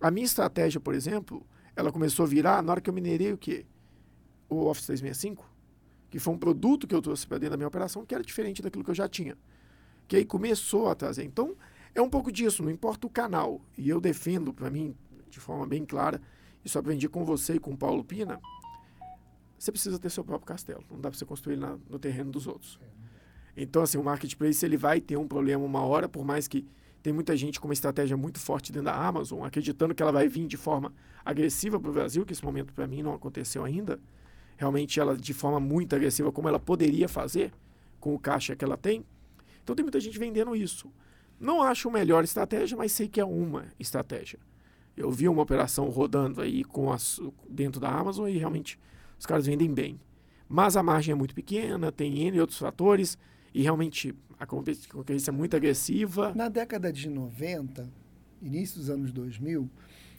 A 0.00 0.10
minha 0.10 0.24
estratégia, 0.24 0.80
por 0.80 0.94
exemplo, 0.94 1.46
ela 1.76 1.92
começou 1.92 2.24
a 2.24 2.28
virar 2.28 2.62
na 2.62 2.72
hora 2.72 2.80
que 2.80 2.88
eu 2.88 2.94
minerei 2.94 3.32
o 3.32 3.38
quê? 3.38 3.66
O 4.48 4.66
Office 4.66 4.86
365 4.86 5.50
que 6.10 6.18
foi 6.18 6.34
um 6.34 6.38
produto 6.38 6.86
que 6.86 6.94
eu 6.94 7.00
trouxe 7.00 7.26
para 7.26 7.38
dentro 7.38 7.52
da 7.52 7.56
minha 7.56 7.68
operação 7.68 8.04
que 8.04 8.14
era 8.14 8.22
diferente 8.22 8.60
daquilo 8.60 8.82
que 8.82 8.90
eu 8.90 8.94
já 8.94 9.08
tinha. 9.08 9.38
Que 10.08 10.16
aí 10.16 10.24
começou 10.24 10.88
a 10.88 10.94
trazer. 10.94 11.24
Então, 11.24 11.56
é 11.94 12.00
um 12.00 12.08
pouco 12.08 12.30
disso, 12.30 12.62
não 12.62 12.70
importa 12.70 13.06
o 13.06 13.10
canal. 13.10 13.60
E 13.76 13.88
eu 13.88 14.00
defendo, 14.00 14.52
para 14.52 14.70
mim, 14.70 14.94
de 15.30 15.40
forma 15.40 15.66
bem 15.66 15.84
clara, 15.84 16.20
isso 16.64 16.78
aprendi 16.78 17.08
com 17.08 17.24
você 17.24 17.54
e 17.54 17.58
com 17.58 17.72
o 17.72 17.76
Paulo 17.76 18.04
Pina, 18.04 18.40
você 19.58 19.70
precisa 19.70 19.98
ter 19.98 20.10
seu 20.10 20.24
próprio 20.24 20.46
castelo. 20.46 20.84
Não 20.90 21.00
dá 21.00 21.10
para 21.10 21.18
você 21.18 21.24
construir 21.24 21.56
na, 21.56 21.76
no 21.88 21.98
terreno 21.98 22.30
dos 22.30 22.46
outros. 22.46 22.78
Então, 23.56 23.82
assim, 23.82 23.98
o 23.98 24.04
marketplace 24.04 24.64
ele 24.64 24.76
vai 24.76 25.00
ter 25.00 25.16
um 25.16 25.26
problema 25.26 25.64
uma 25.64 25.82
hora, 25.82 26.08
por 26.08 26.24
mais 26.24 26.48
que 26.48 26.66
tem 27.02 27.12
muita 27.12 27.36
gente 27.36 27.60
com 27.60 27.66
uma 27.68 27.74
estratégia 27.74 28.16
muito 28.16 28.38
forte 28.38 28.72
dentro 28.72 28.86
da 28.86 28.94
Amazon, 28.94 29.44
acreditando 29.44 29.94
que 29.94 30.02
ela 30.02 30.12
vai 30.12 30.28
vir 30.28 30.46
de 30.46 30.56
forma 30.56 30.92
agressiva 31.24 31.78
para 31.80 31.90
o 31.90 31.92
Brasil, 31.92 32.24
que 32.24 32.32
esse 32.32 32.44
momento 32.44 32.72
para 32.72 32.86
mim 32.86 33.02
não 33.02 33.14
aconteceu 33.14 33.64
ainda 33.64 33.98
realmente 34.60 35.00
ela 35.00 35.16
de 35.16 35.32
forma 35.32 35.58
muito 35.58 35.96
agressiva, 35.96 36.30
como 36.30 36.46
ela 36.46 36.60
poderia 36.60 37.08
fazer 37.08 37.50
com 37.98 38.14
o 38.14 38.18
caixa 38.18 38.54
que 38.54 38.62
ela 38.62 38.76
tem. 38.76 39.02
Então 39.64 39.74
tem 39.74 39.82
muita 39.82 39.98
gente 39.98 40.18
vendendo 40.18 40.54
isso. 40.54 40.92
Não 41.40 41.62
acho 41.62 41.88
a 41.88 41.92
melhor 41.92 42.22
estratégia, 42.22 42.76
mas 42.76 42.92
sei 42.92 43.08
que 43.08 43.18
é 43.18 43.24
uma 43.24 43.64
estratégia. 43.78 44.38
Eu 44.94 45.10
vi 45.10 45.26
uma 45.26 45.42
operação 45.42 45.88
rodando 45.88 46.42
aí 46.42 46.62
com 46.62 46.94
dentro 47.48 47.80
da 47.80 47.88
Amazon 47.90 48.28
e 48.28 48.36
realmente 48.36 48.78
os 49.18 49.24
caras 49.24 49.46
vendem 49.46 49.72
bem. 49.72 49.98
Mas 50.46 50.76
a 50.76 50.82
margem 50.82 51.12
é 51.12 51.14
muito 51.14 51.34
pequena, 51.34 51.90
tem 51.90 52.26
N 52.26 52.40
outros 52.40 52.58
fatores 52.58 53.16
e 53.54 53.62
realmente 53.62 54.14
a 54.38 54.46
concorrência 54.46 55.30
é 55.30 55.32
muito 55.32 55.56
agressiva. 55.56 56.34
Na 56.34 56.48
década 56.48 56.92
de 56.92 57.08
90, 57.08 57.88
início 58.42 58.78
dos 58.78 58.90
anos 58.90 59.10
2000, 59.10 59.70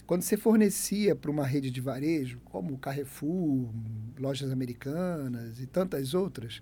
quando 0.05 0.21
você 0.21 0.37
fornecia 0.37 1.15
para 1.15 1.31
uma 1.31 1.45
rede 1.45 1.71
de 1.71 1.81
varejo, 1.81 2.39
como 2.45 2.77
Carrefour, 2.77 3.69
lojas 4.19 4.51
americanas 4.51 5.59
e 5.59 5.65
tantas 5.65 6.13
outras. 6.13 6.61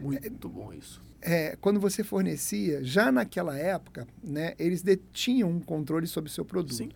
Muito 0.00 0.46
é, 0.46 0.50
bom 0.50 0.72
isso. 0.72 1.02
É, 1.22 1.56
quando 1.60 1.78
você 1.78 2.02
fornecia, 2.02 2.82
já 2.82 3.12
naquela 3.12 3.56
época, 3.56 4.06
né, 4.22 4.54
eles 4.58 4.82
detinham 4.82 5.50
um 5.50 5.60
controle 5.60 6.06
sobre 6.06 6.30
o 6.30 6.32
seu 6.32 6.44
produto. 6.44 6.74
Sim. 6.74 6.90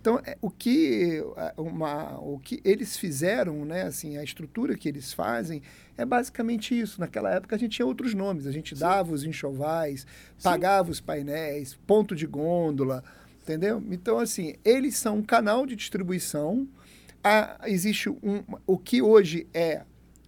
Então, 0.00 0.18
é, 0.24 0.36
o, 0.40 0.50
que, 0.50 1.22
uma, 1.58 2.18
o 2.20 2.38
que 2.38 2.60
eles 2.64 2.96
fizeram, 2.96 3.64
né, 3.66 3.82
assim, 3.82 4.16
a 4.16 4.24
estrutura 4.24 4.74
que 4.74 4.88
eles 4.88 5.12
fazem, 5.12 5.62
é 5.96 6.06
basicamente 6.06 6.78
isso. 6.78 6.98
Naquela 6.98 7.30
época 7.30 7.54
a 7.54 7.58
gente 7.58 7.76
tinha 7.76 7.86
outros 7.86 8.14
nomes. 8.14 8.46
A 8.46 8.52
gente 8.52 8.74
Sim. 8.74 8.80
dava 8.80 9.12
os 9.12 9.24
enxovais, 9.24 10.00
Sim. 10.00 10.06
pagava 10.42 10.90
os 10.90 11.00
painéis, 11.00 11.78
ponto 11.86 12.16
de 12.16 12.26
gôndola, 12.26 13.04
Entendeu? 13.42 13.82
Então, 13.90 14.18
assim, 14.18 14.54
eles 14.64 14.96
são 14.96 15.18
um 15.18 15.22
canal 15.22 15.66
de 15.66 15.74
distribuição. 15.74 16.68
Ah, 17.22 17.58
existe 17.66 18.08
um, 18.08 18.42
o 18.66 18.78
que 18.78 19.02
hoje 19.02 19.46
é, 19.52 19.82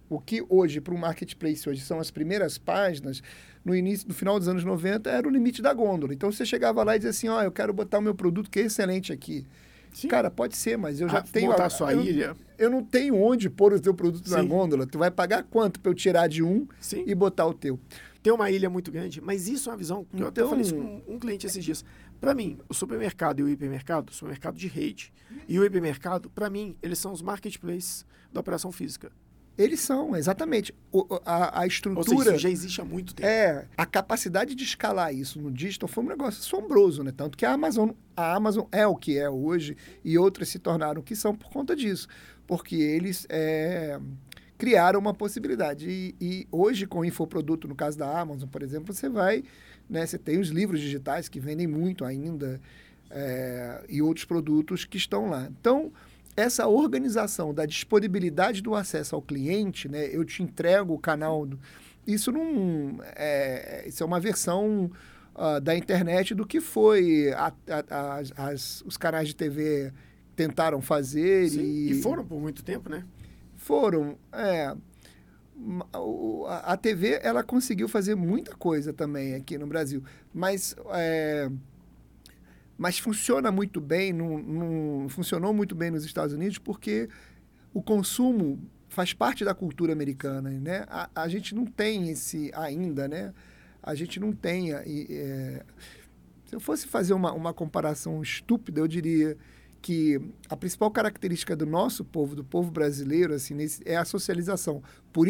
o 0.09 0.19
que 0.19 0.45
hoje, 0.47 0.79
para 0.79 0.93
o 0.93 0.97
marketplace 0.97 1.67
hoje, 1.67 1.81
são 1.81 1.99
as 1.99 2.11
primeiras 2.11 2.57
páginas, 2.57 3.21
no 3.63 3.75
início, 3.75 4.07
no 4.07 4.13
final 4.13 4.37
dos 4.37 4.47
anos 4.47 4.63
90, 4.63 5.09
era 5.09 5.27
o 5.27 5.31
limite 5.31 5.61
da 5.61 5.73
gôndola. 5.73 6.13
Então, 6.13 6.31
você 6.31 6.45
chegava 6.45 6.83
lá 6.83 6.95
e 6.95 6.99
dizia 6.99 7.11
assim, 7.11 7.29
ó, 7.29 7.39
oh, 7.39 7.41
eu 7.41 7.51
quero 7.51 7.73
botar 7.73 7.99
o 7.99 8.01
meu 8.01 8.13
produto 8.13 8.49
que 8.49 8.59
é 8.59 8.63
excelente 8.63 9.11
aqui. 9.11 9.45
Sim. 9.93 10.07
Cara, 10.07 10.29
pode 10.29 10.55
ser, 10.55 10.77
mas 10.77 10.99
eu 10.99 11.07
já 11.07 11.19
ah, 11.19 11.23
tenho... 11.23 11.51
Botar 11.51 11.65
a 11.65 11.69
sua 11.69 11.93
eu, 11.93 12.03
ilha. 12.03 12.35
Eu 12.57 12.69
não 12.69 12.83
tenho 12.83 13.15
onde 13.15 13.49
pôr 13.49 13.73
o 13.73 13.79
teu 13.79 13.93
produto 13.93 14.27
Sim. 14.27 14.35
na 14.35 14.43
gôndola. 14.43 14.87
Tu 14.87 14.97
vai 14.97 15.11
pagar 15.11 15.43
quanto 15.43 15.79
para 15.79 15.91
eu 15.91 15.95
tirar 15.95 16.27
de 16.27 16.43
um 16.43 16.67
Sim. 16.79 17.03
e 17.05 17.13
botar 17.13 17.45
o 17.45 17.53
teu? 17.53 17.79
Tem 18.21 18.31
uma 18.31 18.49
ilha 18.49 18.69
muito 18.69 18.91
grande, 18.91 19.19
mas 19.21 19.47
isso 19.47 19.69
é 19.69 19.73
uma 19.73 19.77
visão 19.77 20.05
que 20.05 20.15
então, 20.15 20.25
eu 20.25 20.29
até 20.29 20.43
falei 20.45 20.61
isso 20.61 20.73
com 20.73 21.01
um 21.07 21.19
cliente 21.19 21.45
esses 21.45 21.63
dias. 21.63 21.83
Para 22.23 22.33
mim, 22.33 22.57
o 22.69 22.73
supermercado 22.73 23.41
e 23.41 23.43
o 23.43 23.49
hipermercado, 23.49 24.09
o 24.09 24.15
supermercado 24.15 24.57
de 24.57 24.69
rede 24.69 25.11
e 25.45 25.59
o 25.59 25.65
hipermercado, 25.65 26.29
para 26.29 26.49
mim, 26.49 26.77
eles 26.81 26.97
são 26.97 27.11
os 27.11 27.21
marketplaces 27.21 28.05
da 28.31 28.39
operação 28.39 28.71
física. 28.71 29.11
Eles 29.57 29.81
são, 29.81 30.15
exatamente. 30.15 30.73
O, 30.89 31.05
a, 31.25 31.59
a 31.59 31.67
estrutura. 31.67 32.31
Seja, 32.31 32.37
já 32.37 32.49
existe 32.49 32.79
há 32.79 32.85
muito 32.85 33.13
tempo. 33.13 33.27
É. 33.27 33.67
A 33.75 33.85
capacidade 33.85 34.55
de 34.55 34.63
escalar 34.63 35.13
isso 35.13 35.41
no 35.41 35.51
digital 35.51 35.89
foi 35.89 36.01
um 36.01 36.07
negócio 36.07 36.39
assombroso, 36.39 37.03
né? 37.03 37.11
Tanto 37.11 37.37
que 37.37 37.45
a 37.45 37.51
Amazon, 37.51 37.89
a 38.15 38.33
Amazon 38.33 38.67
é 38.71 38.87
o 38.87 38.95
que 38.95 39.17
é 39.17 39.29
hoje 39.29 39.75
e 40.01 40.17
outras 40.17 40.47
se 40.47 40.59
tornaram 40.59 41.01
o 41.01 41.03
que 41.03 41.17
são 41.17 41.35
por 41.35 41.51
conta 41.51 41.75
disso. 41.75 42.07
Porque 42.47 42.77
eles 42.77 43.27
é, 43.27 43.99
criaram 44.57 44.97
uma 44.97 45.13
possibilidade. 45.13 45.89
E, 45.89 46.15
e, 46.21 46.47
hoje, 46.49 46.87
com 46.87 46.99
o 46.99 47.05
infoproduto, 47.05 47.67
no 47.67 47.75
caso 47.75 47.97
da 47.97 48.17
Amazon, 48.17 48.47
por 48.47 48.63
exemplo, 48.63 48.93
você 48.93 49.09
vai 49.09 49.43
né? 49.93 50.05
Você 50.05 50.17
tem 50.17 50.39
os 50.39 50.49
livros 50.49 50.81
digitais 50.81 51.29
que 51.29 51.39
vendem 51.39 51.67
muito 51.67 52.03
ainda 52.03 52.59
é, 53.11 53.83
e 53.87 54.01
outros 54.01 54.25
produtos 54.25 54.83
que 54.83 54.97
estão 54.97 55.29
lá. 55.29 55.47
Então, 55.59 55.91
essa 56.35 56.67
organização 56.67 57.53
da 57.53 57.65
disponibilidade 57.65 58.61
do 58.61 58.73
acesso 58.73 59.15
ao 59.15 59.21
cliente, 59.21 59.87
né? 59.87 60.09
eu 60.11 60.25
te 60.25 60.41
entrego 60.41 60.93
o 60.95 60.99
canal. 60.99 61.45
Do, 61.45 61.59
isso 62.07 62.31
não 62.31 62.97
é, 63.15 63.83
isso 63.87 64.01
é 64.01 64.05
uma 64.05 64.19
versão 64.19 64.89
uh, 65.35 65.61
da 65.61 65.75
internet 65.75 66.33
do 66.33 66.45
que 66.45 66.59
foi 66.59 67.31
a, 67.33 67.53
a, 67.69 68.19
a, 68.37 68.49
as, 68.49 68.81
os 68.81 68.97
canais 68.97 69.27
de 69.27 69.35
TV 69.35 69.93
tentaram 70.35 70.81
fazer. 70.81 71.49
Sim, 71.49 71.61
e, 71.61 71.91
e 71.91 72.01
foram 72.01 72.25
por 72.25 72.41
muito 72.41 72.63
tempo, 72.63 72.89
né? 72.89 73.05
Foram. 73.55 74.17
É, 74.31 74.75
a 76.65 76.75
TV 76.75 77.19
ela 77.21 77.43
conseguiu 77.43 77.87
fazer 77.87 78.15
muita 78.15 78.55
coisa 78.55 78.91
também 78.91 79.35
aqui 79.35 79.57
no 79.57 79.67
Brasil, 79.67 80.03
mas 80.33 80.75
é, 80.91 81.49
mas 82.77 82.97
funciona 82.99 83.51
muito 83.51 83.79
bem, 83.79 84.11
não, 84.11 85.07
funcionou 85.09 85.53
muito 85.53 85.75
bem 85.75 85.91
nos 85.91 86.03
Estados 86.03 86.33
Unidos 86.33 86.57
porque 86.57 87.07
o 87.73 87.81
consumo 87.81 88.59
faz 88.89 89.13
parte 89.13 89.43
da 89.45 89.53
cultura 89.53 89.93
americana, 89.93 90.49
né? 90.49 90.85
A, 90.87 91.09
a 91.15 91.27
gente 91.27 91.55
não 91.55 91.65
tem 91.65 92.09
esse 92.09 92.51
ainda, 92.53 93.07
né? 93.07 93.33
A 93.81 93.95
gente 93.95 94.19
não 94.19 94.31
tem... 94.31 94.71
É, 94.71 95.63
se 96.45 96.55
eu 96.55 96.59
fosse 96.59 96.87
fazer 96.87 97.13
uma, 97.13 97.31
uma 97.33 97.53
comparação 97.53 98.21
estúpida, 98.21 98.79
eu 98.79 98.87
diria 98.87 99.37
que 99.83 100.17
a 100.49 100.55
principal 100.55 100.89
característica 100.89 101.57
do 101.57 101.65
nosso 101.65 102.05
povo, 102.05 102.37
do 102.37 102.43
povo 102.43 102.71
brasileiro, 102.71 103.33
assim, 103.33 103.53
nesse, 103.53 103.83
é 103.85 103.97
a 103.97 104.05
socialização. 104.05 104.81
Por, 105.11 105.27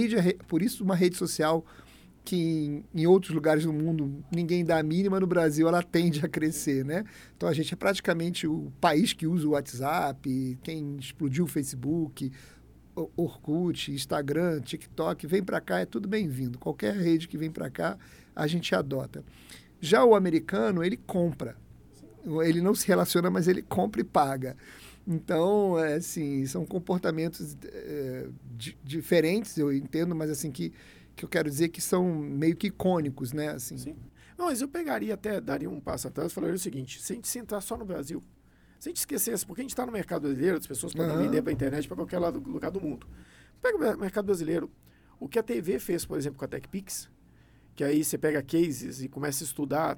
por 0.47 0.62
isso, 0.62 0.84
uma 0.84 0.95
rede 0.95 1.18
social 1.18 1.66
que 2.24 2.38
em, 2.38 2.86
em, 3.01 3.08
outros 3.08 3.34
lugares 3.34 3.64
do 3.64 3.74
mundo 3.74 4.24
ninguém 4.32 4.64
dá 4.64 4.78
a 4.78 4.84
mínima, 4.84 5.20
no 5.20 5.26
Brasil 5.26 5.68
ela 5.68 5.82
tende 5.82 6.24
a 6.24 6.30
crescer, 6.30 6.86
né? 6.86 7.04
Então 7.36 7.49
a 7.49 7.54
gente 7.54 7.74
é 7.74 7.76
praticamente 7.76 8.47
o 8.47 8.72
país 8.80 9.12
que 9.12 9.26
usa 9.26 9.47
o 9.47 9.51
WhatsApp, 9.51 10.58
quem 10.62 10.97
explodiu 10.97 11.45
o 11.45 11.47
Facebook, 11.47 12.32
Orkut, 13.18 13.91
Instagram, 13.91 14.62
TikTok, 14.62 15.26
vem 15.26 15.43
para 15.43 15.60
cá 15.60 15.80
é 15.80 15.86
tudo 15.86 16.08
bem-vindo. 16.08 16.60
Qualquer 16.60 16.95
rede 16.95 17.28
que 17.28 17.39
vem 17.39 17.49
para 17.49 17.72
cá 17.72 17.97
a 18.36 18.45
gente 18.45 18.74
adota. 18.76 19.24
Já 19.82 20.06
o 20.06 20.16
americano 20.16 20.84
ele 20.84 20.95
compra, 20.95 21.58
ele 22.44 22.62
não 22.62 22.74
se 22.74 22.88
relaciona, 22.88 23.30
mas 23.30 23.48
ele 23.48 23.62
compra 23.62 24.02
e 24.02 24.04
paga. 24.04 24.56
Então, 25.06 25.78
é, 25.78 25.96
assim, 25.96 26.46
são 26.46 26.66
comportamentos 26.66 27.58
é, 27.66 28.28
diferentes, 28.84 29.58
eu 29.58 29.74
entendo, 29.74 30.16
mas 30.16 30.30
assim 30.30 30.50
que 30.50 30.74
que 31.16 31.26
eu 31.26 31.30
quero 31.30 31.50
dizer 31.50 31.70
que 31.70 31.82
são 31.82 32.14
meio 32.14 32.56
que 32.56 32.68
icônicos, 32.68 33.34
né? 33.34 33.50
Assim. 33.50 33.78
Sim. 33.78 33.96
Não, 34.38 34.48
mas 34.48 34.62
eu 34.62 34.68
pegaria 34.68 35.14
até, 35.14 35.40
daria 35.40 35.70
um 35.70 35.80
passo 35.80 36.08
atrás 36.08 36.32
e 36.32 36.36
falaria 36.36 36.56
o 36.56 36.60
seguinte: 36.60 37.02
se 37.02 37.14
a 37.14 37.16
gente 37.16 37.28
sentar 37.28 37.62
só 37.62 37.78
no 37.78 37.86
Brasil, 37.86 38.22
se 38.80 38.90
a 38.90 38.92
gente 38.92 38.98
esquecesse, 38.98 39.46
porque 39.46 39.62
a 39.62 39.64
gente 39.64 39.72
está 39.72 39.86
no 39.86 39.92
mercado 39.92 40.24
brasileiro, 40.24 40.58
as 40.58 40.68
pessoas 40.68 40.94
podem 40.94 41.16
uhum. 41.16 41.24
vender 41.24 41.42
para 41.42 41.52
a 41.52 41.54
internet 41.54 41.88
para 41.88 41.98
qualquer 41.98 42.20
lado, 42.20 42.40
lugar 42.40 42.72
do 42.72 42.82
mundo. 42.82 43.08
Pega 43.62 43.78
o 43.78 44.00
mercado 44.00 44.26
brasileiro. 44.26 44.70
O 45.20 45.30
que 45.30 45.40
a 45.40 45.44
TV 45.44 45.80
fez, 45.80 46.06
por 46.06 46.18
exemplo, 46.18 46.38
com 46.38 46.44
a 46.44 46.48
TechPix, 46.48 47.10
que 47.76 47.84
aí 47.84 48.04
você 48.04 48.18
pega 48.18 48.42
cases 48.42 49.02
e 49.02 49.08
começa 49.08 49.44
a 49.44 49.46
estudar. 49.46 49.98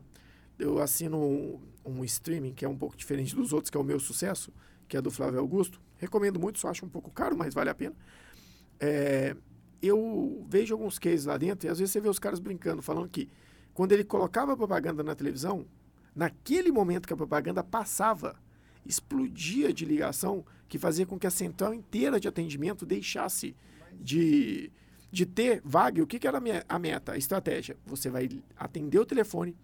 Eu 0.58 0.80
assino 0.80 1.18
um, 1.18 1.60
um 1.86 2.04
streaming 2.04 2.54
que 2.54 2.66
é 2.66 2.70
um 2.70 2.78
pouco 2.78 2.96
diferente 2.96 3.36
dos 3.36 3.52
outros, 3.52 3.70
que 3.70 3.78
é 3.78 3.80
o 3.80 3.84
meu 3.84 4.00
sucesso, 4.00 4.52
que 4.88 4.96
é 4.96 5.02
do 5.02 5.12
Flávio 5.12 5.40
Augusto. 5.40 5.82
Recomendo 5.98 6.40
muito, 6.40 6.60
só 6.60 6.70
acho 6.70 6.86
um 6.86 6.90
pouco 6.90 7.12
caro, 7.12 7.38
mas 7.38 7.54
vale 7.54 7.70
a 7.70 7.76
pena. 7.76 7.96
É, 8.80 9.36
eu 9.82 10.46
vejo 10.50 10.74
alguns 10.74 10.98
cases 10.98 11.26
lá 11.26 11.38
dentro 11.38 11.68
e 11.68 11.70
às 11.70 11.80
vezes 11.80 11.92
você 11.92 12.02
vê 12.02 12.10
os 12.10 12.20
caras 12.20 12.40
brincando, 12.40 12.82
falando 12.82 13.10
que 13.10 13.30
quando 13.74 13.92
ele 13.92 14.04
colocava 14.04 14.54
a 14.54 14.58
propaganda 14.58 15.04
na 15.04 15.16
televisão, 15.16 15.66
naquele 16.16 16.72
momento 16.72 17.08
que 17.08 17.14
a 17.14 17.18
propaganda 17.18 17.64
passava, 17.64 18.40
explodia 18.86 19.74
de 19.74 19.84
ligação 19.86 20.46
que 20.68 20.80
fazia 20.80 21.06
com 21.06 21.20
que 21.20 21.28
a 21.28 21.32
central 21.32 21.74
inteira 21.74 22.20
de 22.20 22.28
atendimento 22.28 22.86
deixasse 22.86 23.56
de, 24.00 24.72
de 25.12 25.26
ter 25.26 25.62
vaga. 25.64 26.02
O 26.02 26.08
que, 26.08 26.20
que 26.20 26.28
era 26.28 26.42
a 26.70 26.80
meta, 26.80 27.14
a 27.14 27.18
estratégia? 27.18 27.78
Você 27.86 28.10
vai 28.10 28.30
atender 28.56 29.00
o 29.00 29.06
telefone, 29.06 29.56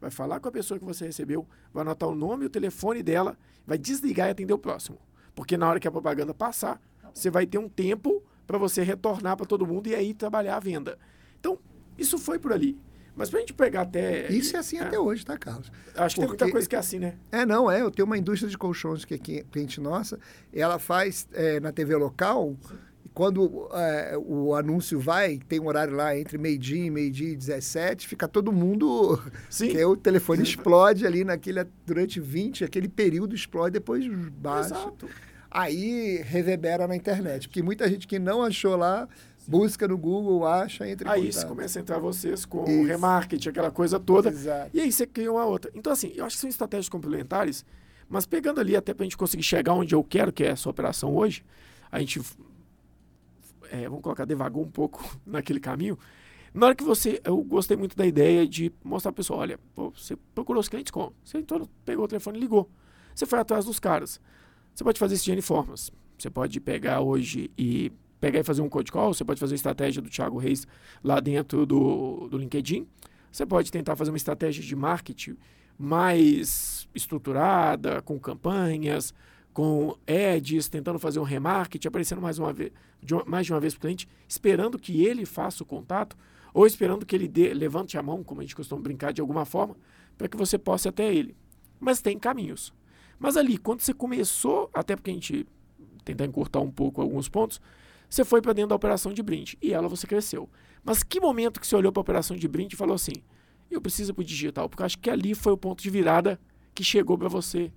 vai 0.00 0.10
falar 0.10 0.40
com 0.40 0.48
a 0.48 0.52
pessoa 0.52 0.78
que 0.78 0.84
você 0.84 1.06
recebeu, 1.06 1.46
vai 1.72 1.82
anotar 1.82 2.08
o 2.08 2.14
nome 2.14 2.44
e 2.44 2.46
o 2.46 2.50
telefone 2.50 3.02
dela, 3.02 3.36
vai 3.66 3.76
desligar 3.76 4.28
e 4.28 4.30
atender 4.30 4.52
o 4.52 4.58
próximo. 4.58 4.98
Porque 5.34 5.56
na 5.56 5.68
hora 5.68 5.78
que 5.78 5.86
a 5.86 5.90
propaganda 5.90 6.32
passar, 6.32 6.80
você 7.12 7.30
vai 7.30 7.46
ter 7.46 7.58
um 7.58 7.68
tempo 7.68 8.22
para 8.46 8.58
você 8.58 8.82
retornar 8.82 9.36
para 9.36 9.46
todo 9.46 9.66
mundo 9.66 9.88
e 9.88 9.94
aí 9.94 10.14
trabalhar 10.14 10.56
a 10.56 10.60
venda. 10.60 10.98
Então, 11.38 11.58
isso 11.96 12.18
foi 12.18 12.38
por 12.38 12.52
ali. 12.52 12.78
Mas 13.14 13.28
para 13.28 13.38
a 13.38 13.40
gente 13.40 13.52
pegar 13.52 13.82
até. 13.82 14.32
Isso 14.32 14.56
é 14.56 14.60
assim 14.60 14.78
é, 14.78 14.82
até 14.82 14.98
hoje, 14.98 15.26
tá, 15.26 15.36
Carlos? 15.36 15.70
Acho 15.94 16.14
que 16.14 16.20
Porque, 16.22 16.36
tem 16.36 16.46
muita 16.46 16.50
coisa 16.50 16.68
que 16.68 16.76
é 16.76 16.78
assim, 16.78 16.98
né? 16.98 17.16
É, 17.30 17.44
não, 17.44 17.70
é. 17.70 17.80
Eu 17.82 17.90
tenho 17.90 18.06
uma 18.06 18.16
indústria 18.16 18.48
de 18.48 18.56
colchões 18.56 19.04
que 19.04 19.14
é 19.14 19.18
cliente 19.18 19.80
nossa, 19.80 20.18
ela 20.52 20.78
faz 20.78 21.28
é, 21.32 21.60
na 21.60 21.72
TV 21.72 21.96
local. 21.96 22.56
Quando 23.12 23.68
é, 23.72 24.16
o 24.16 24.54
anúncio 24.54 24.98
vai, 25.00 25.38
tem 25.48 25.60
um 25.60 25.66
horário 25.66 25.94
lá 25.94 26.16
entre 26.16 26.38
meio-dia 26.38 26.86
e 26.86 26.90
meio-dia 26.90 27.30
e 27.30 27.36
17, 27.36 28.06
fica 28.06 28.28
todo 28.28 28.52
mundo. 28.52 29.20
Sim. 29.50 29.68
Que 29.68 29.84
o 29.84 29.96
telefone 29.96 30.42
explode 30.42 31.06
ali 31.06 31.24
naquele, 31.24 31.66
durante 31.84 32.20
20, 32.20 32.64
aquele 32.64 32.88
período 32.88 33.34
explode, 33.34 33.72
depois 33.72 34.06
baixa. 34.06 34.74
Exato 34.74 35.08
aí 35.50 36.22
reverbera 36.22 36.86
na 36.86 36.94
internet. 36.94 37.48
Porque 37.48 37.62
muita 37.62 37.88
gente 37.88 38.06
que 38.06 38.18
não 38.18 38.42
achou 38.42 38.76
lá, 38.76 39.08
busca 39.46 39.88
no 39.88 39.98
Google, 39.98 40.46
acha, 40.46 40.88
entra 40.88 41.10
Aí 41.10 41.26
contato. 41.26 41.48
começa 41.48 41.78
a 41.78 41.82
entrar 41.82 41.98
vocês 41.98 42.44
com 42.44 42.64
Isso. 42.64 42.80
o 42.80 42.84
remarketing, 42.84 43.48
aquela 43.48 43.70
coisa 43.70 43.98
toda. 43.98 44.30
Exato. 44.30 44.70
E 44.72 44.80
aí 44.80 44.92
você 44.92 45.06
cria 45.06 45.32
uma 45.32 45.44
outra. 45.44 45.70
Então, 45.74 45.92
assim, 45.92 46.12
eu 46.14 46.24
acho 46.24 46.36
que 46.36 46.40
são 46.40 46.48
estratégias 46.48 46.88
complementares, 46.88 47.64
mas 48.08 48.24
pegando 48.24 48.60
ali 48.60 48.76
até 48.76 48.94
para 48.94 49.02
a 49.02 49.06
gente 49.06 49.16
conseguir 49.16 49.42
chegar 49.42 49.74
onde 49.74 49.94
eu 49.94 50.04
quero, 50.04 50.32
que 50.32 50.44
é 50.44 50.48
essa 50.48 50.70
operação 50.70 51.14
hoje, 51.14 51.44
a 51.90 51.98
gente, 51.98 52.20
é, 53.70 53.88
vamos 53.88 54.02
colocar, 54.02 54.24
devagou 54.24 54.62
um 54.62 54.70
pouco 54.70 55.02
naquele 55.24 55.60
caminho. 55.60 55.98
Na 56.52 56.66
hora 56.66 56.74
que 56.74 56.82
você, 56.82 57.20
eu 57.24 57.36
gostei 57.42 57.76
muito 57.76 57.96
da 57.96 58.04
ideia 58.04 58.46
de 58.46 58.72
mostrar 58.82 59.12
para 59.12 59.16
a 59.16 59.22
pessoa, 59.22 59.40
olha, 59.40 59.58
você 59.74 60.16
procurou 60.34 60.60
os 60.60 60.68
clientes 60.68 60.90
como? 60.90 61.14
Você 61.24 61.38
entrou, 61.38 61.68
pegou 61.84 62.04
o 62.04 62.08
telefone 62.08 62.38
e 62.38 62.40
ligou. 62.40 62.68
Você 63.14 63.24
foi 63.24 63.38
atrás 63.38 63.64
dos 63.64 63.78
caras. 63.78 64.20
Você 64.74 64.82
pode 64.82 64.98
fazer 64.98 65.14
isso 65.14 65.24
de 65.24 65.32
N 65.32 65.42
formas. 65.42 65.92
Você 66.18 66.28
pode 66.28 66.60
pegar 66.60 67.00
hoje 67.00 67.50
e 67.56 67.92
pegar 68.20 68.40
e 68.40 68.42
fazer 68.42 68.60
um 68.60 68.68
code 68.68 68.92
call, 68.92 69.14
você 69.14 69.24
pode 69.24 69.40
fazer 69.40 69.54
a 69.54 69.56
estratégia 69.56 70.02
do 70.02 70.10
Thiago 70.10 70.36
Reis 70.38 70.66
lá 71.02 71.20
dentro 71.20 71.64
do, 71.64 72.28
do 72.28 72.36
LinkedIn. 72.36 72.86
Você 73.32 73.46
pode 73.46 73.70
tentar 73.70 73.96
fazer 73.96 74.10
uma 74.10 74.16
estratégia 74.16 74.62
de 74.62 74.76
marketing 74.76 75.36
mais 75.78 76.86
estruturada, 76.94 78.02
com 78.02 78.18
campanhas, 78.20 79.14
com 79.52 79.96
ads, 80.06 80.68
tentando 80.68 80.98
fazer 80.98 81.18
um 81.18 81.24
remarketing, 81.24 81.88
aparecendo 81.88 82.22
mais, 82.22 82.38
uma 82.38 82.52
vez, 82.52 82.70
de 83.02 83.14
uma, 83.14 83.24
mais 83.24 83.46
de 83.46 83.52
uma 83.52 83.60
vez 83.60 83.74
para 83.74 83.78
o 83.78 83.80
cliente, 83.82 84.08
esperando 84.28 84.78
que 84.78 85.04
ele 85.04 85.26
faça 85.26 85.62
o 85.62 85.66
contato, 85.66 86.16
ou 86.52 86.66
esperando 86.66 87.04
que 87.06 87.14
ele 87.14 87.28
dê, 87.28 87.52
levante 87.54 87.98
a 87.98 88.02
mão, 88.02 88.22
como 88.22 88.40
a 88.40 88.44
gente 88.44 88.56
costuma 88.56 88.80
brincar 88.80 89.12
de 89.12 89.20
alguma 89.20 89.44
forma, 89.44 89.76
para 90.16 90.28
que 90.28 90.36
você 90.36 90.58
possa 90.58 90.88
ir 90.88 90.90
até 90.90 91.14
ele. 91.14 91.36
Mas 91.78 92.00
tem 92.00 92.18
caminhos. 92.18 92.72
Mas 93.18 93.36
ali, 93.36 93.56
quando 93.58 93.80
você 93.80 93.92
começou, 93.92 94.70
até 94.72 94.96
porque 94.96 95.10
a 95.10 95.14
gente 95.14 95.46
tentar 96.04 96.24
encurtar 96.24 96.60
um 96.60 96.70
pouco 96.70 97.00
alguns 97.00 97.28
pontos, 97.28 97.60
você 98.08 98.24
foi 98.24 98.42
para 98.42 98.52
dentro 98.52 98.70
da 98.70 98.74
operação 98.74 99.12
de 99.12 99.22
brinde 99.22 99.56
e 99.62 99.72
ela 99.72 99.88
você 99.88 100.06
cresceu. 100.06 100.48
Mas 100.82 101.02
que 101.02 101.20
momento 101.20 101.60
que 101.60 101.66
você 101.66 101.76
olhou 101.76 101.92
para 101.92 102.00
a 102.00 102.02
operação 102.02 102.36
de 102.36 102.48
brinde 102.48 102.74
e 102.74 102.78
falou 102.78 102.94
assim: 102.94 103.12
eu 103.70 103.80
preciso 103.80 104.12
para 104.12 104.22
o 104.22 104.24
digital? 104.24 104.68
Porque 104.68 104.82
acho 104.82 104.98
que 104.98 105.08
ali 105.08 105.34
foi 105.34 105.52
o 105.52 105.56
ponto 105.56 105.82
de 105.82 105.90
virada 105.90 106.40
que 106.74 106.82
chegou 106.82 107.16
para 107.16 107.28
você. 107.28 107.70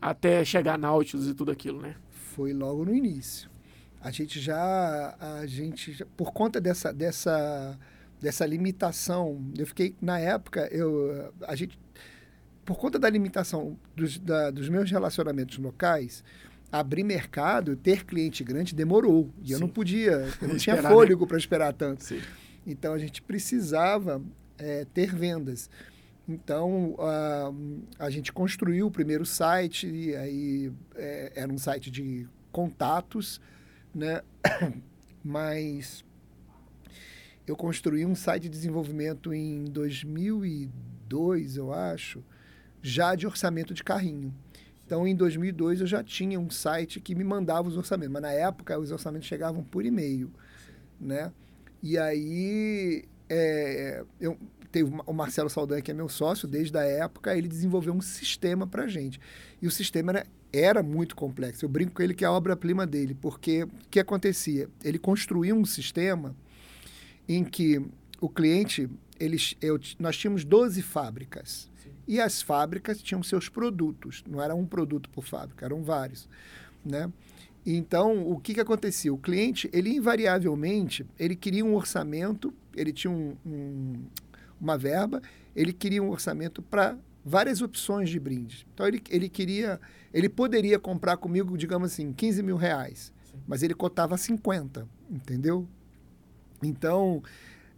Até 0.00 0.44
chegar 0.44 0.78
na 0.78 0.88
Nautilus 0.88 1.28
e 1.28 1.34
tudo 1.34 1.50
aquilo, 1.50 1.80
né? 1.80 1.94
Foi 2.34 2.52
logo 2.52 2.84
no 2.84 2.94
início. 2.94 3.50
A 4.00 4.10
gente 4.10 4.40
já, 4.40 5.16
a 5.20 5.46
gente, 5.46 5.92
já, 5.92 6.06
por 6.16 6.32
conta 6.32 6.60
dessa, 6.60 6.92
dessa, 6.92 7.78
dessa 8.20 8.46
limitação, 8.46 9.44
eu 9.58 9.66
fiquei 9.66 9.94
na 10.00 10.18
época, 10.18 10.68
eu, 10.72 11.32
a 11.46 11.54
gente 11.54 11.78
por 12.64 12.78
conta 12.78 12.98
da 12.98 13.10
limitação 13.10 13.76
dos, 13.96 14.16
da, 14.18 14.50
dos 14.50 14.68
meus 14.68 14.90
relacionamentos 14.90 15.58
locais, 15.58 16.22
abrir 16.70 17.02
mercado, 17.02 17.74
ter 17.74 18.04
cliente 18.04 18.44
grande 18.44 18.74
demorou. 18.74 19.28
E 19.42 19.48
Sim. 19.48 19.54
eu 19.54 19.60
não 19.60 19.68
podia, 19.68 20.28
eu 20.40 20.48
não 20.48 20.56
tinha 20.56 20.80
né? 20.80 20.88
fôlego 20.88 21.22
né? 21.22 21.28
para 21.28 21.36
esperar 21.36 21.72
tanto. 21.72 22.04
Sim. 22.04 22.20
Então 22.66 22.94
a 22.94 22.98
gente 22.98 23.20
precisava 23.22 24.22
é, 24.56 24.86
ter 24.94 25.14
vendas. 25.14 25.68
Então 26.30 26.94
a, 27.00 27.52
a 28.06 28.10
gente 28.10 28.32
construiu 28.32 28.86
o 28.86 28.90
primeiro 28.90 29.26
site, 29.26 29.88
e 29.88 30.14
aí 30.14 30.72
é, 30.94 31.32
era 31.34 31.52
um 31.52 31.58
site 31.58 31.90
de 31.90 32.28
contatos, 32.52 33.40
né? 33.92 34.22
Mas 35.24 36.04
eu 37.46 37.56
construí 37.56 38.06
um 38.06 38.14
site 38.14 38.44
de 38.44 38.48
desenvolvimento 38.48 39.34
em 39.34 39.64
2002, 39.64 41.56
eu 41.56 41.72
acho, 41.72 42.22
já 42.80 43.16
de 43.16 43.26
orçamento 43.26 43.74
de 43.74 43.82
carrinho. 43.82 44.32
Então, 44.86 45.06
em 45.06 45.14
2002, 45.14 45.80
eu 45.80 45.86
já 45.86 46.02
tinha 46.02 46.38
um 46.38 46.48
site 46.48 47.00
que 47.00 47.14
me 47.14 47.24
mandava 47.24 47.68
os 47.68 47.76
orçamentos, 47.76 48.12
mas 48.12 48.22
na 48.22 48.32
época 48.32 48.78
os 48.78 48.90
orçamentos 48.92 49.26
chegavam 49.26 49.64
por 49.64 49.84
e-mail, 49.84 50.32
né? 51.00 51.32
E 51.82 51.98
aí, 51.98 53.04
é, 53.28 54.04
eu, 54.20 54.36
teve 54.70 54.90
o 55.06 55.12
Marcelo 55.12 55.50
Saldanha, 55.50 55.82
que 55.82 55.90
é 55.90 55.94
meu 55.94 56.08
sócio 56.08 56.46
desde 56.46 56.76
a 56.78 56.82
época, 56.82 57.36
ele 57.36 57.48
desenvolveu 57.48 57.92
um 57.92 58.00
sistema 58.00 58.66
para 58.66 58.86
gente. 58.86 59.20
E 59.60 59.66
o 59.66 59.70
sistema 59.70 60.12
era, 60.12 60.26
era 60.52 60.82
muito 60.82 61.16
complexo. 61.16 61.64
Eu 61.64 61.68
brinco 61.68 61.92
com 61.92 62.02
ele 62.02 62.14
que 62.14 62.24
é 62.24 62.28
a 62.28 62.32
obra-prima 62.32 62.86
dele, 62.86 63.14
porque 63.14 63.64
o 63.64 63.70
que 63.90 64.00
acontecia? 64.00 64.68
Ele 64.84 64.98
construiu 64.98 65.56
um 65.56 65.64
sistema 65.64 66.34
em 67.28 67.44
que 67.44 67.80
o 68.20 68.28
cliente, 68.28 68.88
eles, 69.18 69.56
eu, 69.60 69.78
nós 69.98 70.16
tínhamos 70.16 70.44
12 70.44 70.82
fábricas. 70.82 71.68
E 72.06 72.20
as 72.20 72.42
fábricas 72.42 73.00
tinham 73.00 73.22
seus 73.22 73.48
produtos, 73.48 74.24
não 74.28 74.42
era 74.42 74.54
um 74.54 74.66
produto 74.66 75.08
por 75.10 75.24
fábrica, 75.24 75.64
eram 75.64 75.82
vários, 75.82 76.28
né? 76.84 77.10
Então, 77.64 78.26
o 78.26 78.40
que, 78.40 78.54
que 78.54 78.60
acontecia? 78.60 79.12
O 79.12 79.18
cliente, 79.18 79.68
ele 79.72 79.90
invariavelmente, 79.90 81.06
ele 81.18 81.36
queria 81.36 81.64
um 81.64 81.74
orçamento, 81.74 82.52
ele 82.74 82.92
tinha 82.92 83.10
um, 83.10 83.36
um, 83.44 83.92
uma 84.60 84.76
verba, 84.76 85.22
ele 85.54 85.72
queria 85.72 86.02
um 86.02 86.10
orçamento 86.10 86.62
para 86.62 86.96
várias 87.24 87.60
opções 87.62 88.10
de 88.10 88.18
brinde. 88.18 88.66
Então, 88.72 88.86
ele, 88.86 89.02
ele 89.10 89.28
queria, 89.28 89.80
ele 90.12 90.28
poderia 90.28 90.78
comprar 90.78 91.16
comigo, 91.16 91.56
digamos 91.56 91.92
assim, 91.92 92.12
15 92.12 92.42
mil 92.42 92.56
reais. 92.56 93.12
mas 93.46 93.62
ele 93.62 93.74
cotava 93.74 94.16
50, 94.16 94.86
entendeu? 95.10 95.68
Então, 96.62 97.22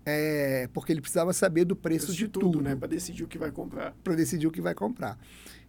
é, 0.04 0.68
porque 0.72 0.92
ele 0.92 1.00
precisava 1.00 1.32
saber 1.32 1.64
do 1.64 1.76
preço, 1.76 2.06
preço 2.06 2.18
de, 2.18 2.24
de, 2.24 2.30
tudo, 2.30 2.52
tudo 2.52 2.62
né? 2.62 2.74
Para 2.74 2.88
decidir 2.88 3.24
o 3.24 3.28
que 3.28 3.38
vai 3.38 3.50
comprar. 3.50 3.94
Para 4.02 4.14
decidir 4.14 4.46
o 4.46 4.50
que 4.50 4.60
vai 4.60 4.74
comprar. 4.74 5.18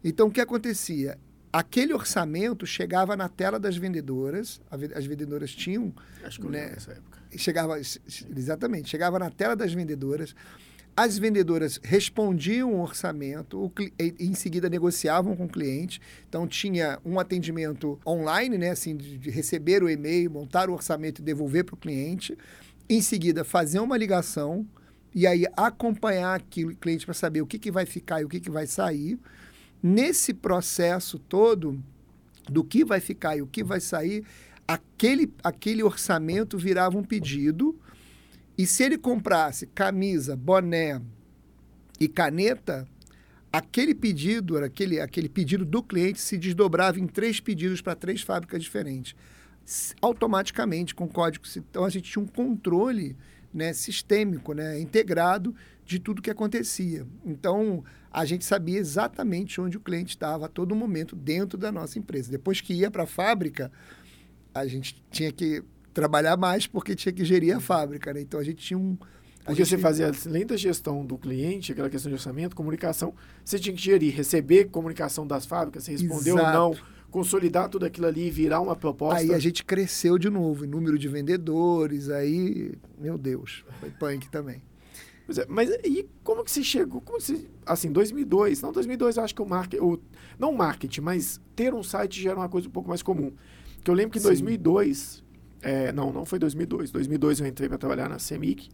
Então, 0.03 0.27
o 0.27 0.31
que 0.31 0.41
acontecia? 0.41 1.18
Aquele 1.52 1.94
orçamento 1.94 2.65
chegava 2.65 3.15
na 3.15 3.30
tela 3.30 3.60
das 3.60 3.77
vendedoras, 3.77 4.60
as 4.95 5.06
vendedoras 5.06 5.53
tinham. 5.53 5.94
Acho 6.23 6.40
que 6.40 6.48
eu 6.48 6.49
né, 6.49 6.72
nessa 6.72 6.94
época. 6.94 7.19
Chegava, 7.38 7.80
exatamente, 7.80 8.90
chegava 8.90 9.19
na 9.19 9.30
tela 9.30 9.56
das 9.56 9.72
vendedoras. 9.72 10.35
As 10.95 11.17
vendedoras 11.17 11.79
respondiam 11.83 12.73
o 12.73 12.81
orçamento, 12.81 13.57
o, 13.57 13.71
em 13.99 14.35
seguida 14.35 14.69
negociavam 14.69 15.35
com 15.35 15.45
o 15.45 15.49
cliente. 15.49 15.99
Então 16.29 16.47
tinha 16.47 16.99
um 17.03 17.19
atendimento 17.19 17.99
online, 18.05 18.59
né, 18.59 18.69
assim, 18.69 18.95
de, 18.95 19.17
de 19.17 19.29
receber 19.31 19.81
o 19.81 19.89
e-mail, 19.89 20.29
montar 20.29 20.69
o 20.69 20.73
orçamento 20.73 21.19
e 21.19 21.25
devolver 21.25 21.63
para 21.63 21.73
o 21.73 21.77
cliente. 21.77 22.37
Em 22.87 23.01
seguida, 23.01 23.43
fazer 23.43 23.79
uma 23.79 23.97
ligação 23.97 24.67
e 25.15 25.25
aí 25.25 25.45
acompanhar 25.57 26.35
aquilo, 26.35 26.71
o 26.71 26.75
cliente 26.75 27.05
para 27.05 27.13
saber 27.13 27.41
o 27.41 27.47
que, 27.47 27.57
que 27.57 27.71
vai 27.71 27.85
ficar 27.85 28.21
e 28.21 28.25
o 28.25 28.29
que, 28.29 28.39
que 28.39 28.51
vai 28.51 28.67
sair. 28.67 29.17
Nesse 29.81 30.33
processo 30.33 31.17
todo, 31.17 31.81
do 32.49 32.63
que 32.63 32.85
vai 32.85 32.99
ficar 32.99 33.35
e 33.35 33.41
o 33.41 33.47
que 33.47 33.63
vai 33.63 33.79
sair, 33.79 34.23
aquele, 34.67 35.33
aquele 35.43 35.83
orçamento 35.83 36.57
virava 36.57 36.97
um 36.97 37.03
pedido. 37.03 37.79
E 38.57 38.65
se 38.67 38.84
ele 38.84 38.97
comprasse 38.97 39.67
camisa, 39.67 40.35
boné 40.35 41.01
e 41.99 42.07
caneta, 42.07 42.88
aquele 43.51 43.95
pedido, 43.95 44.57
aquele, 44.57 44.99
aquele 44.99 45.30
pedido 45.30 45.65
do 45.65 45.81
cliente 45.81 46.19
se 46.19 46.38
desdobrava 46.38 46.99
em 46.99 47.07
três 47.07 47.39
pedidos 47.39 47.81
para 47.81 47.95
três 47.95 48.21
fábricas 48.21 48.61
diferentes 48.61 49.15
automaticamente 50.01 50.93
com 50.93 51.07
código. 51.07 51.45
Então 51.57 51.85
a 51.85 51.89
gente 51.89 52.11
tinha 52.11 52.23
um 52.23 52.27
controle 52.27 53.15
né, 53.53 53.71
sistêmico, 53.73 54.53
né, 54.53 54.80
integrado 54.80 55.55
de 55.85 55.99
tudo 55.99 56.21
que 56.21 56.30
acontecia. 56.30 57.05
Então 57.25 57.84
a 58.11 58.25
gente 58.25 58.45
sabia 58.45 58.80
exatamente 58.80 59.59
onde 59.59 59.77
o 59.77 59.80
cliente 59.80 60.11
estava 60.15 60.45
a 60.45 60.49
todo 60.49 60.75
momento 60.75 61.15
dentro 61.15 61.57
da 61.57 61.71
nossa 61.71 61.97
empresa. 61.97 62.31
Depois 62.31 62.61
que 62.61 62.73
ia 62.73 62.91
para 62.91 63.03
a 63.03 63.07
fábrica, 63.07 63.71
a 64.53 64.67
gente 64.67 65.01
tinha 65.09 65.31
que 65.31 65.63
trabalhar 65.93 66.35
mais 66.35 66.67
porque 66.67 66.95
tinha 66.95 67.13
que 67.13 67.23
gerir 67.23 67.55
a 67.55 67.59
fábrica. 67.59 68.13
Né? 68.13 68.21
Então 68.21 68.39
a 68.39 68.43
gente 68.43 68.63
tinha 68.63 68.77
um 68.77 68.97
porque 69.45 69.65
gente... 69.65 69.75
você 69.75 69.77
fazia, 69.77 70.09
além 70.25 70.45
da 70.45 70.55
gestão 70.55 71.05
do 71.05 71.17
cliente, 71.17 71.73
aquela 71.73 71.89
questão 71.89 72.09
de 72.09 72.15
orçamento, 72.15 72.55
comunicação, 72.55 73.13
você 73.43 73.59
tinha 73.59 73.75
que 73.75 73.81
gerir, 73.81 74.15
receber 74.15 74.69
comunicação 74.69 75.27
das 75.27 75.45
fábricas, 75.45 75.83
você 75.83 75.91
respondeu 75.91 76.37
ou 76.37 76.43
não, 76.43 76.75
consolidar 77.11 77.67
tudo 77.67 77.85
aquilo 77.85 78.07
ali 78.07 78.27
e 78.27 78.31
virar 78.31 78.61
uma 78.61 78.75
proposta. 78.75 79.19
Aí 79.19 79.33
a 79.33 79.39
gente 79.39 79.65
cresceu 79.65 80.17
de 80.17 80.29
novo 80.29 80.63
em 80.63 80.67
número 80.67 80.97
de 80.97 81.09
vendedores, 81.09 82.09
aí, 82.09 82.71
meu 82.97 83.17
Deus, 83.17 83.65
foi 83.81 83.89
punk 83.91 84.29
também. 84.29 84.63
É, 85.37 85.45
mas 85.47 85.69
e 85.83 86.07
como 86.23 86.43
que 86.43 86.51
você 86.51 86.63
chegou? 86.63 87.01
Como 87.01 87.19
você, 87.19 87.45
assim, 87.65 87.91
2002, 87.91 88.61
não 88.61 88.71
2002, 88.71 89.17
eu 89.17 89.23
acho 89.23 89.35
que 89.35 89.41
o 89.41 89.45
marketing, 89.45 89.83
o, 89.83 89.99
não 90.37 90.53
marketing, 90.53 91.01
mas 91.01 91.39
ter 91.55 91.73
um 91.73 91.83
site 91.83 92.21
já 92.21 92.31
era 92.31 92.39
uma 92.39 92.49
coisa 92.49 92.67
um 92.67 92.71
pouco 92.71 92.89
mais 92.89 93.01
comum. 93.01 93.31
Que 93.83 93.91
eu 93.91 93.95
lembro 93.95 94.11
que 94.11 94.19
em 94.19 94.21
2002, 94.21 95.22
é, 95.64 95.91
não, 95.91 96.11
não 96.11 96.26
foi 96.26 96.38
2002. 96.38 96.91
2002 96.91 97.40
eu 97.40 97.48
entrei 97.48 97.68
para 97.68 97.77
trabalhar 97.77 98.10
na 98.10 98.19
CEMIC. 98.19 98.69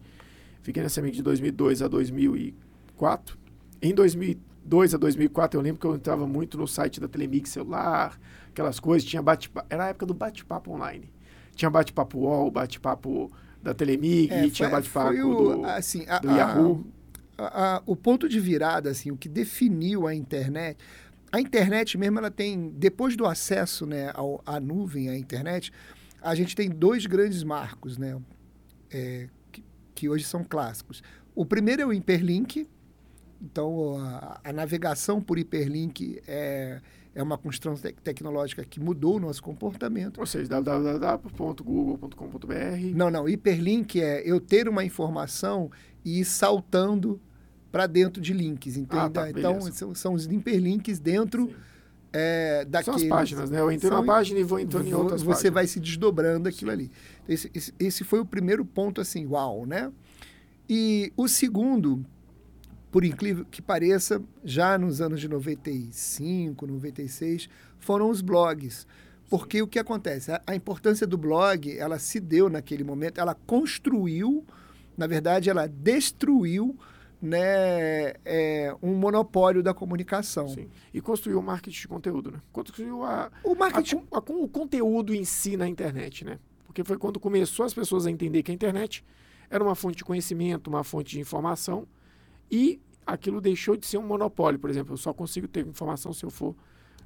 Fiquei 0.61 0.83
na 0.83 0.89
CEMIC 0.89 1.17
de 1.17 1.23
2002 1.23 1.81
a 1.81 1.87
2004. 1.87 3.37
Em 3.81 3.93
2000 3.93 4.49
2002 4.69 4.93
a 4.93 4.97
2004, 4.97 5.59
eu 5.59 5.63
lembro 5.63 5.79
que 5.79 5.87
eu 5.87 5.95
entrava 5.95 6.27
muito 6.27 6.57
no 6.57 6.67
site 6.67 6.99
da 6.99 7.07
Telemix 7.07 7.49
celular, 7.49 8.19
aquelas 8.49 8.79
coisas, 8.79 9.07
tinha 9.07 9.21
bate 9.21 9.51
Era 9.69 9.85
a 9.85 9.87
época 9.89 10.05
do 10.05 10.13
bate-papo 10.13 10.71
online. 10.71 11.11
Tinha 11.55 11.69
bate-papo 11.69 12.19
UOL, 12.19 12.51
bate-papo 12.51 13.31
da 13.61 13.73
Telemig, 13.73 14.31
é, 14.31 14.49
tinha 14.49 14.69
bate-papo 14.69 15.13
do, 15.13 15.65
assim, 15.65 16.05
a, 16.07 16.19
do 16.19 16.29
Yahoo. 16.29 16.85
A, 17.37 17.77
a, 17.77 17.83
o 17.85 17.95
ponto 17.95 18.29
de 18.29 18.39
virada, 18.39 18.89
assim, 18.89 19.11
o 19.11 19.17
que 19.17 19.27
definiu 19.27 20.07
a 20.07 20.13
internet... 20.13 20.77
A 21.31 21.39
internet 21.39 21.97
mesmo, 21.97 22.17
ela 22.17 22.31
tem... 22.31 22.69
Depois 22.75 23.15
do 23.15 23.25
acesso 23.25 23.85
né, 23.85 24.11
ao, 24.15 24.41
à 24.45 24.59
nuvem, 24.59 25.09
à 25.09 25.17
internet, 25.17 25.71
a 26.21 26.35
gente 26.35 26.55
tem 26.55 26.69
dois 26.69 27.05
grandes 27.05 27.43
marcos, 27.43 27.97
né? 27.97 28.19
É, 28.91 29.27
que, 29.51 29.63
que 29.95 30.09
hoje 30.09 30.23
são 30.23 30.43
clássicos. 30.43 31.01
O 31.35 31.45
primeiro 31.45 31.81
é 31.81 31.85
o 31.85 31.89
Hyperlink, 31.89 32.67
então, 33.41 33.97
a, 33.97 34.39
a, 34.43 34.53
navegação 34.53 35.21
por 35.21 35.39
hiperlink 35.39 36.21
é, 36.27 36.81
é 37.15 37.23
uma 37.23 37.37
construção 37.37 37.73
te 37.75 37.93
tecnológica 38.03 38.65
que 38.65 38.81
mudou 38.81 39.15
o 39.15 39.19
nosso 39.19 39.41
comportamento. 39.41 40.19
Ou 40.19 40.25
seja, 40.25 40.49
www.google.com.br. 40.49 42.93
Não, 42.93 43.09
não. 43.09 43.29
Hiperlink 43.29 44.01
é 44.01 44.21
eu 44.29 44.41
ter 44.41 44.67
uma 44.67 44.83
informação 44.83 45.71
e 46.03 46.19
ir 46.19 46.25
saltando 46.25 47.21
para 47.71 47.87
dentro 47.87 48.21
de 48.21 48.33
links? 48.33 48.77
Ah, 48.89 49.09
tá, 49.09 49.29
então, 49.29 49.61
são, 49.71 49.95
são, 49.95 50.13
os 50.13 50.25
hiperlinks 50.25 50.99
dentro 50.99 51.49
é, 52.11 52.65
daqueles... 52.65 53.01
São 53.01 53.09
as 53.09 53.17
páginas, 53.17 53.49
né? 53.49 53.59
Eu 53.59 53.71
entrei 53.71 53.91
numa 53.91 54.05
página 54.05 54.39
e 54.39 54.43
vou 54.43 54.59
entrando 54.59 54.87
em 54.87 54.93
outras 54.93 55.21
Você 55.21 55.33
páginas. 55.33 55.53
vai 55.53 55.67
se 55.67 55.79
desdobrando 55.79 56.49
aquilo 56.49 56.71
Sim. 56.71 56.77
ali. 56.77 56.91
Esse, 57.27 57.51
esse, 57.53 57.73
esse 57.79 58.03
foi 58.03 58.19
o 58.19 58.25
primeiro 58.25 58.65
ponto, 58.65 58.99
assim, 58.99 59.25
uau, 59.25 59.65
né? 59.65 59.91
E 60.67 61.11
o 61.17 61.27
segundo 61.27 62.05
por 62.91 63.03
incrível 63.03 63.45
que 63.49 63.61
pareça, 63.61 64.21
já 64.43 64.77
nos 64.77 64.99
anos 64.99 65.21
de 65.21 65.27
95, 65.27 66.65
96, 66.65 67.49
foram 67.77 68.09
os 68.09 68.21
blogs. 68.21 68.87
Porque 69.29 69.61
o 69.61 69.67
que 69.67 69.77
acontece? 69.77 70.31
A, 70.31 70.41
a, 70.47 70.55
importância 70.55 71.05
do 71.05 71.17
blog, 71.17 71.77
ela 71.77 71.99
se 71.99 72.19
deu 72.19 72.49
naquele 72.49 72.83
momento, 72.83 73.19
ela 73.19 73.35
construiu, 73.45 74.43
na 74.97 75.05
verdade, 75.05 75.49
ela 75.49 75.67
destruiu 75.67 76.75
né, 77.21 78.13
é, 78.23 78.75
um 78.81 78.93
monopólio 78.95 79.61
da 79.61 79.73
comunicação. 79.73 80.47
Sim. 80.47 80.69
E 80.93 81.01
construiu 81.01 81.39
o 81.39 81.43
marketing 81.43 81.81
de 81.81 81.87
conteúdo, 81.87 82.31
né? 82.31 82.41
Construiu 82.51 83.03
a, 83.03 83.31
o, 83.43 83.55
marketing... 83.55 84.03
A, 84.11 84.17
a, 84.17 84.19
o 84.19 84.47
conteúdo 84.47 85.13
em 85.13 85.25
si 85.25 85.57
na 85.57 85.67
internet, 85.67 86.23
né? 86.23 86.39
Porque 86.65 86.83
foi 86.83 86.97
quando 86.97 87.19
começou 87.19 87.65
as 87.65 87.73
pessoas 87.73 88.05
a 88.05 88.11
entender 88.11 88.43
que 88.43 88.51
a 88.51 88.53
internet 88.53 89.03
era 89.49 89.63
uma 89.63 89.75
fonte 89.75 89.97
de 89.97 90.05
conhecimento, 90.05 90.67
uma 90.67 90.83
fonte 90.83 91.11
de 91.11 91.19
informação, 91.19 91.87
e 92.49 92.79
aquilo 93.05 93.41
deixou 93.41 93.75
de 93.75 93.85
ser 93.85 93.97
um 93.97 94.05
monopólio. 94.05 94.59
Por 94.59 94.69
exemplo, 94.69 94.93
eu 94.93 94.97
só 94.97 95.13
consigo 95.13 95.47
ter 95.47 95.65
informação 95.65 96.13
se 96.13 96.23
eu 96.23 96.29
for 96.29 96.55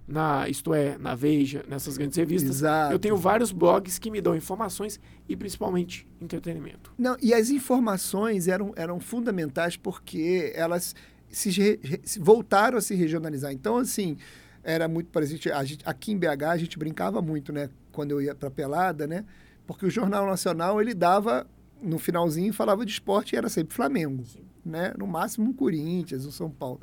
na 0.08 0.48
Isto 0.50 0.74
É, 0.74 0.98
na 0.98 1.16
Veja, 1.16 1.64
nessas 1.68 1.98
grandes 1.98 2.18
revistas. 2.18 2.58
Exato. 2.58 2.94
Eu 2.94 3.00
tenho 3.00 3.18
vários 3.18 3.52
blogs 3.52 3.98
que 3.98 4.12
me 4.12 4.22
dão 4.22 4.36
informações 4.36 5.00
e 5.28 5.36
principalmente 5.36 6.08
entretenimento. 6.22 6.94
Não, 6.98 7.16
e 7.22 7.34
as 7.34 7.50
informações 7.50 8.48
eram, 8.48 8.74
eram 8.76 9.00
fundamentais 9.00 9.78
porque 9.78 10.52
elas 10.56 10.96
se, 11.30 11.80
se 12.04 12.20
voltaram 12.20 12.78
a 12.78 12.82
se 12.82 12.96
regionalizar. 12.96 13.52
Então, 13.52 13.78
assim, 13.78 14.18
era 14.64 14.88
muito 14.88 15.08
parecido. 15.08 15.54
A 15.54 15.64
gente, 15.64 15.84
aqui 15.88 16.12
em 16.12 16.18
BH 16.18 16.44
a 16.50 16.58
gente 16.58 16.78
brincava 16.78 17.22
muito, 17.22 17.52
né? 17.52 17.70
Quando 17.92 18.12
eu 18.12 18.22
ia 18.22 18.36
para 18.36 18.50
Pelada, 18.50 19.08
né? 19.08 19.26
Porque 19.66 19.86
o 19.86 19.90
Jornal 19.90 20.26
Nacional 20.26 20.82
ele 20.82 20.94
dava 20.94 21.48
no 21.82 22.00
finalzinho 22.00 22.54
falava 22.54 22.86
de 22.86 22.94
esporte 22.94 23.34
e 23.34 23.38
era 23.38 23.50
sempre 23.50 23.76
Flamengo, 23.76 24.24
Sim. 24.26 24.46
né? 24.66 24.94
No 24.98 25.06
máximo 25.06 25.50
um 25.50 25.54
Corinthians, 25.54 26.26
um 26.26 26.32
São 26.32 26.50
Paulo. 26.50 26.82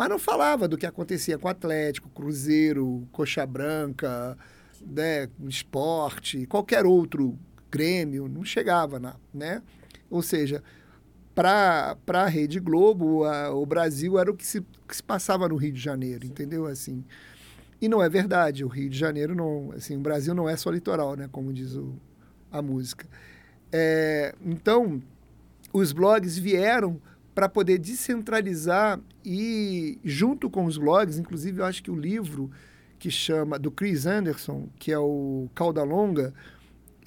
Mas 0.00 0.08
não 0.08 0.18
falava 0.18 0.66
do 0.66 0.78
que 0.78 0.86
acontecia 0.86 1.36
com 1.36 1.46
o 1.46 1.50
Atlético, 1.50 2.08
Cruzeiro, 2.08 3.06
Coxa 3.12 3.44
Branca, 3.44 4.34
né, 4.80 5.28
esporte, 5.46 6.46
qualquer 6.46 6.86
outro 6.86 7.38
Grêmio, 7.70 8.26
não 8.26 8.42
chegava, 8.42 8.98
na, 8.98 9.16
né? 9.32 9.62
Ou 10.08 10.22
seja, 10.22 10.62
para 11.34 11.98
a 12.14 12.26
Rede 12.26 12.58
Globo, 12.58 13.24
a, 13.24 13.50
o 13.54 13.66
Brasil 13.66 14.18
era 14.18 14.30
o 14.30 14.34
que 14.34 14.46
se, 14.46 14.62
que 14.88 14.96
se 14.96 15.02
passava 15.02 15.46
no 15.46 15.56
Rio 15.56 15.72
de 15.74 15.80
Janeiro, 15.80 16.24
Sim. 16.24 16.32
entendeu? 16.32 16.64
Assim, 16.64 17.04
e 17.78 17.86
não 17.86 18.02
é 18.02 18.08
verdade, 18.08 18.64
o 18.64 18.68
Rio 18.68 18.88
de 18.88 18.96
Janeiro 18.96 19.34
não, 19.34 19.70
assim, 19.72 19.98
o 19.98 20.00
Brasil 20.00 20.34
não 20.34 20.48
é 20.48 20.56
só 20.56 20.70
litoral, 20.70 21.14
né, 21.14 21.28
como 21.30 21.52
diz 21.52 21.74
o, 21.74 21.92
a 22.50 22.62
música. 22.62 23.06
É, 23.70 24.34
então, 24.40 25.02
os 25.74 25.92
blogs 25.92 26.38
vieram 26.38 26.98
para 27.34 27.48
poder 27.48 27.78
descentralizar 27.78 29.00
e, 29.24 29.98
junto 30.04 30.50
com 30.50 30.64
os 30.64 30.76
blogs, 30.76 31.18
inclusive 31.18 31.60
eu 31.60 31.64
acho 31.64 31.82
que 31.82 31.90
o 31.90 31.96
livro 31.96 32.50
que 32.98 33.10
chama, 33.10 33.58
do 33.58 33.70
Chris 33.70 34.04
Anderson, 34.04 34.68
que 34.78 34.92
é 34.92 34.98
o 34.98 35.48
Cauda 35.54 35.82
Longa, 35.82 36.34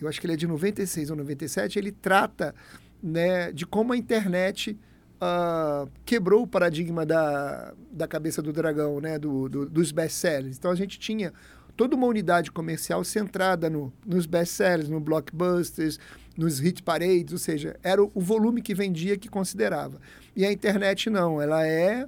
eu 0.01 0.07
acho 0.07 0.19
que 0.19 0.25
ele 0.25 0.33
é 0.33 0.37
de 0.37 0.47
96 0.47 1.11
ou 1.11 1.15
97, 1.17 1.77
ele 1.77 1.91
trata 1.91 2.55
né, 3.01 3.51
de 3.51 3.65
como 3.65 3.93
a 3.93 3.97
internet 3.97 4.77
uh, 5.21 5.89
quebrou 6.05 6.43
o 6.43 6.47
paradigma 6.47 7.05
da, 7.05 7.73
da 7.91 8.07
cabeça 8.07 8.41
do 8.41 8.51
dragão, 8.51 8.99
né, 8.99 9.19
do, 9.19 9.47
do, 9.47 9.69
dos 9.69 9.91
best-sellers. 9.91 10.57
Então 10.57 10.71
a 10.71 10.75
gente 10.75 10.99
tinha 10.99 11.33
toda 11.75 11.95
uma 11.95 12.07
unidade 12.07 12.51
comercial 12.51 13.03
centrada 13.03 13.69
no, 13.69 13.93
nos 14.05 14.25
best-sellers, 14.25 14.89
no 14.89 14.99
blockbusters, 14.99 15.99
nos 16.35 16.59
hit 16.59 16.81
parades, 16.81 17.31
ou 17.31 17.37
seja, 17.37 17.77
era 17.83 18.03
o, 18.03 18.09
volume 18.19 18.61
que 18.61 18.73
vendia 18.73 19.17
que 19.17 19.29
considerava. 19.29 19.99
E 20.35 20.45
a 20.45 20.51
internet 20.51 21.09
não, 21.09 21.41
ela 21.41 21.65
é 21.65 22.07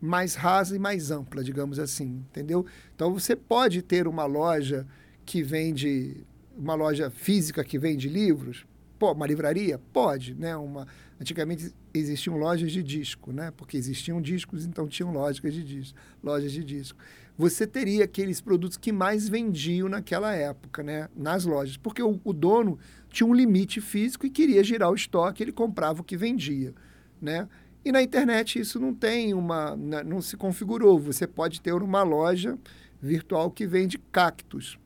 mais 0.00 0.34
rasa 0.34 0.76
e 0.76 0.78
mais 0.78 1.10
ampla, 1.10 1.42
digamos 1.42 1.78
assim, 1.78 2.24
entendeu? 2.30 2.64
Então 2.94 3.12
você 3.12 3.36
pode 3.36 3.82
ter 3.82 4.06
uma 4.06 4.24
loja 4.24 4.86
que 5.26 5.42
vende 5.42 6.24
uma 6.56 6.74
loja 6.74 7.10
física 7.10 7.62
que 7.62 7.78
vende 7.78 8.08
livros? 8.08 8.66
Pô, 8.98 9.12
uma 9.12 9.26
livraria? 9.26 9.78
Pode, 9.92 10.34
né? 10.34 10.56
Uma, 10.56 10.86
antigamente 11.20 11.72
existiam 11.94 12.36
lojas 12.36 12.72
de 12.72 12.82
disco, 12.82 13.30
né? 13.32 13.52
Porque 13.56 13.76
existiam 13.76 14.20
discos, 14.20 14.64
então 14.64 14.88
tinham 14.88 15.12
lógicas 15.12 15.54
de 15.54 15.62
disco, 15.62 15.98
lojas 16.22 16.50
de 16.50 16.64
disco. 16.64 16.98
Você 17.38 17.68
teria 17.68 18.04
aqueles 18.04 18.40
produtos 18.40 18.76
que 18.76 18.90
mais 18.90 19.28
vendiam 19.28 19.88
naquela 19.88 20.34
época, 20.34 20.82
né? 20.82 21.08
Nas 21.16 21.44
lojas, 21.44 21.76
porque 21.76 22.02
o, 22.02 22.20
o 22.24 22.32
dono 22.32 22.76
tinha 23.10 23.26
um 23.28 23.32
limite 23.32 23.80
físico 23.80 24.26
e 24.26 24.30
queria 24.30 24.64
girar 24.64 24.90
o 24.90 24.94
estoque, 24.96 25.44
ele 25.44 25.52
comprava 25.52 26.00
o 26.00 26.04
que 26.04 26.16
vendia, 26.16 26.74
né? 27.22 27.48
E 27.84 27.92
na 27.92 28.02
internet 28.02 28.58
isso 28.58 28.80
não 28.80 28.92
tem 28.92 29.32
uma, 29.34 29.76
não 29.76 30.20
se 30.20 30.36
configurou. 30.36 30.98
Você 30.98 31.28
pode 31.28 31.60
ter 31.60 31.72
uma 31.72 32.02
loja 32.02 32.58
virtual 33.00 33.52
que 33.52 33.68
vende 33.68 33.98
cactos, 34.10 34.76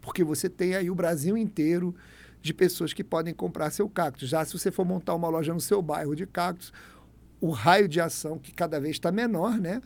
porque 0.00 0.24
você 0.24 0.48
tem 0.48 0.74
aí 0.74 0.90
o 0.90 0.94
Brasil 0.94 1.36
inteiro 1.36 1.94
de 2.40 2.54
pessoas 2.54 2.94
que 2.94 3.04
podem 3.04 3.34
comprar 3.34 3.70
seu 3.70 3.86
cactus. 3.86 4.30
Já 4.30 4.42
se 4.46 4.58
você 4.58 4.70
for 4.70 4.86
montar 4.86 5.14
uma 5.14 5.28
loja 5.28 5.52
no 5.52 5.60
seu 5.60 5.82
bairro 5.82 6.16
de 6.16 6.26
cactos, 6.26 6.72
o 7.38 7.50
raio 7.50 7.86
de 7.86 8.00
ação, 8.00 8.38
que 8.38 8.50
cada 8.50 8.80
vez 8.80 8.96
está 8.96 9.12
menor, 9.12 9.58
né? 9.58 9.82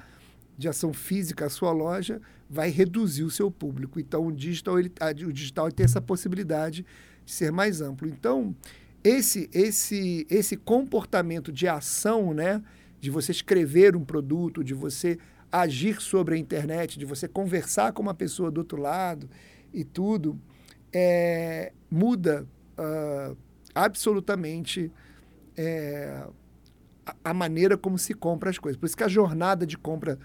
De 0.60 0.68
ação 0.68 0.92
física, 0.92 1.46
a 1.46 1.48
sua 1.48 1.72
loja, 1.72 2.20
vai 2.48 2.68
reduzir 2.68 3.24
o 3.24 3.30
seu 3.30 3.50
público. 3.50 3.98
Então, 3.98 4.26
o 4.26 4.32
digital, 4.32 4.78
ele, 4.78 4.92
o 5.26 5.32
digital 5.32 5.72
tem 5.72 5.84
essa 5.84 6.02
possibilidade 6.02 6.84
de 7.24 7.32
ser 7.32 7.50
mais 7.50 7.80
amplo. 7.80 8.06
Então, 8.06 8.54
esse, 9.02 9.48
esse, 9.54 10.26
esse 10.28 10.58
comportamento 10.58 11.50
de 11.50 11.66
ação, 11.66 12.34
né? 12.34 12.62
de 13.00 13.08
você 13.08 13.32
escrever 13.32 13.96
um 13.96 14.04
produto, 14.04 14.62
de 14.62 14.74
você 14.74 15.18
agir 15.50 15.98
sobre 16.02 16.34
a 16.34 16.38
internet, 16.38 16.98
de 16.98 17.06
você 17.06 17.26
conversar 17.26 17.92
com 17.92 18.02
uma 18.02 18.12
pessoa 18.12 18.50
do 18.50 18.58
outro 18.58 18.78
lado 18.78 19.30
e 19.72 19.82
tudo, 19.82 20.38
é, 20.92 21.72
muda 21.90 22.46
uh, 22.78 23.34
absolutamente 23.74 24.92
é, 25.56 26.22
a, 27.06 27.30
a, 27.30 27.34
maneira 27.34 27.78
como 27.78 27.98
se 27.98 28.12
compra 28.12 28.50
as 28.50 28.58
coisas. 28.58 28.78
Por 28.78 28.84
isso 28.84 28.96
que 28.96 29.02
a 29.02 29.08
jornada 29.08 29.66
de 29.66 29.78
compra 29.78 30.18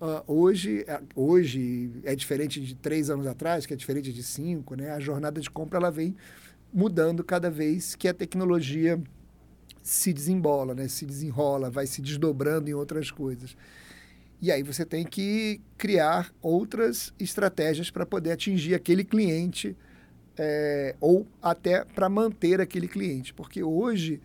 uh, 0.00 0.22
hoje, 0.26 0.84
é, 0.86 1.00
hoje 1.14 1.90
é 2.04 2.14
diferente 2.14 2.60
de 2.60 2.74
três 2.74 3.10
anos 3.10 3.26
atrás, 3.26 3.66
que 3.66 3.72
é 3.72 3.76
diferente 3.76 4.12
de 4.12 4.22
cinco. 4.22 4.74
Né? 4.74 4.90
A 4.90 5.00
jornada 5.00 5.40
de 5.40 5.50
compra 5.50 5.78
ela 5.78 5.90
vem 5.90 6.16
mudando 6.72 7.24
cada 7.24 7.50
vez 7.50 7.94
que 7.94 8.08
a 8.08 8.14
tecnologia 8.14 9.00
se 9.82 10.12
desembola, 10.12 10.74
né? 10.74 10.88
se 10.88 11.06
desenrola, 11.06 11.70
vai 11.70 11.86
se 11.86 12.02
desdobrando 12.02 12.68
em 12.68 12.74
outras 12.74 13.10
coisas. 13.10 13.56
E 14.40 14.52
aí 14.52 14.62
você 14.62 14.84
tem 14.84 15.04
que 15.04 15.60
criar 15.78 16.32
outras 16.42 17.12
estratégias 17.18 17.90
para 17.90 18.04
poder 18.04 18.32
atingir 18.32 18.74
aquele 18.74 19.02
cliente 19.02 19.76
é, 20.36 20.94
ou 21.00 21.26
até 21.40 21.84
para 21.84 22.08
manter 22.08 22.60
aquele 22.60 22.86
cliente. 22.86 23.32
Porque 23.32 23.62
hoje 23.62 24.20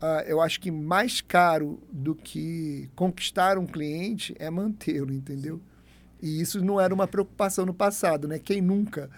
uh, 0.00 0.22
eu 0.26 0.40
acho 0.40 0.60
que 0.60 0.70
mais 0.70 1.20
caro 1.20 1.80
do 1.92 2.14
que 2.14 2.90
conquistar 2.94 3.58
um 3.58 3.66
cliente 3.66 4.34
é 4.38 4.50
mantê-lo, 4.50 5.12
entendeu? 5.12 5.60
E 6.22 6.40
isso 6.40 6.62
não 6.62 6.80
era 6.80 6.92
uma 6.92 7.06
preocupação 7.06 7.64
no 7.64 7.74
passado, 7.74 8.28
né? 8.28 8.38
Quem 8.38 8.60
nunca, 8.60 9.10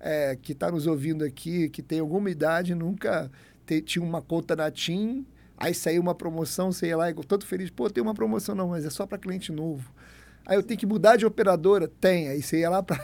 é, 0.00 0.36
que 0.40 0.52
está 0.52 0.70
nos 0.70 0.86
ouvindo 0.86 1.24
aqui, 1.24 1.68
que 1.68 1.82
tem 1.82 2.00
alguma 2.00 2.30
idade, 2.30 2.74
nunca 2.74 3.30
te, 3.64 3.80
tinha 3.80 4.04
uma 4.04 4.20
conta 4.20 4.56
na 4.56 4.70
TIM, 4.70 5.24
aí 5.56 5.72
saiu 5.72 6.02
uma 6.02 6.14
promoção, 6.14 6.72
sei 6.72 6.94
lá, 6.96 7.12
todo 7.12 7.46
feliz, 7.46 7.70
pô, 7.70 7.88
tem 7.88 8.02
uma 8.02 8.14
promoção 8.14 8.54
não, 8.54 8.68
mas 8.68 8.84
é 8.84 8.90
só 8.90 9.06
para 9.06 9.18
cliente 9.18 9.52
novo. 9.52 9.92
Aí 10.44 10.56
eu 10.56 10.62
tenho 10.62 10.80
que 10.80 10.86
mudar 10.86 11.16
de 11.16 11.26
operadora? 11.26 11.86
Tem, 11.86 12.28
aí 12.28 12.42
você 12.42 12.60
ia 12.60 12.70
lá 12.70 12.82
para 12.82 12.98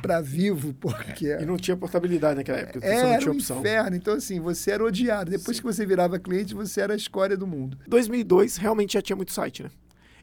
para 0.00 0.20
vivo, 0.20 0.74
porque... 0.74 1.26
E 1.26 1.44
não 1.44 1.56
tinha 1.56 1.76
portabilidade 1.76 2.36
naquela 2.36 2.58
época, 2.58 2.80
você 2.80 2.86
era 2.86 3.12
não 3.12 3.18
tinha 3.18 3.32
opção. 3.32 3.56
um 3.56 3.60
inferno, 3.60 3.96
então 3.96 4.14
assim, 4.14 4.40
você 4.40 4.70
era 4.72 4.84
odiado. 4.84 5.30
Depois 5.30 5.56
Sim. 5.56 5.62
que 5.62 5.66
você 5.66 5.86
virava 5.86 6.18
cliente, 6.18 6.54
você 6.54 6.80
era 6.80 6.92
a 6.92 6.96
escória 6.96 7.36
do 7.36 7.46
mundo. 7.46 7.78
2002, 7.88 8.56
realmente 8.56 8.94
já 8.94 9.02
tinha 9.02 9.16
muito 9.16 9.32
site, 9.32 9.62
né? 9.62 9.70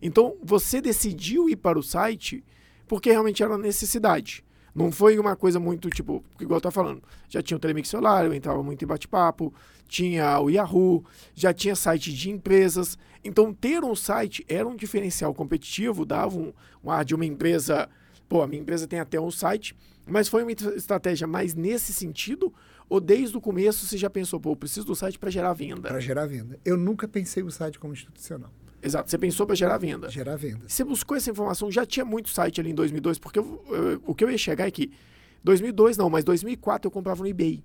Então, 0.01 0.35
você 0.43 0.81
decidiu 0.81 1.49
ir 1.49 1.55
para 1.55 1.79
o 1.79 1.83
site 1.83 2.43
porque 2.87 3.09
realmente 3.09 3.41
era 3.41 3.51
uma 3.51 3.57
necessidade. 3.57 4.43
Não 4.75 4.91
foi 4.91 5.19
uma 5.19 5.35
coisa 5.35 5.59
muito, 5.59 5.89
tipo, 5.89 6.23
igual 6.39 6.57
eu 6.57 6.61
tá 6.61 6.71
falando, 6.71 7.01
já 7.29 7.41
tinha 7.41 7.55
o 7.55 7.59
Telemix 7.59 7.89
celular, 7.89 8.25
eu 8.25 8.33
entrava 8.33 8.61
muito 8.63 8.83
em 8.83 8.87
bate-papo, 8.87 9.53
tinha 9.87 10.39
o 10.39 10.49
Yahoo, 10.49 11.05
já 11.35 11.53
tinha 11.53 11.75
site 11.75 12.11
de 12.11 12.31
empresas. 12.31 12.97
Então, 13.23 13.53
ter 13.53 13.83
um 13.83 13.95
site 13.95 14.43
era 14.49 14.67
um 14.67 14.75
diferencial 14.75 15.33
competitivo, 15.33 16.05
dava 16.05 16.37
um, 16.37 16.51
um 16.83 16.89
ar 16.89 17.05
de 17.05 17.13
uma 17.13 17.25
empresa 17.25 17.87
pô, 18.33 18.41
a 18.41 18.47
minha 18.47 18.59
empresa 18.59 18.87
tem 18.87 18.99
até 18.99 19.21
um 19.21 19.29
site, 19.29 19.75
mas 20.07 20.27
foi 20.27 20.41
uma 20.41 20.51
estratégia 20.51 21.27
mais 21.27 21.53
nesse 21.53 21.93
sentido? 21.93 22.51
Ou 22.89 22.99
desde 22.99 23.37
o 23.37 23.39
começo 23.39 23.85
você 23.85 23.95
já 23.95 24.09
pensou, 24.09 24.39
pô, 24.39 24.53
eu 24.53 24.55
preciso 24.55 24.87
do 24.87 24.95
site 24.95 25.19
para 25.19 25.29
gerar 25.29 25.53
venda? 25.53 25.87
Para 25.87 25.99
gerar 25.99 26.25
venda. 26.25 26.59
Eu 26.65 26.75
nunca 26.75 27.07
pensei 27.07 27.43
o 27.43 27.51
site 27.51 27.77
como 27.77 27.93
institucional. 27.93 28.49
Exato, 28.81 29.11
você 29.11 29.19
pensou 29.19 29.45
para 29.45 29.53
gerar 29.53 29.77
venda. 29.77 30.09
Gerar 30.09 30.35
venda. 30.35 30.67
Você 30.67 30.83
buscou 30.83 31.15
essa 31.15 31.29
informação, 31.29 31.71
já 31.71 31.85
tinha 31.85 32.03
muito 32.03 32.31
site 32.31 32.59
ali 32.59 32.71
em 32.71 32.73
2002, 32.73 33.19
porque 33.19 33.37
eu, 33.37 33.63
eu, 33.69 34.01
o 34.07 34.15
que 34.15 34.23
eu 34.23 34.31
ia 34.31 34.37
chegar 34.39 34.65
é 34.65 34.71
que 34.71 34.91
2002 35.43 35.95
não, 35.95 36.09
mas 36.09 36.23
2004 36.23 36.87
eu 36.87 36.91
comprava 36.91 37.21
no 37.21 37.29
eBay. 37.29 37.63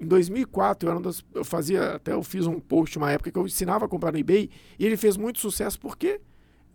Em 0.00 0.06
2004 0.06 0.88
eu, 0.88 0.92
era 0.92 1.00
das, 1.00 1.24
eu 1.32 1.44
fazia, 1.44 1.94
até 1.94 2.12
eu 2.12 2.24
fiz 2.24 2.44
um 2.44 2.58
post 2.58 2.98
uma 2.98 3.12
época 3.12 3.30
que 3.30 3.38
eu 3.38 3.46
ensinava 3.46 3.84
a 3.84 3.88
comprar 3.88 4.10
no 4.10 4.18
eBay 4.18 4.50
e 4.80 4.84
ele 4.84 4.96
fez 4.96 5.16
muito 5.16 5.38
sucesso 5.38 5.78
porque 5.78 6.20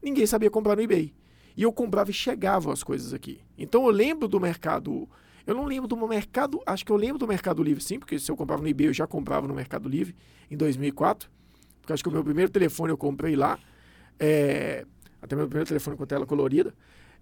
ninguém 0.02 0.26
sabia 0.26 0.50
comprar 0.50 0.78
no 0.78 0.82
eBay. 0.82 1.14
E 1.56 1.64
eu 1.64 1.72
comprava 1.72 2.12
e 2.12 2.14
chegavam 2.14 2.72
as 2.72 2.84
coisas 2.84 3.14
aqui. 3.14 3.40
Então 3.58 3.86
eu 3.86 3.92
lembro 3.92 4.28
do 4.28 4.40
mercado. 4.40 5.08
Eu 5.48 5.56
não 5.56 5.66
lembro 5.66 5.88
do 5.88 5.96
mercado. 6.08 6.62
Acho 6.66 6.86
que 6.86 6.92
eu 6.92 6.96
lembro 6.96 7.20
do 7.20 7.28
Mercado 7.28 7.62
Livre, 7.62 7.84
sim, 7.84 8.00
porque 8.00 8.18
se 8.18 8.32
eu 8.32 8.36
comprava 8.36 8.62
no 8.62 8.68
eBay, 8.68 8.88
eu 8.88 8.94
já 8.94 9.06
comprava 9.06 9.48
no 9.48 9.54
Mercado 9.54 9.88
Livre 9.88 10.16
em 10.50 10.58
2004. 10.58 11.30
Porque 11.80 11.94
acho 11.94 12.04
que 12.04 12.10
o 12.10 12.12
meu 12.12 12.24
primeiro 12.24 12.52
telefone 12.52 12.92
eu 12.92 12.98
comprei 12.98 13.36
lá. 13.36 13.60
É, 14.20 14.86
até 15.22 15.36
meu 15.36 15.48
primeiro 15.48 15.68
telefone 15.68 15.96
com 15.96 16.06
tela 16.06 16.26
colorida. 16.26 16.74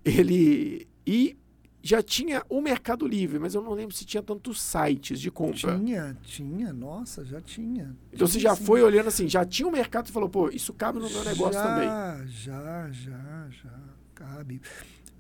Ele. 0.06 0.88
E 1.06 1.38
já 1.82 2.02
tinha 2.02 2.42
o 2.48 2.62
Mercado 2.62 3.06
Livre, 3.06 3.38
mas 3.40 3.56
eu 3.56 3.62
não 3.62 3.74
lembro 3.74 3.94
se 3.94 4.06
tinha 4.06 4.24
tantos 4.24 4.62
sites 4.62 5.20
de 5.20 5.30
compra. 5.30 5.78
Tinha, 5.78 6.18
tinha, 6.24 6.72
nossa, 6.72 7.26
já 7.26 7.42
tinha. 7.42 7.94
Então 8.08 8.26
tinha, 8.26 8.28
você 8.28 8.40
já 8.40 8.56
sim. 8.56 8.64
foi 8.64 8.82
olhando 8.82 9.08
assim, 9.08 9.28
já 9.28 9.44
tinha 9.44 9.68
o 9.68 9.72
mercado 9.72 10.08
e 10.08 10.12
falou, 10.14 10.30
pô, 10.30 10.50
isso 10.50 10.74
cabe 10.74 11.00
no 11.00 11.10
meu 11.10 11.26
negócio 11.26 11.54
já, 11.54 11.64
também. 11.64 11.88
Já, 12.30 12.90
já, 12.90 13.50
já 13.50 13.93
cabe. 14.24 14.62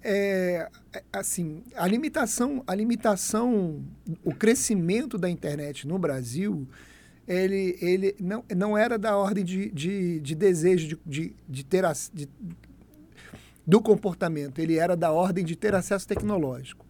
É, 0.01 0.69
é, 0.93 1.03
assim, 1.11 1.63
a 1.75 1.87
limitação, 1.87 2.63
a 2.67 2.75
limitação, 2.75 3.83
o 4.23 4.33
crescimento 4.33 5.17
da 5.17 5.29
internet 5.29 5.87
no 5.87 5.97
Brasil, 5.97 6.67
ele, 7.27 7.77
ele 7.81 8.15
não, 8.19 8.43
não 8.55 8.77
era 8.77 8.97
da 8.97 9.17
ordem 9.17 9.43
de, 9.43 9.69
de, 9.71 10.19
de 10.19 10.35
desejo 10.35 10.87
de, 10.87 10.99
de, 11.05 11.35
de 11.47 11.63
ter 11.63 11.85
de, 12.13 12.27
do 13.65 13.81
comportamento, 13.81 14.59
ele 14.59 14.77
era 14.77 14.95
da 14.95 15.11
ordem 15.11 15.45
de 15.45 15.55
ter 15.55 15.73
acesso 15.73 16.07
tecnológico 16.07 16.82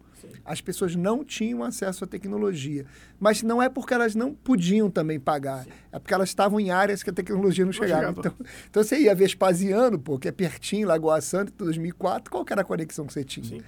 as 0.44 0.60
pessoas 0.60 0.94
não 0.96 1.24
tinham 1.24 1.62
acesso 1.62 2.04
à 2.04 2.06
tecnologia. 2.06 2.86
Mas 3.18 3.42
não 3.42 3.62
é 3.62 3.68
porque 3.68 3.94
elas 3.94 4.14
não 4.14 4.34
podiam 4.34 4.90
também 4.90 5.18
pagar, 5.18 5.66
é 5.92 5.98
porque 5.98 6.12
elas 6.12 6.28
estavam 6.28 6.58
em 6.60 6.70
áreas 6.70 7.02
que 7.02 7.10
a 7.10 7.12
tecnologia 7.12 7.64
não, 7.64 7.72
não 7.72 7.72
chegava. 7.72 8.08
chegava. 8.08 8.20
Então, 8.20 8.34
então 8.70 8.82
você 8.82 8.98
ia 8.98 9.14
Vespasiano, 9.14 9.98
pô, 9.98 10.18
que 10.18 10.28
é 10.28 10.32
pertinho, 10.32 10.88
Lagoa 10.88 11.20
Santa, 11.20 11.52
2004, 11.56 12.30
qual 12.30 12.44
que 12.44 12.52
era 12.52 12.62
a 12.62 12.64
conexão 12.64 13.06
que 13.06 13.12
você 13.12 13.24
tinha? 13.24 13.46
Sim. 13.46 13.62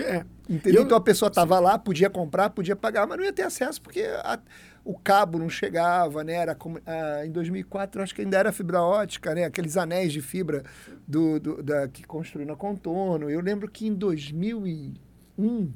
É. 0.00 0.24
Entendeu? 0.48 0.82
Eu, 0.82 0.86
então 0.86 0.96
a 0.96 1.00
pessoa 1.00 1.28
estava 1.28 1.58
lá, 1.58 1.78
podia 1.78 2.08
comprar, 2.08 2.50
podia 2.50 2.76
pagar, 2.76 3.06
mas 3.06 3.18
não 3.18 3.24
ia 3.24 3.32
ter 3.32 3.42
acesso 3.42 3.82
porque 3.82 4.00
a, 4.00 4.38
o 4.86 4.96
cabo 4.96 5.38
não 5.38 5.48
chegava, 5.48 6.22
né? 6.22 6.34
Era 6.34 6.54
como, 6.54 6.80
ah, 6.86 7.26
em 7.26 7.30
2004, 7.32 8.02
acho 8.02 8.14
que 8.14 8.22
ainda 8.22 8.38
era 8.38 8.52
fibra 8.52 8.80
ótica, 8.80 9.34
né? 9.34 9.44
Aqueles 9.44 9.76
anéis 9.76 10.12
de 10.12 10.22
fibra 10.22 10.62
do, 11.06 11.40
do 11.40 11.62
da, 11.62 11.88
que 11.88 12.04
construíram 12.04 12.54
a 12.54 12.56
Contorno. 12.56 13.28
Eu 13.28 13.40
lembro 13.40 13.68
que 13.68 13.88
em 13.88 13.94
2001 13.94 15.72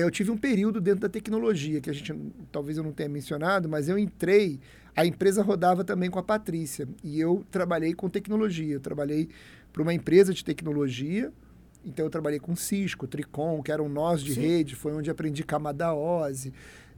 eu 0.00 0.10
tive 0.10 0.30
um 0.30 0.36
período 0.36 0.80
dentro 0.80 1.00
da 1.00 1.08
tecnologia, 1.08 1.80
que 1.80 1.90
a 1.90 1.92
gente 1.92 2.14
talvez 2.50 2.76
eu 2.76 2.84
não 2.84 2.92
tenha 2.92 3.08
mencionado, 3.08 3.68
mas 3.68 3.88
eu 3.88 3.98
entrei, 3.98 4.58
a 4.96 5.06
empresa 5.06 5.42
rodava 5.42 5.84
também 5.84 6.10
com 6.10 6.18
a 6.18 6.22
Patrícia, 6.22 6.88
e 7.02 7.20
eu 7.20 7.44
trabalhei 7.50 7.94
com 7.94 8.08
tecnologia. 8.08 8.74
Eu 8.74 8.80
trabalhei 8.80 9.28
para 9.72 9.82
uma 9.82 9.94
empresa 9.94 10.32
de 10.32 10.44
tecnologia, 10.44 11.32
então 11.84 12.06
eu 12.06 12.10
trabalhei 12.10 12.38
com 12.38 12.56
Cisco, 12.56 13.06
Tricom, 13.06 13.62
que 13.62 13.70
eram 13.70 13.88
nós 13.88 14.22
de 14.22 14.34
Sim. 14.34 14.40
rede, 14.40 14.74
foi 14.74 14.92
onde 14.92 15.10
aprendi 15.10 15.44
camada 15.44 15.94
OSI, 15.94 16.52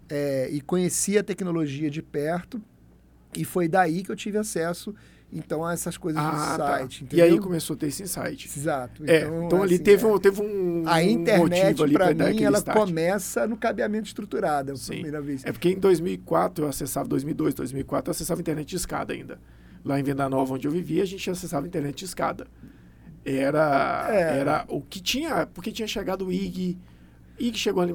é, 0.09 0.49
e 0.51 0.61
conheci 0.61 1.19
a 1.19 1.25
tecnologia 1.25 1.91
de 1.91 2.03
perto, 2.03 2.63
e 3.37 3.45
foi 3.45 3.69
daí 3.69 4.03
que 4.03 4.11
eu 4.11 4.17
tive 4.17 4.39
acesso 4.39 4.95
então, 5.33 5.69
essas 5.69 5.97
coisas 5.97 6.23
ah, 6.23 6.31
do 6.31 6.37
tá. 6.37 6.57
site. 6.57 7.05
Tá. 7.05 7.17
E 7.17 7.21
aí 7.21 7.39
começou 7.39 7.75
a 7.75 7.79
ter 7.79 7.87
esse 7.87 8.03
insight. 8.03 8.47
Exato. 8.47 9.03
É, 9.07 9.23
então, 9.23 9.45
então 9.45 9.63
ali 9.63 9.75
assim, 9.75 9.85
teve, 9.85 10.07
um, 10.07 10.19
teve 10.19 10.41
um. 10.41 10.85
A 10.87 11.03
internet, 11.03 11.83
um 11.83 11.93
para 11.93 12.15
mim, 12.15 12.43
ela 12.43 12.59
start. 12.59 12.79
começa 12.79 13.47
no 13.47 13.57
cabeamento 13.57 14.07
estruturado, 14.07 14.73
a 14.73 14.75
primeira 14.87 15.21
vez. 15.21 15.45
É 15.45 15.53
porque 15.53 15.71
em 15.71 15.79
2004 15.79 16.65
eu 16.65 16.69
acessava, 16.69 17.09
2002, 17.09 17.55
2004, 17.55 18.09
eu 18.09 18.13
acessava 18.13 18.41
internet 18.41 18.69
de 18.69 18.77
escada 18.77 19.13
ainda. 19.13 19.39
Lá 19.85 19.99
em 20.01 20.03
Venda 20.03 20.29
Nova, 20.29 20.55
onde 20.55 20.67
eu 20.67 20.73
vivia, 20.73 21.03
a 21.03 21.07
gente 21.07 21.29
acessava 21.29 21.67
internet 21.67 21.99
de 21.99 22.05
escada. 22.05 22.47
Era, 23.25 24.07
é. 24.11 24.39
era 24.39 24.65
o 24.69 24.81
que 24.81 25.01
tinha, 25.01 25.47
porque 25.47 25.73
tinha 25.73 25.89
chegado 25.89 26.27
o 26.27 26.33
IG, 26.33 26.79
e 27.39 27.51
que 27.51 27.59
chegou 27.59 27.83
ali, 27.83 27.93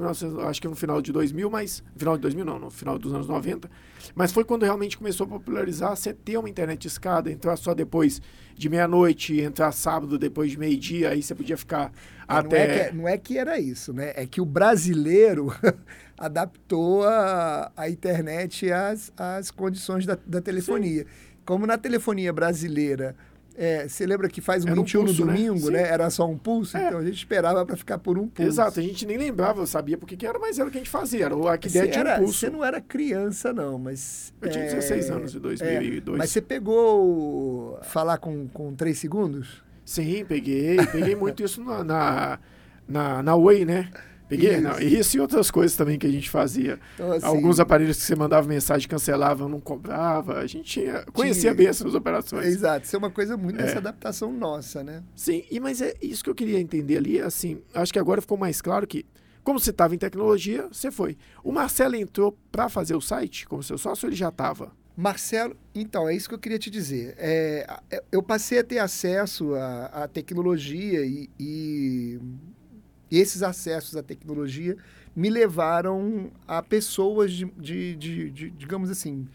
acho 0.47 0.61
que 0.61 0.67
no 0.67 0.75
final 0.75 1.01
de 1.01 1.11
2000, 1.11 1.49
mas... 1.49 1.83
Final 1.95 2.15
de 2.15 2.21
2000 2.21 2.45
não, 2.45 2.59
no 2.59 2.69
final 2.69 2.97
dos 2.99 3.13
anos 3.13 3.27
90. 3.27 3.69
Mas 4.13 4.31
foi 4.31 4.43
quando 4.43 4.63
realmente 4.63 4.97
começou 4.97 5.25
a 5.25 5.29
popularizar 5.29 5.95
você 5.95 6.13
ter 6.13 6.37
uma 6.37 6.49
internet 6.49 6.85
escada, 6.85 7.31
entrar 7.31 7.55
só 7.55 7.73
depois 7.73 8.21
de 8.55 8.69
meia-noite, 8.69 9.39
entrar 9.39 9.71
sábado 9.71 10.17
depois 10.17 10.51
de 10.51 10.59
meio-dia, 10.59 11.09
aí 11.09 11.23
você 11.23 11.33
podia 11.33 11.57
ficar 11.57 11.91
até... 12.27 12.67
Não 12.67 12.73
é, 12.73 12.89
que, 12.89 12.95
não 12.95 13.07
é 13.07 13.17
que 13.17 13.37
era 13.37 13.59
isso, 13.59 13.93
né? 13.93 14.13
É 14.15 14.25
que 14.25 14.39
o 14.39 14.45
brasileiro 14.45 15.51
adaptou 16.17 17.03
a, 17.03 17.71
a 17.75 17.89
internet 17.89 18.71
às, 18.71 19.11
às 19.17 19.49
condições 19.49 20.05
da, 20.05 20.17
da 20.25 20.39
telefonia. 20.39 21.03
Sim. 21.03 21.31
Como 21.43 21.65
na 21.65 21.77
telefonia 21.77 22.31
brasileira 22.31 23.15
é, 23.55 23.87
você 23.87 24.05
lembra 24.05 24.29
que 24.29 24.41
faz 24.41 24.63
um 24.63 24.69
Era 24.69 24.75
21 24.75 25.01
um 25.01 25.05
pulso, 25.05 25.21
no 25.21 25.27
né? 25.27 25.33
domingo, 25.33 25.69
né? 25.69 25.81
né? 25.81 25.89
Era 25.89 26.09
só 26.09 26.27
um 26.27 26.37
pulso, 26.37 26.77
é. 26.77 26.87
então 26.87 26.99
a 26.99 27.03
gente 27.03 27.17
esperava 27.17 27.65
para 27.65 27.75
ficar 27.75 27.97
por 27.97 28.17
um 28.17 28.27
pulso. 28.27 28.49
Exato, 28.49 28.79
a 28.79 28.83
gente 28.83 29.05
nem 29.05 29.17
lembrava, 29.17 29.65
sabia 29.65 29.97
porque 29.97 30.15
que 30.15 30.25
era, 30.25 30.39
mas 30.39 30.57
era 30.57 30.67
o 30.67 30.71
que 30.71 30.77
a 30.77 30.81
gente 30.81 30.89
fazia. 30.89 31.25
Era, 31.25 31.53
a 31.53 31.57
que 31.57 31.67
ideia 31.67 31.87
tinha 31.87 32.15
um 32.15 32.19
pulso. 32.19 32.39
Você 32.39 32.49
não 32.49 32.63
era 32.63 32.79
criança, 32.79 33.53
não, 33.53 33.77
mas. 33.77 34.33
Eu 34.41 34.47
é, 34.47 34.51
tinha 34.51 34.65
16 34.65 35.09
anos 35.11 35.35
em 35.35 35.39
2002. 35.39 36.15
É, 36.15 36.17
mas 36.17 36.29
você 36.29 36.41
pegou 36.41 37.79
falar 37.83 38.17
com, 38.17 38.47
com 38.47 38.73
3 38.73 38.97
segundos? 38.97 39.63
Sim, 39.85 40.23
peguei. 40.25 40.77
Peguei 40.91 41.15
muito 41.15 41.43
isso 41.43 41.63
na, 41.63 41.83
na, 41.83 42.39
na, 42.87 43.23
na 43.23 43.35
Way, 43.35 43.65
né? 43.65 43.91
Peguei, 44.31 44.53
isso. 44.53 44.61
Não, 44.61 44.79
isso 44.79 45.17
e 45.17 45.19
outras 45.19 45.51
coisas 45.51 45.75
também 45.75 45.99
que 45.99 46.07
a 46.07 46.09
gente 46.09 46.29
fazia. 46.29 46.79
Então, 46.93 47.11
assim, 47.11 47.25
Alguns 47.25 47.59
aparelhos 47.59 47.97
que 47.97 48.03
você 48.03 48.15
mandava 48.15 48.47
mensagem, 48.47 48.87
cancelava, 48.87 49.45
não 49.49 49.59
cobrava. 49.59 50.39
A 50.39 50.47
gente 50.47 50.63
tinha, 50.63 51.03
conhecia 51.11 51.41
tinha, 51.41 51.53
bem 51.53 51.67
essas 51.67 51.93
operações. 51.93 52.45
Exato, 52.45 52.85
isso 52.85 52.95
é 52.95 52.99
uma 52.99 53.11
coisa 53.11 53.35
muito 53.35 53.59
é. 53.59 53.63
dessa 53.63 53.79
adaptação 53.79 54.31
nossa, 54.31 54.85
né? 54.85 55.03
Sim, 55.13 55.43
e, 55.51 55.59
mas 55.59 55.81
é 55.81 55.93
isso 56.01 56.23
que 56.23 56.29
eu 56.29 56.35
queria 56.35 56.61
entender 56.61 56.95
ali, 56.95 57.19
assim, 57.19 57.61
acho 57.73 57.91
que 57.91 57.99
agora 57.99 58.21
ficou 58.21 58.37
mais 58.37 58.61
claro 58.61 58.87
que, 58.87 59.05
como 59.43 59.59
você 59.59 59.71
estava 59.71 59.93
em 59.93 59.97
tecnologia, 59.97 60.65
você 60.71 60.89
foi. 60.89 61.17
O 61.43 61.51
Marcelo 61.51 61.97
entrou 61.97 62.37
para 62.49 62.69
fazer 62.69 62.95
o 62.95 63.01
site 63.01 63.45
como 63.45 63.61
seu 63.61 63.77
sócio 63.77 64.05
ou 64.05 64.09
ele 64.09 64.15
já 64.15 64.29
estava? 64.29 64.71
Marcelo, 64.95 65.57
então, 65.75 66.07
é 66.07 66.15
isso 66.15 66.29
que 66.29 66.35
eu 66.35 66.39
queria 66.39 66.59
te 66.59 66.69
dizer. 66.69 67.15
É, 67.17 67.65
é 67.89 68.03
eu 68.11 68.23
passei 68.23 68.59
a 68.59 68.63
ter 68.63 68.79
acesso 68.79 69.55
à, 69.55 69.85
à 70.03 70.07
tecnologia 70.07 71.05
e 71.05 71.29
e 71.39 72.19
esses 73.11 73.43
acessos 73.43 73.95
à 73.95 74.03
tecnologia 74.03 74.77
me 75.15 75.29
levaram 75.29 76.31
a 76.47 76.61
pessoas 76.63 77.31
de, 77.33 77.45
de, 77.57 77.95
de, 77.95 78.29
de 78.31 78.49
digamos 78.51 78.89
assim, 78.89 79.27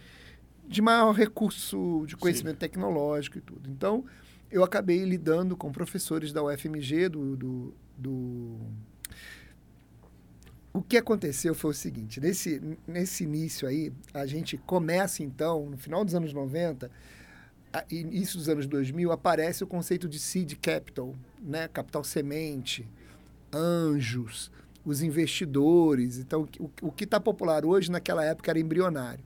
de 0.66 0.80
maior 0.80 1.12
recurso 1.12 2.04
de 2.06 2.16
conhecimento 2.16 2.54
Sim. 2.54 2.60
tecnológico 2.60 3.38
e 3.38 3.40
tudo. 3.40 3.70
Então, 3.70 4.04
eu 4.50 4.64
acabei 4.64 5.04
lidando 5.04 5.56
com 5.56 5.70
professores 5.70 6.32
da 6.32 6.42
UFMG, 6.42 7.08
do, 7.08 7.36
do, 7.36 7.74
do... 7.96 8.56
O 10.72 10.82
que 10.82 10.96
aconteceu 10.96 11.54
foi 11.54 11.70
o 11.70 11.74
seguinte, 11.74 12.20
nesse, 12.20 12.60
nesse 12.86 13.24
início 13.24 13.66
aí, 13.66 13.92
a 14.12 14.26
gente 14.26 14.58
começa 14.58 15.22
então, 15.22 15.70
no 15.70 15.76
final 15.76 16.04
dos 16.04 16.14
anos 16.14 16.32
90, 16.32 16.90
início 17.90 18.38
dos 18.38 18.48
anos 18.48 18.66
2000, 18.66 19.10
aparece 19.10 19.64
o 19.64 19.66
conceito 19.66 20.08
de 20.08 20.18
seed 20.18 20.54
capital, 20.60 21.14
né? 21.40 21.68
capital 21.68 22.04
semente, 22.04 22.86
anjos, 23.56 24.50
os 24.84 25.02
investidores. 25.02 26.18
Então, 26.18 26.48
o, 26.82 26.92
que 26.92 27.04
está 27.04 27.18
popular 27.18 27.64
hoje, 27.64 27.90
naquela 27.90 28.24
época, 28.24 28.50
era 28.50 28.58
embrionário. 28.58 29.24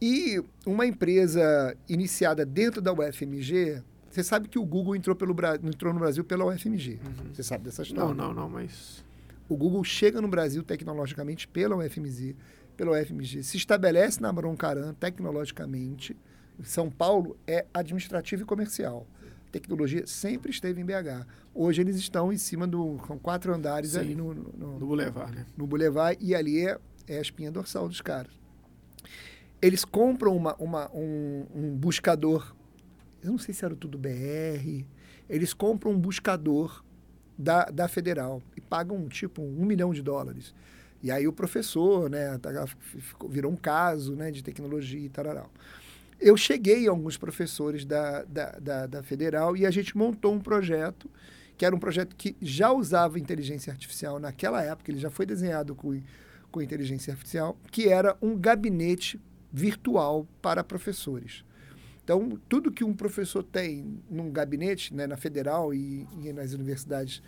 E 0.00 0.42
uma 0.64 0.86
empresa 0.86 1.76
iniciada 1.88 2.46
dentro 2.46 2.80
da 2.80 2.92
UFMG, 2.92 3.82
você 4.10 4.24
sabe 4.24 4.48
que 4.48 4.58
o 4.58 4.64
Google 4.64 4.96
entrou, 4.96 5.14
pelo, 5.14 5.34
entrou 5.62 5.92
no 5.92 6.00
Brasil 6.00 6.24
pela 6.24 6.44
UFMG. 6.46 7.00
Uhum. 7.04 7.34
Você 7.34 7.42
sabe 7.42 7.64
dessa 7.64 7.82
história? 7.82 8.14
Não, 8.14 8.14
não, 8.14 8.34
não, 8.34 8.48
mas. 8.48 9.04
O 9.48 9.56
Google 9.56 9.82
chega 9.82 10.20
no 10.20 10.28
Brasil 10.28 10.62
tecnologicamente 10.62 11.46
pela 11.48 11.76
UFMG, 11.76 12.36
pela 12.76 12.92
UFMG, 12.92 13.42
se 13.42 13.56
estabelece 13.56 14.20
na 14.22 14.32
Broncaran 14.32 14.94
tecnologicamente. 14.94 16.16
São 16.62 16.90
Paulo 16.90 17.36
é 17.46 17.66
administrativo 17.74 18.42
e 18.42 18.44
comercial 18.44 19.06
tecnologia 19.50 20.06
sempre 20.06 20.50
esteve 20.50 20.80
em 20.80 20.84
BH. 20.84 21.26
Hoje 21.54 21.80
eles 21.80 21.96
estão 21.96 22.32
em 22.32 22.38
cima 22.38 22.66
do. 22.66 22.96
com 23.06 23.18
quatro 23.18 23.54
andares 23.54 23.92
Sim, 23.92 23.98
ali 23.98 24.14
no, 24.14 24.34
no, 24.34 24.78
no, 24.78 24.86
Boulevard, 24.86 25.34
né? 25.34 25.46
No 25.56 25.66
Boulevard, 25.66 26.18
e 26.20 26.34
ali 26.34 26.66
é, 26.66 26.78
é 27.06 27.18
a 27.18 27.20
espinha 27.20 27.50
dorsal 27.50 27.88
dos 27.88 28.00
caras. 28.00 28.32
Eles 29.60 29.84
compram 29.84 30.34
uma, 30.34 30.54
uma, 30.56 30.90
um, 30.94 31.46
um 31.54 31.76
buscador. 31.76 32.54
Eu 33.22 33.32
não 33.32 33.38
sei 33.38 33.52
se 33.52 33.64
era 33.64 33.76
tudo 33.76 33.98
BR. 33.98 34.84
Eles 35.28 35.52
compram 35.52 35.92
um 35.92 35.98
buscador 35.98 36.82
da, 37.36 37.64
da 37.66 37.88
Federal 37.88 38.42
e 38.56 38.60
pagam 38.60 39.06
tipo 39.08 39.42
um 39.42 39.64
milhão 39.64 39.92
de 39.92 40.02
dólares. 40.02 40.54
E 41.02 41.10
aí 41.10 41.26
o 41.26 41.32
professor, 41.32 42.10
né, 42.10 42.36
tá, 42.38 42.50
virou 43.28 43.50
um 43.50 43.56
caso 43.56 44.14
né, 44.14 44.30
de 44.30 44.42
tecnologia 44.42 45.00
e 45.00 45.08
tal. 45.08 45.50
Eu 46.20 46.36
cheguei 46.36 46.86
a 46.86 46.90
alguns 46.90 47.16
professores 47.16 47.84
da, 47.84 48.24
da, 48.24 48.50
da, 48.58 48.86
da 48.86 49.02
Federal 49.02 49.56
e 49.56 49.64
a 49.64 49.70
gente 49.70 49.96
montou 49.96 50.34
um 50.34 50.40
projeto 50.40 51.10
que 51.60 51.66
era 51.66 51.76
um 51.76 51.78
projeto 51.78 52.16
que 52.16 52.34
já 52.40 52.72
usava 52.72 53.18
inteligência 53.18 53.70
artificial 53.70 54.18
naquela 54.18 54.62
época, 54.62 54.90
ele 54.90 54.98
já 54.98 55.10
foi 55.10 55.26
desenhado 55.26 55.74
com, 55.74 56.00
com 56.50 56.62
inteligência 56.62 57.12
artificial, 57.12 57.54
que 57.70 57.86
era 57.86 58.16
um 58.22 58.34
gabinete 58.34 59.20
virtual 59.52 60.26
para 60.40 60.64
professores. 60.64 61.44
Então, 62.02 62.40
tudo 62.48 62.72
que 62.72 62.82
um 62.82 62.94
professor 62.94 63.42
tem 63.42 64.00
num 64.08 64.30
gabinete, 64.30 64.94
né, 64.94 65.06
na 65.06 65.18
federal 65.18 65.74
e, 65.74 66.08
e 66.22 66.32
nas 66.32 66.54
universidades 66.54 67.22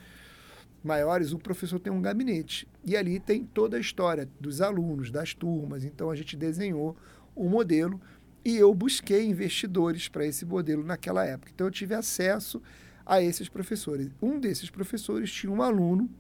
maiores, 0.83 1.33
o 1.33 1.39
professor 1.39 1.79
tem 1.79 1.93
um 1.93 2.01
gabinete. 2.01 2.67
E 2.83 2.97
ali 2.97 3.21
tem 3.21 3.45
toda 3.45 3.77
a 3.77 3.81
história 3.81 4.27
dos 4.41 4.63
alunos, 4.63 5.11
das 5.11 5.35
turmas. 5.35 5.85
Então, 5.85 6.11
a 6.11 6.17
gente 6.17 6.39
desenhou 6.39 6.97
um 7.37 7.51
modelo 7.51 8.01
e 8.45 8.57
eu 8.57 8.73
busquei 8.75 9.25
investidores 9.27 10.09
para 10.09 10.27
esse 10.27 10.45
modelo 10.45 10.83
naquela 10.83 11.25
época. 11.25 11.51
Então, 11.55 11.67
eu 11.67 11.71
tive 11.71 11.95
acesso 11.95 12.61
a 13.05 13.21
esses 13.23 13.49
professores. 13.49 14.11
Um 14.21 14.39
desses 14.39 14.71
professores 14.71 15.31
tinha 15.31 15.53
um 15.53 15.63
aluno, 15.63 16.11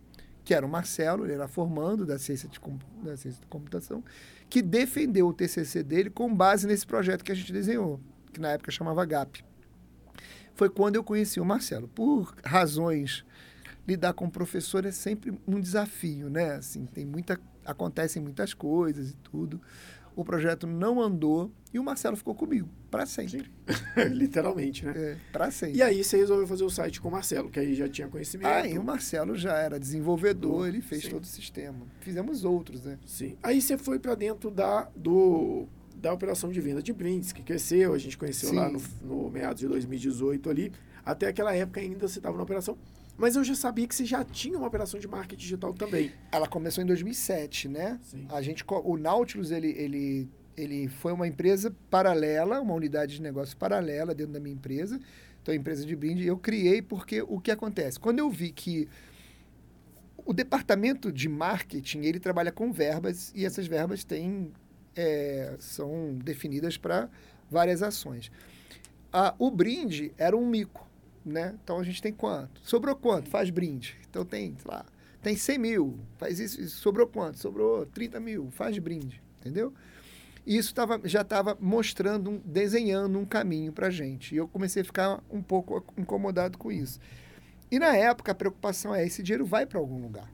que 0.44 0.54
era 0.54 0.64
o 0.64 0.68
Marcelo, 0.68 1.24
ele 1.24 1.34
era 1.34 1.48
formando 1.48 2.04
da 2.04 2.18
ciência 2.18 2.48
de, 2.48 2.60
da 3.02 3.16
ciência 3.16 3.40
de 3.40 3.46
computação, 3.46 4.04
que 4.48 4.60
defendeu 4.60 5.28
o 5.28 5.32
TCC 5.32 5.82
dele 5.82 6.10
com 6.10 6.32
base 6.34 6.66
nesse 6.66 6.86
projeto 6.86 7.24
que 7.24 7.32
a 7.32 7.34
gente 7.34 7.52
desenhou, 7.52 8.00
que 8.32 8.40
na 8.40 8.50
época 8.50 8.70
chamava 8.70 9.04
GAP. 9.04 9.44
Foi 10.54 10.68
quando 10.68 10.96
eu 10.96 11.04
conheci 11.04 11.40
o 11.40 11.44
Marcelo. 11.44 11.88
Por 11.88 12.34
razões 12.44 13.24
lidar 13.86 14.12
com 14.12 14.26
o 14.26 14.30
professor 14.30 14.84
é 14.84 14.92
sempre 14.92 15.32
um 15.46 15.60
desafio, 15.60 16.28
né? 16.28 16.52
Assim, 16.56 16.86
tem 16.86 17.04
muita 17.04 17.40
acontecem 17.64 18.20
muitas 18.20 18.52
coisas 18.52 19.10
e 19.10 19.16
tudo 19.18 19.60
o 20.14 20.24
projeto 20.24 20.66
não 20.66 21.00
andou 21.00 21.50
e 21.72 21.78
o 21.78 21.84
Marcelo 21.84 22.16
ficou 22.16 22.34
comigo 22.34 22.68
para 22.90 23.06
sempre. 23.06 23.50
Literalmente, 24.12 24.84
né? 24.84 24.92
É, 24.94 25.16
para 25.32 25.50
sempre. 25.50 25.78
E 25.78 25.82
aí 25.82 26.04
você 26.04 26.18
resolveu 26.18 26.46
fazer 26.46 26.64
o 26.64 26.70
site 26.70 27.00
com 27.00 27.08
o 27.08 27.12
Marcelo, 27.12 27.50
que 27.50 27.58
aí 27.58 27.74
já 27.74 27.88
tinha 27.88 28.08
conhecimento. 28.08 28.48
Aí 28.48 28.78
o 28.78 28.84
Marcelo 28.84 29.36
já 29.36 29.56
era 29.56 29.80
desenvolvedor, 29.80 30.60
do... 30.60 30.66
ele 30.66 30.80
fez 30.80 31.04
Sim. 31.04 31.10
todo 31.10 31.24
o 31.24 31.26
sistema. 31.26 31.86
Fizemos 32.00 32.44
outros, 32.44 32.84
né? 32.84 32.98
Sim. 33.06 33.36
Aí 33.42 33.60
você 33.60 33.78
foi 33.78 33.98
para 33.98 34.14
dentro 34.14 34.50
da 34.50 34.88
do 34.94 35.66
da 35.94 36.12
operação 36.12 36.50
de 36.50 36.60
venda 36.60 36.82
de 36.82 36.92
brindes, 36.92 37.32
que 37.32 37.42
cresceu, 37.42 37.94
a 37.94 37.98
gente 37.98 38.18
conheceu 38.18 38.50
Sim. 38.50 38.56
lá 38.56 38.68
no, 38.68 38.82
no 39.02 39.30
meados 39.30 39.60
de 39.60 39.68
2018 39.68 40.50
ali. 40.50 40.72
Até 41.04 41.28
aquela 41.28 41.54
época 41.54 41.80
ainda 41.80 42.08
você 42.08 42.18
estava 42.18 42.36
na 42.36 42.42
operação. 42.42 42.76
Mas 43.16 43.36
eu 43.36 43.44
já 43.44 43.54
sabia 43.54 43.86
que 43.86 43.94
você 43.94 44.04
já 44.04 44.24
tinha 44.24 44.56
uma 44.56 44.66
operação 44.66 44.98
de 44.98 45.06
marketing 45.06 45.40
digital 45.40 45.72
também. 45.74 46.12
Ela 46.30 46.48
começou 46.48 46.82
em 46.82 46.86
2007, 46.86 47.68
né? 47.68 47.98
Sim. 48.02 48.26
A 48.30 48.40
gente, 48.40 48.64
o 48.66 48.96
Nautilus, 48.96 49.50
ele, 49.50 49.68
ele, 49.68 50.28
ele 50.56 50.88
foi 50.88 51.12
uma 51.12 51.26
empresa 51.26 51.74
paralela, 51.90 52.60
uma 52.60 52.74
unidade 52.74 53.16
de 53.16 53.22
negócio 53.22 53.56
paralela 53.56 54.14
dentro 54.14 54.32
da 54.32 54.40
minha 54.40 54.54
empresa. 54.54 54.98
Então, 55.42 55.52
a 55.52 55.56
empresa 55.56 55.84
de 55.84 55.94
brinde 55.94 56.26
eu 56.26 56.38
criei 56.38 56.80
porque 56.80 57.22
o 57.22 57.40
que 57.40 57.50
acontece? 57.50 57.98
Quando 57.98 58.20
eu 58.20 58.30
vi 58.30 58.50
que 58.50 58.88
o 60.24 60.32
departamento 60.32 61.10
de 61.10 61.28
marketing, 61.28 62.02
ele 62.02 62.20
trabalha 62.20 62.52
com 62.52 62.72
verbas 62.72 63.32
e 63.34 63.44
essas 63.44 63.66
verbas 63.66 64.04
têm, 64.04 64.52
é, 64.94 65.56
são 65.58 66.14
definidas 66.22 66.76
para 66.76 67.08
várias 67.50 67.82
ações. 67.82 68.30
Ah, 69.12 69.34
o 69.38 69.50
brinde 69.50 70.12
era 70.16 70.36
um 70.36 70.46
mico 70.46 70.88
né? 71.24 71.54
Então 71.62 71.78
a 71.78 71.82
gente 71.82 72.02
tem 72.02 72.12
quanto? 72.12 72.60
Sobrou 72.62 72.96
quanto? 72.96 73.28
Faz 73.28 73.50
brinde. 73.50 73.96
Então 74.08 74.24
tem, 74.24 74.56
sei 74.58 74.70
lá, 74.70 74.84
tem 75.22 75.36
100 75.36 75.58
mil, 75.58 75.98
faz 76.18 76.40
isso, 76.40 76.60
isso. 76.60 76.78
sobrou 76.78 77.06
quanto? 77.06 77.38
Sobrou 77.38 77.86
30 77.86 78.18
mil, 78.18 78.50
faz 78.50 78.76
brinde, 78.78 79.22
entendeu? 79.40 79.72
E 80.44 80.56
isso 80.56 80.74
tava, 80.74 81.00
já 81.04 81.20
estava 81.20 81.56
mostrando, 81.60 82.30
um, 82.30 82.40
desenhando 82.44 83.16
um 83.18 83.24
caminho 83.24 83.72
para 83.72 83.86
a 83.86 83.90
gente. 83.90 84.34
E 84.34 84.38
eu 84.38 84.48
comecei 84.48 84.82
a 84.82 84.84
ficar 84.84 85.22
um 85.30 85.40
pouco 85.40 85.84
incomodado 85.96 86.58
com 86.58 86.72
isso. 86.72 86.98
E 87.70 87.78
na 87.78 87.96
época 87.96 88.32
a 88.32 88.34
preocupação 88.34 88.92
é: 88.94 89.06
esse 89.06 89.22
dinheiro 89.22 89.46
vai 89.46 89.64
para 89.64 89.78
algum 89.78 90.02
lugar. 90.02 90.28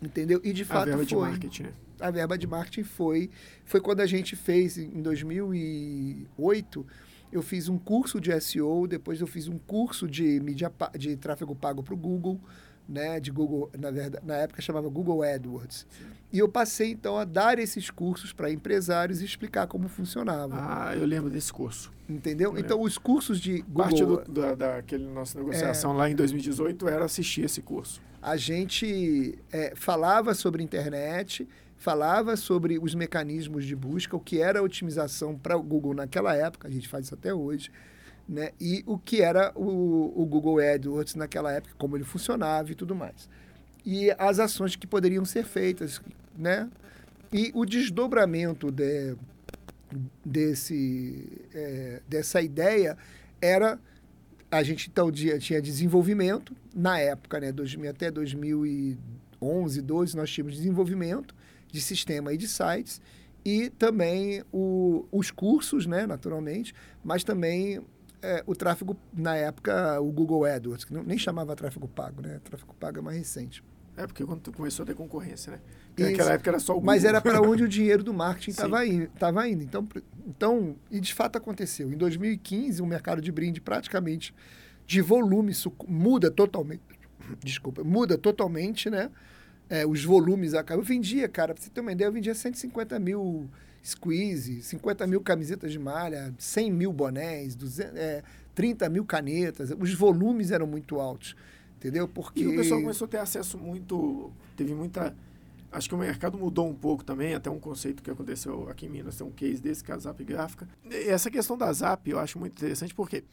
Entendeu? 0.00 0.40
E 0.44 0.52
de 0.52 0.64
fato 0.64 0.82
a 0.82 0.96
verba 0.96 0.98
foi. 0.98 1.06
De 1.06 1.16
marketing, 1.16 1.62
né? 1.64 1.72
A 2.00 2.10
verba 2.10 2.38
de 2.38 2.46
marketing 2.46 2.84
foi. 2.84 3.30
Foi 3.64 3.80
quando 3.80 4.00
a 4.00 4.06
gente 4.06 4.36
fez, 4.36 4.78
em 4.78 5.02
2008, 5.02 6.86
eu 7.34 7.42
fiz 7.42 7.68
um 7.68 7.76
curso 7.76 8.20
de 8.20 8.40
SEO, 8.40 8.86
depois 8.86 9.20
eu 9.20 9.26
fiz 9.26 9.48
um 9.48 9.58
curso 9.58 10.06
de 10.06 10.38
mídia 10.38 10.72
de 10.96 11.16
tráfego 11.16 11.52
pago 11.52 11.82
para 11.82 11.92
o 11.92 11.96
Google, 11.96 12.40
né, 12.88 13.18
de 13.18 13.32
Google, 13.32 13.68
na, 13.76 13.90
verdade, 13.90 14.24
na 14.24 14.36
época 14.36 14.62
chamava 14.62 14.88
Google 14.88 15.20
AdWords. 15.24 15.84
E 16.32 16.38
eu 16.38 16.48
passei, 16.48 16.92
então, 16.92 17.18
a 17.18 17.24
dar 17.24 17.58
esses 17.58 17.90
cursos 17.90 18.32
para 18.32 18.52
empresários 18.52 19.20
e 19.20 19.24
explicar 19.24 19.66
como 19.66 19.88
funcionava. 19.88 20.54
Ah, 20.56 20.94
eu 20.94 21.04
lembro 21.04 21.28
desse 21.28 21.52
curso. 21.52 21.92
Entendeu? 22.08 22.56
então, 22.56 22.80
os 22.80 22.98
cursos 22.98 23.40
de 23.40 23.62
Google... 23.62 23.84
Parte 23.84 24.04
do, 24.04 24.32
da, 24.32 24.54
daquele 24.54 25.06
nossa 25.06 25.36
negociação 25.36 25.92
é, 25.92 25.96
lá 25.96 26.10
em 26.10 26.14
2018 26.14 26.88
era 26.88 27.04
assistir 27.04 27.44
esse 27.44 27.60
curso. 27.62 28.00
A 28.22 28.36
gente 28.36 29.36
é, 29.50 29.72
falava 29.74 30.34
sobre 30.34 30.62
internet, 30.62 31.48
falava 31.84 32.34
sobre 32.34 32.78
os 32.78 32.94
mecanismos 32.94 33.66
de 33.66 33.76
busca, 33.76 34.16
o 34.16 34.20
que 34.20 34.40
era 34.40 34.60
a 34.60 34.62
otimização 34.62 35.36
para 35.36 35.54
o 35.54 35.62
Google 35.62 35.92
naquela 35.92 36.34
época, 36.34 36.66
a 36.66 36.70
gente 36.70 36.88
faz 36.88 37.04
isso 37.04 37.14
até 37.14 37.34
hoje, 37.34 37.70
né? 38.26 38.52
e 38.58 38.82
o 38.86 38.96
que 38.96 39.20
era 39.20 39.52
o, 39.54 40.10
o 40.16 40.24
Google 40.24 40.60
AdWords 40.60 41.14
naquela 41.14 41.52
época, 41.52 41.74
como 41.76 41.94
ele 41.94 42.04
funcionava 42.04 42.72
e 42.72 42.74
tudo 42.74 42.94
mais. 42.94 43.28
E 43.84 44.10
as 44.12 44.38
ações 44.38 44.74
que 44.76 44.86
poderiam 44.86 45.26
ser 45.26 45.44
feitas, 45.44 46.00
né? 46.34 46.70
E 47.30 47.52
o 47.54 47.66
desdobramento 47.66 48.70
de, 48.70 49.14
desse, 50.24 51.28
é, 51.52 52.00
dessa 52.08 52.40
ideia 52.40 52.96
era 53.42 53.78
a 54.50 54.62
gente 54.62 54.88
então 54.88 55.12
tinha 55.12 55.60
desenvolvimento 55.60 56.56
na 56.74 56.98
época, 56.98 57.40
né, 57.40 57.52
2000, 57.52 57.90
até 57.90 58.10
2011, 58.10 59.82
12 59.82 60.16
nós 60.16 60.30
tínhamos 60.30 60.54
desenvolvimento 60.54 61.34
de 61.74 61.80
sistema 61.80 62.32
e 62.32 62.36
de 62.36 62.46
sites 62.46 63.00
e 63.44 63.68
também 63.68 64.44
o, 64.52 65.06
os 65.10 65.32
cursos, 65.32 65.86
né, 65.86 66.06
naturalmente, 66.06 66.72
mas 67.02 67.24
também 67.24 67.84
é, 68.22 68.44
o 68.46 68.54
tráfego, 68.54 68.96
na 69.12 69.34
época, 69.34 70.00
o 70.00 70.12
Google 70.12 70.44
AdWords, 70.44 70.84
que 70.84 70.94
não, 70.94 71.02
nem 71.02 71.18
chamava 71.18 71.54
tráfego 71.56 71.88
pago, 71.88 72.22
né? 72.22 72.40
Tráfego 72.44 72.74
pago 72.78 73.00
é 73.00 73.02
mais 73.02 73.18
recente. 73.18 73.62
É, 73.96 74.06
porque 74.06 74.24
quando 74.24 74.52
começou 74.52 74.84
a 74.84 74.86
ter 74.86 74.94
concorrência, 74.94 75.52
né? 75.52 75.60
Porque 75.88 76.04
naquela 76.04 76.32
época 76.32 76.50
era 76.50 76.58
só 76.60 76.72
o 76.72 76.76
Google. 76.76 76.86
Mas 76.86 77.04
era 77.04 77.20
para 77.20 77.42
onde 77.42 77.64
o 77.64 77.68
dinheiro 77.68 78.02
do 78.04 78.14
marketing 78.14 78.50
estava 78.52 78.86
indo, 78.86 79.08
tava 79.18 79.48
indo. 79.48 79.62
Então, 79.64 79.86
então, 80.26 80.76
e 80.90 81.00
de 81.00 81.12
fato 81.12 81.36
aconteceu. 81.36 81.92
Em 81.92 81.96
2015, 81.96 82.80
o 82.80 82.86
mercado 82.86 83.20
de 83.20 83.32
brinde 83.32 83.60
praticamente 83.60 84.32
de 84.86 85.02
volume 85.02 85.52
muda 85.86 86.30
totalmente. 86.30 86.82
Desculpa, 87.42 87.82
muda 87.82 88.16
totalmente, 88.16 88.88
né? 88.88 89.10
É, 89.68 89.86
os 89.86 90.04
volumes 90.04 90.54
acabam. 90.54 90.82
Eu 90.82 90.86
vendia, 90.86 91.28
cara, 91.28 91.54
para 91.54 91.62
você 91.62 91.70
ter 91.70 91.80
uma 91.80 91.92
ideia, 91.92 92.08
eu 92.08 92.12
vendia 92.12 92.34
150 92.34 92.98
mil 92.98 93.48
squeeze, 93.82 94.62
50 94.62 95.06
mil 95.06 95.20
camisetas 95.20 95.70
de 95.70 95.78
malha, 95.78 96.34
100 96.38 96.70
mil 96.70 96.92
bonés, 96.92 97.54
200, 97.54 97.96
é, 97.96 98.22
30 98.54 98.88
mil 98.88 99.04
canetas. 99.04 99.70
Os 99.78 99.92
volumes 99.94 100.50
eram 100.50 100.66
muito 100.66 100.98
altos, 101.00 101.36
entendeu? 101.76 102.08
Porque... 102.08 102.42
E 102.42 102.46
o 102.48 102.56
pessoal 102.56 102.80
começou 102.80 103.04
a 103.04 103.08
ter 103.08 103.18
acesso 103.18 103.58
muito... 103.58 104.30
Teve 104.56 104.74
muita... 104.74 105.14
Acho 105.70 105.88
que 105.88 105.94
o 105.94 105.98
mercado 105.98 106.38
mudou 106.38 106.68
um 106.68 106.74
pouco 106.74 107.04
também, 107.04 107.34
até 107.34 107.50
um 107.50 107.58
conceito 107.58 108.02
que 108.02 108.10
aconteceu 108.10 108.68
aqui 108.70 108.86
em 108.86 108.88
Minas, 108.88 109.16
tem 109.16 109.26
um 109.26 109.32
case 109.32 109.60
desse, 109.60 109.82
que 109.82 109.90
é 109.90 109.94
a 109.94 109.98
Zap 109.98 110.22
Gráfica. 110.22 110.68
E 110.88 111.08
essa 111.08 111.28
questão 111.28 111.58
da 111.58 111.72
Zap 111.72 112.08
eu 112.08 112.18
acho 112.18 112.38
muito 112.38 112.52
interessante, 112.52 112.94
porque 112.94 113.24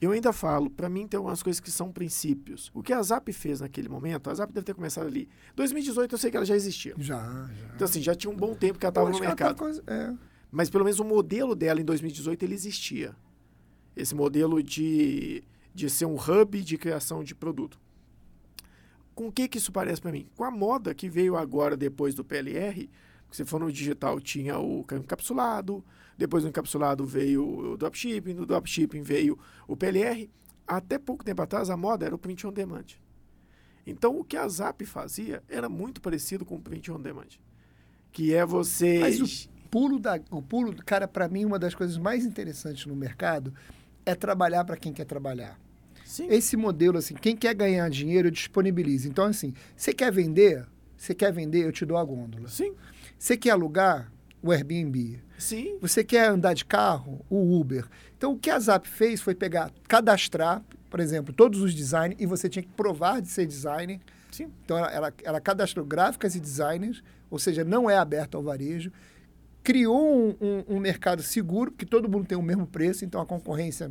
eu 0.00 0.12
ainda 0.12 0.32
falo, 0.32 0.68
para 0.68 0.88
mim 0.88 1.06
tem 1.06 1.16
algumas 1.16 1.42
coisas 1.42 1.58
que 1.58 1.70
são 1.70 1.90
princípios. 1.90 2.70
O 2.74 2.82
que 2.82 2.92
a 2.92 3.02
Zap 3.02 3.32
fez 3.32 3.60
naquele 3.60 3.88
momento, 3.88 4.28
a 4.28 4.34
Zap 4.34 4.52
deve 4.52 4.64
ter 4.64 4.74
começado 4.74 5.06
ali. 5.06 5.28
2018 5.54 6.14
eu 6.14 6.18
sei 6.18 6.30
que 6.30 6.36
ela 6.36 6.44
já 6.44 6.54
existia. 6.54 6.94
Já, 6.98 7.18
já. 7.18 7.74
Então 7.74 7.84
assim, 7.86 8.02
já 8.02 8.14
tinha 8.14 8.30
um 8.30 8.36
bom 8.36 8.54
tempo 8.54 8.78
que 8.78 8.84
ela 8.84 8.90
estava 8.90 9.10
no 9.10 9.18
mercado. 9.18 9.56
Tá 9.56 9.92
é. 9.92 10.14
Mas 10.50 10.68
pelo 10.68 10.84
menos 10.84 11.00
o 11.00 11.04
modelo 11.04 11.54
dela 11.54 11.80
em 11.80 11.84
2018 11.84 12.42
ele 12.44 12.54
existia. 12.54 13.16
Esse 13.96 14.14
modelo 14.14 14.62
de, 14.62 15.42
de 15.74 15.88
ser 15.88 16.04
um 16.04 16.16
hub 16.16 16.62
de 16.62 16.76
criação 16.76 17.24
de 17.24 17.34
produto. 17.34 17.80
Com 19.14 19.28
o 19.28 19.32
que, 19.32 19.48
que 19.48 19.56
isso 19.56 19.72
parece 19.72 20.02
para 20.02 20.12
mim? 20.12 20.28
Com 20.36 20.44
a 20.44 20.50
moda 20.50 20.94
que 20.94 21.08
veio 21.08 21.36
agora 21.36 21.74
depois 21.74 22.14
do 22.14 22.22
PLR, 22.22 22.90
se 23.36 23.44
for 23.44 23.60
no 23.60 23.70
digital 23.70 24.18
tinha 24.18 24.58
o 24.58 24.84
encapsulado, 24.92 25.84
depois 26.16 26.42
do 26.42 26.48
encapsulado 26.48 27.04
veio 27.04 27.72
o 27.72 27.76
dropshipping, 27.76 28.34
do 28.34 28.46
dropshipping 28.46 29.02
veio 29.02 29.38
o 29.68 29.76
PLR. 29.76 30.30
Até 30.66 30.98
pouco 30.98 31.22
tempo 31.22 31.42
atrás, 31.42 31.68
a 31.68 31.76
moda 31.76 32.06
era 32.06 32.14
o 32.14 32.18
print 32.18 32.46
on 32.46 32.52
demand. 32.52 32.86
Então, 33.86 34.18
o 34.18 34.24
que 34.24 34.36
a 34.36 34.48
Zap 34.48 34.84
fazia 34.86 35.42
era 35.48 35.68
muito 35.68 36.00
parecido 36.00 36.46
com 36.46 36.56
o 36.56 36.60
print 36.60 36.90
on 36.90 36.98
demand. 36.98 37.28
Que 38.10 38.34
é 38.34 38.44
você... 38.44 38.98
Mas 39.00 39.20
o 39.20 39.48
pulo, 39.70 40.00
da, 40.00 40.18
o 40.30 40.40
pulo 40.40 40.74
cara, 40.84 41.06
para 41.06 41.28
mim, 41.28 41.44
uma 41.44 41.58
das 41.58 41.74
coisas 41.74 41.98
mais 41.98 42.24
interessantes 42.24 42.86
no 42.86 42.96
mercado 42.96 43.52
é 44.06 44.14
trabalhar 44.14 44.64
para 44.64 44.78
quem 44.78 44.94
quer 44.94 45.04
trabalhar. 45.04 45.60
Sim. 46.06 46.26
Esse 46.30 46.56
modelo, 46.56 46.96
assim, 46.96 47.14
quem 47.14 47.36
quer 47.36 47.54
ganhar 47.54 47.88
dinheiro, 47.90 48.28
eu 48.28 48.32
disponibilizo. 48.32 49.06
Então, 49.08 49.26
assim, 49.26 49.52
você 49.76 49.92
quer 49.92 50.10
vender? 50.10 50.66
Você 50.96 51.14
quer 51.14 51.32
vender, 51.32 51.66
eu 51.66 51.72
te 51.72 51.84
dou 51.84 51.98
a 51.98 52.04
gôndola. 52.04 52.48
Sim. 52.48 52.74
Você 53.18 53.36
quer 53.36 53.50
alugar? 53.50 54.12
O 54.42 54.52
Airbnb. 54.52 55.20
Sim. 55.38 55.76
Você 55.80 56.04
quer 56.04 56.28
andar 56.28 56.54
de 56.54 56.64
carro? 56.64 57.24
O 57.28 57.58
Uber. 57.58 57.86
Então, 58.16 58.32
o 58.32 58.38
que 58.38 58.50
a 58.50 58.58
Zap 58.58 58.88
fez 58.88 59.20
foi 59.20 59.34
pegar, 59.34 59.72
cadastrar, 59.88 60.62
por 60.88 61.00
exemplo, 61.00 61.34
todos 61.34 61.60
os 61.60 61.74
designers, 61.74 62.16
e 62.20 62.26
você 62.26 62.48
tinha 62.48 62.62
que 62.62 62.68
provar 62.68 63.20
de 63.20 63.28
ser 63.28 63.46
designer. 63.46 64.00
Sim. 64.30 64.50
Então, 64.64 64.78
ela, 64.78 64.90
ela, 64.90 65.14
ela 65.24 65.40
cadastrou 65.40 65.84
gráficas 65.84 66.34
e 66.34 66.40
designers, 66.40 67.02
ou 67.30 67.38
seja, 67.38 67.64
não 67.64 67.90
é 67.90 67.96
aberto 67.96 68.36
ao 68.36 68.42
varejo. 68.42 68.92
Criou 69.62 70.16
um, 70.16 70.36
um, 70.40 70.76
um 70.76 70.78
mercado 70.78 71.22
seguro, 71.22 71.72
que 71.72 71.84
todo 71.84 72.08
mundo 72.08 72.26
tem 72.26 72.38
o 72.38 72.42
mesmo 72.42 72.66
preço, 72.66 73.04
então 73.04 73.20
a 73.20 73.26
concorrência 73.26 73.90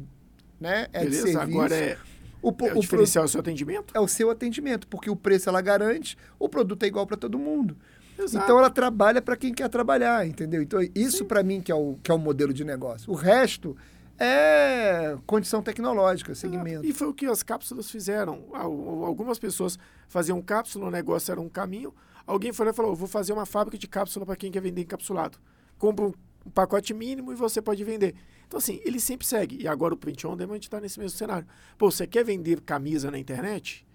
né, 0.59 0.87
é 0.93 0.99
Beleza, 0.99 1.25
de 1.25 1.31
serviço. 1.33 1.39
agora 1.39 1.75
é... 1.75 1.97
O, 2.41 2.49
é 2.49 2.73
o, 2.73 2.77
o 2.77 2.79
diferencial 2.79 3.23
é 3.23 3.25
o 3.25 3.27
seu 3.27 3.39
atendimento? 3.39 3.93
É 3.95 3.99
o 3.99 4.07
seu 4.07 4.29
atendimento, 4.29 4.87
porque 4.87 5.09
o 5.09 5.15
preço 5.15 5.49
ela 5.49 5.61
garante, 5.61 6.15
o 6.37 6.47
produto 6.47 6.83
é 6.83 6.85
igual 6.85 7.07
para 7.07 7.17
todo 7.17 7.39
mundo. 7.39 7.75
Exato. 8.17 8.43
Então 8.43 8.57
ela 8.57 8.69
trabalha 8.69 9.21
para 9.21 9.35
quem 9.35 9.53
quer 9.53 9.69
trabalhar, 9.69 10.25
entendeu? 10.25 10.61
Então 10.61 10.79
isso 10.95 11.25
para 11.25 11.43
mim 11.43 11.61
que 11.61 11.71
é, 11.71 11.75
o, 11.75 11.97
que 12.01 12.09
é 12.09 12.13
o 12.13 12.17
modelo 12.17 12.53
de 12.53 12.63
negócio. 12.63 13.11
O 13.11 13.15
resto 13.15 13.75
é 14.17 15.17
condição 15.25 15.61
tecnológica, 15.61 16.33
segmento. 16.33 16.85
E 16.85 16.93
foi 16.93 17.07
o 17.07 17.13
que 17.13 17.25
as 17.25 17.43
cápsulas 17.43 17.91
fizeram. 17.91 18.45
Algumas 18.53 19.37
pessoas 19.37 19.77
faziam 20.07 20.41
cápsula, 20.41 20.87
o 20.87 20.91
negócio 20.91 21.31
era 21.31 21.41
um 21.41 21.49
caminho. 21.49 21.93
Alguém 22.25 22.53
foi 22.53 22.65
lá 22.65 22.71
e 22.71 22.75
falou: 22.75 22.95
vou 22.95 23.07
fazer 23.07 23.33
uma 23.33 23.45
fábrica 23.45 23.77
de 23.77 23.87
cápsula 23.87 24.25
para 24.25 24.35
quem 24.35 24.51
quer 24.51 24.61
vender 24.61 24.81
encapsulado. 24.81 25.37
Compra 25.77 26.05
um 26.05 26.49
pacote 26.53 26.93
mínimo 26.93 27.31
e 27.31 27.35
você 27.35 27.61
pode 27.61 27.83
vender. 27.83 28.15
Então, 28.47 28.57
assim, 28.57 28.79
ele 28.85 28.99
sempre 28.99 29.25
segue. 29.25 29.61
E 29.61 29.67
agora 29.67 29.93
o 29.93 29.97
print 29.97 30.25
on 30.25 30.37
demand 30.37 30.57
está 30.57 30.79
nesse 30.79 30.99
mesmo 30.99 31.17
cenário. 31.17 31.47
Pô, 31.77 31.91
você 31.91 32.07
quer 32.07 32.23
vender 32.23 32.61
camisa 32.61 33.11
na 33.11 33.17
internet? 33.19 33.85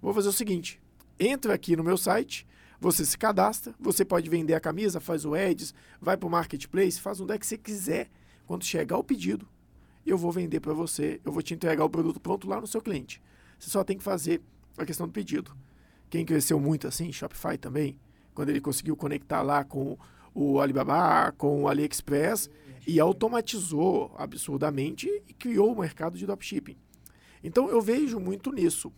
Vou 0.00 0.14
fazer 0.14 0.28
o 0.28 0.32
seguinte: 0.32 0.80
entra 1.18 1.54
aqui 1.54 1.74
no 1.74 1.82
meu 1.82 1.96
site, 1.96 2.46
você 2.84 3.02
se 3.02 3.16
cadastra, 3.16 3.74
você 3.80 4.04
pode 4.04 4.28
vender 4.28 4.52
a 4.52 4.60
camisa, 4.60 5.00
faz 5.00 5.24
o 5.24 5.34
ads, 5.34 5.72
vai 5.98 6.18
para 6.18 6.26
o 6.26 6.30
marketplace, 6.30 7.00
faz 7.00 7.18
onde 7.18 7.32
é 7.32 7.38
que 7.38 7.46
você 7.46 7.56
quiser. 7.56 8.10
Quando 8.46 8.62
chegar 8.62 8.98
o 8.98 9.02
pedido, 9.02 9.48
eu 10.04 10.18
vou 10.18 10.30
vender 10.30 10.60
para 10.60 10.74
você, 10.74 11.18
eu 11.24 11.32
vou 11.32 11.40
te 11.40 11.54
entregar 11.54 11.82
o 11.82 11.88
produto 11.88 12.20
pronto 12.20 12.46
lá 12.46 12.60
no 12.60 12.66
seu 12.66 12.82
cliente. 12.82 13.22
Você 13.58 13.70
só 13.70 13.82
tem 13.82 13.96
que 13.96 14.04
fazer 14.04 14.42
a 14.76 14.84
questão 14.84 15.06
do 15.06 15.14
pedido. 15.14 15.56
Quem 16.10 16.26
cresceu 16.26 16.60
muito 16.60 16.86
assim, 16.86 17.10
Shopify 17.10 17.56
também, 17.56 17.98
quando 18.34 18.50
ele 18.50 18.60
conseguiu 18.60 18.94
conectar 18.94 19.40
lá 19.40 19.64
com 19.64 19.96
o 20.34 20.60
Alibaba, 20.60 21.32
com 21.32 21.62
o 21.62 21.68
AliExpress 21.68 22.50
e 22.86 23.00
automatizou 23.00 24.14
absurdamente 24.18 25.08
e 25.26 25.32
criou 25.32 25.72
o 25.72 25.80
mercado 25.80 26.18
de 26.18 26.26
dropshipping. 26.26 26.76
Então 27.42 27.70
eu 27.70 27.80
vejo 27.80 28.20
muito 28.20 28.52
nisso. 28.52 28.92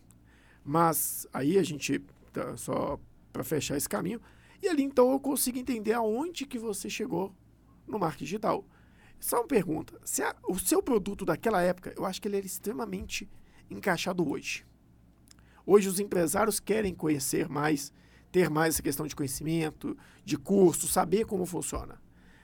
Mas 0.65 1.29
aí 1.33 1.57
a 1.57 1.63
gente 1.63 2.01
tá 2.33 2.57
só 2.57 2.99
para 3.37 3.45
fechar 3.45 3.77
esse 3.77 3.89
caminho. 3.89 4.21
E 4.63 4.69
ali 4.69 4.83
então 4.83 5.13
eu 5.13 5.21
consigo 5.21 5.59
entender 5.59 5.93
aonde 5.93 6.47
que 6.47 6.59
você 6.59 6.89
chegou 6.89 7.35
no 7.87 7.99
marketing 7.99 8.25
digital. 8.25 8.65
Só 9.21 9.41
uma 9.41 9.47
pergunta: 9.47 10.01
se 10.05 10.23
a, 10.23 10.35
o 10.49 10.59
seu 10.59 10.83
produto 10.83 11.25
daquela 11.25 11.61
época, 11.63 11.93
eu 11.97 12.05
acho 12.07 12.21
que 12.21 12.29
ele 12.29 12.39
era 12.39 12.47
extremamente 12.47 13.29
encaixado 13.71 14.27
hoje. 14.27 14.65
Hoje 15.67 15.89
os 15.89 16.01
empresários 16.01 16.59
querem 16.59 16.95
conhecer 16.95 17.49
mais, 17.49 17.93
ter 18.33 18.49
mais 18.49 18.75
essa 18.75 18.83
questão 18.83 19.07
de 19.07 19.17
conhecimento, 19.17 19.97
de 20.25 20.39
curso, 20.39 20.89
saber 20.89 21.27
como 21.27 21.45
funciona. 21.45 22.01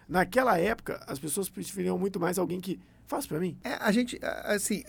Naquela 0.09 0.59
época, 0.59 1.03
as 1.07 1.19
pessoas 1.19 1.49
preferiam 1.49 1.97
muito 1.97 2.21
mais 2.21 2.39
alguém 2.39 2.61
que 2.61 2.79
faz 3.13 3.27
para 3.27 3.39
mim. 3.39 3.57
É, 3.63 3.75
a 3.75 3.93
gente, 3.93 4.19
assim, 4.45 4.83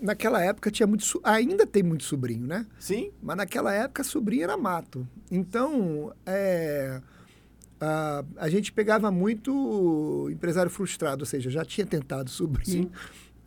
naquela 0.00 0.42
época 0.42 0.70
tinha 0.70 0.86
muito, 0.86 1.04
ainda 1.22 1.66
tem 1.66 1.82
muito 1.82 2.04
sobrinho, 2.04 2.46
né? 2.46 2.66
Sim. 2.78 3.12
Mas 3.22 3.36
naquela 3.36 3.72
época 3.72 4.02
sobrinho 4.02 4.44
era 4.44 4.56
mato. 4.56 5.06
Então, 5.30 6.12
é, 6.24 7.00
a, 7.80 8.24
a 8.36 8.48
gente 8.48 8.72
pegava 8.72 9.10
muito 9.10 10.28
empresário 10.32 10.70
frustrado, 10.70 11.22
ou 11.22 11.26
seja, 11.26 11.50
já 11.50 11.64
tinha 11.64 11.86
tentado 11.86 12.30
sobrinho 12.30 12.84
Sim. 12.84 12.90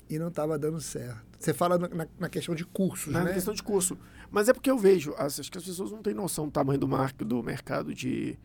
e 0.10 0.20
não 0.20 0.28
estava 0.28 0.58
dando 0.58 0.80
certo. 0.80 1.32
Você 1.40 1.54
fala 1.54 1.80
na, 1.80 2.08
na 2.20 2.30
questão 2.30 2.54
de 2.54 2.64
cursos, 2.64 3.12
na 3.12 3.20
né? 3.20 3.26
Na 3.30 3.34
questão 3.34 3.54
de 3.54 3.64
curso. 3.64 3.98
Mas 4.30 4.48
é 4.48 4.54
porque 4.54 4.70
eu 4.70 4.78
vejo, 4.78 5.14
acho 5.18 5.52
que 5.52 5.58
as 5.58 5.64
pessoas 5.64 5.92
não 5.92 6.02
têm 6.04 6.14
noção 6.14 6.46
do 6.46 6.52
tamanho 6.52 6.80
do, 6.80 6.88
mar, 6.88 7.12
do 7.14 7.42
mercado 7.42 7.94
de 7.94 8.38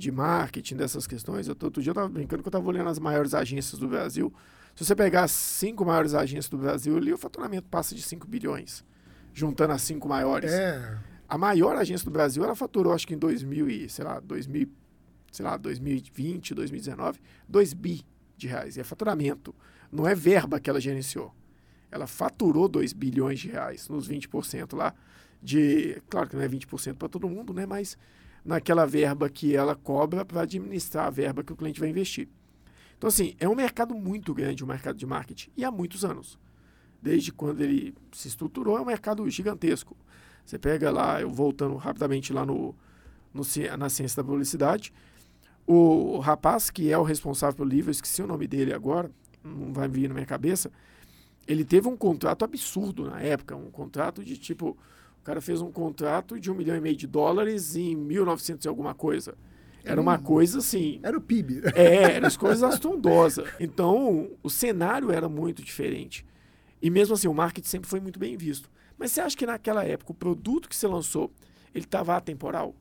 de 0.00 0.10
marketing, 0.10 0.76
dessas 0.76 1.06
questões. 1.06 1.46
Eu, 1.46 1.56
outro 1.62 1.82
dia 1.82 1.90
eu 1.90 1.92
estava 1.92 2.08
brincando 2.08 2.42
que 2.42 2.48
eu 2.48 2.50
estava 2.50 2.66
olhando 2.66 2.88
as 2.88 2.98
maiores 2.98 3.34
agências 3.34 3.78
do 3.78 3.86
Brasil. 3.86 4.32
Se 4.74 4.84
você 4.84 4.94
pegar 4.94 5.24
as 5.24 5.30
cinco 5.30 5.84
maiores 5.84 6.14
agências 6.14 6.48
do 6.48 6.56
Brasil, 6.56 6.96
ali 6.96 7.12
o 7.12 7.18
faturamento 7.18 7.68
passa 7.68 7.94
de 7.94 8.02
5 8.02 8.26
bilhões, 8.26 8.84
juntando 9.32 9.72
as 9.72 9.82
cinco 9.82 10.08
maiores. 10.08 10.50
É. 10.50 10.98
A 11.28 11.36
maior 11.36 11.76
agência 11.76 12.04
do 12.04 12.10
Brasil, 12.10 12.42
ela 12.42 12.56
faturou, 12.56 12.92
acho 12.92 13.06
que 13.06 13.14
em 13.14 13.18
2000 13.18 13.68
e, 13.68 13.88
sei 13.88 14.04
lá, 14.04 14.20
2000, 14.20 14.68
sei 15.30 15.44
lá, 15.44 15.56
2020, 15.56 16.54
2019, 16.54 17.20
2 17.48 17.74
bi 17.74 18.04
de 18.36 18.48
reais. 18.48 18.76
E 18.76 18.80
é 18.80 18.84
faturamento. 18.84 19.54
Não 19.92 20.08
é 20.08 20.14
verba 20.14 20.58
que 20.58 20.70
ela 20.70 20.80
gerenciou. 20.80 21.34
Ela 21.90 22.06
faturou 22.06 22.68
2 22.68 22.92
bilhões 22.92 23.40
de 23.40 23.48
reais 23.48 23.88
nos 23.88 24.08
20% 24.08 24.76
lá 24.76 24.94
de, 25.42 26.00
claro 26.08 26.28
que 26.28 26.36
não 26.36 26.42
é 26.42 26.48
20% 26.48 26.94
para 26.94 27.08
todo 27.08 27.28
mundo, 27.28 27.52
né, 27.52 27.66
mas 27.66 27.96
naquela 28.44 28.86
verba 28.86 29.28
que 29.28 29.54
ela 29.54 29.74
cobra 29.74 30.24
para 30.24 30.42
administrar 30.42 31.06
a 31.06 31.10
verba 31.10 31.42
que 31.42 31.52
o 31.52 31.56
cliente 31.56 31.80
vai 31.80 31.88
investir. 31.88 32.28
Então, 33.00 33.08
assim, 33.08 33.34
é 33.40 33.48
um 33.48 33.54
mercado 33.54 33.94
muito 33.94 34.34
grande, 34.34 34.62
o 34.62 34.66
um 34.66 34.68
mercado 34.68 34.94
de 34.94 35.06
marketing, 35.06 35.50
e 35.56 35.64
há 35.64 35.70
muitos 35.70 36.04
anos. 36.04 36.38
Desde 37.00 37.32
quando 37.32 37.62
ele 37.62 37.94
se 38.12 38.28
estruturou, 38.28 38.76
é 38.76 38.80
um 38.82 38.84
mercado 38.84 39.26
gigantesco. 39.30 39.96
Você 40.44 40.58
pega 40.58 40.90
lá, 40.90 41.18
eu 41.18 41.30
voltando 41.30 41.74
rapidamente 41.76 42.30
lá 42.30 42.44
no, 42.44 42.74
no 43.32 43.42
na 43.78 43.88
ciência 43.88 44.22
da 44.22 44.28
publicidade, 44.28 44.92
o, 45.66 46.18
rapaz 46.18 46.68
que 46.68 46.92
é 46.92 46.98
o 46.98 47.02
responsável 47.02 47.56
pelo 47.56 47.70
livro, 47.70 47.88
eu 47.88 47.92
esqueci 47.92 48.20
o 48.20 48.26
nome 48.26 48.46
dele 48.46 48.74
agora, 48.74 49.10
não 49.42 49.72
vai 49.72 49.88
vir 49.88 50.06
na 50.06 50.12
minha 50.12 50.26
cabeça, 50.26 50.70
ele 51.48 51.64
teve 51.64 51.88
um 51.88 51.96
contrato 51.96 52.44
absurdo 52.44 53.08
na 53.08 53.22
época, 53.22 53.56
um 53.56 53.70
contrato 53.70 54.22
de 54.22 54.36
tipo, 54.36 54.76
o 55.18 55.24
cara 55.24 55.40
fez 55.40 55.62
um 55.62 55.72
contrato 55.72 56.38
de 56.38 56.50
um 56.50 56.54
milhão 56.54 56.76
e 56.76 56.82
meio 56.82 56.96
de 56.96 57.06
dólares 57.06 57.76
em 57.76 57.96
1900 57.96 58.66
e 58.66 58.68
alguma 58.68 58.92
coisa. 58.92 59.38
Era 59.84 60.00
uma 60.00 60.18
coisa 60.18 60.58
assim. 60.58 61.00
Era 61.02 61.16
o 61.16 61.20
PIB. 61.20 61.62
É, 61.74 62.14
eram 62.16 62.26
as 62.26 62.36
coisas 62.36 62.62
astondosas. 62.62 63.48
Então, 63.58 64.30
o 64.42 64.50
cenário 64.50 65.10
era 65.10 65.28
muito 65.28 65.62
diferente. 65.62 66.26
E 66.82 66.90
mesmo 66.90 67.14
assim, 67.14 67.28
o 67.28 67.34
marketing 67.34 67.68
sempre 67.68 67.90
foi 67.90 68.00
muito 68.00 68.18
bem 68.18 68.36
visto. 68.36 68.70
Mas 68.98 69.12
você 69.12 69.20
acha 69.20 69.36
que 69.36 69.46
naquela 69.46 69.84
época 69.84 70.12
o 70.12 70.14
produto 70.14 70.68
que 70.68 70.76
você 70.76 70.86
lançou, 70.86 71.32
ele 71.74 71.84
estava 71.84 72.16
atemporal? 72.16 72.74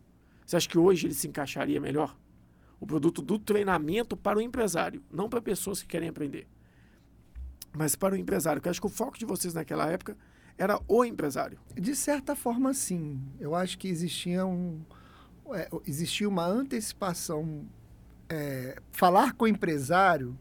Você 0.46 0.56
acha 0.56 0.68
que 0.68 0.78
hoje 0.78 1.08
ele 1.08 1.14
se 1.14 1.28
encaixaria 1.28 1.80
melhor? 1.80 2.16
O 2.80 2.88
produto 2.88 3.22
do 3.22 3.38
treinamento 3.38 4.16
para 4.16 4.40
o 4.40 4.42
empresário, 4.42 5.04
não 5.12 5.30
para 5.30 5.42
pessoas 5.42 5.82
que 5.82 5.88
querem 5.88 6.10
aprender. 6.10 6.48
Mas 7.72 7.96
para 7.96 8.16
o 8.16 8.18
empresário, 8.18 8.62
que 8.62 8.68
eu 8.68 8.72
acho 8.72 8.82
que 8.82 8.88
o 8.88 8.90
foco 8.90 9.18
de 9.18 9.26
vocês 9.26 9.54
naquela 9.54 9.90
época 9.90 10.18
era 10.58 10.80
o 10.88 11.06
empresário. 11.06 11.60
De 11.76 11.96
certa 11.96 12.36
forma, 12.36 12.74
sim. 12.74 13.22
Eu 13.40 13.56
acho 13.56 13.78
que 13.78 13.88
existia 13.88 14.46
um, 14.46 14.82
é, 15.56 15.70
existia 15.88 16.28
uma 16.28 16.46
antecipação. 16.46 17.66
É, 18.32 18.80
falar 18.92 19.34
com 19.34 19.46
o 19.46 19.48
empresário 19.48 20.38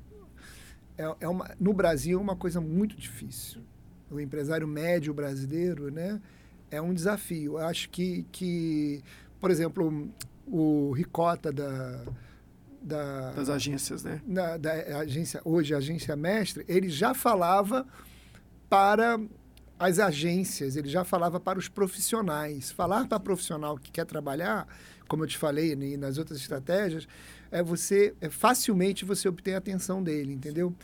é, 0.98 1.14
é 1.20 1.28
uma, 1.28 1.54
no 1.60 1.72
Brasil 1.72 2.18
é 2.18 2.20
uma 2.20 2.36
coisa 2.36 2.60
muito 2.60 2.96
difícil. 2.96 3.62
O 4.10 4.18
empresário 4.18 4.66
médio 4.66 5.14
brasileiro 5.14 5.90
né, 5.90 6.20
é 6.70 6.82
um 6.82 6.92
desafio. 6.92 7.58
Eu 7.58 7.66
acho 7.66 7.88
que, 7.90 8.26
que, 8.32 9.02
por 9.40 9.50
exemplo, 9.50 10.10
o 10.46 10.90
Ricota 10.92 11.52
da, 11.52 12.04
da, 12.82 13.30
das 13.32 13.48
agências, 13.48 14.02
né? 14.02 14.20
Da, 14.26 14.56
da, 14.56 14.72
agência, 14.98 15.40
hoje, 15.44 15.72
a 15.72 15.78
agência 15.78 16.16
mestre, 16.16 16.64
ele 16.66 16.88
já 16.88 17.14
falava 17.14 17.86
para 18.68 19.20
as 19.78 20.00
agências, 20.00 20.74
ele 20.74 20.88
já 20.88 21.04
falava 21.04 21.38
para 21.38 21.58
os 21.58 21.68
profissionais. 21.68 22.72
Falar 22.72 23.06
para 23.06 23.20
profissional 23.20 23.78
que 23.78 23.92
quer 23.92 24.04
trabalhar 24.04 24.66
como 25.08 25.24
eu 25.24 25.28
te 25.28 25.38
falei 25.38 25.72
e 25.72 25.96
nas 25.96 26.18
outras 26.18 26.38
estratégias, 26.38 27.08
é 27.50 27.62
você 27.62 28.14
é 28.20 28.28
facilmente 28.28 29.04
você 29.04 29.28
obter 29.28 29.54
a 29.54 29.58
atenção 29.58 30.02
dele, 30.02 30.34
entendeu? 30.34 30.74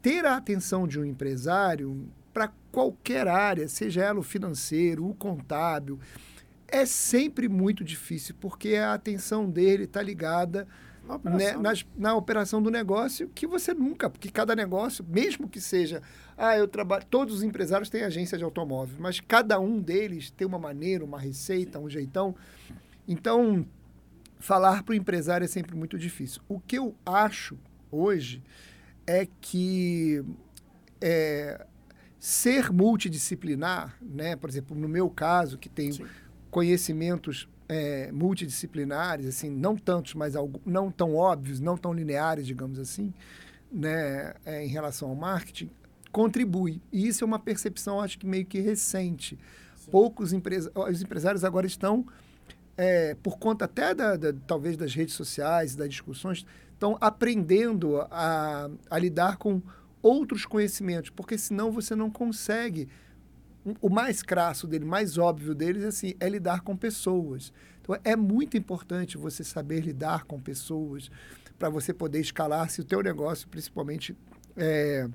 Ter 0.00 0.24
a 0.24 0.36
atenção 0.36 0.86
de 0.86 0.98
um 0.98 1.04
empresário 1.04 2.08
para 2.32 2.52
qualquer 2.70 3.26
área, 3.26 3.66
seja 3.66 4.04
ela 4.04 4.20
o 4.20 4.22
financeiro, 4.22 5.08
o 5.08 5.14
contábil, 5.14 5.98
é 6.68 6.84
sempre 6.84 7.48
muito 7.48 7.82
difícil, 7.82 8.34
porque 8.40 8.76
a 8.76 8.94
atenção 8.94 9.48
dele 9.48 9.84
está 9.84 10.02
ligada 10.02 10.66
na 11.06 11.14
operação. 11.14 11.56
Né, 11.56 11.56
nas, 11.56 11.86
na 11.96 12.14
operação 12.14 12.60
do 12.60 12.70
negócio, 12.70 13.30
que 13.34 13.46
você 13.46 13.72
nunca, 13.72 14.10
porque 14.10 14.30
cada 14.30 14.54
negócio, 14.54 15.04
mesmo 15.08 15.48
que 15.48 15.60
seja, 15.60 16.02
ah, 16.36 16.56
eu 16.56 16.66
trabalho, 16.66 17.04
todos 17.08 17.36
os 17.36 17.42
empresários 17.42 17.88
têm 17.88 18.02
agência 18.02 18.36
de 18.36 18.44
automóvel, 18.44 18.96
mas 18.98 19.20
cada 19.20 19.58
um 19.58 19.80
deles 19.80 20.30
tem 20.30 20.46
uma 20.46 20.58
maneira, 20.58 21.04
uma 21.04 21.18
receita, 21.18 21.78
um 21.78 21.88
jeitão. 21.88 22.34
Então, 23.06 23.66
falar 24.38 24.82
para 24.82 24.92
o 24.92 24.94
empresário 24.94 25.44
é 25.44 25.48
sempre 25.48 25.76
muito 25.76 25.98
difícil. 25.98 26.42
O 26.48 26.60
que 26.60 26.76
eu 26.76 26.94
acho 27.04 27.58
hoje 27.90 28.42
é 29.06 29.26
que 29.40 30.22
é, 31.00 31.64
ser 32.18 32.72
multidisciplinar, 32.72 33.96
né? 34.00 34.36
por 34.36 34.50
exemplo, 34.50 34.76
no 34.76 34.88
meu 34.88 35.08
caso, 35.08 35.58
que 35.58 35.68
tenho 35.68 35.94
Sim. 35.94 36.06
conhecimentos 36.50 37.48
é, 37.68 38.10
multidisciplinares, 38.12 39.26
assim, 39.26 39.50
não 39.50 39.76
tantos, 39.76 40.14
mas 40.14 40.34
não 40.64 40.90
tão 40.90 41.14
óbvios, 41.14 41.60
não 41.60 41.76
tão 41.76 41.92
lineares, 41.92 42.46
digamos 42.46 42.78
assim, 42.78 43.12
né? 43.70 44.34
É, 44.44 44.64
em 44.64 44.68
relação 44.68 45.08
ao 45.08 45.14
marketing, 45.16 45.70
contribui. 46.12 46.80
E 46.92 47.06
isso 47.06 47.24
é 47.24 47.26
uma 47.26 47.38
percepção, 47.38 48.00
acho 48.00 48.18
que 48.18 48.26
meio 48.26 48.46
que 48.46 48.60
recente. 48.60 49.38
Sim. 49.76 49.90
Poucos 49.90 50.32
empresa 50.32 50.70
os 50.74 51.02
empresários 51.02 51.44
agora 51.44 51.66
estão 51.66 52.06
é, 52.76 53.14
por 53.22 53.38
conta 53.38 53.64
até 53.64 53.94
da, 53.94 54.16
da, 54.16 54.32
talvez 54.46 54.76
das 54.76 54.94
redes 54.94 55.14
sociais, 55.14 55.74
das 55.74 55.88
discussões, 55.88 56.44
estão 56.72 56.96
aprendendo 57.00 58.00
a, 58.10 58.68
a 58.90 58.98
lidar 58.98 59.38
com 59.38 59.62
outros 60.02 60.44
conhecimentos, 60.44 61.10
porque 61.10 61.38
senão 61.38 61.72
você 61.72 61.94
não 61.94 62.10
consegue. 62.10 62.88
O 63.80 63.88
mais 63.88 64.22
crasso 64.22 64.66
dele, 64.66 64.84
mais 64.84 65.18
óbvio 65.18 65.54
deles, 65.54 65.82
assim, 65.82 66.14
é 66.20 66.28
lidar 66.28 66.60
com 66.60 66.76
pessoas. 66.76 67.52
Então, 67.80 67.98
é 68.04 68.14
muito 68.14 68.56
importante 68.56 69.16
você 69.16 69.42
saber 69.42 69.80
lidar 69.80 70.24
com 70.24 70.40
pessoas 70.40 71.10
para 71.58 71.68
você 71.68 71.92
poder 71.92 72.20
escalar 72.20 72.70
se 72.70 72.80
o 72.80 72.84
teu 72.84 73.02
negócio, 73.02 73.48
principalmente, 73.48 74.16
é, 74.56 75.08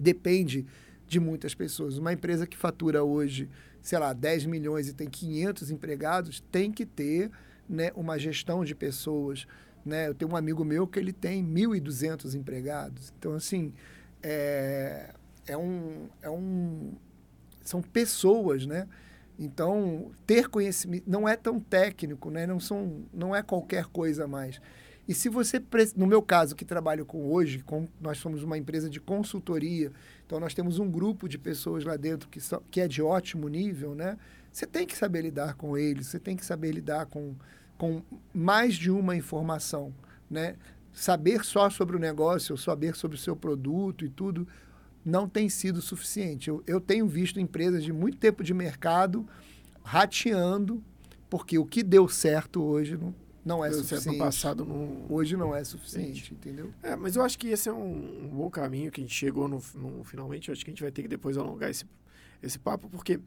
depende 0.00 0.66
de 1.06 1.20
muitas 1.20 1.54
pessoas. 1.54 1.98
Uma 1.98 2.12
empresa 2.12 2.46
que 2.46 2.56
fatura 2.56 3.04
hoje 3.04 3.48
sei 3.82 3.98
lá, 3.98 4.12
10 4.12 4.46
milhões 4.46 4.88
e 4.88 4.94
tem 4.94 5.08
500 5.08 5.70
empregados, 5.70 6.40
tem 6.52 6.70
que 6.70 6.84
ter 6.84 7.30
né, 7.68 7.90
uma 7.94 8.18
gestão 8.18 8.64
de 8.64 8.74
pessoas. 8.74 9.46
Né? 9.84 10.08
Eu 10.08 10.14
tenho 10.14 10.30
um 10.30 10.36
amigo 10.36 10.64
meu 10.64 10.86
que 10.86 10.98
ele 10.98 11.12
tem 11.12 11.44
1.200 11.44 12.34
empregados. 12.34 13.12
Então, 13.18 13.34
assim, 13.34 13.72
é, 14.22 15.14
é, 15.46 15.56
um, 15.56 16.08
é 16.22 16.30
um... 16.30 16.92
São 17.62 17.82
pessoas, 17.82 18.66
né? 18.66 18.88
Então, 19.38 20.10
ter 20.26 20.48
conhecimento 20.48 21.08
não 21.08 21.28
é 21.28 21.36
tão 21.36 21.60
técnico, 21.60 22.30
né? 22.30 22.46
não, 22.46 22.58
são, 22.58 23.04
não 23.12 23.36
é 23.36 23.42
qualquer 23.42 23.84
coisa 23.86 24.26
mais. 24.26 24.60
E 25.06 25.14
se 25.14 25.28
você, 25.28 25.62
no 25.96 26.06
meu 26.06 26.20
caso, 26.20 26.54
que 26.54 26.64
trabalho 26.64 27.06
com 27.06 27.30
hoje, 27.32 27.60
com, 27.60 27.88
nós 28.00 28.18
somos 28.18 28.42
uma 28.42 28.58
empresa 28.58 28.90
de 28.90 29.00
consultoria, 29.00 29.90
então 30.28 30.38
nós 30.38 30.52
temos 30.52 30.78
um 30.78 30.90
grupo 30.90 31.26
de 31.26 31.38
pessoas 31.38 31.84
lá 31.84 31.96
dentro 31.96 32.28
que, 32.28 32.38
são, 32.38 32.62
que 32.70 32.82
é 32.82 32.86
de 32.86 33.00
ótimo 33.00 33.48
nível, 33.48 33.94
né? 33.94 34.18
Você 34.52 34.66
tem 34.66 34.86
que 34.86 34.94
saber 34.94 35.22
lidar 35.22 35.54
com 35.54 35.74
eles, 35.74 36.08
você 36.08 36.20
tem 36.20 36.36
que 36.36 36.44
saber 36.44 36.70
lidar 36.70 37.06
com, 37.06 37.34
com 37.78 38.02
mais 38.34 38.74
de 38.74 38.90
uma 38.90 39.16
informação, 39.16 39.90
né? 40.30 40.56
Saber 40.92 41.46
só 41.46 41.70
sobre 41.70 41.96
o 41.96 41.98
negócio, 41.98 42.58
saber 42.58 42.94
sobre 42.94 43.16
o 43.16 43.18
seu 43.18 43.34
produto 43.34 44.04
e 44.04 44.10
tudo, 44.10 44.46
não 45.02 45.26
tem 45.26 45.48
sido 45.48 45.80
suficiente. 45.80 46.50
Eu, 46.50 46.62
eu 46.66 46.78
tenho 46.78 47.08
visto 47.08 47.40
empresas 47.40 47.82
de 47.82 47.90
muito 47.90 48.18
tempo 48.18 48.44
de 48.44 48.52
mercado 48.52 49.26
rateando, 49.82 50.84
porque 51.30 51.58
o 51.58 51.64
que 51.64 51.82
deu 51.82 52.06
certo 52.06 52.62
hoje 52.62 52.98
não, 52.98 53.14
não 53.48 53.64
é 53.64 53.72
suficiente. 53.72 54.18
passado 54.18 54.64
não... 54.64 55.06
Hoje 55.08 55.36
não 55.36 55.56
é 55.56 55.64
suficiente, 55.64 56.34
entendeu? 56.34 56.72
É, 56.82 56.94
mas 56.94 57.16
eu 57.16 57.22
acho 57.22 57.38
que 57.38 57.48
esse 57.48 57.68
é 57.68 57.72
um, 57.72 58.26
um 58.26 58.28
bom 58.28 58.50
caminho 58.50 58.90
que 58.90 59.00
a 59.00 59.04
gente 59.04 59.14
chegou 59.14 59.48
no, 59.48 59.62
no, 59.74 60.04
finalmente. 60.04 60.48
Eu 60.48 60.52
acho 60.52 60.64
que 60.64 60.70
a 60.70 60.72
gente 60.72 60.82
vai 60.82 60.92
ter 60.92 61.02
que 61.02 61.08
depois 61.08 61.36
alongar 61.38 61.70
esse, 61.70 61.84
esse 62.42 62.58
papo, 62.58 62.88
porque 62.90 63.18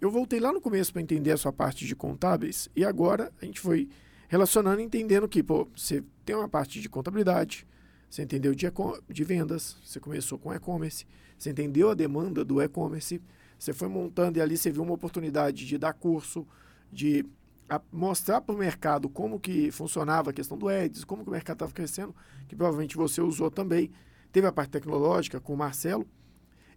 eu 0.00 0.10
voltei 0.10 0.38
lá 0.38 0.52
no 0.52 0.60
começo 0.60 0.92
para 0.92 1.00
entender 1.00 1.32
a 1.32 1.36
sua 1.36 1.52
parte 1.52 1.86
de 1.86 1.96
contábeis 1.96 2.68
e 2.76 2.84
agora 2.84 3.32
a 3.40 3.44
gente 3.44 3.60
foi 3.60 3.88
relacionando 4.28 4.80
entendendo 4.80 5.28
que, 5.28 5.42
pô, 5.42 5.68
você 5.76 6.02
tem 6.24 6.36
uma 6.36 6.48
parte 6.48 6.80
de 6.80 6.88
contabilidade, 6.88 7.66
você 8.10 8.22
entendeu 8.22 8.54
de, 8.54 8.66
de 9.10 9.24
vendas, 9.24 9.76
você 9.84 10.00
começou 10.00 10.38
com 10.38 10.52
e-commerce, 10.52 11.06
você 11.38 11.50
entendeu 11.50 11.90
a 11.90 11.94
demanda 11.94 12.44
do 12.44 12.60
e-commerce, 12.60 13.22
você 13.58 13.72
foi 13.72 13.88
montando 13.88 14.38
e 14.38 14.42
ali 14.42 14.56
você 14.56 14.70
viu 14.70 14.82
uma 14.82 14.94
oportunidade 14.94 15.66
de 15.66 15.78
dar 15.78 15.92
curso, 15.92 16.46
de 16.90 17.24
a 17.72 17.80
mostrar 17.90 18.42
para 18.42 18.54
o 18.54 18.58
mercado 18.58 19.08
como 19.08 19.40
que 19.40 19.70
funcionava 19.70 20.28
a 20.28 20.32
questão 20.32 20.58
do 20.58 20.70
Eds, 20.70 21.04
como 21.04 21.22
que 21.22 21.30
o 21.30 21.32
mercado 21.32 21.56
estava 21.56 21.72
crescendo, 21.72 22.14
que 22.46 22.54
provavelmente 22.54 22.98
você 22.98 23.22
usou 23.22 23.50
também. 23.50 23.90
Teve 24.30 24.46
a 24.46 24.52
parte 24.52 24.72
tecnológica 24.72 25.40
com 25.40 25.54
o 25.54 25.56
Marcelo. 25.56 26.06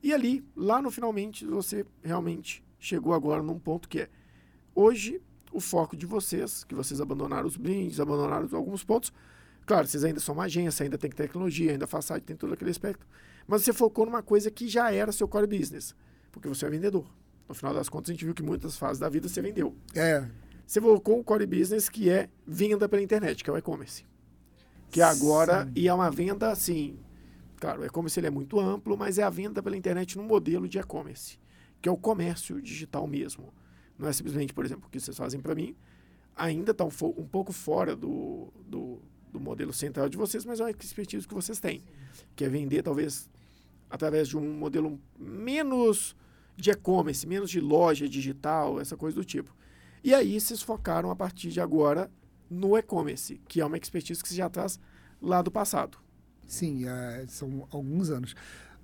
E 0.01 0.13
ali, 0.13 0.45
lá 0.55 0.81
no 0.81 0.89
finalmente, 0.89 1.45
você 1.45 1.85
realmente 2.01 2.63
chegou 2.79 3.13
agora 3.13 3.43
num 3.43 3.59
ponto 3.59 3.89
que 3.89 4.01
é 4.01 4.09
hoje 4.73 5.21
o 5.51 5.59
foco 5.59 5.97
de 5.97 6.05
vocês, 6.05 6.63
que 6.63 6.73
vocês 6.73 7.01
abandonaram 7.01 7.45
os 7.45 7.57
brindes, 7.57 7.99
abandonaram 7.99 8.47
alguns 8.53 8.83
pontos. 8.85 9.11
Claro, 9.65 9.87
vocês 9.87 10.05
ainda 10.05 10.21
são 10.21 10.35
uma 10.35 10.45
agência, 10.45 10.85
ainda 10.85 10.97
tem 10.97 11.09
tecnologia, 11.09 11.73
ainda 11.73 11.87
faz 11.87 12.05
site, 12.05 12.23
tem 12.23 12.37
todo 12.37 12.53
aquele 12.53 12.71
aspecto. 12.71 13.05
Mas 13.45 13.63
você 13.63 13.73
focou 13.73 14.05
numa 14.05 14.23
coisa 14.23 14.49
que 14.49 14.69
já 14.69 14.93
era 14.93 15.11
seu 15.11 15.27
core 15.27 15.47
business, 15.47 15.93
porque 16.31 16.47
você 16.47 16.65
é 16.65 16.69
vendedor. 16.69 17.05
No 17.49 17.53
final 17.53 17.73
das 17.73 17.89
contas, 17.89 18.11
a 18.11 18.13
gente 18.13 18.23
viu 18.23 18.33
que 18.33 18.41
muitas 18.41 18.77
fases 18.77 18.99
da 18.99 19.09
vida 19.09 19.27
você 19.27 19.41
vendeu. 19.41 19.75
É. 19.93 20.25
Você 20.65 20.81
colocou 20.81 21.19
o 21.19 21.23
core 21.23 21.45
business, 21.45 21.89
que 21.89 22.09
é 22.09 22.29
venda 22.45 22.89
pela 22.89 23.01
internet, 23.01 23.43
que 23.43 23.49
é 23.49 23.53
o 23.53 23.57
e-commerce. 23.57 24.03
Que 24.89 25.01
agora, 25.01 25.65
Sim. 25.65 25.71
e 25.75 25.87
é 25.87 25.93
uma 25.93 26.09
venda 26.09 26.49
assim, 26.49 26.97
claro, 27.57 27.81
o 27.81 27.85
e-commerce 27.85 28.19
ele 28.19 28.27
é 28.27 28.31
muito 28.31 28.59
amplo, 28.59 28.97
mas 28.97 29.19
é 29.19 29.23
a 29.23 29.29
venda 29.29 29.61
pela 29.61 29.77
internet 29.77 30.17
no 30.17 30.23
modelo 30.23 30.67
de 30.67 30.79
e-commerce, 30.79 31.37
que 31.81 31.87
é 31.87 31.91
o 31.91 31.97
comércio 31.97 32.61
digital 32.61 33.05
mesmo. 33.05 33.53
Não 33.97 34.07
é 34.07 34.13
simplesmente, 34.13 34.53
por 34.53 34.65
exemplo, 34.65 34.87
o 34.87 34.89
que 34.89 34.99
vocês 34.99 35.15
fazem 35.15 35.39
para 35.39 35.53
mim, 35.53 35.75
ainda 36.35 36.71
está 36.71 36.83
um, 36.83 36.89
um 37.17 37.25
pouco 37.25 37.53
fora 37.53 37.95
do, 37.95 38.51
do, 38.67 39.01
do 39.31 39.39
modelo 39.39 39.71
central 39.71 40.09
de 40.09 40.17
vocês, 40.17 40.45
mas 40.45 40.59
é 40.59 40.63
uma 40.63 40.71
expertise 40.71 41.27
que 41.27 41.33
vocês 41.33 41.59
têm, 41.59 41.83
que 42.35 42.43
é 42.43 42.49
vender 42.49 42.81
talvez 42.81 43.29
através 43.89 44.27
de 44.27 44.37
um 44.37 44.53
modelo 44.57 44.99
menos 45.17 46.15
de 46.57 46.71
e-commerce, 46.71 47.27
menos 47.27 47.49
de 47.49 47.59
loja 47.59 48.09
digital, 48.09 48.79
essa 48.79 48.97
coisa 48.97 49.15
do 49.15 49.23
tipo. 49.23 49.55
E 50.05 50.13
aí 50.13 50.39
vocês 50.39 50.61
focaram 50.61 51.09
a 51.09 51.15
partir 51.15 51.49
de 51.49 51.59
agora 51.59 52.11
no 52.47 52.77
e-commerce, 52.77 53.41
que 53.47 53.59
é 53.59 53.65
uma 53.65 53.75
expertise 53.75 54.21
que 54.21 54.29
você 54.29 54.35
já 54.35 54.47
traz 54.47 54.79
lá 55.19 55.41
do 55.41 55.49
passado. 55.49 55.97
Sim, 56.45 56.87
é, 56.87 57.25
são 57.27 57.67
alguns 57.71 58.11
anos. 58.11 58.35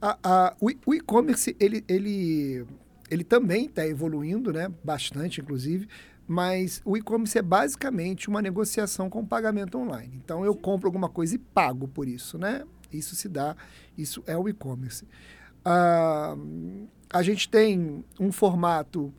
A- 0.02 0.56
o 0.60 0.96
e-commerce, 0.96 1.56
ele, 1.60 1.86
ele, 1.88 2.66
ele 3.08 3.24
também 3.24 3.68
está 3.68 3.86
evoluindo, 3.86 4.52
né? 4.52 4.68
bastante, 4.84 5.42
inclusive, 5.42 5.88
mas 6.28 6.82
o 6.84 6.98
e-commerce 6.98 7.38
é 7.38 7.42
basicamente 7.44 8.28
uma 8.28 8.42
negociação 8.42 9.08
com 9.08 9.24
pagamento 9.24 9.78
online. 9.78 10.20
Então, 10.26 10.44
eu 10.44 10.56
compro 10.56 10.88
alguma 10.88 11.08
coisa 11.08 11.36
e 11.36 11.38
pago 11.38 11.88
por 11.88 12.08
isso, 12.08 12.40
né? 12.40 12.64
Isso 12.92 13.16
se 13.16 13.30
dá, 13.30 13.56
isso 13.96 14.24
é 14.26 14.36
o 14.36 14.50
e-commerce. 14.50 15.08
Ah, 15.64 16.36
a 17.12 17.22
gente 17.22 17.48
tem 17.48 18.04
um 18.20 18.32
formato 18.32 19.14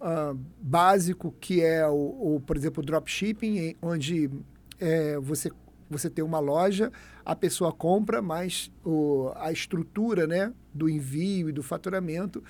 ah, 0.00 0.34
básico 0.60 1.34
que 1.40 1.62
é, 1.62 1.86
o, 1.86 2.36
o, 2.36 2.42
por 2.46 2.56
exemplo, 2.56 2.82
o 2.82 2.86
dropshipping, 2.86 3.76
onde 3.82 4.30
é, 4.78 5.18
você, 5.18 5.50
você 5.90 6.08
tem 6.08 6.24
uma 6.24 6.38
loja, 6.38 6.90
a 7.24 7.36
pessoa 7.36 7.70
compra, 7.70 8.22
mas 8.22 8.72
o, 8.84 9.30
a 9.36 9.52
estrutura 9.52 10.26
né, 10.26 10.52
do 10.72 10.88
envio 10.88 11.50
e 11.50 11.52
do 11.52 11.62
faturamento 11.62 12.42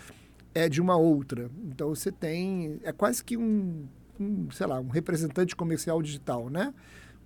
é 0.54 0.68
de 0.68 0.80
uma 0.80 0.96
outra. 0.96 1.50
Então 1.64 1.88
você 1.88 2.12
tem. 2.12 2.80
É 2.84 2.92
quase 2.92 3.22
que 3.24 3.36
um, 3.36 3.86
um, 4.18 4.50
sei 4.50 4.66
lá, 4.66 4.78
um 4.80 4.88
representante 4.88 5.56
comercial 5.56 6.00
digital, 6.02 6.48
né? 6.48 6.72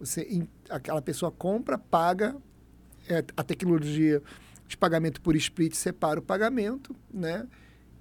Você, 0.01 0.47
aquela 0.69 1.01
pessoa 1.01 1.31
compra, 1.31 1.79
paga, 1.79 2.37
é, 3.09 3.25
a 3.37 3.43
tecnologia 3.43 4.23
de 4.67 4.77
pagamento 4.77 5.21
por 5.21 5.37
split 5.37 5.75
separa 5.75 6.19
o 6.19 6.23
pagamento, 6.23 6.95
né? 7.13 7.47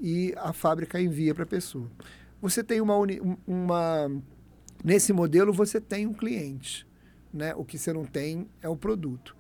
E 0.06 0.34
a 0.36 0.52
fábrica 0.52 1.00
envia 1.00 1.34
para 1.34 1.44
a 1.44 1.48
pessoa. 1.48 1.90
Você 2.42 2.62
tem 2.62 2.82
uma, 2.82 2.98
um- 2.98 3.38
uma. 3.48 4.12
Nesse 4.84 5.14
modelo, 5.14 5.54
você 5.54 5.80
tem 5.80 6.06
um 6.06 6.14
cliente. 6.14 6.86
Né? 7.34 7.56
O 7.56 7.64
que 7.64 7.78
você 7.78 7.94
não 7.94 8.04
tem 8.04 8.46
é 8.62 8.68
o 8.68 8.76
produto. 8.76 9.34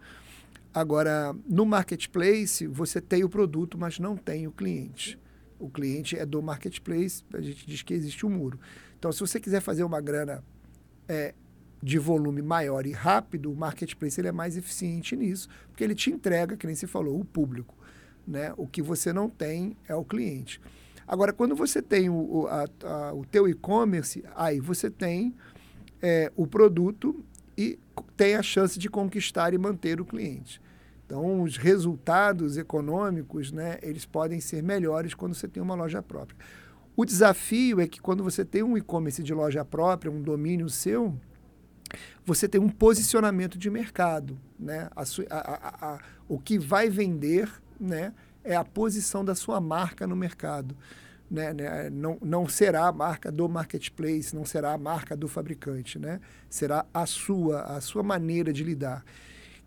Agora, 0.73 1.35
no 1.47 1.65
marketplace, 1.65 2.65
você 2.65 3.01
tem 3.01 3.25
o 3.25 3.29
produto, 3.29 3.77
mas 3.77 3.99
não 3.99 4.15
tem 4.15 4.47
o 4.47 4.51
cliente. 4.53 5.19
O 5.59 5.69
cliente 5.69 6.17
é 6.17 6.25
do 6.25 6.41
marketplace, 6.41 7.23
a 7.33 7.41
gente 7.41 7.67
diz 7.67 7.81
que 7.83 7.93
existe 7.93 8.25
um 8.25 8.29
muro. 8.29 8.57
Então, 8.97 9.11
se 9.11 9.19
você 9.19 9.39
quiser 9.41 9.59
fazer 9.59 9.83
uma 9.83 9.99
grana 9.99 10.41
é, 11.07 11.35
de 11.81 11.99
volume 11.99 12.41
maior 12.41 12.85
e 12.87 12.91
rápido, 12.91 13.51
o 13.51 13.55
marketplace 13.55 14.19
ele 14.19 14.29
é 14.29 14.31
mais 14.31 14.55
eficiente 14.57 15.15
nisso, 15.15 15.49
porque 15.67 15.83
ele 15.83 15.93
te 15.93 16.09
entrega, 16.09 16.55
que 16.55 16.65
nem 16.65 16.75
você 16.75 16.87
falou, 16.87 17.19
o 17.19 17.25
público. 17.25 17.75
Né? 18.25 18.53
O 18.57 18.65
que 18.67 18.81
você 18.81 19.11
não 19.11 19.29
tem 19.29 19.75
é 19.87 19.95
o 19.95 20.03
cliente. 20.03 20.61
Agora, 21.07 21.33
quando 21.33 21.55
você 21.55 21.81
tem 21.81 22.09
o, 22.09 22.47
a, 22.47 22.65
a, 22.87 23.13
o 23.13 23.25
teu 23.25 23.47
e-commerce, 23.47 24.23
aí 24.35 24.59
você 24.59 24.89
tem 24.89 25.35
é, 26.01 26.31
o 26.35 26.47
produto 26.47 27.23
e 27.57 27.77
tem 28.15 28.35
a 28.35 28.41
chance 28.41 28.79
de 28.79 28.89
conquistar 28.89 29.53
e 29.53 29.57
manter 29.57 29.99
o 29.99 30.05
cliente. 30.05 30.61
Então, 31.05 31.41
os 31.41 31.57
resultados 31.57 32.57
econômicos, 32.57 33.51
né, 33.51 33.77
eles 33.81 34.05
podem 34.05 34.39
ser 34.39 34.63
melhores 34.63 35.13
quando 35.13 35.35
você 35.35 35.47
tem 35.47 35.61
uma 35.61 35.75
loja 35.75 36.01
própria. 36.01 36.37
O 36.95 37.05
desafio 37.05 37.81
é 37.81 37.87
que 37.87 37.99
quando 37.99 38.23
você 38.23 38.45
tem 38.45 38.63
um 38.63 38.77
e-commerce 38.77 39.21
de 39.21 39.33
loja 39.33 39.65
própria, 39.65 40.11
um 40.11 40.21
domínio 40.21 40.69
seu, 40.69 41.13
você 42.25 42.47
tem 42.47 42.61
um 42.61 42.69
posicionamento 42.69 43.57
de 43.57 43.69
mercado. 43.69 44.39
Né? 44.57 44.89
A- 44.95 45.03
a- 45.29 45.93
a- 45.95 45.99
o 46.27 46.39
que 46.39 46.57
vai 46.57 46.89
vender 46.89 47.49
né, 47.79 48.13
é 48.43 48.55
a 48.55 48.63
posição 48.63 49.23
da 49.23 49.35
sua 49.35 49.59
marca 49.61 50.05
no 50.05 50.15
mercado. 50.15 50.75
Né? 51.29 51.53
né? 51.53 51.89
Não, 51.89 52.17
não 52.21 52.47
será 52.47 52.87
a 52.87 52.91
marca 52.91 53.31
do 53.31 53.47
marketplace, 53.49 54.35
não 54.35 54.45
será 54.45 54.73
a 54.73 54.77
marca 54.77 55.15
do 55.15 55.27
fabricante. 55.27 55.97
Né? 55.97 56.19
Será 56.49 56.85
a 56.93 57.05
sua, 57.05 57.61
a 57.63 57.81
sua 57.81 58.03
maneira 58.03 58.51
de 58.51 58.63
lidar. 58.63 59.03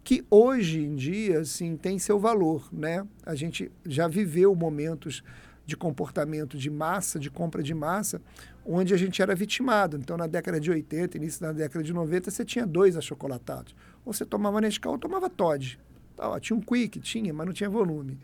Que 0.04 0.24
hoje 0.30 0.80
em 0.80 0.94
dia 0.94 1.40
assim, 1.40 1.76
tem 1.76 1.98
seu 1.98 2.18
valor. 2.18 2.68
Né? 2.72 3.04
A 3.24 3.34
gente 3.34 3.72
já 3.84 4.06
viveu 4.06 4.54
momentos 4.54 5.22
de 5.66 5.76
comportamento 5.76 6.56
de 6.56 6.70
massa, 6.70 7.18
de 7.18 7.28
compra 7.28 7.60
de 7.60 7.74
massa, 7.74 8.22
onde 8.64 8.94
a 8.94 8.96
gente 8.96 9.20
era 9.20 9.34
vitimado. 9.34 9.96
Então, 9.96 10.16
na 10.16 10.28
década 10.28 10.60
de 10.60 10.70
80, 10.70 11.16
início 11.16 11.40
da 11.40 11.52
década 11.52 11.84
de 11.84 11.92
90, 11.92 12.30
você 12.30 12.44
tinha 12.44 12.64
dois 12.64 12.96
achocolatados. 12.96 13.74
Ou 14.04 14.12
você 14.12 14.24
tomava 14.24 14.60
Nescau 14.60 14.92
ou 14.92 14.98
tomava 14.98 15.28
Todd. 15.28 15.78
Ó, 16.18 16.38
tinha 16.38 16.56
um 16.56 16.60
Quick, 16.60 17.01
tinha, 17.01 17.32
mas 17.32 17.47
não 17.47 17.52
tinha 17.52 17.68
volume. 17.68 18.18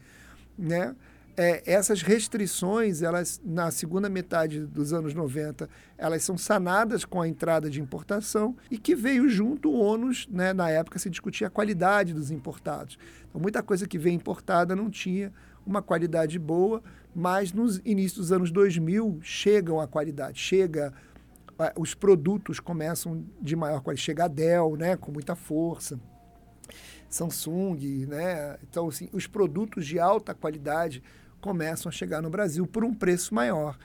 Né? 0.58 0.94
É, 1.36 1.62
essas 1.64 2.02
restrições, 2.02 3.00
elas 3.00 3.40
na 3.42 3.70
segunda 3.70 4.08
metade 4.08 4.60
dos 4.60 4.92
anos 4.92 5.14
90, 5.14 5.68
elas 5.96 6.22
são 6.22 6.36
sanadas 6.36 7.04
com 7.04 7.22
a 7.22 7.28
entrada 7.28 7.70
de 7.70 7.80
importação 7.80 8.54
e 8.70 8.76
que 8.76 8.94
veio 8.94 9.28
junto 9.28 9.70
o 9.70 9.80
ônus, 9.80 10.28
né? 10.30 10.52
na 10.52 10.68
época 10.68 10.98
se 10.98 11.08
discutia 11.08 11.46
a 11.46 11.50
qualidade 11.50 12.12
dos 12.12 12.30
importados. 12.30 12.98
Então, 13.28 13.40
muita 13.40 13.62
coisa 13.62 13.86
que 13.88 13.98
veio 13.98 14.14
importada 14.14 14.76
não 14.76 14.90
tinha 14.90 15.32
uma 15.64 15.80
qualidade 15.80 16.38
boa, 16.38 16.82
mas 17.14 17.52
nos 17.52 17.80
inícios 17.84 18.26
dos 18.26 18.32
anos 18.32 18.50
2000 18.50 19.20
chegam 19.22 19.80
a 19.80 19.86
qualidade, 19.86 20.38
chega 20.38 20.92
os 21.76 21.94
produtos 21.94 22.58
começam 22.58 23.24
de 23.40 23.54
maior 23.54 23.80
qualidade, 23.80 24.04
chega 24.04 24.24
a 24.24 24.28
Dell, 24.28 24.76
né, 24.76 24.96
com 24.96 25.12
muita 25.12 25.36
força. 25.36 25.98
Samsung, 27.14 28.06
né? 28.06 28.58
Então, 28.62 28.88
assim, 28.88 29.08
os 29.12 29.26
produtos 29.26 29.86
de 29.86 29.98
alta 29.98 30.34
qualidade 30.34 31.02
começam 31.40 31.88
a 31.88 31.92
chegar 31.92 32.22
no 32.22 32.30
Brasil 32.30 32.66
por 32.66 32.84
um 32.84 32.94
preço 32.94 33.34
maior. 33.34 33.78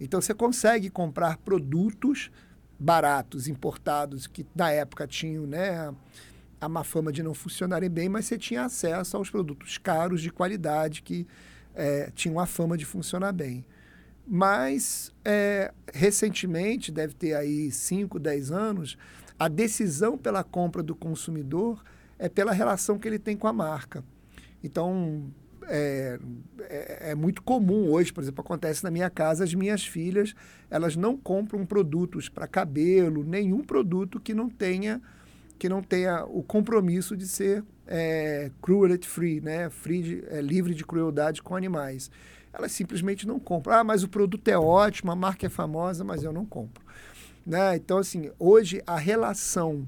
Então, 0.00 0.20
você 0.20 0.32
consegue 0.32 0.88
comprar 0.88 1.36
produtos 1.38 2.30
baratos, 2.78 3.46
importados, 3.46 4.26
que 4.26 4.46
na 4.54 4.70
época 4.70 5.06
tinham 5.06 5.46
né, 5.46 5.94
a 6.58 6.68
má 6.68 6.82
fama 6.82 7.12
de 7.12 7.22
não 7.22 7.34
funcionarem 7.34 7.90
bem, 7.90 8.08
mas 8.08 8.24
você 8.24 8.38
tinha 8.38 8.64
acesso 8.64 9.16
aos 9.16 9.28
produtos 9.28 9.76
caros 9.76 10.22
de 10.22 10.30
qualidade 10.30 11.02
que 11.02 11.26
é, 11.74 12.10
tinham 12.14 12.40
a 12.40 12.46
fama 12.46 12.78
de 12.78 12.86
funcionar 12.86 13.32
bem. 13.32 13.64
Mas, 14.26 15.12
é, 15.24 15.72
recentemente, 15.92 16.90
deve 16.90 17.12
ter 17.14 17.34
aí 17.34 17.70
5, 17.70 18.18
10 18.18 18.52
anos, 18.52 18.96
a 19.38 19.48
decisão 19.48 20.16
pela 20.16 20.44
compra 20.44 20.82
do 20.82 20.94
consumidor 20.94 21.82
é 22.20 22.28
pela 22.28 22.52
relação 22.52 22.98
que 22.98 23.08
ele 23.08 23.18
tem 23.18 23.34
com 23.34 23.48
a 23.48 23.52
marca. 23.52 24.04
Então, 24.62 25.24
é, 25.66 26.18
é, 26.60 27.10
é, 27.10 27.14
muito 27.14 27.42
comum 27.42 27.90
hoje, 27.90 28.12
por 28.12 28.22
exemplo, 28.22 28.42
acontece 28.42 28.84
na 28.84 28.90
minha 28.90 29.08
casa, 29.08 29.42
as 29.42 29.54
minhas 29.54 29.84
filhas, 29.84 30.34
elas 30.70 30.96
não 30.96 31.16
compram 31.16 31.64
produtos 31.64 32.28
para 32.28 32.46
cabelo, 32.46 33.24
nenhum 33.24 33.64
produto 33.64 34.20
que 34.20 34.34
não 34.34 34.48
tenha 34.48 35.00
que 35.58 35.68
não 35.68 35.82
tenha 35.82 36.24
o 36.24 36.42
compromisso 36.42 37.14
de 37.14 37.28
ser 37.28 37.62
é, 37.86 38.50
cruelty 38.62 39.06
free, 39.06 39.42
né? 39.42 39.68
free 39.68 40.02
de, 40.02 40.24
é, 40.30 40.40
livre 40.40 40.74
de 40.74 40.82
crueldade 40.86 41.42
com 41.42 41.54
animais. 41.54 42.10
Elas 42.50 42.72
simplesmente 42.72 43.28
não 43.28 43.38
compram. 43.38 43.74
Ah, 43.74 43.84
mas 43.84 44.02
o 44.02 44.08
produto 44.08 44.48
é 44.48 44.58
ótimo, 44.58 45.12
a 45.12 45.14
marca 45.14 45.44
é 45.44 45.50
famosa, 45.50 46.02
mas 46.02 46.24
eu 46.24 46.32
não 46.32 46.46
compro. 46.46 46.82
Né? 47.44 47.76
Então, 47.76 47.98
assim, 47.98 48.30
hoje 48.38 48.82
a 48.86 48.96
relação 48.96 49.86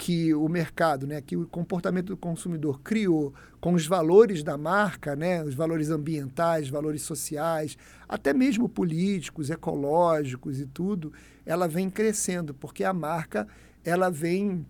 que 0.00 0.32
o 0.32 0.48
mercado, 0.48 1.06
né, 1.06 1.20
que 1.20 1.36
o 1.36 1.46
comportamento 1.46 2.06
do 2.06 2.16
consumidor 2.16 2.80
criou 2.80 3.34
com 3.60 3.74
os 3.74 3.86
valores 3.86 4.42
da 4.42 4.56
marca, 4.56 5.14
né, 5.14 5.44
os 5.44 5.54
valores 5.54 5.90
ambientais, 5.90 6.70
valores 6.70 7.02
sociais, 7.02 7.76
até 8.08 8.32
mesmo 8.32 8.66
políticos, 8.66 9.50
ecológicos 9.50 10.58
e 10.58 10.64
tudo, 10.64 11.12
ela 11.44 11.68
vem 11.68 11.90
crescendo, 11.90 12.54
porque 12.54 12.82
a 12.82 12.94
marca 12.94 13.46
ela 13.84 14.08
vem, 14.08 14.64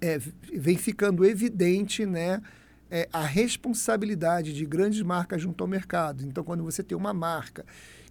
é, 0.00 0.18
vem 0.54 0.78
ficando 0.78 1.26
evidente 1.26 2.06
né, 2.06 2.40
é, 2.90 3.06
a 3.12 3.22
responsabilidade 3.22 4.54
de 4.54 4.64
grandes 4.64 5.02
marcas 5.02 5.42
junto 5.42 5.62
ao 5.62 5.68
mercado. 5.68 6.24
Então, 6.24 6.42
quando 6.42 6.64
você 6.64 6.82
tem 6.82 6.96
uma 6.96 7.12
marca 7.12 7.66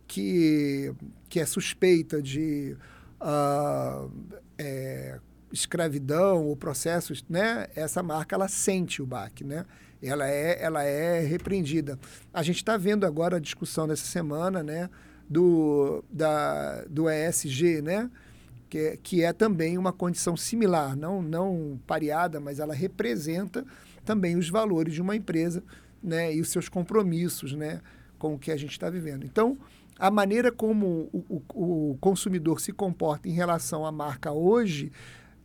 que, 0.08 0.94
que 1.28 1.40
é 1.40 1.48
suspeita 1.48 2.22
de 2.22 2.78
uh, 3.20 4.08
é, 4.56 5.20
escravidão 5.54 6.46
ou 6.46 6.56
processos, 6.58 7.24
né? 7.30 7.68
Essa 7.76 8.04
marca 8.04 8.36
ela 8.36 8.50
sente 8.50 9.02
o 9.02 9.06
baque, 9.06 9.46
né? 9.46 9.66
Ela 10.02 10.30
é, 10.30 10.62
ela 10.62 10.84
é 10.84 11.22
repreendida. 11.22 11.98
A 12.34 12.44
gente 12.44 12.58
está 12.58 12.76
vendo 12.76 13.06
agora 13.06 13.38
a 13.38 13.40
discussão 13.40 13.88
dessa 13.88 14.06
semana, 14.06 14.62
né? 14.62 14.90
do, 15.30 16.04
da, 16.12 16.84
do 16.86 17.10
ESG, 17.10 17.82
né? 17.82 18.10
Que 18.70 18.78
é, 18.78 18.98
que 18.98 19.24
é 19.24 19.32
também 19.32 19.78
uma 19.78 19.94
condição 19.94 20.36
similar, 20.36 20.96
não, 20.96 21.22
não 21.22 21.80
pareada, 21.86 22.40
mas 22.40 22.60
ela 22.60 22.74
representa 22.74 23.64
também 24.04 24.36
os 24.36 24.50
valores 24.50 24.94
de 24.94 25.02
uma 25.02 25.16
empresa 25.16 25.64
né? 26.02 26.34
e 26.34 26.42
os 26.42 26.50
seus 26.50 26.70
compromissos 26.70 27.54
né? 27.54 27.82
com 28.18 28.34
o 28.34 28.40
que 28.40 28.52
a 28.52 28.58
gente 28.58 28.72
está 28.72 28.90
vivendo. 28.90 29.26
Então, 29.26 29.58
a 29.98 30.10
maneira 30.10 30.52
como 30.52 31.08
o, 31.14 31.44
o, 31.54 31.92
o, 31.92 31.98
consumidor 32.02 32.60
se 32.60 32.72
comporta 32.72 33.30
em 33.30 33.34
relação 33.34 33.86
à 33.86 33.92
marca 33.92 34.32
hoje 34.32 34.92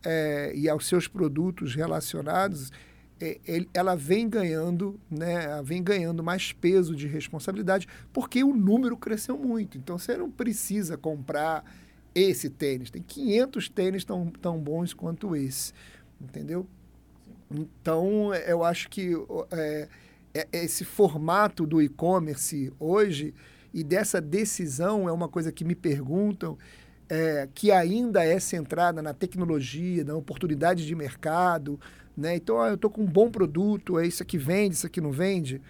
é, 0.03 0.51
e 0.55 0.69
aos 0.69 0.87
seus 0.87 1.07
produtos 1.07 1.75
relacionados 1.75 2.71
é, 3.21 3.37
ela 3.73 3.95
vem 3.95 4.29
ganhando, 4.29 4.99
né, 5.11 5.61
vem 5.63 5.83
ganhando 5.83 6.23
mais 6.23 6.53
peso 6.53 6.95
de 6.95 7.05
responsabilidade, 7.07 7.87
porque 8.13 8.43
o 8.43 8.55
número 8.55 8.95
cresceu 8.95 9.37
muito. 9.37 9.77
Então 9.77 9.97
você 9.97 10.15
não 10.15 10.31
precisa 10.31 10.97
comprar 10.97 11.63
esse 12.15 12.49
tênis. 12.49 12.89
Tem 12.89 13.01
500 13.01 13.69
tênis 13.69 14.05
tão, 14.05 14.27
tão 14.27 14.57
bons 14.57 14.93
quanto 14.93 15.35
esse, 15.35 15.73
entendeu? 16.19 16.65
Então 17.51 18.33
eu 18.33 18.63
acho 18.63 18.89
que 18.89 19.11
é, 19.51 19.89
é, 20.33 20.47
esse 20.53 20.85
formato 20.85 21.65
do 21.65 21.81
e-commerce 21.81 22.71
hoje 22.79 23.33
e 23.73 23.83
dessa 23.83 24.21
decisão 24.21 25.09
é 25.09 25.11
uma 25.11 25.27
coisa 25.27 25.51
que 25.51 25.65
me 25.65 25.75
perguntam. 25.75 26.57
É, 27.09 27.49
que 27.55 27.71
ainda 27.71 28.23
é 28.23 28.39
centrada 28.39 29.01
na 29.01 29.15
tecnologia, 29.15 30.03
na 30.03 30.15
oportunidade 30.15 30.85
de 30.85 30.93
mercado, 30.93 31.79
né? 32.15 32.35
Então, 32.35 32.61
ah, 32.61 32.67
eu 32.67 32.75
estou 32.75 32.89
com 32.89 33.01
um 33.01 33.07
bom 33.07 33.31
produto, 33.31 33.97
é 33.97 34.05
isso 34.05 34.21
aqui 34.21 34.37
vende, 34.37 34.75
isso 34.75 34.85
aqui 34.85 35.01
não 35.01 35.11
vende. 35.11 35.61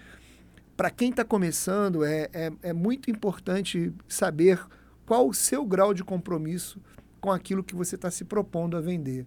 Para 0.75 0.89
quem 0.89 1.11
está 1.11 1.23
começando, 1.23 2.03
é, 2.03 2.29
é, 2.33 2.51
é 2.63 2.73
muito 2.73 3.09
importante 3.09 3.93
saber 4.07 4.59
qual 5.05 5.27
o 5.27 5.33
seu 5.33 5.65
grau 5.65 5.93
de 5.93 6.03
compromisso 6.03 6.81
com 7.21 7.31
aquilo 7.31 7.63
que 7.63 7.75
você 7.75 7.95
está 7.95 8.09
se 8.09 8.25
propondo 8.25 8.75
a 8.75 8.81
vender. 8.81 9.25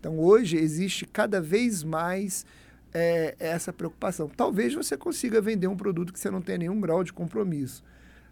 Então, 0.00 0.18
hoje 0.18 0.56
existe 0.56 1.04
cada 1.06 1.40
vez 1.40 1.84
mais 1.84 2.44
é, 2.92 3.34
essa 3.38 3.72
preocupação. 3.72 4.28
Talvez 4.28 4.74
você 4.74 4.96
consiga 4.96 5.40
vender 5.40 5.66
um 5.66 5.76
produto 5.76 6.12
que 6.12 6.18
você 6.18 6.30
não 6.30 6.42
tenha 6.42 6.58
nenhum 6.58 6.80
grau 6.80 7.04
de 7.04 7.12
compromisso, 7.12 7.84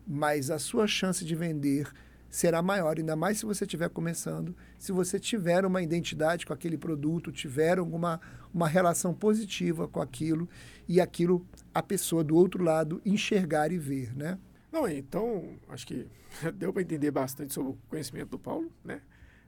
mas 0.07 0.51
a 0.51 0.59
sua 0.59 0.87
chance 0.87 1.25
de 1.25 1.35
vender 1.35 1.89
será 2.31 2.63
maior, 2.63 2.97
ainda 2.97 3.17
mais 3.17 3.39
se 3.39 3.45
você 3.45 3.65
estiver 3.65 3.91
começando, 3.91 4.55
se 4.79 4.93
você 4.93 5.19
tiver 5.19 5.67
uma 5.67 5.83
identidade 5.83 6.47
com 6.47 6.53
aquele 6.53 6.79
produto, 6.79 7.33
tiver 7.33 7.79
alguma 7.79 8.21
uma 8.53 8.67
relação 8.67 9.15
positiva 9.15 9.87
com 9.87 10.01
aquilo 10.01 10.49
e 10.89 11.01
aquilo 11.01 11.47
a 11.75 11.83
pessoa 11.83 12.25
do 12.25 12.35
outro 12.37 12.63
lado 12.65 13.01
enxergar 13.05 13.71
e 13.73 13.79
ver, 13.79 14.17
né? 14.17 14.39
Não, 14.73 14.89
então, 14.89 15.57
acho 15.69 15.87
que 15.87 16.07
deu 16.55 16.73
para 16.73 16.83
entender 16.83 17.11
bastante 17.11 17.53
sobre 17.53 17.73
o 17.73 17.79
conhecimento 17.89 18.31
do 18.31 18.39
Paulo, 18.39 18.71
né? 18.85 19.01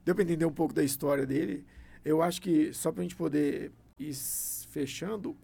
Deu 0.05 0.13
para 0.13 0.23
entender 0.23 0.45
um 0.45 0.51
pouco 0.51 0.73
da 0.73 0.83
história 0.83 1.25
dele. 1.25 1.65
Eu 2.03 2.21
acho 2.21 2.41
que 2.41 2.73
só 2.73 2.91
para 2.91 3.01
a 3.01 3.03
gente 3.03 3.15
poder 3.15 3.71
ir 3.97 4.13
fechando, 4.69 5.35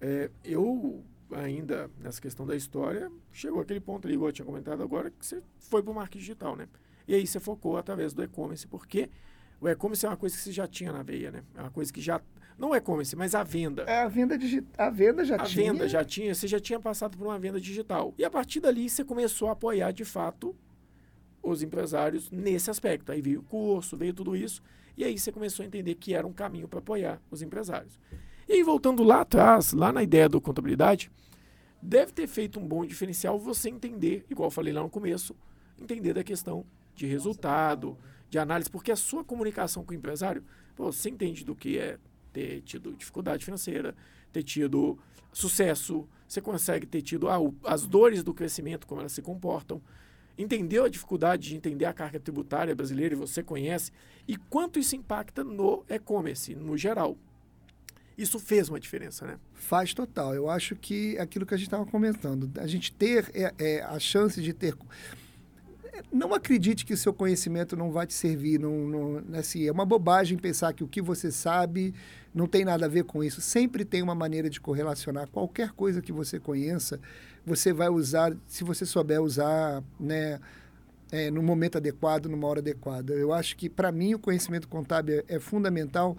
é, 0.00 0.30
eu 0.44 1.02
ainda 1.32 1.90
nessa 1.98 2.20
questão 2.20 2.46
da 2.46 2.56
história, 2.56 3.10
chegou 3.32 3.60
aquele 3.60 3.80
ponto 3.80 4.06
ali, 4.06 4.14
igual 4.14 4.28
eu 4.28 4.32
tinha 4.32 4.46
comentado 4.46 4.82
agora, 4.82 5.10
que 5.10 5.24
você 5.24 5.42
foi 5.58 5.82
para 5.82 5.90
o 5.90 5.94
marketing 5.94 6.18
digital, 6.18 6.56
né? 6.56 6.68
E 7.06 7.14
aí 7.14 7.26
você 7.26 7.40
focou 7.40 7.76
através 7.76 8.12
do 8.12 8.22
e-commerce, 8.22 8.66
porque 8.66 9.08
o 9.60 9.68
e-commerce 9.68 10.04
é 10.04 10.08
uma 10.08 10.16
coisa 10.16 10.36
que 10.36 10.42
você 10.42 10.52
já 10.52 10.66
tinha 10.66 10.92
na 10.92 11.02
veia, 11.02 11.30
né? 11.30 11.42
É 11.54 11.60
uma 11.60 11.70
coisa 11.70 11.92
que 11.92 12.00
já. 12.00 12.20
Não 12.58 12.70
o 12.70 12.76
e-commerce, 12.76 13.14
mas 13.16 13.34
a 13.34 13.42
venda. 13.42 13.82
É, 13.82 14.02
a 14.02 14.08
venda 14.08 14.36
digital. 14.36 14.86
A 14.86 14.90
venda 14.90 15.24
já 15.24 15.36
a 15.36 15.44
tinha. 15.44 15.70
A 15.70 15.72
venda 15.72 15.88
já 15.88 16.04
tinha, 16.04 16.34
você 16.34 16.46
já 16.46 16.60
tinha 16.60 16.78
passado 16.78 17.16
por 17.16 17.26
uma 17.26 17.38
venda 17.38 17.60
digital. 17.60 18.14
E 18.18 18.24
a 18.24 18.30
partir 18.30 18.60
dali 18.60 18.88
você 18.88 19.04
começou 19.04 19.48
a 19.48 19.52
apoiar 19.52 19.92
de 19.92 20.04
fato 20.04 20.54
os 21.42 21.62
empresários 21.62 22.30
nesse 22.30 22.70
aspecto. 22.70 23.10
Aí 23.12 23.22
veio 23.22 23.40
o 23.40 23.44
curso, 23.44 23.96
veio 23.96 24.12
tudo 24.12 24.36
isso. 24.36 24.62
E 24.96 25.04
aí 25.04 25.16
você 25.18 25.30
começou 25.30 25.62
a 25.62 25.66
entender 25.66 25.94
que 25.94 26.14
era 26.14 26.26
um 26.26 26.32
caminho 26.32 26.68
para 26.68 26.80
apoiar 26.80 27.22
os 27.30 27.42
empresários. 27.42 27.98
E 28.48 28.62
voltando 28.62 29.02
lá 29.02 29.20
atrás, 29.20 29.74
lá 29.74 29.92
na 29.92 30.02
ideia 30.02 30.26
do 30.26 30.40
contabilidade, 30.40 31.10
deve 31.82 32.12
ter 32.12 32.26
feito 32.26 32.58
um 32.58 32.66
bom 32.66 32.86
diferencial 32.86 33.38
você 33.38 33.68
entender, 33.68 34.24
igual 34.30 34.46
eu 34.46 34.50
falei 34.50 34.72
lá 34.72 34.82
no 34.82 34.88
começo, 34.88 35.36
entender 35.78 36.14
da 36.14 36.24
questão 36.24 36.64
de 36.94 37.06
resultado, 37.06 37.96
de 38.30 38.38
análise, 38.38 38.70
porque 38.70 38.90
a 38.90 38.96
sua 38.96 39.22
comunicação 39.22 39.84
com 39.84 39.92
o 39.92 39.94
empresário, 39.94 40.42
pô, 40.74 40.90
você 40.90 41.10
entende 41.10 41.44
do 41.44 41.54
que 41.54 41.78
é 41.78 41.98
ter 42.32 42.62
tido 42.62 42.94
dificuldade 42.94 43.44
financeira, 43.44 43.94
ter 44.32 44.42
tido 44.42 44.98
sucesso, 45.30 46.08
você 46.26 46.40
consegue 46.40 46.86
ter 46.86 47.02
tido 47.02 47.28
ah, 47.28 47.38
as 47.64 47.86
dores 47.86 48.22
do 48.22 48.32
crescimento, 48.32 48.86
como 48.86 49.02
elas 49.02 49.12
se 49.12 49.20
comportam, 49.20 49.80
entendeu 50.38 50.84
a 50.84 50.88
dificuldade 50.88 51.50
de 51.50 51.56
entender 51.56 51.84
a 51.84 51.92
carga 51.92 52.18
tributária 52.18 52.74
brasileira 52.74 53.14
e 53.14 53.18
você 53.18 53.42
conhece, 53.42 53.92
e 54.26 54.38
quanto 54.38 54.78
isso 54.78 54.96
impacta 54.96 55.44
no 55.44 55.84
e-commerce, 55.86 56.54
no 56.54 56.78
geral. 56.78 57.18
Isso 58.18 58.40
fez 58.40 58.68
uma 58.68 58.80
diferença, 58.80 59.24
né? 59.24 59.38
Faz 59.54 59.94
total. 59.94 60.34
Eu 60.34 60.50
acho 60.50 60.74
que 60.74 61.16
aquilo 61.18 61.46
que 61.46 61.54
a 61.54 61.56
gente 61.56 61.68
estava 61.68 61.86
comentando, 61.86 62.50
a 62.58 62.66
gente 62.66 62.92
ter 62.92 63.30
é, 63.32 63.54
é, 63.56 63.82
a 63.82 63.96
chance 64.00 64.42
de 64.42 64.52
ter. 64.52 64.74
Não 66.12 66.34
acredite 66.34 66.84
que 66.84 66.92
o 66.92 66.96
seu 66.96 67.14
conhecimento 67.14 67.76
não 67.76 67.92
vai 67.92 68.08
te 68.08 68.14
servir. 68.14 68.58
Não, 68.58 68.88
não, 68.88 69.38
assim, 69.38 69.68
é 69.68 69.70
uma 69.70 69.86
bobagem 69.86 70.36
pensar 70.36 70.72
que 70.72 70.82
o 70.82 70.88
que 70.88 71.00
você 71.00 71.30
sabe 71.30 71.94
não 72.34 72.48
tem 72.48 72.64
nada 72.64 72.86
a 72.86 72.88
ver 72.88 73.04
com 73.04 73.22
isso. 73.22 73.40
Sempre 73.40 73.84
tem 73.84 74.02
uma 74.02 74.16
maneira 74.16 74.50
de 74.50 74.60
correlacionar. 74.60 75.28
Qualquer 75.28 75.70
coisa 75.70 76.02
que 76.02 76.10
você 76.10 76.40
conheça, 76.40 76.98
você 77.46 77.72
vai 77.72 77.88
usar, 77.88 78.36
se 78.48 78.64
você 78.64 78.84
souber 78.84 79.22
usar, 79.22 79.80
né? 79.98 80.40
É, 81.10 81.30
no 81.30 81.42
momento 81.42 81.78
adequado, 81.78 82.26
numa 82.26 82.46
hora 82.48 82.58
adequada. 82.58 83.14
Eu 83.14 83.32
acho 83.32 83.56
que, 83.56 83.70
para 83.70 83.90
mim, 83.90 84.12
o 84.12 84.18
conhecimento 84.18 84.68
contábil 84.68 85.20
é, 85.20 85.36
é 85.36 85.40
fundamental 85.40 86.18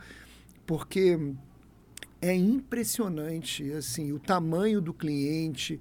porque 0.66 1.18
é 2.22 2.36
impressionante 2.36 3.72
assim 3.74 4.12
o 4.12 4.20
tamanho 4.20 4.82
do 4.82 4.94
cliente, 4.94 5.80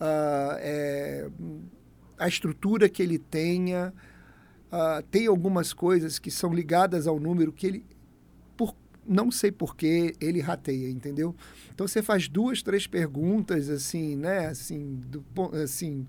uh, 0.00 0.56
é, 0.58 1.28
a 2.18 2.28
estrutura 2.28 2.88
que 2.88 3.02
ele 3.02 3.18
tenha. 3.18 3.92
Uh, 4.72 5.02
tem 5.10 5.26
algumas 5.26 5.72
coisas 5.72 6.20
que 6.20 6.30
são 6.30 6.54
ligadas 6.54 7.08
ao 7.08 7.18
número 7.18 7.52
que 7.52 7.66
ele, 7.66 7.84
por, 8.56 8.72
não 9.04 9.28
sei 9.28 9.50
porquê, 9.50 10.14
ele 10.20 10.40
rateia, 10.40 10.88
entendeu? 10.88 11.34
Então 11.74 11.88
você 11.88 12.00
faz 12.00 12.28
duas, 12.28 12.62
três 12.62 12.86
perguntas 12.86 13.68
assim, 13.68 14.14
né? 14.14 14.46
Assim, 14.46 15.00
do, 15.08 15.24
assim 15.60 16.06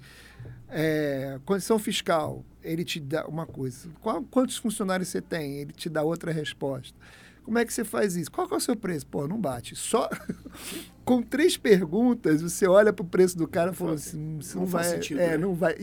é, 0.69 1.39
condição 1.43 1.77
fiscal, 1.77 2.45
ele 2.63 2.85
te 2.85 2.99
dá 2.99 3.27
uma 3.27 3.45
coisa. 3.45 3.89
Qual, 3.99 4.23
quantos 4.23 4.57
funcionários 4.57 5.09
você 5.09 5.21
tem? 5.21 5.57
Ele 5.57 5.73
te 5.73 5.89
dá 5.89 6.01
outra 6.03 6.31
resposta. 6.31 6.97
Como 7.43 7.57
é 7.57 7.65
que 7.65 7.73
você 7.73 7.83
faz 7.83 8.15
isso? 8.15 8.31
Qual 8.31 8.47
é 8.49 8.55
o 8.55 8.59
seu 8.59 8.75
preço? 8.75 9.07
Pô, 9.07 9.27
não 9.27 9.39
bate. 9.39 9.75
Só 9.75 10.09
com 11.03 11.21
três 11.21 11.57
perguntas, 11.57 12.41
você 12.41 12.67
olha 12.67 12.93
para 12.93 13.03
o 13.03 13.07
preço 13.07 13.37
do 13.37 13.47
cara 13.47 13.71
e 13.71 13.75
fala 13.75 13.93
assim, 13.93 14.37
isso 14.39 14.55
não, 14.55 14.63
não 14.63 14.71
vai, 14.71 14.83
sentido, 14.83 15.19
é, 15.19 15.29
né? 15.31 15.37
não 15.37 15.53
vai. 15.53 15.75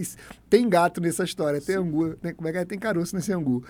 Tem 0.48 0.68
gato 0.68 1.00
nessa 1.00 1.24
história, 1.24 1.60
tem 1.60 1.74
Sim. 1.76 1.82
angu, 1.82 2.14
tem, 2.16 2.34
como 2.34 2.48
é 2.48 2.52
que 2.52 2.58
é? 2.58 2.64
Tem 2.64 2.78
caroço 2.78 3.14
nesse 3.14 3.32
angu. 3.32 3.64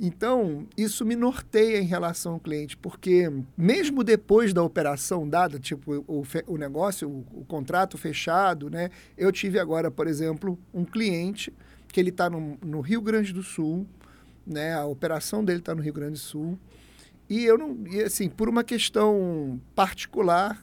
Então, 0.00 0.66
isso 0.76 1.04
me 1.04 1.14
norteia 1.14 1.78
em 1.78 1.86
relação 1.86 2.32
ao 2.32 2.40
cliente, 2.40 2.76
porque 2.76 3.30
mesmo 3.56 4.02
depois 4.02 4.52
da 4.52 4.62
operação 4.62 5.28
dada, 5.28 5.60
tipo 5.60 6.04
o, 6.08 6.24
o 6.48 6.58
negócio, 6.58 7.08
o, 7.08 7.40
o, 7.40 7.44
contrato 7.44 7.96
fechado, 7.96 8.68
né? 8.68 8.90
Eu 9.16 9.30
tive 9.30 9.60
agora, 9.60 9.92
por 9.92 10.08
exemplo, 10.08 10.58
um 10.74 10.84
cliente 10.84 11.52
que 11.86 12.00
ele 12.00 12.08
está 12.08 12.28
no, 12.28 12.58
no 12.64 12.80
Rio 12.80 13.00
Grande 13.00 13.32
do 13.32 13.44
Sul, 13.44 13.86
né? 14.44 14.74
A 14.74 14.84
operação 14.86 15.44
dele 15.44 15.60
está 15.60 15.72
no 15.72 15.82
Rio 15.82 15.92
Grande 15.92 16.14
do 16.14 16.18
Sul. 16.18 16.58
E 17.28 17.44
eu 17.44 17.56
não, 17.56 17.78
e 17.86 18.02
assim, 18.02 18.28
por 18.28 18.48
uma 18.48 18.64
questão 18.64 19.60
particular, 19.74 20.62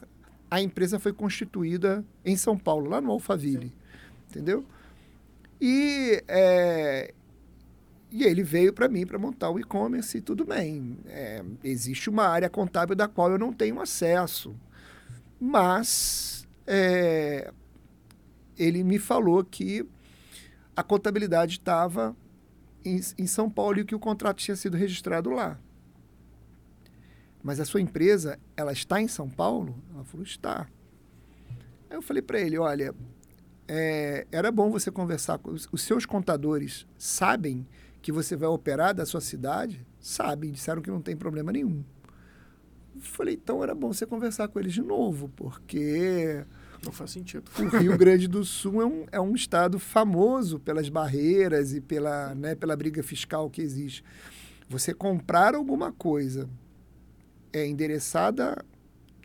a 0.50 0.60
empresa 0.60 0.98
foi 0.98 1.12
constituída 1.12 2.04
em 2.24 2.36
São 2.36 2.58
Paulo, 2.58 2.88
lá 2.88 3.00
no 3.00 3.10
Alphaville, 3.10 3.66
Sim. 3.66 3.72
entendeu? 4.28 4.64
E, 5.60 6.22
é, 6.26 7.12
e 8.10 8.24
ele 8.24 8.42
veio 8.42 8.72
para 8.72 8.88
mim 8.88 9.06
para 9.06 9.18
montar 9.18 9.50
o 9.50 9.58
e-commerce 9.58 10.18
e 10.18 10.20
tudo 10.20 10.44
bem. 10.44 10.98
É, 11.06 11.42
existe 11.62 12.10
uma 12.10 12.24
área 12.24 12.48
contábil 12.48 12.96
da 12.96 13.06
qual 13.06 13.30
eu 13.30 13.38
não 13.38 13.52
tenho 13.52 13.80
acesso, 13.80 14.54
mas 15.40 16.46
é, 16.66 17.52
ele 18.58 18.82
me 18.82 18.98
falou 18.98 19.44
que 19.44 19.86
a 20.76 20.82
contabilidade 20.82 21.54
estava 21.58 22.16
em, 22.84 23.00
em 23.18 23.26
São 23.26 23.50
Paulo 23.50 23.80
e 23.80 23.84
que 23.84 23.94
o 23.94 23.98
contrato 23.98 24.38
tinha 24.38 24.56
sido 24.56 24.76
registrado 24.76 25.30
lá 25.30 25.58
mas 27.42 27.60
a 27.60 27.64
sua 27.64 27.80
empresa, 27.80 28.38
ela 28.56 28.72
está 28.72 29.00
em 29.00 29.08
São 29.08 29.28
Paulo? 29.28 29.82
Ela 29.94 30.04
falou, 30.04 30.24
está. 30.24 30.68
Aí 31.88 31.96
eu 31.96 32.02
falei 32.02 32.22
para 32.22 32.40
ele, 32.40 32.58
olha, 32.58 32.94
é, 33.66 34.26
era 34.30 34.50
bom 34.52 34.70
você 34.70 34.90
conversar 34.90 35.38
com 35.38 35.50
os, 35.50 35.68
os 35.72 35.82
seus 35.82 36.04
contadores, 36.04 36.86
sabem 36.98 37.66
que 38.02 38.12
você 38.12 38.36
vai 38.36 38.48
operar 38.48 38.94
da 38.94 39.06
sua 39.06 39.20
cidade? 39.20 39.86
Sabem, 39.98 40.50
disseram 40.50 40.82
que 40.82 40.90
não 40.90 41.00
tem 41.00 41.16
problema 41.16 41.52
nenhum. 41.52 41.84
Eu 42.94 43.00
falei, 43.00 43.34
então 43.34 43.62
era 43.62 43.74
bom 43.74 43.92
você 43.92 44.06
conversar 44.06 44.48
com 44.48 44.58
eles 44.58 44.72
de 44.72 44.82
novo, 44.82 45.28
porque 45.36 46.44
Não 46.84 46.92
faz 46.92 47.10
sentido. 47.10 47.44
O 47.58 47.76
Rio 47.78 47.96
Grande 47.96 48.26
do 48.26 48.44
Sul 48.44 48.80
é 48.80 48.86
um, 48.86 49.06
é 49.12 49.20
um 49.20 49.34
estado 49.34 49.78
famoso 49.78 50.58
pelas 50.58 50.88
barreiras 50.88 51.74
e 51.74 51.80
pela, 51.80 52.34
né, 52.34 52.54
pela 52.54 52.74
briga 52.74 53.02
fiscal 53.02 53.50
que 53.50 53.60
existe. 53.60 54.02
Você 54.68 54.94
comprar 54.94 55.54
alguma 55.54 55.92
coisa 55.92 56.48
é 57.52 57.66
endereçada 57.66 58.64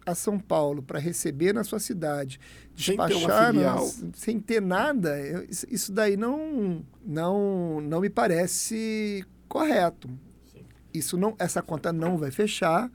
a 0.06 0.14
São 0.14 0.40
Paulo 0.40 0.84
para 0.84 1.00
receber 1.00 1.54
na 1.54 1.64
sua 1.64 1.80
cidade, 1.80 2.40
despachar 2.76 3.54
sem 3.54 3.62
ter, 3.62 3.66
nas, 3.66 4.06
sem 4.14 4.40
ter 4.40 4.62
nada, 4.62 5.46
isso 5.70 5.92
daí 5.92 6.16
não, 6.16 6.86
não, 7.04 7.82
não 7.82 8.02
me 8.02 8.10
parece 8.10 9.26
correto. 9.48 10.08
Sim. 10.52 10.66
Isso 10.94 11.18
não, 11.18 11.36
essa 11.40 11.62
conta 11.62 11.92
não 11.92 12.18
vai 12.18 12.30
fechar. 12.30 12.92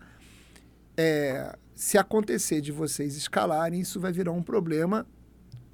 É, 0.97 1.57
se 1.75 1.99
acontecer 1.99 2.61
de 2.61 2.71
vocês 2.71 3.17
escalarem, 3.17 3.81
isso 3.81 3.99
vai 3.99 4.13
virar 4.13 4.33
um 4.33 4.43
problema 4.43 5.07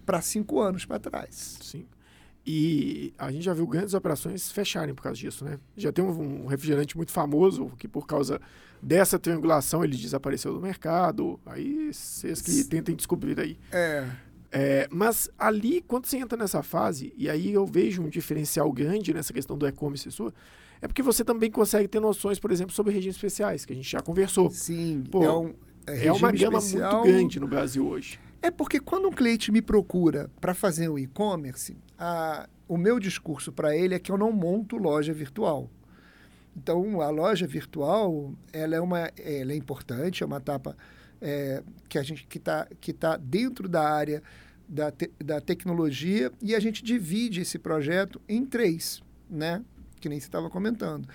para 0.07 0.23
cinco 0.23 0.61
anos 0.61 0.87
para 0.87 1.01
trás. 1.01 1.59
Sim. 1.61 1.87
E 2.47 3.13
a 3.19 3.33
gente 3.33 3.45
já 3.45 3.53
viu 3.53 3.67
grandes 3.67 3.93
operações 3.93 4.53
fecharem 4.53 4.95
por 4.95 5.03
causa 5.03 5.19
disso, 5.19 5.45
né? 5.45 5.59
Já 5.77 5.91
tem 5.91 6.05
um, 6.05 6.45
um 6.45 6.47
refrigerante 6.47 6.97
muito 6.97 7.11
famoso 7.11 7.73
que 7.77 7.89
por 7.89 8.07
causa 8.07 8.41
dessa 8.81 9.19
triangulação 9.19 9.83
ele 9.83 9.97
desapareceu 9.97 10.55
do 10.55 10.61
mercado. 10.61 11.41
Aí 11.45 11.93
vocês 11.93 12.41
que 12.41 12.63
tentem 12.63 12.95
descobrir 12.95 13.41
aí. 13.41 13.59
É. 13.73 14.07
é. 14.53 14.89
Mas 14.93 15.29
ali, 15.37 15.83
quando 15.89 16.07
você 16.07 16.19
entra 16.19 16.39
nessa 16.39 16.63
fase, 16.63 17.13
e 17.17 17.29
aí 17.29 17.53
eu 17.53 17.67
vejo 17.67 18.01
um 18.01 18.09
diferencial 18.09 18.71
grande 18.73 19.13
nessa 19.13 19.33
questão 19.33 19.59
do 19.59 19.67
e-commerce 19.67 20.09
sua, 20.13 20.33
é 20.81 20.87
porque 20.87 21.03
você 21.03 21.25
também 21.25 21.51
consegue 21.51 21.89
ter 21.89 21.99
noções, 21.99 22.39
por 22.39 22.53
exemplo, 22.53 22.73
sobre 22.73 22.93
regimes 22.93 23.17
especiais, 23.17 23.65
que 23.65 23.73
a 23.73 23.77
gente 23.77 23.91
já 23.91 24.01
conversou. 24.01 24.51
Sim, 24.53 25.03
Pô, 25.11 25.25
é, 25.25 25.33
um, 25.33 25.55
é, 25.85 26.07
é 26.07 26.13
uma 26.13 26.31
gama 26.31 26.59
especial... 26.59 26.93
muito 26.93 27.13
grande 27.13 27.41
no 27.41 27.49
Brasil 27.49 27.85
hoje. 27.85 28.21
É 28.43 28.51
porque 28.51 28.79
quando 28.79 29.09
um 29.09 29.13
cliente 29.13 29.51
me 29.51 29.63
procura 29.63 30.31
para 30.41 30.55
fazer 30.55 30.89
um 30.89 30.99
e-commerce, 30.99 31.77
o 32.69 32.77
meu 32.77 32.99
discurso 32.99 33.53
para 33.53 33.77
ele 33.77 33.95
é 33.95 33.99
que 33.99 34.11
eu 34.11 34.19
não 34.19 34.33
monto 34.33 34.77
loja 34.77 35.13
virtual. 35.13 35.71
Então, 36.57 37.03
a 37.03 37.11
loja 37.11 37.47
virtual, 37.47 38.33
ela 38.53 38.77
é, 38.77 38.81
uma, 38.81 39.11
ela 39.19 39.53
é 39.53 39.57
importante, 39.57 40.23
é 40.23 40.27
uma 40.27 40.39
etapa 40.39 40.77
é, 41.21 41.63
que 41.89 41.99
a 41.99 42.03
gente 42.03 42.27
que 42.27 42.39
está 42.39 42.67
que 42.81 42.93
tá 42.93 43.17
dentro 43.17 43.69
da 43.69 43.83
área 43.83 44.23
da, 44.69 44.91
te, 44.91 45.11
da 45.23 45.41
tecnologia 45.41 46.33
e 46.41 46.55
a 46.55 46.61
gente 46.61 46.83
divide 46.83 47.43
esse 47.43 47.59
projeto 47.59 48.21
em 48.29 48.45
três, 48.45 49.03
né? 49.29 49.63
Que 50.01 50.09
nem 50.09 50.19
você 50.19 50.27
estava 50.27 50.49
comentando. 50.49 51.09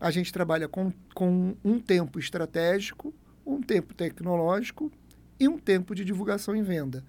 A 0.00 0.10
gente 0.10 0.32
trabalha 0.32 0.68
com, 0.68 0.92
com 1.14 1.54
um 1.64 1.78
tempo 1.78 2.18
estratégico, 2.18 3.14
um 3.44 3.60
tempo 3.60 3.94
tecnológico 3.94 4.90
e 5.38 5.48
um 5.48 5.58
tempo 5.58 5.94
de 5.94 6.04
divulgação 6.04 6.56
e 6.56 6.62
venda. 6.62 7.04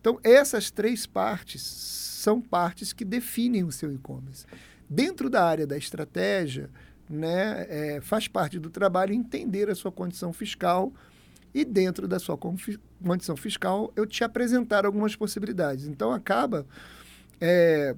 Então, 0.00 0.18
essas 0.22 0.70
três 0.70 1.06
partes 1.06 1.62
são 1.62 2.40
partes 2.40 2.92
que 2.92 3.04
definem 3.04 3.64
o 3.64 3.72
seu 3.72 3.92
e-commerce. 3.92 4.46
Dentro 4.88 5.30
da 5.30 5.44
área 5.44 5.66
da 5.66 5.76
estratégia, 5.76 6.70
né, 7.08 7.66
é, 7.68 8.00
faz 8.00 8.28
parte 8.28 8.58
do 8.58 8.70
trabalho 8.70 9.12
entender 9.12 9.70
a 9.70 9.74
sua 9.74 9.92
condição 9.92 10.32
fiscal 10.32 10.92
e 11.54 11.64
dentro 11.64 12.08
da 12.08 12.18
sua 12.18 12.36
condição 12.36 13.36
fiscal 13.36 13.92
eu 13.94 14.06
te 14.06 14.24
apresentar 14.24 14.86
algumas 14.86 15.14
possibilidades. 15.14 15.86
Então 15.86 16.12
acaba 16.12 16.66
é, 17.40 17.94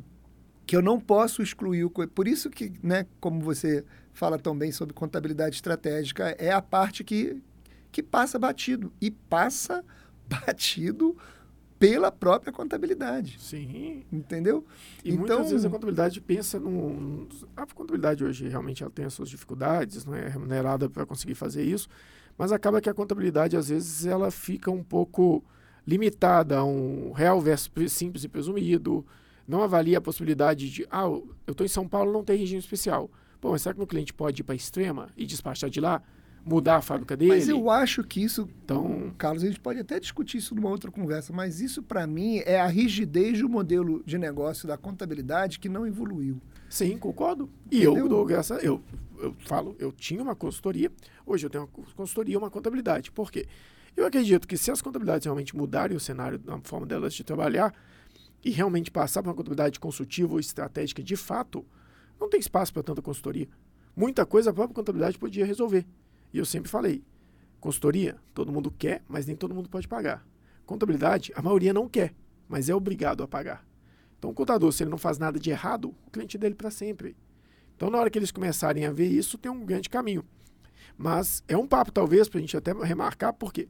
que 0.67 0.77
eu 0.77 0.83
não 0.83 0.99
posso 0.99 1.43
excluir 1.43 1.85
o 1.85 1.91
por 1.91 2.27
isso 2.27 2.51
que, 2.51 2.73
né, 2.83 3.07
como 3.21 3.41
você 3.41 3.85
fala 4.13 4.39
tão 4.39 4.57
bem 4.57 4.73
sobre 4.73 4.95
contabilidade 4.95 5.57
estratégica, 5.57 6.35
é 6.39 6.51
a 6.51 6.63
parte 6.63 7.05
que 7.05 7.41
que 7.95 8.03
passa 8.03 8.41
batido 8.41 8.93
e 9.01 9.09
passa 9.09 9.85
batido 10.29 11.17
pela 11.79 12.11
própria 12.11 12.53
contabilidade. 12.53 13.37
Sim. 13.39 14.03
Entendeu? 14.13 14.65
E 15.05 15.11
então, 15.11 15.19
muitas 15.21 15.51
vezes 15.53 15.65
a 15.65 15.71
contabilidade 15.71 16.21
pensa 16.21 16.59
no. 16.59 17.29
A 17.57 17.65
contabilidade 17.67 18.25
hoje 18.25 18.49
realmente 18.49 18.83
ela 18.83 18.91
tem 18.91 19.05
as 19.05 19.15
suas 19.15 19.29
dificuldades, 19.29 20.05
não 20.05 20.13
é 20.13 20.29
remunerada 20.29 20.91
para 20.91 21.07
conseguir 21.07 21.37
fazer 21.37 21.63
isso, 21.63 21.89
mas 22.37 22.51
acaba 22.51 22.81
que 22.81 22.91
a 22.91 22.95
contabilidade, 22.95 23.57
às 23.57 23.69
vezes, 23.69 24.05
ela 24.07 24.29
fica 24.33 24.73
um 24.73 24.83
pouco 24.83 25.45
limitada 25.87 26.59
a 26.59 26.65
um 26.65 27.13
real 27.13 27.41
versus 27.41 27.71
simples 27.93 28.25
e 28.25 28.29
presumido, 28.29 29.07
não 29.47 29.63
avalia 29.63 29.99
a 29.99 30.01
possibilidade 30.01 30.69
de, 30.69 30.87
ah, 30.91 31.05
eu 31.05 31.29
estou 31.47 31.65
em 31.65 31.69
São 31.69 31.87
Paulo, 31.87 32.13
não 32.13 32.25
tem 32.25 32.37
regime 32.39 32.59
especial. 32.59 33.09
Pô, 33.41 33.53
mas 33.53 33.63
será 33.63 33.73
que 33.73 33.79
meu 33.79 33.87
cliente 33.87 34.13
pode 34.13 34.41
ir 34.41 34.45
para 34.45 34.55
a 34.55 34.57
extrema 34.57 35.11
e 35.17 35.25
despachar 35.27 35.71
de 35.71 35.81
lá? 35.81 36.03
Mudar 36.45 36.77
a 36.77 36.83
fábrica 36.83 37.17
dele. 37.17 37.33
Mas 37.33 37.49
eu 37.49 37.71
acho 37.71 38.05
que 38.05 38.23
isso, 38.23 38.49
então, 38.65 39.13
Carlos, 39.17 39.43
a 39.43 39.47
gente 39.47 39.61
pode 39.61 39.81
até 39.81 39.99
discutir 39.99 40.39
isso 40.39 40.55
numa 40.55 40.69
outra 40.69 40.91
conversa, 40.91 41.33
mas 41.33 41.61
isso 41.61 41.83
para 41.83 42.07
mim 42.07 42.43
é 42.45 42.61
a 42.61 42.67
rigidez 42.67 43.41
do 43.41 43.49
modelo 43.49 44.03
de 44.05 44.19
negócio 44.19 44.69
da 44.69 44.77
contabilidade 44.77 45.59
que 45.59 45.69
não 45.69 45.87
evoluiu. 45.87 46.41
Sim, 46.69 46.99
concordo. 46.99 47.49
E 47.71 47.77
Entendeu? 47.83 47.97
eu 47.97 48.09
dou 48.09 48.25
graça, 48.25 48.55
eu, 48.57 48.83
eu 49.19 49.35
falo, 49.47 49.75
eu 49.79 49.91
tinha 49.91 50.23
uma 50.23 50.35
consultoria, 50.35 50.91
hoje 51.25 51.47
eu 51.47 51.51
tenho 51.51 51.65
uma 51.65 51.95
consultoria, 51.95 52.39
uma 52.39 52.51
contabilidade. 52.51 53.11
Por 53.11 53.31
quê? 53.31 53.47
Eu 53.97 54.05
acredito 54.05 54.47
que 54.47 54.57
se 54.57 54.71
as 54.71 54.83
contabilidades 54.83 55.25
realmente 55.25 55.57
mudarem 55.57 55.97
o 55.97 56.01
cenário 56.01 56.41
na 56.45 56.59
forma 56.63 56.85
delas 56.85 57.15
de 57.15 57.23
trabalhar 57.23 57.73
e 58.45 58.51
realmente 58.51 58.91
passar 58.91 59.23
para 59.23 59.31
uma 59.31 59.37
contabilidade 59.37 59.81
consultiva 59.81 60.33
ou 60.33 60.41
estratégica 60.41 61.03
de 61.03 61.17
fato, 61.17 61.65
não 62.21 62.29
tem 62.29 62.41
espaço 62.41 62.73
para 62.73 62.83
tanta 62.83 63.01
consultoria. 63.01 63.49
Muita 63.97 64.27
coisa 64.27 64.51
a 64.51 64.53
própria 64.53 64.75
contabilidade 64.75 65.17
podia 65.17 65.47
resolver. 65.47 65.87
E 66.35 66.39
eu 66.39 66.45
sempre 66.45 66.69
falei, 66.69 67.05
consultoria, 67.61 68.17
todo 68.35 68.51
mundo 68.51 68.69
quer, 68.69 69.05
mas 69.09 69.25
nem 69.25 69.37
todo 69.37 69.55
mundo 69.55 69.71
pode 69.71 69.87
pagar. 69.87 70.27
Contabilidade, 70.67 71.33
a 71.37 71.41
maioria 71.41 71.73
não 71.73 71.89
quer, 71.89 72.13
mas 72.49 72.69
é 72.69 72.75
obrigado 72.75 73.23
a 73.23 73.29
pagar. 73.29 73.65
Então, 74.19 74.31
o 74.31 74.35
contador, 74.35 74.73
se 74.73 74.83
ele 74.83 74.91
não 74.91 74.99
faz 74.99 75.17
nada 75.17 75.39
de 75.39 75.51
errado, 75.51 75.95
o 76.05 76.11
cliente 76.11 76.37
dele 76.37 76.57
para 76.57 76.73
sempre. 76.73 77.17
Então, 77.77 77.89
na 77.89 77.99
hora 77.99 78.11
que 78.11 78.19
eles 78.19 78.33
começarem 78.33 78.85
a 78.85 78.91
ver 78.91 79.07
isso, 79.07 79.39
tem 79.39 79.53
um 79.53 79.65
grande 79.65 79.89
caminho. 79.89 80.25
Mas 80.99 81.45
é 81.47 81.57
um 81.57 81.69
papo, 81.69 81.93
talvez, 81.93 82.29
para 82.29 82.39
a 82.39 82.41
gente 82.41 82.57
até 82.57 82.73
remarcar, 82.73 83.33
porque 83.33 83.69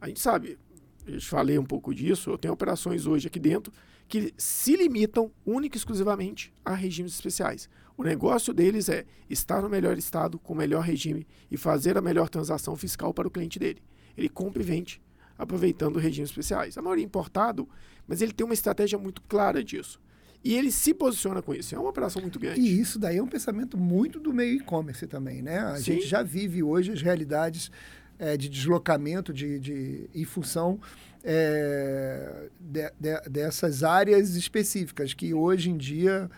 a 0.00 0.06
gente 0.06 0.20
sabe, 0.20 0.56
eu 1.04 1.20
falei 1.20 1.58
um 1.58 1.64
pouco 1.64 1.92
disso, 1.92 2.30
eu 2.30 2.38
tenho 2.38 2.54
operações 2.54 3.06
hoje 3.06 3.26
aqui 3.26 3.40
dentro 3.40 3.72
que 4.06 4.32
se 4.38 4.76
limitam 4.76 5.32
única 5.44 5.76
e 5.76 5.78
exclusivamente 5.78 6.52
a 6.64 6.74
regimes 6.74 7.12
especiais. 7.12 7.68
O 7.96 8.02
negócio 8.02 8.52
deles 8.52 8.88
é 8.88 9.04
estar 9.30 9.62
no 9.62 9.68
melhor 9.68 9.96
estado, 9.96 10.38
com 10.38 10.52
o 10.52 10.56
melhor 10.56 10.82
regime 10.82 11.26
e 11.50 11.56
fazer 11.56 11.96
a 11.96 12.00
melhor 12.00 12.28
transação 12.28 12.74
fiscal 12.76 13.14
para 13.14 13.28
o 13.28 13.30
cliente 13.30 13.58
dele. 13.58 13.80
Ele 14.16 14.28
compra 14.28 14.62
e 14.62 14.64
vende, 14.64 15.00
aproveitando 15.38 15.98
regimes 15.98 16.30
especiais. 16.30 16.76
A 16.76 16.82
maioria 16.82 17.04
é 17.04 17.06
importado, 17.06 17.68
mas 18.06 18.20
ele 18.20 18.32
tem 18.32 18.44
uma 18.44 18.54
estratégia 18.54 18.98
muito 18.98 19.22
clara 19.22 19.62
disso. 19.62 20.00
E 20.42 20.54
ele 20.54 20.70
se 20.70 20.92
posiciona 20.92 21.40
com 21.40 21.54
isso. 21.54 21.74
É 21.74 21.78
uma 21.78 21.88
operação 21.88 22.20
muito 22.20 22.38
grande. 22.38 22.60
E 22.60 22.78
isso 22.80 22.98
daí 22.98 23.16
é 23.16 23.22
um 23.22 23.26
pensamento 23.26 23.78
muito 23.78 24.20
do 24.20 24.32
meio 24.32 24.56
e-commerce 24.56 25.06
também, 25.06 25.40
né? 25.40 25.58
A 25.58 25.76
Sim. 25.76 25.94
gente 25.94 26.06
já 26.06 26.22
vive 26.22 26.62
hoje 26.62 26.92
as 26.92 27.00
realidades 27.00 27.70
é, 28.18 28.36
de 28.36 28.48
deslocamento 28.48 29.32
de, 29.32 29.58
de, 29.58 30.10
em 30.14 30.24
função 30.24 30.78
é, 31.22 32.48
de, 32.60 32.92
de, 33.00 33.30
dessas 33.30 33.82
áreas 33.82 34.36
específicas 34.36 35.14
que 35.14 35.32
hoje 35.32 35.70
em 35.70 35.76
dia 35.78 36.30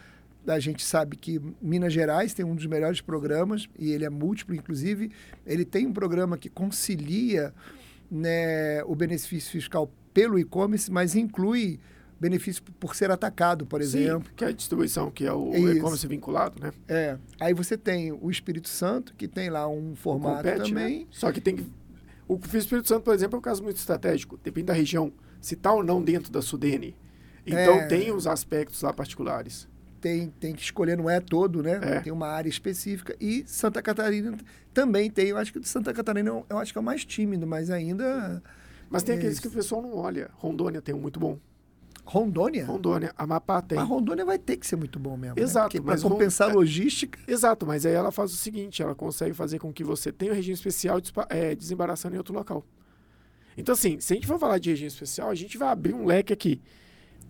a 0.47 0.60
gente 0.60 0.85
sabe 0.85 1.16
que 1.16 1.40
Minas 1.60 1.93
Gerais 1.93 2.32
tem 2.32 2.44
um 2.44 2.55
dos 2.55 2.66
melhores 2.66 3.01
programas, 3.01 3.68
e 3.78 3.93
ele 3.93 4.05
é 4.05 4.10
múltiplo, 4.10 4.55
inclusive. 4.55 5.10
Ele 5.44 5.64
tem 5.64 5.86
um 5.86 5.93
programa 5.93 6.39
que 6.39 6.48
concilia 6.48 7.52
né, 8.10 8.82
o 8.85 8.94
benefício 8.94 9.51
fiscal 9.51 9.90
pelo 10.14 10.39
e-commerce, 10.39 10.90
mas 10.90 11.14
inclui 11.14 11.81
benefício 12.18 12.62
por 12.81 12.94
ser 12.94 13.10
atacado, 13.10 13.66
por 13.66 13.81
exemplo. 13.81 14.28
Sim, 14.28 14.35
que 14.36 14.44
é 14.44 14.48
a 14.48 14.52
distribuição, 14.52 15.10
que 15.10 15.27
é 15.27 15.32
o 15.32 15.55
e-commerce 15.55 16.06
vinculado, 16.06 16.60
né? 16.60 16.73
É. 16.89 17.18
Aí 17.39 17.52
você 17.52 17.77
tem 17.77 18.12
o 18.12 18.31
Espírito 18.31 18.68
Santo, 18.68 19.14
que 19.14 19.28
tem 19.28 19.51
lá 19.51 19.68
um 19.68 19.94
formato 19.94 20.36
compete, 20.36 20.73
né? 20.73 20.81
também. 20.81 20.98
Né? 21.01 21.06
Só 21.10 21.31
que 21.31 21.40
tem 21.40 21.56
que... 21.56 21.66
O 22.27 22.40
Espírito 22.55 22.89
Santo, 22.89 23.02
por 23.02 23.14
exemplo, 23.14 23.36
é 23.36 23.39
um 23.39 23.43
caso 23.43 23.62
muito 23.62 23.77
estratégico. 23.77 24.39
Depende 24.43 24.66
da 24.66 24.73
região, 24.73 25.12
se 25.40 25.55
está 25.55 25.73
ou 25.73 25.85
não 25.85 26.02
dentro 26.02 26.32
da 26.32 26.40
Sudene. 26.40 26.97
Então, 27.47 27.74
é... 27.74 27.86
tem 27.86 28.10
os 28.10 28.27
aspectos 28.27 28.82
lá 28.82 28.93
particulares 28.93 29.68
tem, 30.06 30.30
tem 30.38 30.54
que 30.54 30.62
escolher, 30.62 30.96
não 30.96 31.10
é 31.10 31.18
todo, 31.18 31.64
né? 31.64 31.80
É. 31.82 32.00
Tem 32.00 32.12
uma 32.12 32.28
área 32.28 32.48
específica. 32.48 33.16
E 33.20 33.42
Santa 33.44 33.82
Catarina 33.82 34.36
também 34.72 35.10
tem. 35.10 35.28
Eu 35.28 35.36
acho 35.36 35.52
que 35.52 35.58
de 35.58 35.68
Santa 35.68 35.92
Catarina 35.92 36.44
eu 36.48 36.58
acho 36.58 36.70
que 36.70 36.78
é 36.78 36.80
o 36.80 36.84
mais 36.84 37.04
tímido, 37.04 37.44
mas 37.44 37.70
ainda. 37.70 38.40
Mas 38.88 39.02
tem 39.02 39.16
é 39.16 39.18
aqueles 39.18 39.40
que 39.40 39.48
o 39.48 39.50
pessoal 39.50 39.82
não 39.82 39.96
olha. 39.96 40.30
Rondônia 40.34 40.80
tem 40.80 40.94
um 40.94 41.00
muito 41.00 41.18
bom. 41.18 41.40
Rondônia? 42.04 42.64
Rondônia. 42.64 43.12
Amapá 43.18 43.60
tem. 43.60 43.76
Mas 43.76 43.88
Rondônia 43.88 44.24
vai 44.24 44.38
ter 44.38 44.56
que 44.56 44.64
ser 44.64 44.76
muito 44.76 44.96
bom 44.96 45.16
mesmo. 45.16 45.34
Né? 45.34 45.42
Exato. 45.42 45.76
Né? 45.76 45.82
Para 45.82 46.00
compensar 46.00 46.50
a 46.50 46.52
logística. 46.52 47.18
Exato, 47.26 47.66
mas 47.66 47.84
aí 47.84 47.94
ela 47.94 48.12
faz 48.12 48.32
o 48.32 48.36
seguinte: 48.36 48.80
ela 48.80 48.94
consegue 48.94 49.34
fazer 49.34 49.58
com 49.58 49.72
que 49.72 49.82
você 49.82 50.12
tenha 50.12 50.30
um 50.30 50.36
regime 50.36 50.54
especial 50.54 51.00
é, 51.28 51.52
desembaraçando 51.56 52.14
em 52.14 52.18
outro 52.18 52.32
local. 52.32 52.64
Então, 53.58 53.72
assim, 53.72 53.98
se 53.98 54.12
a 54.12 54.16
gente 54.16 54.26
for 54.28 54.38
falar 54.38 54.58
de 54.58 54.70
regime 54.70 54.86
especial, 54.86 55.30
a 55.30 55.34
gente 55.34 55.58
vai 55.58 55.68
abrir 55.68 55.94
um 55.94 56.04
leque 56.04 56.32
aqui 56.32 56.62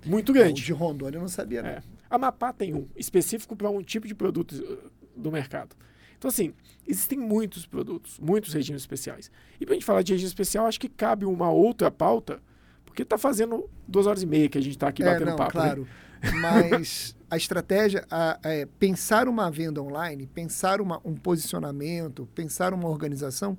muito 0.05 0.31
grande. 0.31 0.61
O 0.61 0.65
de 0.67 0.73
Rondônia 0.73 1.17
eu 1.17 1.23
não 1.23 1.29
sabia, 1.29 1.61
é. 1.61 1.96
A 2.09 2.19
Mapá 2.19 2.53
tem 2.53 2.75
um 2.75 2.87
específico 2.97 3.57
para 3.57 3.69
um 3.71 3.83
tipo 3.83 4.07
de 4.07 4.15
produto 4.15 4.53
uh, 4.53 4.91
do 5.17 5.31
mercado. 5.33 5.75
Então, 6.19 6.29
assim, 6.29 6.53
existem 6.87 7.19
muitos 7.19 7.67
produtos, 7.67 8.19
muitos 8.19 8.53
regimes 8.55 8.83
especiais. 8.83 9.31
E 9.61 9.67
para 9.67 9.75
a 9.75 9.77
gente 9.77 9.85
falar 9.85 10.03
de 10.03 10.13
regime 10.13 10.29
especial, 10.29 10.67
acho 10.67 10.81
que 10.81 10.89
cabe 10.89 11.25
uma 11.27 11.51
outra 11.51 11.91
pauta, 11.91 12.41
porque 12.85 13.03
está 13.03 13.19
fazendo 13.19 13.69
duas 13.87 14.07
horas 14.07 14.23
e 14.23 14.27
meia 14.27 14.49
que 14.49 14.57
a 14.57 14.61
gente 14.63 14.73
está 14.77 14.89
aqui 14.89 15.03
É, 15.03 15.07
batendo 15.07 15.29
não, 15.31 15.37
papo. 15.37 15.59
né? 15.59 15.65
claro. 15.65 15.89
Mas 16.41 17.15
a 17.31 17.37
estratégia 17.37 18.07
a- 18.11 18.39
é 18.43 18.65
pensar 18.79 19.29
uma 19.29 19.51
venda 19.51 19.83
online, 19.83 20.27
pensar 20.27 20.81
uma- 20.81 21.01
um 21.05 21.15
posicionamento, 21.15 22.27
pensar 22.35 22.73
uma 22.73 22.89
organização, 22.89 23.59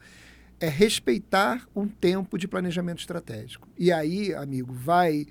é 0.59 0.67
respeitar 0.67 1.67
um 1.75 1.87
tempo 1.87 2.35
de 2.39 2.47
planejamento 2.47 2.99
estratégico. 2.99 3.67
E 3.77 3.91
aí, 3.91 4.33
amigo, 4.33 4.73
vai, 4.73 5.27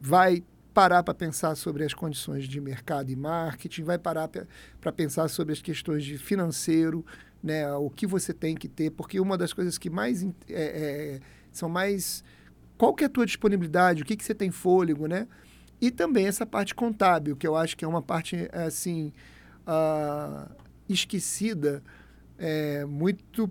vai 0.00 0.42
parar 0.78 1.02
para 1.02 1.12
pensar 1.12 1.56
sobre 1.56 1.82
as 1.82 1.92
condições 1.92 2.46
de 2.46 2.60
mercado 2.60 3.10
e 3.10 3.16
marketing, 3.16 3.82
vai 3.82 3.98
parar 3.98 4.30
para 4.80 4.92
pensar 4.92 5.26
sobre 5.26 5.52
as 5.52 5.60
questões 5.60 6.04
de 6.04 6.16
financeiro, 6.16 7.04
né, 7.42 7.68
o 7.72 7.90
que 7.90 8.06
você 8.06 8.32
tem 8.32 8.54
que 8.54 8.68
ter, 8.68 8.90
porque 8.92 9.18
uma 9.18 9.36
das 9.36 9.52
coisas 9.52 9.76
que 9.76 9.90
mais 9.90 10.22
é, 10.22 10.28
é, 10.48 11.20
são 11.50 11.68
mais 11.68 12.22
qual 12.76 12.94
que 12.94 13.02
é 13.02 13.08
a 13.08 13.10
tua 13.10 13.26
disponibilidade, 13.26 14.02
o 14.02 14.06
que, 14.06 14.16
que 14.16 14.24
você 14.24 14.32
tem 14.32 14.52
fôlego, 14.52 15.08
né? 15.08 15.26
E 15.80 15.90
também 15.90 16.28
essa 16.28 16.46
parte 16.46 16.76
contábil, 16.76 17.36
que 17.36 17.46
eu 17.46 17.56
acho 17.56 17.76
que 17.76 17.84
é 17.84 17.88
uma 17.88 18.00
parte, 18.00 18.48
assim, 18.52 19.12
ah, 19.66 20.48
esquecida, 20.88 21.82
é, 22.38 22.84
muito 22.84 23.50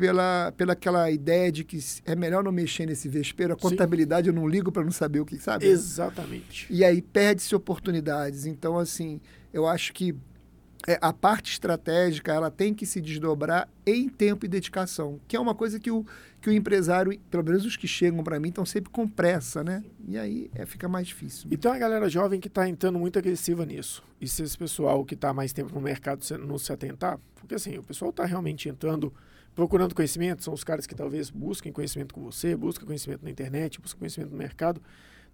pela, 0.00 0.50
pela 0.56 0.72
aquela 0.72 1.10
ideia 1.10 1.52
de 1.52 1.62
que 1.62 1.78
é 2.06 2.16
melhor 2.16 2.42
não 2.42 2.50
mexer 2.50 2.86
nesse 2.86 3.06
vespeiro. 3.06 3.52
A 3.52 3.56
Sim. 3.56 3.60
contabilidade 3.60 4.28
eu 4.28 4.32
não 4.32 4.48
ligo 4.48 4.72
para 4.72 4.82
não 4.82 4.90
saber 4.90 5.20
o 5.20 5.26
que 5.26 5.38
sabe. 5.38 5.66
Exatamente. 5.66 6.66
E 6.70 6.82
aí 6.82 7.02
perde-se 7.02 7.54
oportunidades. 7.54 8.46
Então, 8.46 8.78
assim, 8.78 9.20
eu 9.52 9.66
acho 9.66 9.92
que 9.92 10.16
é, 10.88 10.98
a 11.02 11.12
parte 11.12 11.52
estratégica 11.52 12.32
ela 12.32 12.50
tem 12.50 12.72
que 12.72 12.86
se 12.86 12.98
desdobrar 12.98 13.68
em 13.84 14.08
tempo 14.08 14.46
e 14.46 14.48
dedicação, 14.48 15.20
que 15.28 15.36
é 15.36 15.40
uma 15.40 15.54
coisa 15.54 15.78
que 15.78 15.90
o, 15.90 16.06
que 16.40 16.48
o 16.48 16.52
empresário, 16.52 17.18
pelo 17.30 17.44
menos 17.44 17.66
os 17.66 17.76
que 17.76 17.86
chegam 17.86 18.24
para 18.24 18.40
mim, 18.40 18.48
estão 18.48 18.64
sempre 18.64 18.88
com 18.88 19.06
pressa, 19.06 19.62
né? 19.62 19.84
E 20.08 20.16
aí 20.16 20.50
é, 20.54 20.64
fica 20.64 20.88
mais 20.88 21.08
difícil. 21.08 21.46
E 21.50 21.58
tem 21.58 21.70
uma 21.70 21.76
galera 21.76 22.08
jovem 22.08 22.40
que 22.40 22.48
está 22.48 22.66
entrando 22.66 22.98
muito 22.98 23.18
agressiva 23.18 23.66
nisso. 23.66 24.02
E 24.18 24.26
se 24.26 24.42
esse 24.42 24.56
pessoal 24.56 25.04
que 25.04 25.12
está 25.12 25.34
mais 25.34 25.52
tempo 25.52 25.74
no 25.74 25.80
mercado 25.82 26.24
não 26.38 26.56
se 26.56 26.72
atentar, 26.72 27.20
porque 27.34 27.54
assim, 27.54 27.76
o 27.76 27.82
pessoal 27.82 28.10
está 28.10 28.24
realmente 28.24 28.66
entrando, 28.66 29.12
procurando 29.54 29.94
conhecimento, 29.94 30.42
são 30.42 30.54
os 30.54 30.64
caras 30.64 30.86
que 30.86 30.94
talvez 30.94 31.30
busquem 31.30 31.72
conhecimento 31.72 32.14
com 32.14 32.22
você, 32.22 32.56
buscam 32.56 32.86
conhecimento 32.86 33.24
na 33.24 33.30
internet, 33.30 33.80
buscam 33.80 33.98
conhecimento 33.98 34.30
no 34.30 34.38
mercado, 34.38 34.80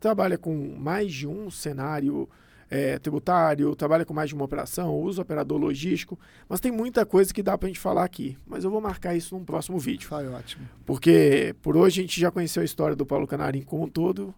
trabalha 0.00 0.36
com 0.36 0.76
mais 0.78 1.12
de 1.12 1.26
um 1.26 1.50
cenário 1.50 2.28
é, 2.68 2.98
tributário, 2.98 3.74
trabalha 3.76 4.04
com 4.04 4.12
mais 4.12 4.28
de 4.28 4.34
uma 4.34 4.44
operação, 4.44 4.94
usa 4.98 5.22
operador 5.22 5.58
logístico, 5.58 6.18
mas 6.48 6.60
tem 6.60 6.72
muita 6.72 7.06
coisa 7.06 7.32
que 7.32 7.42
dá 7.42 7.56
para 7.56 7.66
a 7.66 7.70
gente 7.70 7.80
falar 7.80 8.04
aqui. 8.04 8.36
Mas 8.46 8.64
eu 8.64 8.70
vou 8.70 8.80
marcar 8.80 9.14
isso 9.14 9.36
num 9.36 9.44
próximo 9.44 9.78
vídeo. 9.78 10.08
Foi 10.08 10.26
ótimo. 10.28 10.68
Porque 10.84 11.54
por 11.62 11.76
hoje 11.76 12.00
a 12.00 12.02
gente 12.02 12.20
já 12.20 12.30
conheceu 12.30 12.62
a 12.62 12.64
história 12.64 12.96
do 12.96 13.06
Paulo 13.06 13.26
Canarim 13.26 13.62
como 13.62 13.84
um 13.84 13.88
todo, 13.88 14.34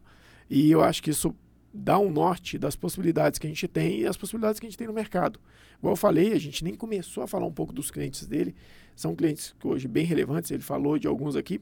e 0.50 0.70
eu 0.70 0.82
acho 0.82 1.02
que 1.02 1.10
isso 1.10 1.34
dá 1.72 1.98
um 1.98 2.10
norte 2.10 2.58
das 2.58 2.74
possibilidades 2.74 3.38
que 3.38 3.46
a 3.46 3.50
gente 3.50 3.68
tem 3.68 4.00
e 4.00 4.06
as 4.06 4.16
possibilidades 4.16 4.58
que 4.58 4.66
a 4.66 4.68
gente 4.68 4.78
tem 4.78 4.86
no 4.86 4.92
mercado. 4.92 5.38
Igual 5.78 5.92
eu 5.92 5.96
falei, 5.96 6.32
a 6.32 6.40
gente 6.40 6.64
nem 6.64 6.74
começou 6.74 7.22
a 7.22 7.28
falar 7.28 7.46
um 7.46 7.52
pouco 7.52 7.72
dos 7.72 7.90
clientes 7.90 8.26
dele, 8.26 8.54
são 8.98 9.14
clientes 9.14 9.54
que 9.60 9.66
hoje 9.68 9.86
bem 9.86 10.04
relevantes, 10.04 10.50
ele 10.50 10.62
falou 10.62 10.98
de 10.98 11.06
alguns 11.06 11.36
aqui, 11.36 11.60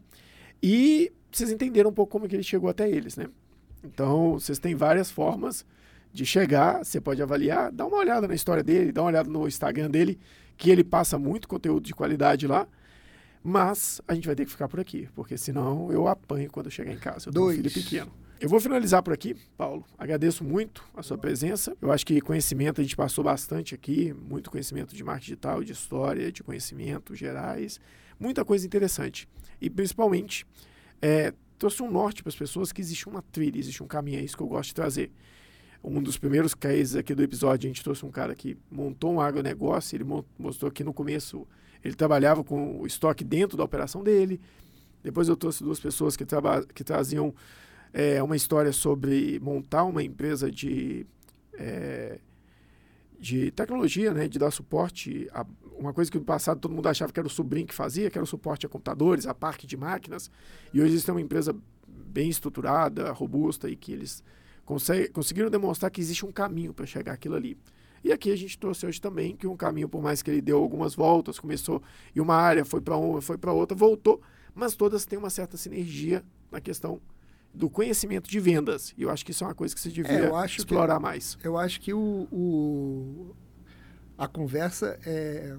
e 0.63 1.13
vocês 1.31 1.51
entenderam 1.51 1.91
um 1.91 1.93
pouco 1.93 2.11
como 2.11 2.27
que 2.27 2.35
ele 2.35 2.43
chegou 2.43 2.71
até 2.71 2.89
eles, 2.89 3.15
né? 3.17 3.27
Então, 3.85 4.33
vocês 4.33 4.59
têm 4.59 4.75
várias 4.75 5.11
formas 5.11 5.65
de 6.15 6.25
chegar, 6.25 6.83
você 6.83 6.99
pode 6.99 7.23
avaliar, 7.23 7.71
dá 7.71 7.85
uma 7.85 7.99
olhada 7.99 8.27
na 8.27 8.35
história 8.35 8.63
dele, 8.63 8.91
dá 8.91 9.03
uma 9.03 9.09
olhada 9.09 9.29
no 9.29 9.47
Instagram 9.47 9.91
dele, 9.91 10.19
que 10.57 10.71
ele 10.71 10.83
passa 10.83 11.19
muito 11.19 11.47
conteúdo 11.47 11.85
de 11.85 11.95
qualidade 11.95 12.47
lá, 12.47 12.67
mas 13.45 14.01
a 14.09 14.15
gente 14.15 14.27
vai 14.27 14.35
ter 14.35 14.47
que 14.47 14.51
ficar 14.51 14.67
por 14.67 14.81
aqui, 14.81 15.07
porque 15.15 15.37
senão 15.37 15.93
eu 15.93 16.09
apanho 16.09 16.51
quando 16.51 16.67
eu 16.67 16.73
chegar 16.73 16.93
em 16.93 16.99
casa. 16.99 17.29
Eu 17.29 17.33
tenho 17.35 17.45
um 17.45 17.49
Dois. 17.49 17.57
filho 17.59 17.71
pequeno. 17.71 18.11
Eu 18.39 18.51
vou 18.51 18.61
finalizar 18.61 19.03
por 19.03 19.15
aqui, 19.15 19.35
Paulo. 19.57 19.85
Agradeço 19.97 20.45
muito 20.45 20.85
a 20.95 21.03
sua 21.03 21.17
presença. 21.17 21.75
Eu 21.81 21.91
acho 21.91 22.05
que 22.05 22.21
conhecimento 22.21 22.81
a 22.81 22.85
gente 22.85 22.95
passou 22.95 23.25
bastante 23.25 23.75
aqui, 23.75 24.13
muito 24.13 24.51
conhecimento 24.51 24.95
de 24.95 25.03
marketing 25.03 25.25
digital, 25.27 25.65
de 25.65 25.73
história, 25.73 26.31
de 26.31 26.43
conhecimentos 26.43 27.19
gerais, 27.19 27.81
muita 28.21 28.45
coisa 28.45 28.67
interessante. 28.67 29.27
E 29.59 29.71
principalmente, 29.71 30.47
é, 31.01 31.33
trouxe 31.59 31.83
um 31.83 31.91
norte 31.91 32.23
para 32.23 32.29
as 32.29 32.37
pessoas 32.37 32.73
que 32.73 32.81
existe 32.81 33.09
uma 33.09 33.23
trilha, 33.23 33.59
existe 33.59 33.83
um 33.83 33.87
caminho, 33.87 34.19
é 34.19 34.23
isso 34.23 34.37
que 34.37 34.43
eu 34.43 34.49
gosto 34.49 34.69
de 34.69 34.75
trazer. 34.75 35.11
Um 35.83 36.03
dos 36.03 36.19
primeiros 36.19 36.55
cases 36.55 36.95
aqui 36.95 37.15
do 37.15 37.23
episódio, 37.23 37.67
a 37.67 37.71
gente 37.73 37.83
trouxe 37.83 38.05
um 38.05 38.11
cara 38.11 38.35
que 38.35 38.57
montou 38.71 39.15
um 39.15 39.21
agronegócio, 39.21 39.97
ele 39.97 40.05
mo- 40.05 40.27
mostrou 40.39 40.71
que 40.71 40.85
no 40.85 40.93
começo 40.93 41.47
ele 41.83 41.95
trabalhava 41.95 42.45
com 42.45 42.81
o 42.81 42.87
estoque 42.87 43.25
dentro 43.25 43.57
da 43.57 43.65
operação 43.65 44.03
dele. 44.03 44.39
Depois 45.03 45.29
eu 45.29 45.37
trouxe 45.37 45.63
duas 45.63 45.81
pessoas 45.81 46.17
que, 46.17 46.25
traba- 46.27 46.67
que 46.75 46.83
traziam 46.85 47.33
é, 47.93 48.23
uma 48.23 48.37
história 48.37 48.73
sobre 48.73 49.39
montar 49.41 49.85
uma 49.85 50.03
empresa 50.03 50.51
de, 50.51 51.07
é, 51.55 52.19
de 53.19 53.51
tecnologia, 53.51 54.13
né, 54.13 54.29
de 54.29 54.39
dar 54.39 54.51
suporte 54.51 55.29
a 55.33 55.47
uma 55.79 55.93
coisa 55.93 56.11
que 56.11 56.19
no 56.19 56.25
passado 56.25 56.59
todo 56.59 56.75
mundo 56.75 56.89
achava 56.89 57.13
que 57.13 57.21
era 57.21 57.27
o 57.27 57.31
sobrinho 57.31 57.67
que 57.67 57.75
fazia, 57.75 58.11
que 58.11 58.17
era 58.17 58.25
o 58.25 58.27
suporte 58.27 58.65
a 58.65 58.69
computadores, 58.69 59.27
a 59.27 59.35
parque 59.35 59.67
de 59.67 59.77
máquinas. 59.77 60.31
E 60.73 60.81
hoje 60.81 60.93
eles 60.93 61.05
têm 61.05 61.15
uma 61.15 61.21
empresa 61.21 61.55
bem 61.87 62.31
estruturada, 62.31 63.13
robusta 63.13 63.69
e 63.69 63.77
que 63.77 63.93
eles 63.93 64.25
consegue, 64.65 65.09
conseguiram 65.09 65.51
demonstrar 65.51 65.91
que 65.91 66.01
existe 66.01 66.25
um 66.25 66.33
caminho 66.33 66.73
para 66.73 66.87
chegar 66.87 67.13
aquilo 67.13 67.35
ali. 67.35 67.59
E 68.03 68.13
aqui 68.13 68.31
a 68.31 68.37
gente 68.37 68.59
trouxe 68.59 68.87
hoje 68.87 69.01
também 69.01 69.35
que 69.37 69.47
um 69.47 69.57
caminho, 69.57 69.89
por 69.89 70.03
mais 70.03 70.23
que 70.23 70.31
ele 70.31 70.41
deu 70.41 70.59
algumas 70.59 70.95
voltas, 70.95 71.39
começou 71.39 71.83
em 72.15 72.21
uma 72.21 72.37
área, 72.37 72.65
foi 72.65 72.81
para 72.81 72.97
uma, 72.97 73.21
foi 73.21 73.37
para 73.37 73.53
outra, 73.53 73.77
voltou, 73.77 74.21
mas 74.55 74.75
todas 74.77 75.05
têm 75.05 75.19
uma 75.19 75.31
certa 75.31 75.57
sinergia 75.57 76.25
na 76.51 76.61
questão 76.61 77.01
do 77.57 77.71
conhecimento 77.71 78.29
de 78.31 78.39
vendas. 78.39 78.93
E 78.99 79.03
eu 79.03 79.11
acho 79.11 79.25
que 79.25 79.31
isso 79.31 79.43
é 79.43 79.47
uma 79.47 79.55
coisa 79.55 79.75
que 79.75 79.81
você 79.81 79.89
devia 79.89 80.13
eu 80.19 80.37
acho 80.37 80.57
que- 80.57 80.61
explorar 80.61 81.01
mais. 81.01 81.39
Eu 81.43 81.57
acho 81.57 81.81
que 81.81 81.93
o, 81.95 82.29
o- 82.31 83.35
a 84.19 84.29
conversa 84.29 84.99
é, 85.07 85.57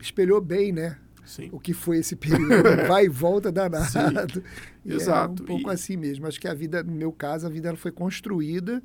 espelhou 0.00 0.40
bem, 0.40 0.72
né? 0.72 0.98
Sim. 1.24 1.48
O 1.52 1.58
que 1.60 1.72
foi 1.72 1.98
esse 1.98 2.16
período. 2.16 2.48
Vai 2.88 3.06
e 3.06 3.08
volta 3.08 3.50
danado. 3.52 4.42
E 4.84 4.92
exato. 4.92 5.42
É 5.42 5.44
um 5.44 5.46
pouco 5.46 5.70
E- 5.70 5.74
assim 5.74 5.96
mesmo. 5.96 6.26
Acho 6.26 6.40
que 6.40 6.48
a 6.48 6.54
vida, 6.54 6.82
no 6.82 6.92
meu 6.92 7.12
caso, 7.12 7.46
a 7.46 7.50
vida 7.50 7.68
ela 7.68 7.76
foi 7.78 7.90
construída 7.92 8.82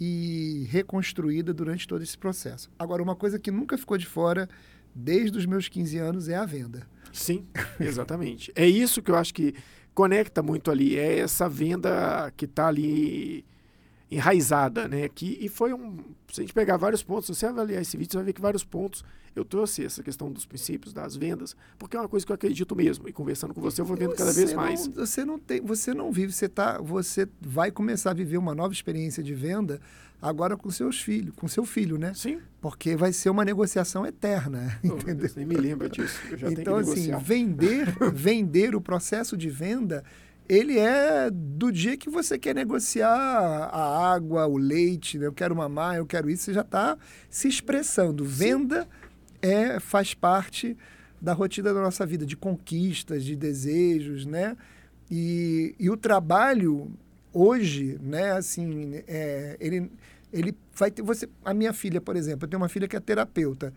e 0.00 0.66
reconstruída 0.70 1.52
durante 1.54 1.86
todo 1.86 2.02
esse 2.02 2.16
processo. 2.18 2.70
Agora, 2.78 3.02
uma 3.02 3.14
coisa 3.16 3.38
que 3.38 3.50
nunca 3.50 3.78
ficou 3.78 3.96
de 3.96 4.06
fora 4.06 4.48
desde 4.94 5.38
os 5.38 5.46
meus 5.46 5.68
15 5.68 5.96
anos 5.98 6.28
é 6.28 6.34
a 6.36 6.44
venda. 6.44 6.86
Sim, 7.12 7.46
exatamente. 7.78 8.50
é 8.56 8.66
isso 8.66 9.02
que 9.02 9.10
eu 9.10 9.16
acho 9.16 9.34
que 9.34 9.54
conecta 9.94 10.42
muito 10.42 10.70
ali, 10.70 10.98
é 10.98 11.18
essa 11.18 11.48
venda 11.48 12.32
que 12.36 12.44
está 12.44 12.68
ali 12.68 13.44
enraizada, 14.14 14.86
né? 14.88 15.08
Que, 15.08 15.38
e 15.40 15.48
foi 15.48 15.72
um. 15.72 15.96
Se 16.32 16.40
a 16.40 16.44
gente 16.44 16.52
pegar 16.52 16.76
vários 16.76 17.02
pontos, 17.02 17.26
se 17.26 17.34
você 17.34 17.46
avaliar 17.46 17.80
esse 17.82 17.96
vídeo, 17.96 18.12
você 18.12 18.18
vai 18.18 18.26
ver 18.26 18.32
que 18.32 18.40
vários 18.40 18.64
pontos 18.64 19.04
eu 19.34 19.44
trouxe 19.44 19.84
essa 19.84 20.02
questão 20.02 20.30
dos 20.30 20.44
princípios, 20.44 20.92
das 20.92 21.16
vendas, 21.16 21.56
porque 21.78 21.96
é 21.96 22.00
uma 22.00 22.08
coisa 22.08 22.24
que 22.24 22.30
eu 22.32 22.34
acredito 22.34 22.76
mesmo. 22.76 23.08
E 23.08 23.12
conversando 23.12 23.54
com 23.54 23.60
você, 23.62 23.80
eu 23.80 23.84
vou 23.84 23.96
vendo 23.96 24.14
cada 24.14 24.32
vez 24.32 24.52
mais. 24.52 24.86
Não, 24.86 24.94
você 25.06 25.24
não 25.24 25.38
tem, 25.38 25.60
você 25.60 25.94
não 25.94 26.12
vive, 26.12 26.32
você 26.32 26.48
tá, 26.48 26.78
você 26.78 27.26
vai 27.40 27.70
começar 27.70 28.10
a 28.10 28.14
viver 28.14 28.36
uma 28.36 28.54
nova 28.54 28.72
experiência 28.74 29.22
de 29.22 29.34
venda 29.34 29.80
agora 30.20 30.56
com 30.56 30.70
seus 30.70 31.00
filhos, 31.00 31.34
com 31.34 31.48
seu 31.48 31.64
filho, 31.64 31.98
né? 31.98 32.12
Sim, 32.14 32.38
Porque 32.60 32.94
vai 32.94 33.12
ser 33.12 33.30
uma 33.30 33.44
negociação 33.44 34.06
eterna, 34.06 34.78
Oh, 34.84 34.88
entendeu? 34.94 35.16
Deus, 35.16 35.34
nem 35.34 35.46
me 35.46 35.56
lembra 35.56 35.88
disso. 35.88 36.16
Eu 36.30 36.38
já 36.38 36.50
Então 36.52 36.76
assim, 36.76 37.08
negociar. 37.08 37.18
vender, 37.18 37.86
vender 38.12 38.76
o 38.76 38.80
processo 38.80 39.36
de 39.36 39.48
venda, 39.50 40.04
ele 40.54 40.78
é 40.78 41.30
do 41.30 41.72
dia 41.72 41.96
que 41.96 42.10
você 42.10 42.38
quer 42.38 42.54
negociar 42.54 43.08
a 43.08 44.12
água, 44.12 44.46
o 44.46 44.58
leite, 44.58 45.16
né? 45.16 45.26
eu 45.26 45.32
quero 45.32 45.56
mamar, 45.56 45.96
eu 45.96 46.04
quero 46.04 46.28
isso, 46.28 46.44
você 46.44 46.52
já 46.52 46.60
está 46.60 46.98
se 47.30 47.48
expressando. 47.48 48.22
Venda 48.22 48.86
é 49.40 49.80
faz 49.80 50.12
parte 50.12 50.76
da 51.18 51.32
rotina 51.32 51.72
da 51.72 51.80
nossa 51.80 52.04
vida, 52.04 52.26
de 52.26 52.36
conquistas, 52.36 53.24
de 53.24 53.34
desejos, 53.34 54.26
né? 54.26 54.54
E, 55.10 55.74
e 55.78 55.88
o 55.88 55.96
trabalho 55.96 56.92
hoje, 57.32 57.98
né? 58.02 58.32
Assim, 58.32 59.02
é, 59.08 59.56
ele 59.58 59.90
ele 60.30 60.54
vai 60.74 60.90
ter 60.90 61.02
você. 61.02 61.28
A 61.42 61.54
minha 61.54 61.72
filha, 61.72 62.00
por 62.00 62.16
exemplo, 62.16 62.44
eu 62.44 62.50
tenho 62.50 62.60
uma 62.60 62.68
filha 62.68 62.86
que 62.86 62.96
é 62.96 63.00
terapeuta. 63.00 63.72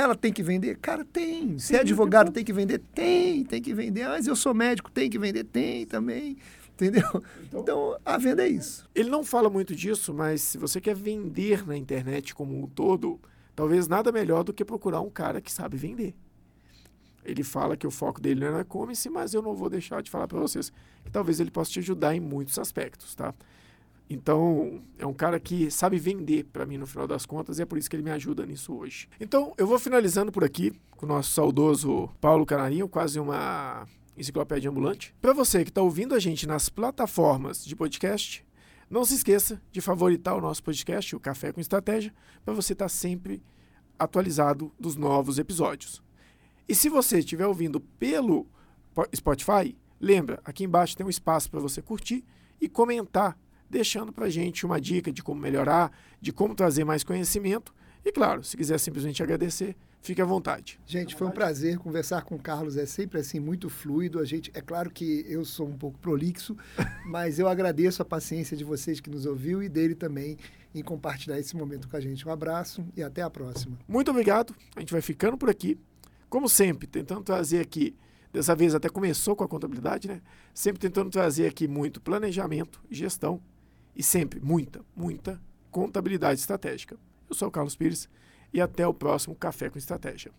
Ela 0.00 0.14
tem 0.14 0.32
que 0.32 0.42
vender? 0.42 0.78
Cara, 0.78 1.04
tem. 1.04 1.58
Se 1.58 1.76
é 1.76 1.80
advogado, 1.80 2.32
tem 2.32 2.44
que 2.44 2.52
vender? 2.52 2.80
Tem, 2.94 3.44
tem 3.44 3.60
que 3.60 3.74
vender. 3.74 4.02
Ah, 4.02 4.10
mas 4.10 4.26
eu 4.26 4.34
sou 4.34 4.54
médico, 4.54 4.90
tem 4.90 5.10
que 5.10 5.18
vender? 5.18 5.44
Tem 5.44 5.86
também. 5.86 6.36
Entendeu? 6.74 7.22
Então, 7.52 7.98
a 8.06 8.16
venda 8.16 8.42
é 8.42 8.48
isso. 8.48 8.88
Ele 8.94 9.10
não 9.10 9.22
fala 9.22 9.50
muito 9.50 9.76
disso, 9.76 10.14
mas 10.14 10.40
se 10.40 10.56
você 10.56 10.80
quer 10.80 10.94
vender 10.94 11.66
na 11.66 11.76
internet 11.76 12.34
como 12.34 12.58
um 12.58 12.66
todo, 12.66 13.20
talvez 13.54 13.86
nada 13.86 14.10
melhor 14.10 14.42
do 14.42 14.52
que 14.52 14.64
procurar 14.64 15.02
um 15.02 15.10
cara 15.10 15.42
que 15.42 15.52
sabe 15.52 15.76
vender. 15.76 16.14
Ele 17.22 17.44
fala 17.44 17.76
que 17.76 17.86
o 17.86 17.90
foco 17.90 18.18
dele 18.18 18.40
não 18.40 18.46
é 18.46 18.50
no 18.52 18.60
e-commerce, 18.60 19.10
mas 19.10 19.34
eu 19.34 19.42
não 19.42 19.54
vou 19.54 19.68
deixar 19.68 20.02
de 20.02 20.10
falar 20.10 20.26
para 20.26 20.38
vocês 20.38 20.72
que 21.04 21.10
talvez 21.10 21.38
ele 21.38 21.50
possa 21.50 21.70
te 21.70 21.80
ajudar 21.80 22.14
em 22.14 22.20
muitos 22.20 22.58
aspectos, 22.58 23.14
tá? 23.14 23.34
Então, 24.12 24.82
é 24.98 25.06
um 25.06 25.14
cara 25.14 25.38
que 25.38 25.70
sabe 25.70 25.96
vender 25.96 26.44
para 26.46 26.66
mim 26.66 26.76
no 26.76 26.86
final 26.86 27.06
das 27.06 27.24
contas 27.24 27.60
e 27.60 27.62
é 27.62 27.64
por 27.64 27.78
isso 27.78 27.88
que 27.88 27.94
ele 27.94 28.02
me 28.02 28.10
ajuda 28.10 28.44
nisso 28.44 28.74
hoje. 28.74 29.08
Então, 29.20 29.54
eu 29.56 29.68
vou 29.68 29.78
finalizando 29.78 30.32
por 30.32 30.42
aqui 30.42 30.72
com 30.96 31.06
o 31.06 31.08
nosso 31.08 31.30
saudoso 31.30 32.10
Paulo 32.20 32.44
Canarinho, 32.44 32.88
quase 32.88 33.20
uma 33.20 33.86
Enciclopédia 34.16 34.68
Ambulante. 34.68 35.14
Para 35.22 35.32
você 35.32 35.62
que 35.62 35.70
está 35.70 35.80
ouvindo 35.80 36.12
a 36.12 36.18
gente 36.18 36.44
nas 36.44 36.68
plataformas 36.68 37.64
de 37.64 37.76
podcast, 37.76 38.44
não 38.90 39.04
se 39.04 39.14
esqueça 39.14 39.62
de 39.70 39.80
favoritar 39.80 40.36
o 40.36 40.40
nosso 40.40 40.64
podcast, 40.64 41.14
o 41.14 41.20
Café 41.20 41.52
com 41.52 41.60
Estratégia, 41.60 42.12
para 42.44 42.52
você 42.52 42.72
estar 42.72 42.86
tá 42.86 42.88
sempre 42.88 43.40
atualizado 43.96 44.72
dos 44.78 44.96
novos 44.96 45.38
episódios. 45.38 46.02
E 46.68 46.74
se 46.74 46.88
você 46.88 47.20
estiver 47.20 47.46
ouvindo 47.46 47.78
pelo 47.78 48.48
Spotify, 49.14 49.76
lembra, 50.00 50.40
aqui 50.44 50.64
embaixo 50.64 50.96
tem 50.96 51.06
um 51.06 51.10
espaço 51.10 51.48
para 51.48 51.60
você 51.60 51.80
curtir 51.80 52.24
e 52.60 52.68
comentar, 52.68 53.38
deixando 53.70 54.12
para 54.12 54.26
a 54.26 54.30
gente 54.30 54.66
uma 54.66 54.80
dica 54.80 55.12
de 55.12 55.22
como 55.22 55.40
melhorar, 55.40 55.92
de 56.20 56.32
como 56.32 56.54
trazer 56.54 56.84
mais 56.84 57.04
conhecimento. 57.04 57.72
E 58.04 58.10
claro, 58.10 58.42
se 58.42 58.56
quiser 58.56 58.78
simplesmente 58.78 59.22
agradecer, 59.22 59.76
fique 60.02 60.20
à 60.20 60.24
vontade. 60.24 60.80
Gente, 60.86 61.14
foi 61.14 61.26
um 61.26 61.30
prazer 61.30 61.78
conversar 61.78 62.22
com 62.22 62.34
o 62.34 62.38
Carlos. 62.38 62.76
É 62.76 62.86
sempre 62.86 63.20
assim 63.20 63.38
muito 63.38 63.68
fluido. 63.68 64.18
A 64.18 64.24
gente, 64.24 64.50
é 64.54 64.60
claro 64.60 64.90
que 64.90 65.24
eu 65.28 65.44
sou 65.44 65.68
um 65.68 65.76
pouco 65.76 65.98
prolixo, 65.98 66.56
mas 67.06 67.38
eu 67.38 67.46
agradeço 67.46 68.02
a 68.02 68.04
paciência 68.04 68.56
de 68.56 68.64
vocês 68.64 69.00
que 69.00 69.10
nos 69.10 69.26
ouviu 69.26 69.62
e 69.62 69.68
dele 69.68 69.94
também 69.94 70.36
em 70.74 70.82
compartilhar 70.82 71.38
esse 71.38 71.54
momento 71.54 71.88
com 71.88 71.96
a 71.96 72.00
gente. 72.00 72.26
Um 72.26 72.32
abraço 72.32 72.84
e 72.96 73.02
até 73.02 73.22
a 73.22 73.30
próxima. 73.30 73.78
Muito 73.86 74.10
obrigado. 74.10 74.54
A 74.74 74.80
gente 74.80 74.92
vai 74.92 75.02
ficando 75.02 75.36
por 75.36 75.50
aqui. 75.50 75.78
Como 76.28 76.48
sempre, 76.48 76.86
tentando 76.86 77.22
trazer 77.22 77.60
aqui 77.60 77.94
Dessa 78.32 78.54
vez 78.54 78.76
até 78.76 78.88
começou 78.88 79.34
com 79.34 79.42
a 79.42 79.48
contabilidade, 79.48 80.06
né? 80.06 80.22
Sempre 80.54 80.80
tentando 80.80 81.10
trazer 81.10 81.48
aqui 81.48 81.66
muito 81.66 82.00
planejamento, 82.00 82.80
gestão 82.88 83.42
e 84.00 84.02
sempre 84.02 84.40
muita, 84.40 84.82
muita 84.96 85.38
contabilidade 85.70 86.40
estratégica. 86.40 86.96
Eu 87.28 87.34
sou 87.34 87.48
o 87.48 87.50
Carlos 87.50 87.76
Pires 87.76 88.08
e 88.50 88.58
até 88.58 88.86
o 88.86 88.94
próximo 88.94 89.34
Café 89.34 89.68
com 89.68 89.76
Estratégia. 89.76 90.32